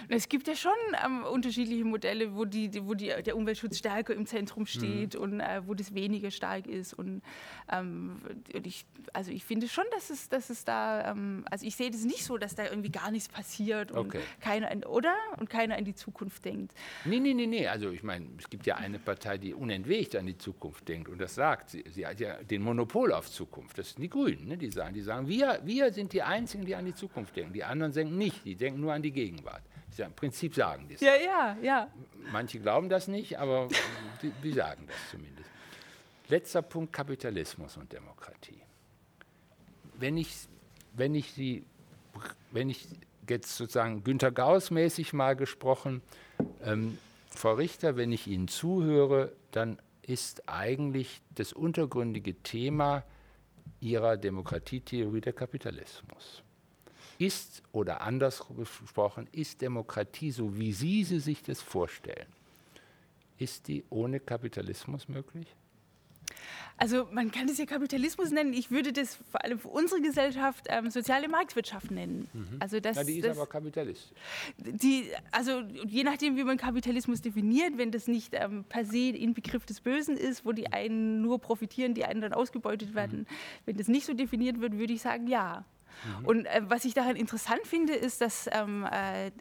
Es 0.07 0.29
gibt 0.29 0.47
ja 0.47 0.55
schon 0.55 0.71
ähm, 1.05 1.23
unterschiedliche 1.23 1.85
Modelle, 1.85 2.35
wo, 2.35 2.45
die, 2.45 2.69
wo 2.85 2.93
die, 2.93 3.11
der 3.25 3.35
Umweltschutz 3.35 3.77
stärker 3.77 4.13
im 4.13 4.25
Zentrum 4.25 4.65
steht 4.65 5.15
mhm. 5.15 5.21
und 5.21 5.39
äh, 5.39 5.61
wo 5.65 5.73
das 5.73 5.93
weniger 5.93 6.31
stark 6.31 6.67
ist. 6.67 6.93
Und, 6.93 7.21
ähm, 7.71 8.17
und, 8.53 8.67
ich, 8.67 8.85
also 9.13 9.31
ich 9.31 9.43
finde 9.43 9.67
schon, 9.67 9.85
dass 9.91 10.09
es, 10.09 10.29
dass 10.29 10.49
es 10.49 10.65
da, 10.65 11.11
ähm, 11.11 11.45
also 11.49 11.65
ich 11.65 11.75
sehe 11.75 11.91
das 11.91 12.03
nicht 12.03 12.23
so, 12.23 12.37
dass 12.37 12.55
da 12.55 12.65
irgendwie 12.65 12.91
gar 12.91 13.11
nichts 13.11 13.29
passiert 13.29 13.91
und 13.91 14.07
okay. 14.07 14.21
keiner, 14.39 14.71
in, 14.71 14.83
oder? 14.83 15.13
Und 15.37 15.49
keiner 15.49 15.77
an 15.77 15.85
die 15.85 15.95
Zukunft 15.95 16.45
denkt. 16.45 16.73
Nee, 17.05 17.19
nee, 17.19 17.33
nee, 17.33 17.47
nee. 17.47 17.67
Also 17.67 17.91
ich 17.91 18.03
meine, 18.03 18.27
es 18.37 18.49
gibt 18.49 18.65
ja 18.65 18.75
eine 18.75 18.99
Partei, 18.99 19.37
die 19.37 19.53
unentwegt 19.53 20.15
an 20.15 20.25
die 20.25 20.37
Zukunft 20.37 20.87
denkt 20.87 21.09
und 21.09 21.19
das 21.19 21.35
sagt. 21.35 21.69
Sie, 21.69 21.83
sie 21.89 22.05
hat 22.05 22.19
ja 22.19 22.41
den 22.43 22.61
Monopol 22.61 23.13
auf 23.13 23.29
Zukunft. 23.29 23.77
Das 23.77 23.91
sind 23.91 24.01
die 24.01 24.09
Grünen, 24.09 24.47
ne? 24.47 24.57
die 24.57 24.69
sagen, 24.71 24.93
die 24.93 25.01
sagen, 25.01 25.27
wir, 25.27 25.59
wir 25.63 25.91
sind 25.93 26.13
die 26.13 26.21
Einzigen, 26.21 26.65
die 26.65 26.75
an 26.75 26.85
die 26.85 26.95
Zukunft 26.95 27.35
denken. 27.35 27.53
Die 27.53 27.63
anderen 27.63 27.93
denken 27.93 28.17
nicht, 28.17 28.45
die 28.45 28.55
denken 28.55 28.79
nur 28.81 28.93
an 28.93 29.01
die 29.01 29.11
Gegenwart. 29.11 29.63
Ja, 29.97 30.05
Im 30.05 30.13
Prinzip 30.13 30.55
sagen 30.55 30.87
die 30.87 30.95
es. 30.95 31.01
Ja, 31.01 31.15
ja, 31.15 31.57
ja. 31.61 31.91
Manche 32.31 32.59
glauben 32.59 32.89
das 32.89 33.07
nicht, 33.07 33.37
aber 33.37 33.67
die, 34.21 34.31
die 34.43 34.53
sagen 34.53 34.85
das 34.87 34.97
zumindest. 35.11 35.49
Letzter 36.27 36.61
Punkt: 36.61 36.93
Kapitalismus 36.93 37.77
und 37.77 37.91
Demokratie. 37.91 38.61
Wenn 39.95 40.17
ich, 40.17 40.33
wenn 40.93 41.15
ich, 41.15 41.33
die, 41.33 41.65
wenn 42.51 42.69
ich 42.69 42.87
jetzt 43.27 43.57
sozusagen 43.57 44.03
Günter 44.03 44.31
Gauss 44.31 44.71
mäßig 44.71 45.13
mal 45.13 45.35
gesprochen, 45.35 46.01
ähm, 46.63 46.97
Frau 47.29 47.53
Richter, 47.53 47.95
wenn 47.95 48.11
ich 48.11 48.27
Ihnen 48.27 48.47
zuhöre, 48.47 49.33
dann 49.51 49.79
ist 50.01 50.49
eigentlich 50.49 51.21
das 51.35 51.53
untergründige 51.53 52.35
Thema 52.41 53.03
Ihrer 53.79 54.17
Demokratietheorie 54.17 55.21
der 55.21 55.33
Kapitalismus. 55.33 56.43
Ist, 57.19 57.61
oder 57.73 58.01
anders 58.01 58.43
gesprochen, 58.57 59.27
ist 59.33 59.61
Demokratie, 59.61 60.31
so 60.31 60.57
wie 60.57 60.73
Sie, 60.73 61.03
Sie 61.03 61.19
sich 61.19 61.43
das 61.43 61.61
vorstellen, 61.61 62.27
ist 63.37 63.67
die 63.67 63.83
ohne 63.89 64.19
Kapitalismus 64.19 65.07
möglich? 65.07 65.47
Also 66.77 67.07
man 67.11 67.29
kann 67.29 67.49
es 67.49 67.57
ja 67.57 67.65
Kapitalismus 67.65 68.31
nennen. 68.31 68.53
Ich 68.53 68.71
würde 68.71 68.93
das 68.93 69.15
vor 69.15 69.43
allem 69.43 69.59
für 69.59 69.67
unsere 69.67 70.01
Gesellschaft 70.01 70.67
ähm, 70.69 70.89
soziale 70.89 71.27
Marktwirtschaft 71.27 71.91
nennen. 71.91 72.29
Mhm. 72.31 72.57
Also 72.59 72.79
das, 72.79 72.95
ja, 72.95 73.03
die 73.03 73.17
ist 73.17 73.27
das, 73.27 73.37
aber 73.37 73.47
kapitalistisch. 73.47 74.11
Die, 74.57 75.09
also 75.31 75.61
je 75.85 76.03
nachdem, 76.03 76.37
wie 76.37 76.43
man 76.45 76.55
Kapitalismus 76.55 77.21
definiert, 77.21 77.77
wenn 77.77 77.91
das 77.91 78.07
nicht 78.07 78.33
ähm, 78.33 78.63
per 78.63 78.85
se 78.85 79.09
Inbegriff 79.09 79.65
des 79.65 79.81
Bösen 79.81 80.15
ist, 80.15 80.45
wo 80.45 80.53
die 80.53 80.71
einen 80.71 81.21
nur 81.21 81.39
profitieren, 81.39 81.93
die 81.93 82.05
einen 82.05 82.21
dann 82.21 82.31
ausgebeutet 82.31 82.95
werden, 82.95 83.19
mhm. 83.19 83.25
wenn 83.65 83.75
das 83.75 83.89
nicht 83.89 84.05
so 84.05 84.13
definiert 84.13 84.61
wird, 84.61 84.77
würde 84.77 84.93
ich 84.93 85.01
sagen, 85.01 85.27
ja. 85.27 85.65
Mhm. 86.19 86.25
Und 86.25 86.45
äh, 86.45 86.61
was 86.63 86.85
ich 86.85 86.93
daran 86.93 87.15
interessant 87.15 87.61
finde, 87.65 87.93
ist, 87.93 88.21
dass 88.21 88.49
ähm, 88.51 88.85
äh, 88.91 89.31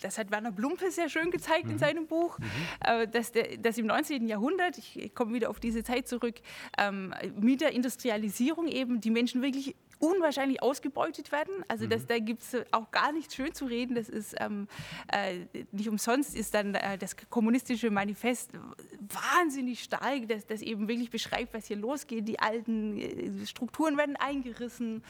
das 0.00 0.18
hat 0.18 0.30
Werner 0.30 0.52
Blumpe 0.52 0.90
sehr 0.90 1.08
schön 1.08 1.30
gezeigt 1.30 1.66
mhm. 1.66 1.72
in 1.72 1.78
seinem 1.78 2.06
Buch, 2.06 2.38
mhm. 2.38 2.46
äh, 2.84 3.08
dass, 3.08 3.32
der, 3.32 3.56
dass, 3.58 3.78
im 3.78 3.86
19. 3.86 4.26
Jahrhundert, 4.26 4.78
ich, 4.78 5.14
komme 5.14 5.34
wieder 5.34 5.50
auf 5.50 5.60
diese 5.60 5.82
Zeit 5.82 6.08
zurück, 6.08 6.36
ähm, 6.78 7.14
mit 7.38 7.60
der 7.60 7.72
Industrialisierung 7.72 8.68
eben 8.68 9.00
die 9.00 9.10
Menschen 9.10 9.42
wirklich 9.42 9.74
unwahrscheinlich 10.02 10.60
ausgebeutet 10.62 11.30
werden. 11.30 11.64
Also 11.68 11.86
das, 11.86 12.02
mhm. 12.02 12.06
da 12.08 12.18
gibt 12.18 12.42
es 12.42 12.56
auch 12.72 12.90
gar 12.90 13.12
nichts 13.12 13.36
schön 13.36 13.54
zu 13.54 13.66
reden. 13.66 13.94
Das 13.94 14.08
ist 14.08 14.34
ähm, 14.40 14.66
äh, 15.12 15.46
nicht 15.70 15.88
umsonst 15.88 16.34
ist 16.34 16.54
dann 16.54 16.74
äh, 16.74 16.98
das 16.98 17.16
kommunistische 17.30 17.90
Manifest 17.90 18.50
wahnsinnig 18.98 19.84
stark, 19.84 20.26
das, 20.28 20.44
das 20.44 20.60
eben 20.60 20.88
wirklich 20.88 21.10
beschreibt, 21.10 21.54
was 21.54 21.66
hier 21.66 21.76
losgeht. 21.76 22.26
Die 22.26 22.40
alten 22.40 22.98
äh, 22.98 23.46
Strukturen 23.46 23.96
werden 23.96 24.16
eingerissen, 24.16 25.04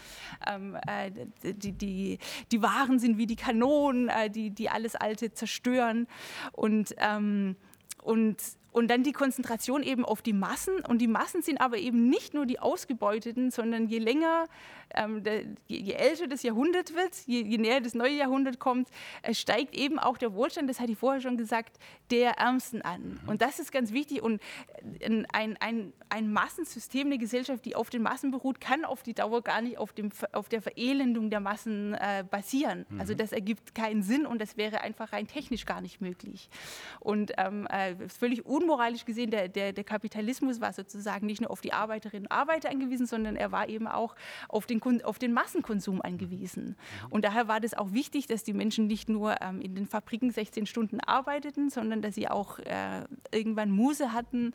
ähm, 0.47 0.77
äh, 0.87 1.11
die, 1.43 1.73
die, 1.73 2.19
die 2.51 2.63
Waren 2.63 2.99
sind 2.99 3.17
wie 3.17 3.27
die 3.27 3.37
Kanonen, 3.37 4.11
äh, 4.11 4.29
die, 4.29 4.51
die 4.51 4.69
alles 4.69 4.95
Alte 4.95 5.33
zerstören. 5.33 6.07
Und, 6.53 6.95
ähm, 6.99 7.57
und 8.03 8.37
und 8.73 8.89
dann 8.89 9.03
die 9.03 9.13
Konzentration 9.13 9.83
eben 9.83 10.05
auf 10.05 10.23
die 10.23 10.33
Massen. 10.33 10.81
Und 10.89 10.99
die 10.99 11.07
Massen 11.07 11.43
sind 11.43 11.61
aber 11.61 11.77
eben 11.77 12.09
nicht 12.09 12.35
nur 12.35 12.47
die 12.47 12.59
Ausgebeuteten, 12.59 13.51
sondern 13.51 13.87
je 13.87 13.99
länger, 13.99 14.47
ähm, 14.95 15.23
der, 15.23 15.43
je, 15.67 15.79
je, 15.79 15.93
älter 15.93 16.27
das 16.27 16.43
Jahrhundert 16.43 16.95
wird, 16.95 17.15
je, 17.27 17.43
je, 17.43 17.59
näher 17.59 17.81
das 17.81 17.95
neue 17.95 18.13
Jahrhundert 18.13 18.59
kommt, 18.59 18.89
äh, 19.23 19.35
steigt 19.35 19.75
eben 19.75 19.99
auch 19.99 20.17
der 20.17 20.35
Wohlstand, 20.35 20.71
das 20.71 20.81
hatte 20.81 20.93
ich 20.93 20.99
vorher 20.99 21.21
schon 21.21 21.37
gesagt, 21.37 21.79
der 22.11 22.39
Ärmsten 22.39 22.83
an. 22.83 23.21
Mhm. 23.23 23.29
Und 23.29 23.43
das 23.43 23.59
ist 23.59 23.73
ganz 23.73 23.93
wichtig. 23.93 24.23
Und 24.23 24.41
äh, 25.01 25.25
ein, 25.33 25.57
ein, 25.61 25.93
ein 26.09 26.33
Massensystem, 26.33 27.09
eine 27.09 27.19
Gesellschaft, 27.19 27.65
die 27.67 27.77
auf 27.77 27.91
den 27.91 28.03
Massen 28.03 28.31
beruht, 28.31 28.61
kann 28.61 28.85
auf 28.87 29.03
die 29.03 29.15
Dauer 29.15 29.43
gar 29.43 29.61
nicht 29.61 29.77
auf, 29.77 29.93
dem, 29.93 30.11
auf 30.33 30.49
der 30.49 30.63
Verelendung 30.63 31.29
der 31.29 31.41
Massen 31.41 31.95
äh, 31.95 32.25
basieren. 32.29 32.87
Mhm. 32.89 33.01
Also 33.01 33.15
das 33.15 33.33
ergibt 33.33 33.75
keinen 33.75 34.03
Sinn 34.03 34.25
und 34.25 34.41
das 34.41 34.57
wäre 34.57 34.81
einfach 34.81 35.13
rein 35.13 35.27
technisch 35.27 35.67
gar 35.67 35.83
nicht 35.83 36.01
möglich. 36.01 36.49
Und 37.01 37.33
ähm, 37.37 37.67
äh, 37.67 37.97
völlig 38.09 38.47
un 38.47 38.62
unmoralisch 38.63 39.05
gesehen, 39.05 39.31
der, 39.31 39.49
der, 39.49 39.73
der 39.73 39.85
Kapitalismus 39.85 40.61
war 40.61 40.73
sozusagen 40.73 41.27
nicht 41.27 41.41
nur 41.41 41.51
auf 41.51 41.61
die 41.61 41.73
Arbeiterinnen 41.73 42.27
und 42.27 42.33
Arbeiter 42.33 42.71
angewiesen, 42.71 43.07
sondern 43.07 43.37
er 43.37 43.53
war 43.53 43.69
eben 43.69 43.87
auch 43.87 44.15
auf 44.49 44.67
den, 44.67 44.81
auf 45.05 45.19
den 45.19 45.33
Massenkonsum 45.33 46.01
angewiesen. 46.01 46.77
Und 47.11 47.25
daher 47.25 47.49
war 47.49 47.61
das 47.61 47.75
auch 47.75 47.93
wichtig, 47.93 48.27
dass 48.27 48.45
die 48.45 48.53
Menschen 48.53 48.87
nicht 48.87 49.09
nur 49.09 49.41
ähm, 49.41 49.61
in 49.61 49.75
den 49.75 49.87
Fabriken 49.87 50.31
16 50.31 50.67
Stunden 50.67 51.01
arbeiteten, 51.01 51.71
sondern 51.71 52.03
dass 52.03 52.15
sie 52.15 52.29
auch 52.29 52.59
äh, 52.61 53.05
irgendwann 53.33 53.71
Muse 53.71 54.13
hatten, 54.13 54.55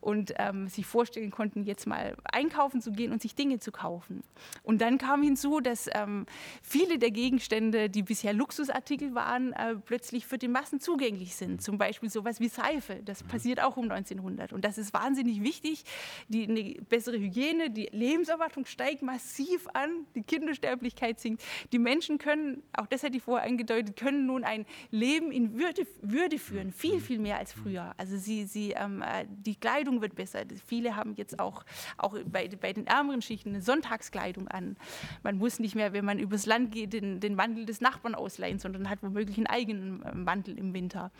und 0.00 0.34
ähm, 0.38 0.68
sich 0.68 0.86
vorstellen 0.86 1.30
konnten, 1.30 1.64
jetzt 1.64 1.86
mal 1.86 2.16
einkaufen 2.24 2.80
zu 2.80 2.92
gehen 2.92 3.12
und 3.12 3.22
sich 3.22 3.34
Dinge 3.34 3.58
zu 3.58 3.72
kaufen. 3.72 4.22
Und 4.62 4.80
dann 4.80 4.98
kam 4.98 5.22
hinzu, 5.22 5.60
dass 5.60 5.88
ähm, 5.94 6.26
viele 6.62 6.98
der 6.98 7.10
Gegenstände, 7.10 7.90
die 7.90 8.02
bisher 8.02 8.32
Luxusartikel 8.32 9.14
waren, 9.14 9.52
äh, 9.52 9.76
plötzlich 9.76 10.26
für 10.26 10.38
die 10.38 10.48
Massen 10.48 10.80
zugänglich 10.80 11.34
sind. 11.34 11.62
Zum 11.62 11.78
Beispiel 11.78 12.10
sowas 12.10 12.40
wie 12.40 12.48
Seife. 12.48 13.00
Das 13.04 13.24
mhm. 13.24 13.28
passiert 13.28 13.62
auch 13.62 13.76
um 13.76 13.90
1900. 13.90 14.52
Und 14.52 14.64
das 14.64 14.78
ist 14.78 14.92
wahnsinnig 14.92 15.42
wichtig. 15.42 15.84
Die, 16.28 16.48
eine 16.48 16.74
bessere 16.88 17.18
Hygiene, 17.18 17.70
die 17.70 17.88
Lebenserwartung 17.92 18.64
steigt 18.66 19.02
massiv 19.02 19.66
an, 19.74 20.06
die 20.14 20.22
Kindersterblichkeit 20.22 21.20
sinkt. 21.20 21.42
Die 21.72 21.78
Menschen 21.78 22.18
können, 22.18 22.62
auch 22.72 22.86
das 22.86 23.02
hatte 23.02 23.16
ich 23.16 23.22
vorher 23.22 23.46
angedeutet, 23.46 23.96
können 23.96 24.26
nun 24.26 24.44
ein 24.44 24.66
Leben 24.90 25.32
in 25.32 25.58
Würde, 25.58 25.86
Würde 26.02 26.38
führen, 26.38 26.72
viel, 26.72 26.96
mhm. 26.96 27.00
viel 27.00 27.18
mehr 27.18 27.38
als 27.38 27.52
früher. 27.52 27.94
Also 27.96 28.16
sie, 28.16 28.44
sie, 28.44 28.72
ähm, 28.72 29.02
äh, 29.02 29.26
die 29.28 29.54
Kleidung 29.54 29.87
Kleidung 29.88 30.02
wird 30.02 30.14
besser. 30.14 30.44
Viele 30.66 30.96
haben 30.96 31.14
jetzt 31.14 31.40
auch, 31.40 31.64
auch 31.96 32.16
bei, 32.26 32.48
bei 32.48 32.72
den 32.72 32.86
ärmeren 32.86 33.22
Schichten 33.22 33.50
eine 33.50 33.62
Sonntagskleidung 33.62 34.48
an. 34.48 34.76
Man 35.22 35.38
muss 35.38 35.58
nicht 35.58 35.74
mehr, 35.74 35.92
wenn 35.92 36.04
man 36.04 36.18
übers 36.18 36.46
Land 36.46 36.72
geht, 36.72 36.92
den, 36.92 37.20
den 37.20 37.34
Mantel 37.34 37.64
des 37.64 37.80
Nachbarn 37.80 38.14
ausleihen, 38.14 38.58
sondern 38.58 38.90
hat 38.90 39.02
womöglich 39.02 39.38
einen 39.38 39.46
eigenen 39.46 40.02
äh, 40.02 40.14
Mantel 40.14 40.58
im 40.58 40.74
Winter. 40.74 41.10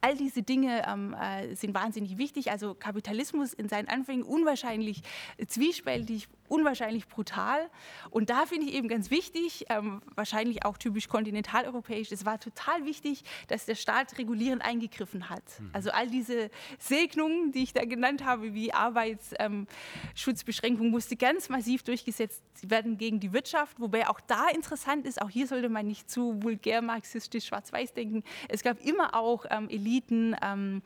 All 0.00 0.16
diese 0.16 0.42
Dinge 0.42 0.84
ähm, 0.88 1.14
äh, 1.14 1.54
sind 1.54 1.74
wahnsinnig 1.74 2.18
wichtig. 2.18 2.50
Also 2.50 2.74
Kapitalismus 2.74 3.52
in 3.52 3.68
seinen 3.68 3.88
Anfängen 3.88 4.22
unwahrscheinlich 4.22 5.02
zwiespältig, 5.46 6.28
unwahrscheinlich 6.52 7.08
brutal. 7.08 7.70
Und 8.10 8.28
da 8.28 8.44
finde 8.44 8.66
ich 8.66 8.74
eben 8.74 8.88
ganz 8.88 9.10
wichtig, 9.10 9.64
ähm, 9.70 10.02
wahrscheinlich 10.14 10.66
auch 10.66 10.76
typisch 10.76 11.08
kontinentaleuropäisch, 11.08 12.12
es 12.12 12.26
war 12.26 12.38
total 12.38 12.84
wichtig, 12.84 13.24
dass 13.48 13.64
der 13.64 13.74
Staat 13.74 14.18
regulierend 14.18 14.62
eingegriffen 14.62 15.30
hat. 15.30 15.42
Mhm. 15.58 15.70
Also 15.72 15.90
all 15.90 16.08
diese 16.08 16.50
Segnungen, 16.78 17.52
die 17.52 17.62
ich 17.62 17.72
da 17.72 17.86
genannt 17.86 18.26
habe, 18.26 18.52
wie 18.52 18.74
Arbeitsschutzbeschränkung, 18.74 20.86
ähm, 20.86 20.92
musste 20.92 21.16
ganz 21.16 21.48
massiv 21.48 21.84
durchgesetzt 21.84 22.42
werden 22.62 22.98
gegen 22.98 23.18
die 23.18 23.32
Wirtschaft. 23.32 23.80
Wobei 23.80 24.06
auch 24.08 24.20
da 24.20 24.48
interessant 24.48 25.06
ist, 25.06 25.22
auch 25.22 25.30
hier 25.30 25.46
sollte 25.46 25.70
man 25.70 25.86
nicht 25.86 26.10
zu 26.10 26.42
vulgär 26.42 26.82
marxistisch 26.82 27.46
schwarz-weiß 27.46 27.94
denken. 27.94 28.24
Es 28.48 28.62
gab 28.62 28.78
immer 28.84 29.14
auch 29.14 29.46
ähm, 29.48 29.70
Eliten, 29.70 30.36
ähm, 30.42 30.82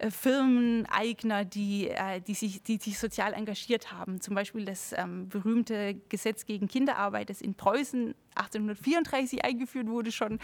äh, 0.00 0.10
Firmeneigner, 0.10 1.44
die, 1.44 1.88
äh, 1.88 2.20
die, 2.20 2.34
sich, 2.34 2.62
die 2.62 2.78
sich 2.78 2.98
sozial 2.98 3.34
engagiert 3.34 3.92
haben. 3.92 4.20
Zum 4.20 4.34
Beispiel 4.34 4.64
das 4.64 4.94
ähm, 4.96 5.28
berühmte 5.28 5.94
Gesetz 6.08 6.46
gegen 6.46 6.68
Kinderarbeit, 6.68 7.28
das 7.28 7.40
in 7.40 7.54
Preußen 7.54 8.14
1834 8.34 9.44
eingeführt 9.44 9.88
wurde 9.88 10.10
schon, 10.10 10.38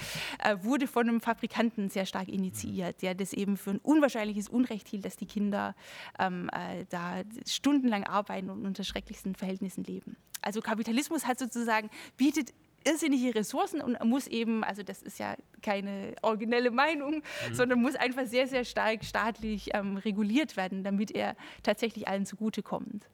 äh, 0.44 0.56
wurde 0.60 0.86
von 0.86 1.08
einem 1.08 1.20
Fabrikanten 1.20 1.88
sehr 1.88 2.04
stark 2.04 2.28
initiiert, 2.28 3.00
der 3.00 3.14
das 3.14 3.32
eben 3.32 3.56
für 3.56 3.70
ein 3.70 3.78
unwahrscheinliches 3.78 4.48
Unrecht 4.48 4.88
hielt, 4.88 5.04
dass 5.04 5.16
die 5.16 5.26
Kinder 5.26 5.74
ähm, 6.18 6.50
äh, 6.52 6.84
da 6.90 7.22
stundenlang 7.46 8.04
arbeiten 8.04 8.50
und 8.50 8.66
unter 8.66 8.84
schrecklichsten 8.84 9.34
Verhältnissen 9.34 9.84
leben. 9.84 10.16
Also 10.42 10.60
Kapitalismus 10.60 11.26
hat 11.26 11.38
sozusagen, 11.38 11.88
bietet 12.16 12.52
irrsinnige 12.86 13.34
Ressourcen 13.34 13.80
und 13.80 14.02
muss 14.04 14.26
eben, 14.26 14.64
also 14.64 14.82
das 14.82 15.02
ist 15.02 15.18
ja 15.18 15.36
keine 15.62 16.14
originelle 16.22 16.70
Meinung, 16.70 17.16
mhm. 17.16 17.54
sondern 17.54 17.82
muss 17.82 17.96
einfach 17.96 18.26
sehr, 18.26 18.46
sehr 18.46 18.64
stark 18.64 19.04
staatlich 19.04 19.70
ähm, 19.74 19.96
reguliert 19.96 20.56
werden, 20.56 20.84
damit 20.84 21.10
er 21.10 21.36
tatsächlich 21.62 22.08
allen 22.08 22.26
zugutekommt. 22.26 23.08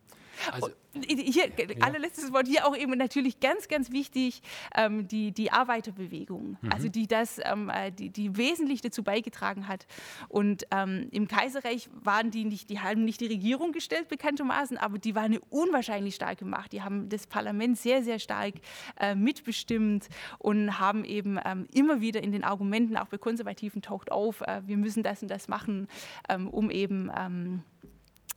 Also, 0.50 0.70
hier, 0.94 1.46
ja. 1.46 1.66
allerletztes 1.80 2.32
Wort, 2.32 2.46
hier 2.46 2.66
auch 2.66 2.76
eben 2.76 2.92
natürlich 2.98 3.40
ganz, 3.40 3.68
ganz 3.68 3.90
wichtig, 3.90 4.42
ähm, 4.76 5.08
die, 5.08 5.32
die 5.32 5.50
Arbeiterbewegung, 5.50 6.58
mhm. 6.60 6.72
also 6.72 6.88
die 6.88 7.06
das, 7.06 7.40
ähm, 7.42 7.70
äh, 7.70 7.90
die, 7.90 8.10
die 8.10 8.36
wesentlich 8.36 8.80
dazu 8.82 9.02
beigetragen 9.02 9.68
hat. 9.68 9.86
Und 10.28 10.66
ähm, 10.70 11.08
im 11.10 11.28
Kaiserreich 11.28 11.88
waren 11.92 12.30
die 12.30 12.44
nicht, 12.44 12.68
die 12.70 12.80
haben 12.80 13.04
nicht 13.04 13.20
die 13.20 13.26
Regierung 13.26 13.72
gestellt, 13.72 14.08
bekanntermaßen, 14.08 14.76
aber 14.76 14.98
die 14.98 15.14
waren 15.14 15.26
eine 15.26 15.40
unwahrscheinlich 15.50 16.14
starke 16.14 16.44
Macht. 16.44 16.72
Die 16.72 16.82
haben 16.82 17.08
das 17.08 17.26
Parlament 17.26 17.78
sehr, 17.78 18.02
sehr 18.02 18.18
stark 18.18 18.54
äh, 19.00 19.14
mitbestimmt 19.14 20.08
und 20.38 20.78
haben 20.78 21.04
eben 21.04 21.38
ähm, 21.44 21.66
immer 21.72 22.00
wieder 22.00 22.22
in 22.22 22.32
den 22.32 22.44
Argumenten, 22.44 22.96
auch 22.96 23.08
bei 23.08 23.18
Konservativen 23.18 23.80
taucht 23.80 24.12
auf, 24.12 24.42
äh, 24.42 24.62
wir 24.66 24.76
müssen 24.76 25.02
das 25.02 25.22
und 25.22 25.30
das 25.30 25.48
machen, 25.48 25.88
ähm, 26.28 26.48
um 26.48 26.70
eben 26.70 27.10
ähm, 27.16 27.62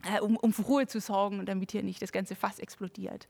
äh, 0.06 0.19
um, 0.22 0.38
um 0.38 0.53
für 0.53 0.64
Ruhe 0.64 0.88
zu 0.88 0.99
sorgen, 0.99 1.45
damit 1.45 1.72
hier 1.72 1.84
nicht 1.84 2.02
das 2.02 2.11
ganze 2.11 2.36
Fass 2.36 2.60
explodiert. 2.60 3.27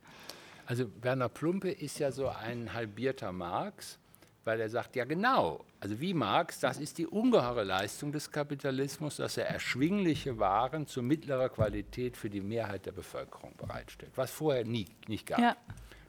Also 0.65 0.89
Werner 1.02 1.30
Plumpe 1.30 1.69
ist 1.69 1.99
ja 1.99 2.11
so 2.11 2.27
ein 2.27 2.73
halbierter 2.73 3.31
Marx, 3.31 3.99
weil 4.45 4.60
er 4.60 4.69
sagt, 4.69 4.95
ja 4.95 5.06
genau, 5.06 5.64
also 5.80 5.99
wie 5.99 6.14
Marx, 6.14 6.60
das 6.60 6.80
ist 6.80 6.97
die 6.97 7.07
ungeheure 7.07 7.64
Leistung 7.64 8.11
des 8.11 8.31
Kapitalismus, 8.31 9.18
dass 9.18 9.38
er 9.38 9.47
erschwingliche 9.47 10.39
Waren 10.39 10.88
zu 10.88 11.02
mittlerer 11.02 11.49
Qualität 11.49 12.18
für 12.18 12.30
die 12.30 12.41
Mehrheit 12.41 12.85
der 12.85 12.91
Bevölkerung 12.91 13.56
bereitstellt, 13.57 14.11
was 14.15 14.31
vorher 14.31 14.65
nie, 14.65 14.88
nicht 15.07 15.27
gab. 15.27 15.39
Ja. 15.39 15.56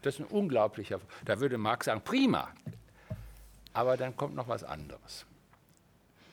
Das 0.01 0.15
ist 0.15 0.19
ein 0.21 0.27
unglaublicher, 0.27 0.99
da 1.25 1.39
würde 1.39 1.57
Marx 1.57 1.85
sagen, 1.85 2.01
prima, 2.01 2.49
aber 3.73 3.97
dann 3.97 4.15
kommt 4.15 4.35
noch 4.35 4.47
was 4.47 4.63
anderes. 4.63 5.25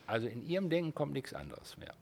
Also 0.06 0.27
in 0.27 0.47
ihrem 0.47 0.69
Denken 0.69 0.94
kommt 0.94 1.12
nichts 1.12 1.32
anderes 1.32 1.77
mehr. 1.78 1.94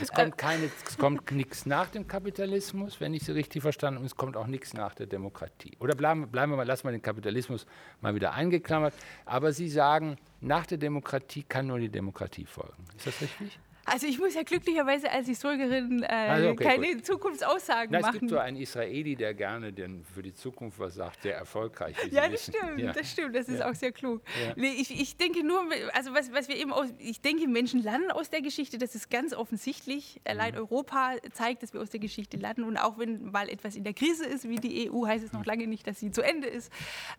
Es 0.00 0.12
kommt, 0.12 0.38
keine, 0.38 0.70
es 0.86 0.98
kommt 0.98 1.30
nichts 1.32 1.66
nach 1.66 1.88
dem 1.88 2.06
Kapitalismus, 2.06 3.00
wenn 3.00 3.14
ich 3.14 3.24
Sie 3.24 3.32
richtig 3.32 3.62
verstanden 3.62 3.96
habe, 3.96 4.02
und 4.02 4.06
es 4.06 4.16
kommt 4.16 4.36
auch 4.36 4.46
nichts 4.46 4.74
nach 4.74 4.94
der 4.94 5.06
Demokratie. 5.06 5.76
Oder 5.80 5.94
bleiben, 5.94 6.28
bleiben 6.28 6.52
wir 6.52 6.56
mal, 6.56 6.66
lassen 6.66 6.84
wir 6.84 6.92
den 6.92 7.02
Kapitalismus 7.02 7.66
mal 8.00 8.14
wieder 8.14 8.32
eingeklammert. 8.32 8.94
Aber 9.24 9.52
Sie 9.52 9.68
sagen, 9.68 10.16
nach 10.40 10.66
der 10.66 10.78
Demokratie 10.78 11.42
kann 11.42 11.66
nur 11.66 11.78
die 11.78 11.88
Demokratie 11.88 12.46
folgen. 12.46 12.84
Ist 12.96 13.06
das 13.06 13.20
richtig? 13.20 13.58
Also 13.92 14.06
ich 14.06 14.18
muss 14.18 14.34
ja 14.34 14.42
glücklicherweise 14.42 15.10
als 15.10 15.26
Historikerin 15.26 16.02
äh, 16.02 16.06
also 16.06 16.50
okay, 16.50 16.64
keine 16.64 16.94
gut. 16.94 17.06
Zukunftsaussagen 17.06 17.90
Na, 17.90 18.00
machen. 18.00 18.14
Es 18.14 18.20
gibt 18.20 18.30
so 18.30 18.38
einen 18.38 18.56
Israeli, 18.56 19.16
der 19.16 19.34
gerne 19.34 19.72
den, 19.72 20.04
für 20.04 20.22
die 20.22 20.32
Zukunft 20.32 20.78
was 20.78 20.94
sagt, 20.94 21.22
sehr 21.22 21.36
erfolgreich. 21.36 21.96
Ja, 22.10 22.28
das 22.28 22.44
stimmt, 22.46 22.78
ja. 22.78 22.92
das 22.92 23.10
stimmt, 23.10 23.34
das 23.34 23.48
ist 23.48 23.60
ja. 23.60 23.70
auch 23.70 23.74
sehr 23.74 23.92
klug. 23.92 24.22
Ja. 24.46 24.54
Nee, 24.56 24.74
ich, 24.78 24.98
ich 24.98 25.16
denke 25.16 25.44
nur, 25.44 25.64
also 25.92 26.14
was, 26.14 26.32
was 26.32 26.48
wir 26.48 26.56
eben 26.56 26.72
aus, 26.72 26.88
ich 26.98 27.20
denke, 27.20 27.48
Menschen 27.48 27.82
lernen 27.82 28.10
aus 28.10 28.30
der 28.30 28.42
Geschichte, 28.42 28.78
das 28.78 28.94
ist 28.94 29.10
ganz 29.10 29.32
offensichtlich. 29.32 30.20
Allein 30.24 30.54
mhm. 30.54 30.60
Europa 30.60 31.14
zeigt, 31.32 31.62
dass 31.62 31.72
wir 31.72 31.80
aus 31.80 31.90
der 31.90 32.00
Geschichte 32.00 32.36
lernen 32.36 32.64
und 32.64 32.76
auch 32.76 32.98
wenn 32.98 33.30
mal 33.30 33.48
etwas 33.48 33.74
in 33.74 33.84
der 33.84 33.94
Krise 33.94 34.24
ist, 34.24 34.48
wie 34.48 34.56
die 34.56 34.90
EU, 34.90 35.06
heißt 35.06 35.24
es 35.24 35.32
noch 35.32 35.40
mhm. 35.40 35.46
lange 35.46 35.66
nicht, 35.66 35.86
dass 35.86 35.98
sie 35.98 36.12
zu 36.12 36.22
Ende 36.22 36.46
ist. 36.46 36.72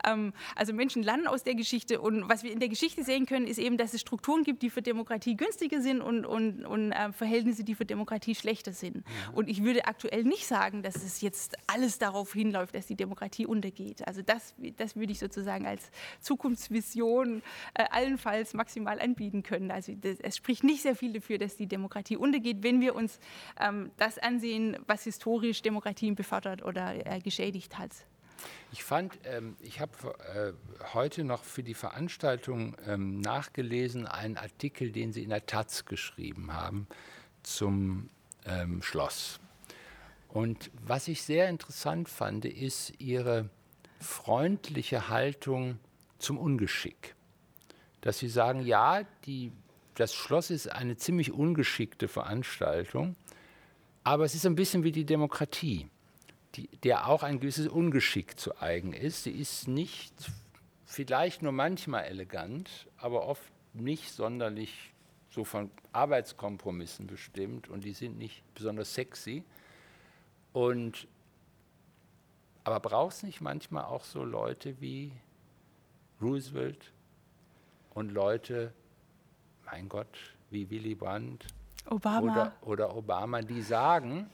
Ähm, 0.06 0.34
also 0.56 0.74
Menschen 0.74 1.04
lernen 1.04 1.28
aus 1.28 1.44
der 1.44 1.56
Geschichte 1.56 2.00
und 2.00 2.30
was 2.30 2.44
wir 2.44 2.52
in 2.52 2.60
der 2.60 2.70
Geschichte 2.70 3.04
sehen 3.04 3.26
können, 3.26 3.48
ist 3.48 3.60
eben, 3.60 3.78
dass 3.78 3.94
es 3.94 4.02
Strukturen 4.02 4.44
gibt, 4.44 4.62
die 4.62 4.70
für 4.70 4.82
Demokratie 4.82 5.36
günstiger 5.36 5.82
sind 5.82 6.02
und, 6.02 6.26
und 6.26 6.61
und 6.66 6.92
äh, 6.92 7.12
Verhältnisse, 7.12 7.64
die 7.64 7.76
für 7.76 7.86
Demokratie 7.86 8.36
schlechter 8.36 8.74
sind. 8.74 8.98
Ja. 8.98 9.34
Und 9.34 9.50
ich 9.50 9.64
würde 9.64 9.86
aktuell 9.86 10.24
nicht 10.24 10.48
sagen, 10.48 10.84
dass 10.84 10.96
es 10.96 11.22
jetzt 11.22 11.56
alles 11.68 12.00
darauf 12.00 12.34
hinläuft, 12.34 12.76
dass 12.76 12.88
die 12.88 12.96
Demokratie 12.96 13.46
untergeht. 13.46 14.08
Also 14.08 14.22
das, 14.22 14.54
das 14.78 14.96
würde 14.96 15.12
ich 15.12 15.20
sozusagen 15.20 15.66
als 15.66 15.92
Zukunftsvision 16.20 17.42
äh, 17.74 17.86
allenfalls 17.90 18.54
maximal 18.54 19.00
anbieten 19.00 19.44
können. 19.44 19.72
Also 19.72 19.94
das, 19.96 20.20
es 20.20 20.38
spricht 20.38 20.64
nicht 20.64 20.82
sehr 20.82 20.96
viel 20.96 21.14
dafür, 21.14 21.38
dass 21.38 21.58
die 21.58 21.68
Demokratie 21.68 22.18
untergeht, 22.18 22.58
wenn 22.62 22.82
wir 22.82 22.96
uns 22.96 23.20
ähm, 23.60 23.92
das 23.98 24.18
ansehen, 24.18 24.78
was 24.88 25.04
historisch 25.04 25.62
Demokratien 25.62 26.16
befördert 26.16 26.64
oder 26.64 27.06
äh, 27.06 27.20
geschädigt 27.20 27.78
hat. 27.78 27.92
Ich 28.72 28.84
fand, 28.84 29.20
ähm, 29.26 29.58
ich 29.60 29.80
habe 29.80 29.92
äh, 30.34 30.54
heute 30.94 31.24
noch 31.24 31.44
für 31.44 31.64
die 31.64 31.74
Veranstaltung 31.74 32.76
ähm, 32.88 33.20
nachgelesen, 33.20 34.08
einen 34.08 34.38
Artikel, 34.38 34.92
den 34.92 35.12
Sie 35.12 35.24
in 35.24 35.30
der 35.30 35.46
Taz 35.46 35.86
geschrieben 35.86 36.54
haben 36.54 36.88
zum 37.44 38.10
ähm, 38.46 38.82
Schloss. 38.82 39.40
Und 40.30 40.72
was 40.86 41.10
ich 41.10 41.24
sehr 41.24 41.50
interessant 41.50 42.08
fand, 42.08 42.46
ist 42.46 42.94
Ihre 43.00 43.50
freundliche 44.00 45.10
Haltung 45.10 45.80
zum 46.20 46.38
Ungeschick. 46.38 47.16
Dass 48.00 48.20
Sie 48.20 48.30
sagen, 48.30 48.62
ja, 48.62 49.04
die, 49.26 49.52
das 49.96 50.14
Schloss 50.14 50.50
ist 50.50 50.72
eine 50.72 50.96
ziemlich 50.96 51.34
ungeschickte 51.34 52.08
Veranstaltung, 52.08 53.16
aber 54.04 54.24
es 54.24 54.34
ist 54.34 54.46
ein 54.46 54.56
bisschen 54.56 54.84
wie 54.84 54.94
die 54.94 55.06
Demokratie 55.06 55.90
die, 56.56 56.68
der 56.84 57.08
auch 57.08 57.24
ein 57.24 57.40
gewisses 57.40 57.68
Ungeschick 57.68 58.40
zu 58.40 58.60
eigen 58.62 58.94
ist. 58.94 59.24
Sie 59.24 59.32
ist 59.32 59.68
nicht, 59.68 60.14
vielleicht 60.86 61.42
nur 61.42 61.52
manchmal 61.52 62.06
elegant, 62.06 62.88
aber 62.98 63.26
oft 63.26 63.44
nicht 63.74 64.12
sonderlich 64.12 64.92
so 65.30 65.46
von 65.46 65.72
Arbeitskompromissen 65.94 67.08
bestimmt 67.08 67.70
und 67.70 67.86
die 67.86 67.94
sind 67.94 68.18
nicht 68.18 68.44
besonders 68.54 68.94
sexy. 68.94 69.44
Und, 70.52 71.08
aber 72.66 72.82
braucht 72.82 73.16
es 73.16 73.24
nicht 73.24 73.40
manchmal 73.40 73.86
auch 73.86 74.04
so 74.04 74.26
Leute 74.26 74.80
wie 74.82 75.14
Roosevelt 76.22 76.92
und 77.94 78.12
Leute, 78.12 78.74
mein 79.66 79.88
Gott, 79.88 80.36
wie 80.50 80.70
Willy 80.70 80.96
Brandt 80.96 81.46
Obama. 81.90 82.22
Oder, 82.22 82.54
oder 82.62 82.96
Obama, 82.96 83.42
die 83.42 83.62
sagen, 83.62 84.30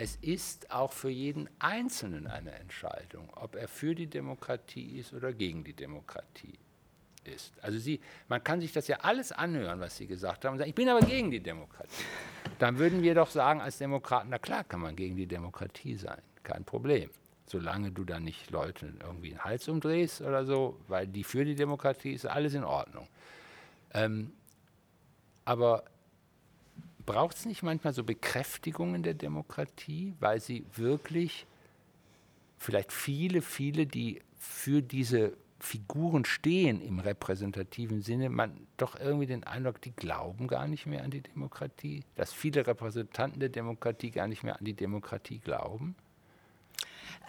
es 0.00 0.16
ist 0.22 0.70
auch 0.70 0.94
für 0.94 1.10
jeden 1.10 1.46
Einzelnen 1.58 2.26
eine 2.26 2.52
Entscheidung, 2.52 3.28
ob 3.34 3.54
er 3.54 3.68
für 3.68 3.94
die 3.94 4.06
Demokratie 4.06 4.98
ist 4.98 5.12
oder 5.12 5.30
gegen 5.30 5.62
die 5.62 5.74
Demokratie 5.74 6.58
ist. 7.24 7.52
Also 7.60 7.78
Sie, 7.78 8.00
man 8.26 8.42
kann 8.42 8.62
sich 8.62 8.72
das 8.72 8.88
ja 8.88 8.96
alles 9.00 9.30
anhören, 9.30 9.78
was 9.78 9.98
Sie 9.98 10.06
gesagt 10.06 10.46
haben, 10.46 10.54
und 10.54 10.58
sagen, 10.58 10.70
ich 10.70 10.74
bin 10.74 10.88
aber 10.88 11.04
gegen 11.04 11.30
die 11.30 11.40
Demokratie. 11.40 12.02
Dann 12.58 12.78
würden 12.78 13.02
wir 13.02 13.14
doch 13.14 13.28
sagen 13.28 13.60
als 13.60 13.76
Demokraten, 13.76 14.30
na 14.30 14.38
klar 14.38 14.64
kann 14.64 14.80
man 14.80 14.96
gegen 14.96 15.16
die 15.16 15.26
Demokratie 15.26 15.96
sein, 15.96 16.22
kein 16.44 16.64
Problem. 16.64 17.10
Solange 17.44 17.92
du 17.92 18.04
da 18.04 18.20
nicht 18.20 18.50
Leute 18.50 18.94
irgendwie 19.02 19.28
den 19.28 19.44
Hals 19.44 19.68
umdrehst 19.68 20.22
oder 20.22 20.46
so, 20.46 20.80
weil 20.88 21.08
die 21.08 21.24
für 21.24 21.44
die 21.44 21.56
Demokratie 21.56 22.14
ist, 22.14 22.24
alles 22.24 22.54
in 22.54 22.64
Ordnung. 22.64 23.06
Ähm, 23.92 24.32
aber 25.44 25.84
braucht 27.06 27.36
es 27.36 27.46
nicht 27.46 27.62
manchmal 27.62 27.92
so 27.92 28.04
Bekräftigungen 28.04 29.02
der 29.02 29.14
Demokratie, 29.14 30.14
weil 30.20 30.40
sie 30.40 30.64
wirklich 30.74 31.46
vielleicht 32.58 32.92
viele, 32.92 33.42
viele, 33.42 33.86
die 33.86 34.22
für 34.38 34.82
diese 34.82 35.36
Figuren 35.58 36.24
stehen 36.24 36.80
im 36.80 36.98
repräsentativen 36.98 38.02
Sinne, 38.02 38.30
man 38.30 38.66
doch 38.76 38.98
irgendwie 38.98 39.26
den 39.26 39.44
Eindruck, 39.44 39.80
die 39.80 39.92
glauben 39.92 40.46
gar 40.46 40.66
nicht 40.66 40.86
mehr 40.86 41.04
an 41.04 41.10
die 41.10 41.20
Demokratie, 41.20 42.02
dass 42.14 42.32
viele 42.32 42.66
Repräsentanten 42.66 43.40
der 43.40 43.50
Demokratie 43.50 44.10
gar 44.10 44.26
nicht 44.26 44.42
mehr 44.42 44.58
an 44.58 44.64
die 44.64 44.74
Demokratie 44.74 45.38
glauben? 45.38 45.94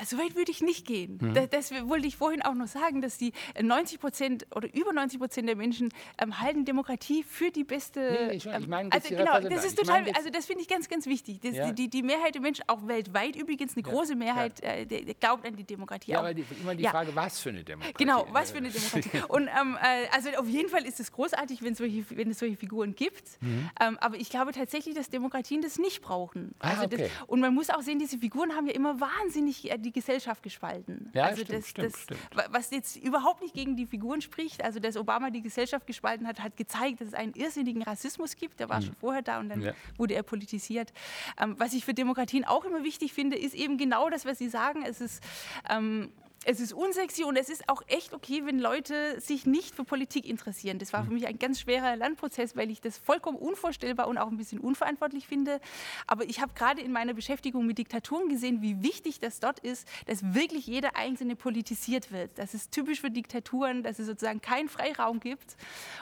So 0.05 0.17
weit 0.17 0.35
würde 0.35 0.51
ich 0.51 0.61
nicht 0.61 0.85
gehen. 0.85 1.19
Mhm. 1.21 1.33
Das, 1.33 1.49
das, 1.49 1.87
wollte 1.87 2.07
ich 2.07 2.17
vorhin 2.17 2.41
auch 2.41 2.53
noch 2.53 2.67
sagen, 2.67 3.01
dass 3.01 3.17
die 3.17 3.33
90 3.61 3.99
Prozent 3.99 4.47
oder 4.55 4.73
über 4.73 4.93
90 4.93 5.19
Prozent 5.19 5.47
der 5.47 5.55
Menschen 5.55 5.89
ähm, 6.17 6.39
halten 6.39 6.65
Demokratie 6.65 7.23
für 7.23 7.51
die 7.51 7.63
beste. 7.63 7.99
Nee, 7.99 8.35
ich, 8.35 8.45
ich 8.45 8.67
meine, 8.67 8.91
also 8.91 9.09
genau, 9.09 9.39
das 9.39 9.65
ist 9.65 9.77
total, 9.77 10.05
also 10.15 10.29
das 10.29 10.45
finde 10.45 10.61
ich 10.63 10.67
ganz, 10.67 10.89
ganz 10.89 11.05
wichtig. 11.05 11.39
Das, 11.41 11.55
ja. 11.55 11.71
die, 11.71 11.89
die 11.89 12.03
Mehrheit 12.03 12.35
der 12.35 12.41
Menschen, 12.41 12.63
auch 12.67 12.87
weltweit 12.87 13.35
übrigens, 13.35 13.75
eine 13.75 13.85
ja. 13.85 13.91
große 13.91 14.15
Mehrheit, 14.15 14.63
ja. 14.63 14.71
äh, 14.71 14.85
der, 14.85 15.01
der 15.01 15.13
glaubt 15.13 15.45
an 15.45 15.55
die 15.55 15.63
Demokratie. 15.63 16.11
Ja, 16.11 16.19
aber 16.19 16.33
die, 16.33 16.45
immer 16.61 16.75
die 16.75 16.85
Frage, 16.85 17.15
was 17.15 17.39
für 17.39 17.49
eine 17.49 17.63
Demokratie? 17.63 17.95
Genau, 17.97 18.27
was 18.31 18.51
für 18.51 18.57
eine 18.57 18.69
Demokratie. 18.69 19.21
Und 19.27 19.47
ähm, 19.47 19.77
äh, 19.81 20.07
also 20.13 20.29
auf 20.37 20.47
jeden 20.47 20.69
Fall 20.69 20.85
ist 20.85 20.99
es 20.99 21.11
großartig, 21.11 21.61
wenn, 21.61 21.75
solche, 21.75 22.03
wenn 22.11 22.31
es 22.31 22.39
solche 22.39 22.57
Figuren 22.57 22.95
gibt. 22.95 23.41
Mhm. 23.41 23.69
Ähm, 23.79 23.97
aber 23.99 24.17
ich 24.17 24.29
glaube 24.29 24.51
tatsächlich, 24.51 24.95
dass 24.95 25.09
Demokratien 25.09 25.61
das 25.61 25.77
nicht 25.77 26.01
brauchen. 26.01 26.55
Ah, 26.59 26.71
also 26.71 26.83
okay. 26.85 26.97
das, 26.97 27.27
und 27.27 27.39
man 27.39 27.53
muss 27.53 27.69
auch 27.69 27.81
sehen, 27.81 27.99
diese 27.99 28.17
Figuren 28.17 28.53
haben 28.53 28.67
ja 28.67 28.73
immer 28.73 28.99
wahnsinnig 28.99 29.71
äh, 29.71 29.77
die 29.81 29.91
Gesellschaft 29.91 30.43
gespalten. 30.43 31.09
Ja, 31.13 31.25
also 31.25 31.43
stimmt, 31.43 31.59
das, 31.59 31.69
stimmt, 31.69 31.93
das, 31.93 32.01
stimmt. 32.03 32.19
Was 32.49 32.71
jetzt 32.71 32.95
überhaupt 32.95 33.41
nicht 33.41 33.53
gegen 33.53 33.75
die 33.75 33.85
Figuren 33.85 34.21
spricht, 34.21 34.63
also 34.63 34.79
dass 34.79 34.95
Obama 34.97 35.29
die 35.29 35.41
Gesellschaft 35.41 35.87
gespalten 35.87 36.27
hat, 36.27 36.41
hat 36.41 36.57
gezeigt, 36.57 37.01
dass 37.01 37.09
es 37.09 37.13
einen 37.13 37.33
irrsinnigen 37.33 37.81
Rassismus 37.81 38.35
gibt. 38.35 38.59
Der 38.59 38.69
war 38.69 38.79
mhm. 38.79 38.85
schon 38.85 38.95
vorher 38.95 39.21
da 39.21 39.39
und 39.39 39.49
dann 39.49 39.61
ja. 39.61 39.73
wurde 39.97 40.13
er 40.13 40.23
politisiert. 40.23 40.93
Ähm, 41.39 41.55
was 41.57 41.73
ich 41.73 41.85
für 41.85 41.93
Demokratien 41.93 42.45
auch 42.45 42.65
immer 42.65 42.83
wichtig 42.83 43.13
finde, 43.13 43.37
ist 43.37 43.55
eben 43.55 43.77
genau 43.77 44.09
das, 44.09 44.25
was 44.25 44.37
Sie 44.37 44.49
sagen. 44.49 44.83
Es 44.85 45.01
ist 45.01 45.23
ähm, 45.69 46.11
es 46.43 46.59
ist 46.59 46.73
unsexy 46.73 47.23
und 47.23 47.37
es 47.37 47.49
ist 47.49 47.69
auch 47.69 47.83
echt 47.87 48.13
okay, 48.13 48.41
wenn 48.45 48.59
Leute 48.59 49.19
sich 49.21 49.45
nicht 49.45 49.75
für 49.75 49.83
Politik 49.83 50.25
interessieren. 50.25 50.79
Das 50.79 50.91
war 50.91 51.03
für 51.03 51.09
mhm. 51.09 51.15
mich 51.15 51.27
ein 51.27 51.37
ganz 51.37 51.59
schwerer 51.59 51.95
Lernprozess, 51.95 52.55
weil 52.55 52.71
ich 52.71 52.81
das 52.81 52.97
vollkommen 52.97 53.37
unvorstellbar 53.37 54.07
und 54.07 54.17
auch 54.17 54.27
ein 54.27 54.37
bisschen 54.37 54.59
unverantwortlich 54.59 55.27
finde. 55.27 55.61
Aber 56.07 56.23
ich 56.23 56.41
habe 56.41 56.53
gerade 56.55 56.81
in 56.81 56.91
meiner 56.91 57.13
Beschäftigung 57.13 57.65
mit 57.67 57.77
Diktaturen 57.77 58.27
gesehen, 58.27 58.61
wie 58.61 58.81
wichtig 58.81 59.19
das 59.19 59.39
dort 59.39 59.59
ist, 59.59 59.87
dass 60.07 60.33
wirklich 60.33 60.65
jeder 60.65 60.95
Einzelne 60.95 61.35
politisiert 61.35 62.11
wird. 62.11 62.31
Das 62.35 62.55
ist 62.55 62.71
typisch 62.71 63.01
für 63.01 63.11
Diktaturen, 63.11 63.83
dass 63.83 63.99
es 63.99 64.07
sozusagen 64.07 64.41
keinen 64.41 64.69
Freiraum 64.69 65.19
gibt. 65.19 65.55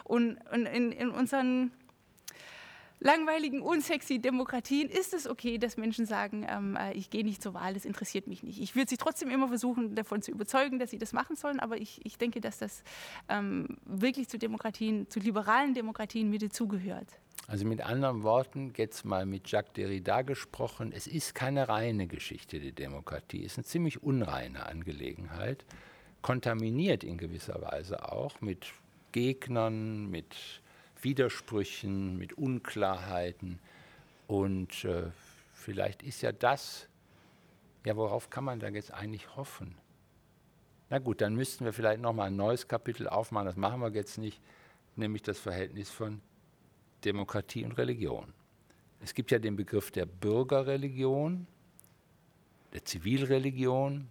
Und, 0.05 0.37
und 0.51 0.65
in, 0.67 0.93
in 0.93 1.09
unseren 1.09 1.71
langweiligen, 2.99 3.61
unsexy 3.61 4.19
Demokratien 4.19 4.89
ist 4.89 5.13
es 5.13 5.27
okay, 5.27 5.57
dass 5.57 5.77
Menschen 5.77 6.05
sagen, 6.05 6.45
ähm, 6.49 6.76
äh, 6.76 6.93
ich 6.93 7.09
gehe 7.09 7.23
nicht 7.23 7.41
zur 7.41 7.53
Wahl, 7.53 7.73
das 7.73 7.85
interessiert 7.85 8.27
mich 8.27 8.43
nicht. 8.43 8.61
Ich 8.61 8.76
würde 8.76 8.89
sie 8.89 8.97
trotzdem 8.97 9.30
immer 9.30 9.47
versuchen, 9.47 9.95
davon 9.95 10.21
zu 10.21 10.31
überzeugen, 10.31 10.80
dass 10.80 10.91
sie 10.91 10.97
das 10.97 11.13
machen 11.13 11.35
sollen, 11.35 11.59
aber 11.59 11.77
ich, 11.77 12.05
ich 12.05 12.17
denke, 12.17 12.41
dass 12.41 12.59
das 12.59 12.84
ähm, 13.30 13.77
wirklich 13.85 14.27
zu 14.27 14.38
Demokratien, 14.38 15.09
zu 15.09 15.19
liberalen 15.19 15.73
Demokratien 15.73 16.30
mit 16.30 16.41
dazugehört. 16.41 17.07
Also 17.47 17.65
mit 17.65 17.81
anderen 17.81 18.21
Worten, 18.21 18.73
jetzt 18.77 19.05
mal 19.05 19.26
mit 19.26 19.49
Jacques 19.49 19.73
Derrida 19.73 20.21
gesprochen, 20.21 20.91
es 20.93 21.07
ist 21.07 21.34
keine 21.34 21.67
reine 21.67 22.05
Geschichte 22.05 22.59
der 22.59 22.73
Demokratie, 22.73 23.43
es 23.43 23.53
ist 23.53 23.57
eine 23.57 23.65
ziemlich 23.65 24.03
unreine 24.03 24.67
Angelegenheit, 24.67 25.65
kontaminiert 26.21 27.03
in 27.03 27.17
gewisser 27.17 27.61
Weise 27.61 28.11
auch 28.11 28.39
mit 28.41 28.67
Gegnern, 29.13 30.11
mit 30.11 30.61
Widersprüchen, 31.01 32.17
mit 32.17 32.34
Unklarheiten. 32.34 33.59
Und 34.27 34.85
äh, 34.85 35.11
vielleicht 35.53 36.03
ist 36.03 36.21
ja 36.21 36.31
das, 36.31 36.88
ja, 37.85 37.95
worauf 37.95 38.30
kann 38.30 38.43
man 38.43 38.59
da 38.59 38.67
jetzt 38.69 38.93
eigentlich 38.93 39.35
hoffen? 39.35 39.76
Na 40.89 40.99
gut, 40.99 41.21
dann 41.21 41.35
müssten 41.35 41.65
wir 41.65 41.73
vielleicht 41.73 42.01
nochmal 42.01 42.27
ein 42.27 42.35
neues 42.35 42.67
Kapitel 42.67 43.07
aufmachen, 43.07 43.45
das 43.45 43.55
machen 43.55 43.80
wir 43.81 43.91
jetzt 43.91 44.17
nicht, 44.17 44.41
nämlich 44.95 45.21
das 45.21 45.39
Verhältnis 45.39 45.89
von 45.89 46.21
Demokratie 47.05 47.63
und 47.63 47.73
Religion. 47.73 48.34
Es 49.01 49.13
gibt 49.13 49.31
ja 49.31 49.39
den 49.39 49.55
Begriff 49.55 49.91
der 49.91 50.05
Bürgerreligion, 50.05 51.47
der 52.73 52.84
Zivilreligion. 52.84 54.07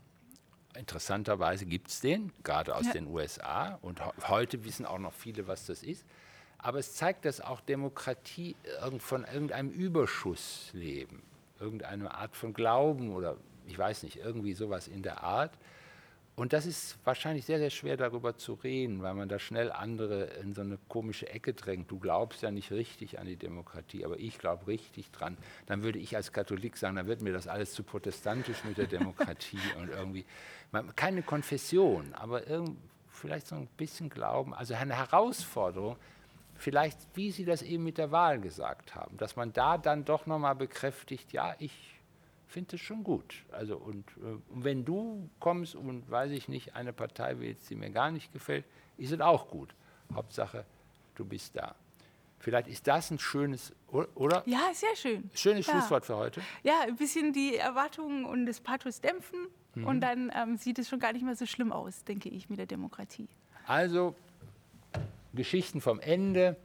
Interessanterweise 0.77 1.67
gibt 1.67 1.89
es 1.89 2.01
den, 2.01 2.33
gerade 2.43 2.75
aus 2.75 2.87
ja. 2.87 2.93
den 2.93 3.07
USA. 3.09 3.75
Und 3.83 4.01
heute 4.29 4.65
wissen 4.65 4.87
auch 4.87 4.99
noch 4.99 5.13
viele, 5.13 5.47
was 5.47 5.67
das 5.67 5.83
ist. 5.83 6.07
Aber 6.59 6.79
es 6.79 6.95
zeigt, 6.95 7.25
dass 7.25 7.41
auch 7.41 7.61
Demokratie 7.61 8.57
von 8.99 9.25
irgendeinem 9.25 9.71
Überschuss 9.71 10.71
leben, 10.73 11.23
irgendeine 11.61 12.15
Art 12.15 12.37
von 12.37 12.53
Glauben 12.53 13.13
oder 13.13 13.37
ich 13.67 13.79
weiß 13.79 14.03
nicht, 14.03 14.17
irgendwie 14.17 14.55
sowas 14.55 14.89
in 14.89 15.03
der 15.03 15.23
Art. 15.23 15.53
Und 16.35 16.53
das 16.53 16.67
ist 16.67 16.99
wahrscheinlich 17.05 17.45
sehr, 17.45 17.59
sehr 17.59 17.71
schwer 17.71 17.97
darüber 17.97 18.37
zu 18.37 18.55
reden, 18.55 19.03
weil 19.03 19.15
man 19.15 19.29
da 19.29 19.41
schnell 19.41 19.73
andere 19.73 20.25
in 20.41 20.55
so 20.55 20.61
eine 20.61 20.79
komische 20.89 21.29
Ecke 21.29 21.53
drängt. 21.53 21.91
Du 21.91 21.99
glaubst 21.99 22.43
ja 22.43 22.53
nicht 22.53 22.71
richtig 22.71 23.19
an 23.19 23.27
die 23.27 23.35
Demokratie, 23.35 24.05
aber 24.05 24.21
ich 24.21 24.39
glaube 24.39 24.69
richtig 24.69 25.11
dran. 25.11 25.37
Dann 25.67 25.83
würde 25.83 25.99
ich 25.99 26.15
als 26.15 26.33
Katholik 26.33 26.77
sagen, 26.77 26.95
dann 26.95 27.09
wird 27.09 27.23
mir 27.23 27.33
das 27.33 27.49
alles 27.49 27.73
zu 27.73 27.83
protestantisch 27.83 28.63
mit 28.63 28.79
der 28.79 28.87
Demokratie 28.99 29.59
und 29.81 29.89
irgendwie, 29.89 30.25
keine 30.95 31.23
Konfession, 31.23 32.15
aber 32.15 32.43
vielleicht 33.11 33.49
so 33.49 33.57
ein 33.57 33.67
bisschen 33.77 34.09
Glauben, 34.09 34.55
also 34.55 34.75
eine 34.75 34.97
Herausforderung, 34.97 35.97
vielleicht, 36.59 36.99
wie 37.15 37.31
Sie 37.31 37.45
das 37.45 37.63
eben 37.63 37.85
mit 37.85 37.99
der 37.99 38.11
Wahl 38.11 38.41
gesagt 38.41 38.95
haben, 38.95 39.17
dass 39.17 39.37
man 39.37 39.53
da 39.53 39.79
dann 39.79 40.05
doch 40.05 40.27
nochmal 40.27 40.57
bekräftigt, 40.57 41.33
ja, 41.33 41.55
ich 41.59 41.73
finde 42.47 42.77
es 42.77 42.83
schon 42.83 43.05
gut. 43.05 43.45
Also 43.53 43.77
und, 43.77 44.09
äh, 44.19 44.39
wenn 44.51 44.85
du 44.85 45.31
kommst 45.39 45.75
und, 45.75 46.11
weiß 46.11 46.33
ich 46.33 46.49
nicht, 46.49 46.75
eine 46.75 46.93
Partei 46.93 47.39
wählst, 47.39 47.71
die 47.71 47.77
mir 47.77 47.91
gar 47.91 48.11
nicht 48.11 48.33
gefällt, 48.33 48.65
ist 48.97 49.13
es 49.13 49.21
auch 49.21 49.49
gut. 49.49 49.75
Hauptsache, 50.13 50.65
du 51.15 51.25
bist 51.25 51.57
da. 51.57 51.75
Vielleicht 52.41 52.69
ist 52.69 52.87
das 52.87 53.11
ein 53.11 53.19
schönes, 53.19 53.73
oder? 53.91 54.43
Ja, 54.47 54.71
sehr 54.73 54.95
schön. 54.97 55.29
Schönes 55.35 55.67
ja. 55.67 55.73
Schlusswort 55.73 56.07
für 56.07 56.17
heute. 56.17 56.41
Ja, 56.63 56.83
ein 56.83 56.97
bisschen 56.97 57.33
die 57.33 57.57
Erwartungen 57.57 58.25
und 58.25 58.47
das 58.47 58.61
Pathos 58.61 59.01
dämpfen 59.01 59.49
mhm. 59.75 59.87
und 59.87 60.01
dann 60.01 60.33
ähm, 60.35 60.57
sieht 60.57 60.79
es 60.79 60.89
schon 60.89 61.01
gar 61.01 61.13
nicht 61.13 61.25
mehr 61.25 61.37
so 61.37 61.47
schlimm 61.47 61.73
aus, 61.73 62.05
denke 62.05 62.29
ich, 62.29 62.49
mit 62.49 62.59
der 62.59 62.67
Demokratie. 62.67 63.29
Also 63.67 64.15
Geschichten 65.35 65.81
vom 65.81 66.01
Ende 66.01 66.57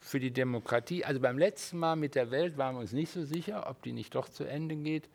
für 0.00 0.20
die 0.20 0.30
Demokratie. 0.30 1.04
Also 1.04 1.20
beim 1.20 1.38
letzten 1.38 1.78
Mal 1.78 1.96
mit 1.96 2.14
der 2.14 2.30
Welt 2.30 2.56
waren 2.58 2.76
wir 2.76 2.80
uns 2.80 2.92
nicht 2.92 3.10
so 3.10 3.24
sicher, 3.24 3.68
ob 3.68 3.82
die 3.82 3.92
nicht 3.92 4.14
doch 4.14 4.28
zu 4.28 4.44
Ende 4.44 4.76
geht. 4.76 5.08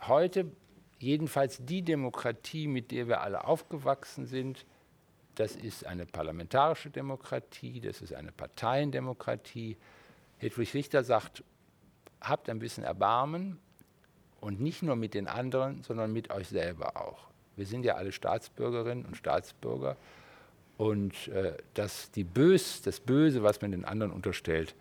Heute 0.00 0.50
jedenfalls 0.98 1.64
die 1.64 1.82
Demokratie, 1.82 2.66
mit 2.66 2.90
der 2.90 3.08
wir 3.08 3.20
alle 3.20 3.44
aufgewachsen 3.44 4.26
sind, 4.26 4.64
das 5.34 5.56
ist 5.56 5.84
eine 5.86 6.06
parlamentarische 6.06 6.90
Demokratie, 6.90 7.80
das 7.80 8.00
ist 8.00 8.14
eine 8.14 8.32
Parteiendemokratie. 8.32 9.76
Hedwig 10.38 10.74
Richter 10.74 11.02
sagt, 11.02 11.42
habt 12.20 12.48
ein 12.48 12.58
bisschen 12.58 12.84
Erbarmen 12.84 13.58
und 14.40 14.60
nicht 14.60 14.82
nur 14.82 14.96
mit 14.96 15.14
den 15.14 15.26
anderen, 15.26 15.82
sondern 15.82 16.12
mit 16.12 16.30
euch 16.30 16.48
selber 16.48 16.96
auch. 16.96 17.28
Wir 17.56 17.66
sind 17.66 17.84
ja 17.84 17.94
alle 17.94 18.12
Staatsbürgerinnen 18.12 19.04
und 19.04 19.16
Staatsbürger 19.16 19.96
und 20.76 21.28
äh, 21.28 21.56
dass 21.74 22.10
die 22.10 22.24
Bös, 22.24 22.82
das 22.82 23.00
Böse, 23.00 23.42
was 23.42 23.60
man 23.60 23.70
den 23.70 23.84
anderen 23.84 24.12
unterstellt, 24.12 24.74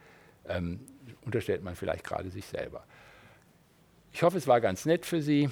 ähm, 0.47 0.79
unterstellt 1.25 1.63
man 1.63 1.75
vielleicht 1.75 2.03
gerade 2.03 2.29
sich 2.29 2.45
selber. 2.45 2.83
Ich 4.11 4.23
hoffe, 4.23 4.37
es 4.37 4.47
war 4.47 4.61
ganz 4.61 4.85
nett 4.85 5.05
für 5.05 5.21
Sie. 5.21 5.49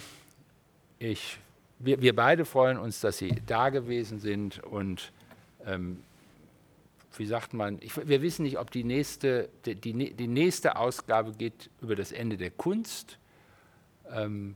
Ich, 0.99 1.37
wir, 1.79 2.01
wir 2.01 2.15
beide 2.15 2.45
freuen 2.45 2.77
uns, 2.77 2.99
dass 2.99 3.17
Sie 3.17 3.41
da 3.45 3.69
gewesen 3.69 4.19
sind 4.19 4.63
und 4.63 5.11
ähm, 5.65 6.03
wie 7.17 7.25
sagt 7.25 7.53
man, 7.53 7.77
ich, 7.81 7.95
wir 8.07 8.21
wissen 8.21 8.43
nicht, 8.43 8.57
ob 8.57 8.71
die 8.71 8.83
nächste, 8.83 9.49
die, 9.65 9.75
die, 9.75 10.13
die, 10.13 10.27
nächste 10.27 10.77
Ausgabe 10.77 11.33
geht 11.33 11.69
über 11.81 11.95
das 11.95 12.11
Ende 12.11 12.37
der 12.37 12.51
Kunst. 12.51 13.17
Ähm, 14.09 14.55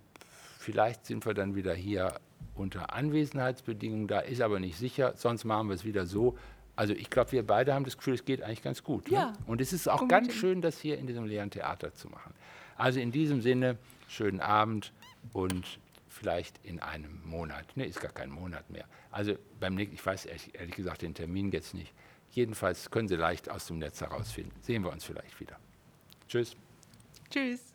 vielleicht 0.60 1.06
sind 1.06 1.26
wir 1.26 1.34
dann 1.34 1.56
wieder 1.56 1.74
hier 1.74 2.20
unter 2.56 2.94
Anwesenheitsbedingungen 2.94 4.08
da, 4.08 4.20
ist 4.20 4.42
aber 4.42 4.60
nicht 4.60 4.78
sicher, 4.78 5.14
sonst 5.16 5.44
machen 5.44 5.68
wir 5.70 5.76
es 5.76 5.86
wieder 5.86 6.06
so. 6.06 6.38
Also 6.76 6.94
ich 6.94 7.10
glaube, 7.10 7.32
wir 7.32 7.46
beide 7.46 7.74
haben 7.74 7.86
das 7.86 7.98
Gefühl, 7.98 8.16
es 8.16 8.26
geht 8.26 8.42
eigentlich 8.42 8.62
ganz 8.62 8.84
gut. 8.84 9.10
Ne? 9.10 9.18
Ja. 9.18 9.26
Ne? 9.28 9.38
Und 9.48 9.62
es 9.62 9.74
ist 9.74 9.88
auch 9.88 10.08
ganz 10.08 10.34
schön, 10.34 10.62
das 10.62 10.80
hier 10.80 10.98
in 10.98 11.08
diesem 11.08 11.26
leeren 11.26 11.52
Theater 11.52 11.94
zu 11.94 12.10
machen. 12.10 12.34
Also 12.76 13.00
in 13.00 13.12
diesem 13.12 13.42
Sinne, 13.42 13.78
schönen 14.08 14.42
Abend 14.42 14.92
und 15.32 15.80
vielleicht 16.10 16.60
in 16.64 16.80
einem 16.80 17.22
Monat. 17.26 17.78
Ne, 17.78 17.86
ist 17.86 18.02
gar 18.02 18.12
kein 18.12 18.30
Monat 18.30 18.70
mehr. 18.70 18.86
Also 19.12 19.36
beim 19.60 19.76
nächsten, 19.76 19.96
ich 19.96 20.06
weiß 20.06 20.26
ehrlich, 20.26 20.56
ehrlich 20.56 20.76
gesagt 20.76 21.02
den 21.02 21.14
Termin 21.14 21.52
jetzt 21.52 21.74
nicht. 21.74 21.94
Jedenfalls 22.32 22.92
können 22.92 23.08
Sie 23.08 23.16
leicht 23.16 23.50
aus 23.50 23.68
dem 23.68 23.80
Netz 23.80 24.02
herausfinden. 24.02 24.52
Sehen 24.62 24.84
wir 24.84 24.92
uns 24.92 25.06
vielleicht 25.06 25.40
wieder. 25.40 25.58
Tschüss. 26.28 26.56
Tschüss. 27.30 27.75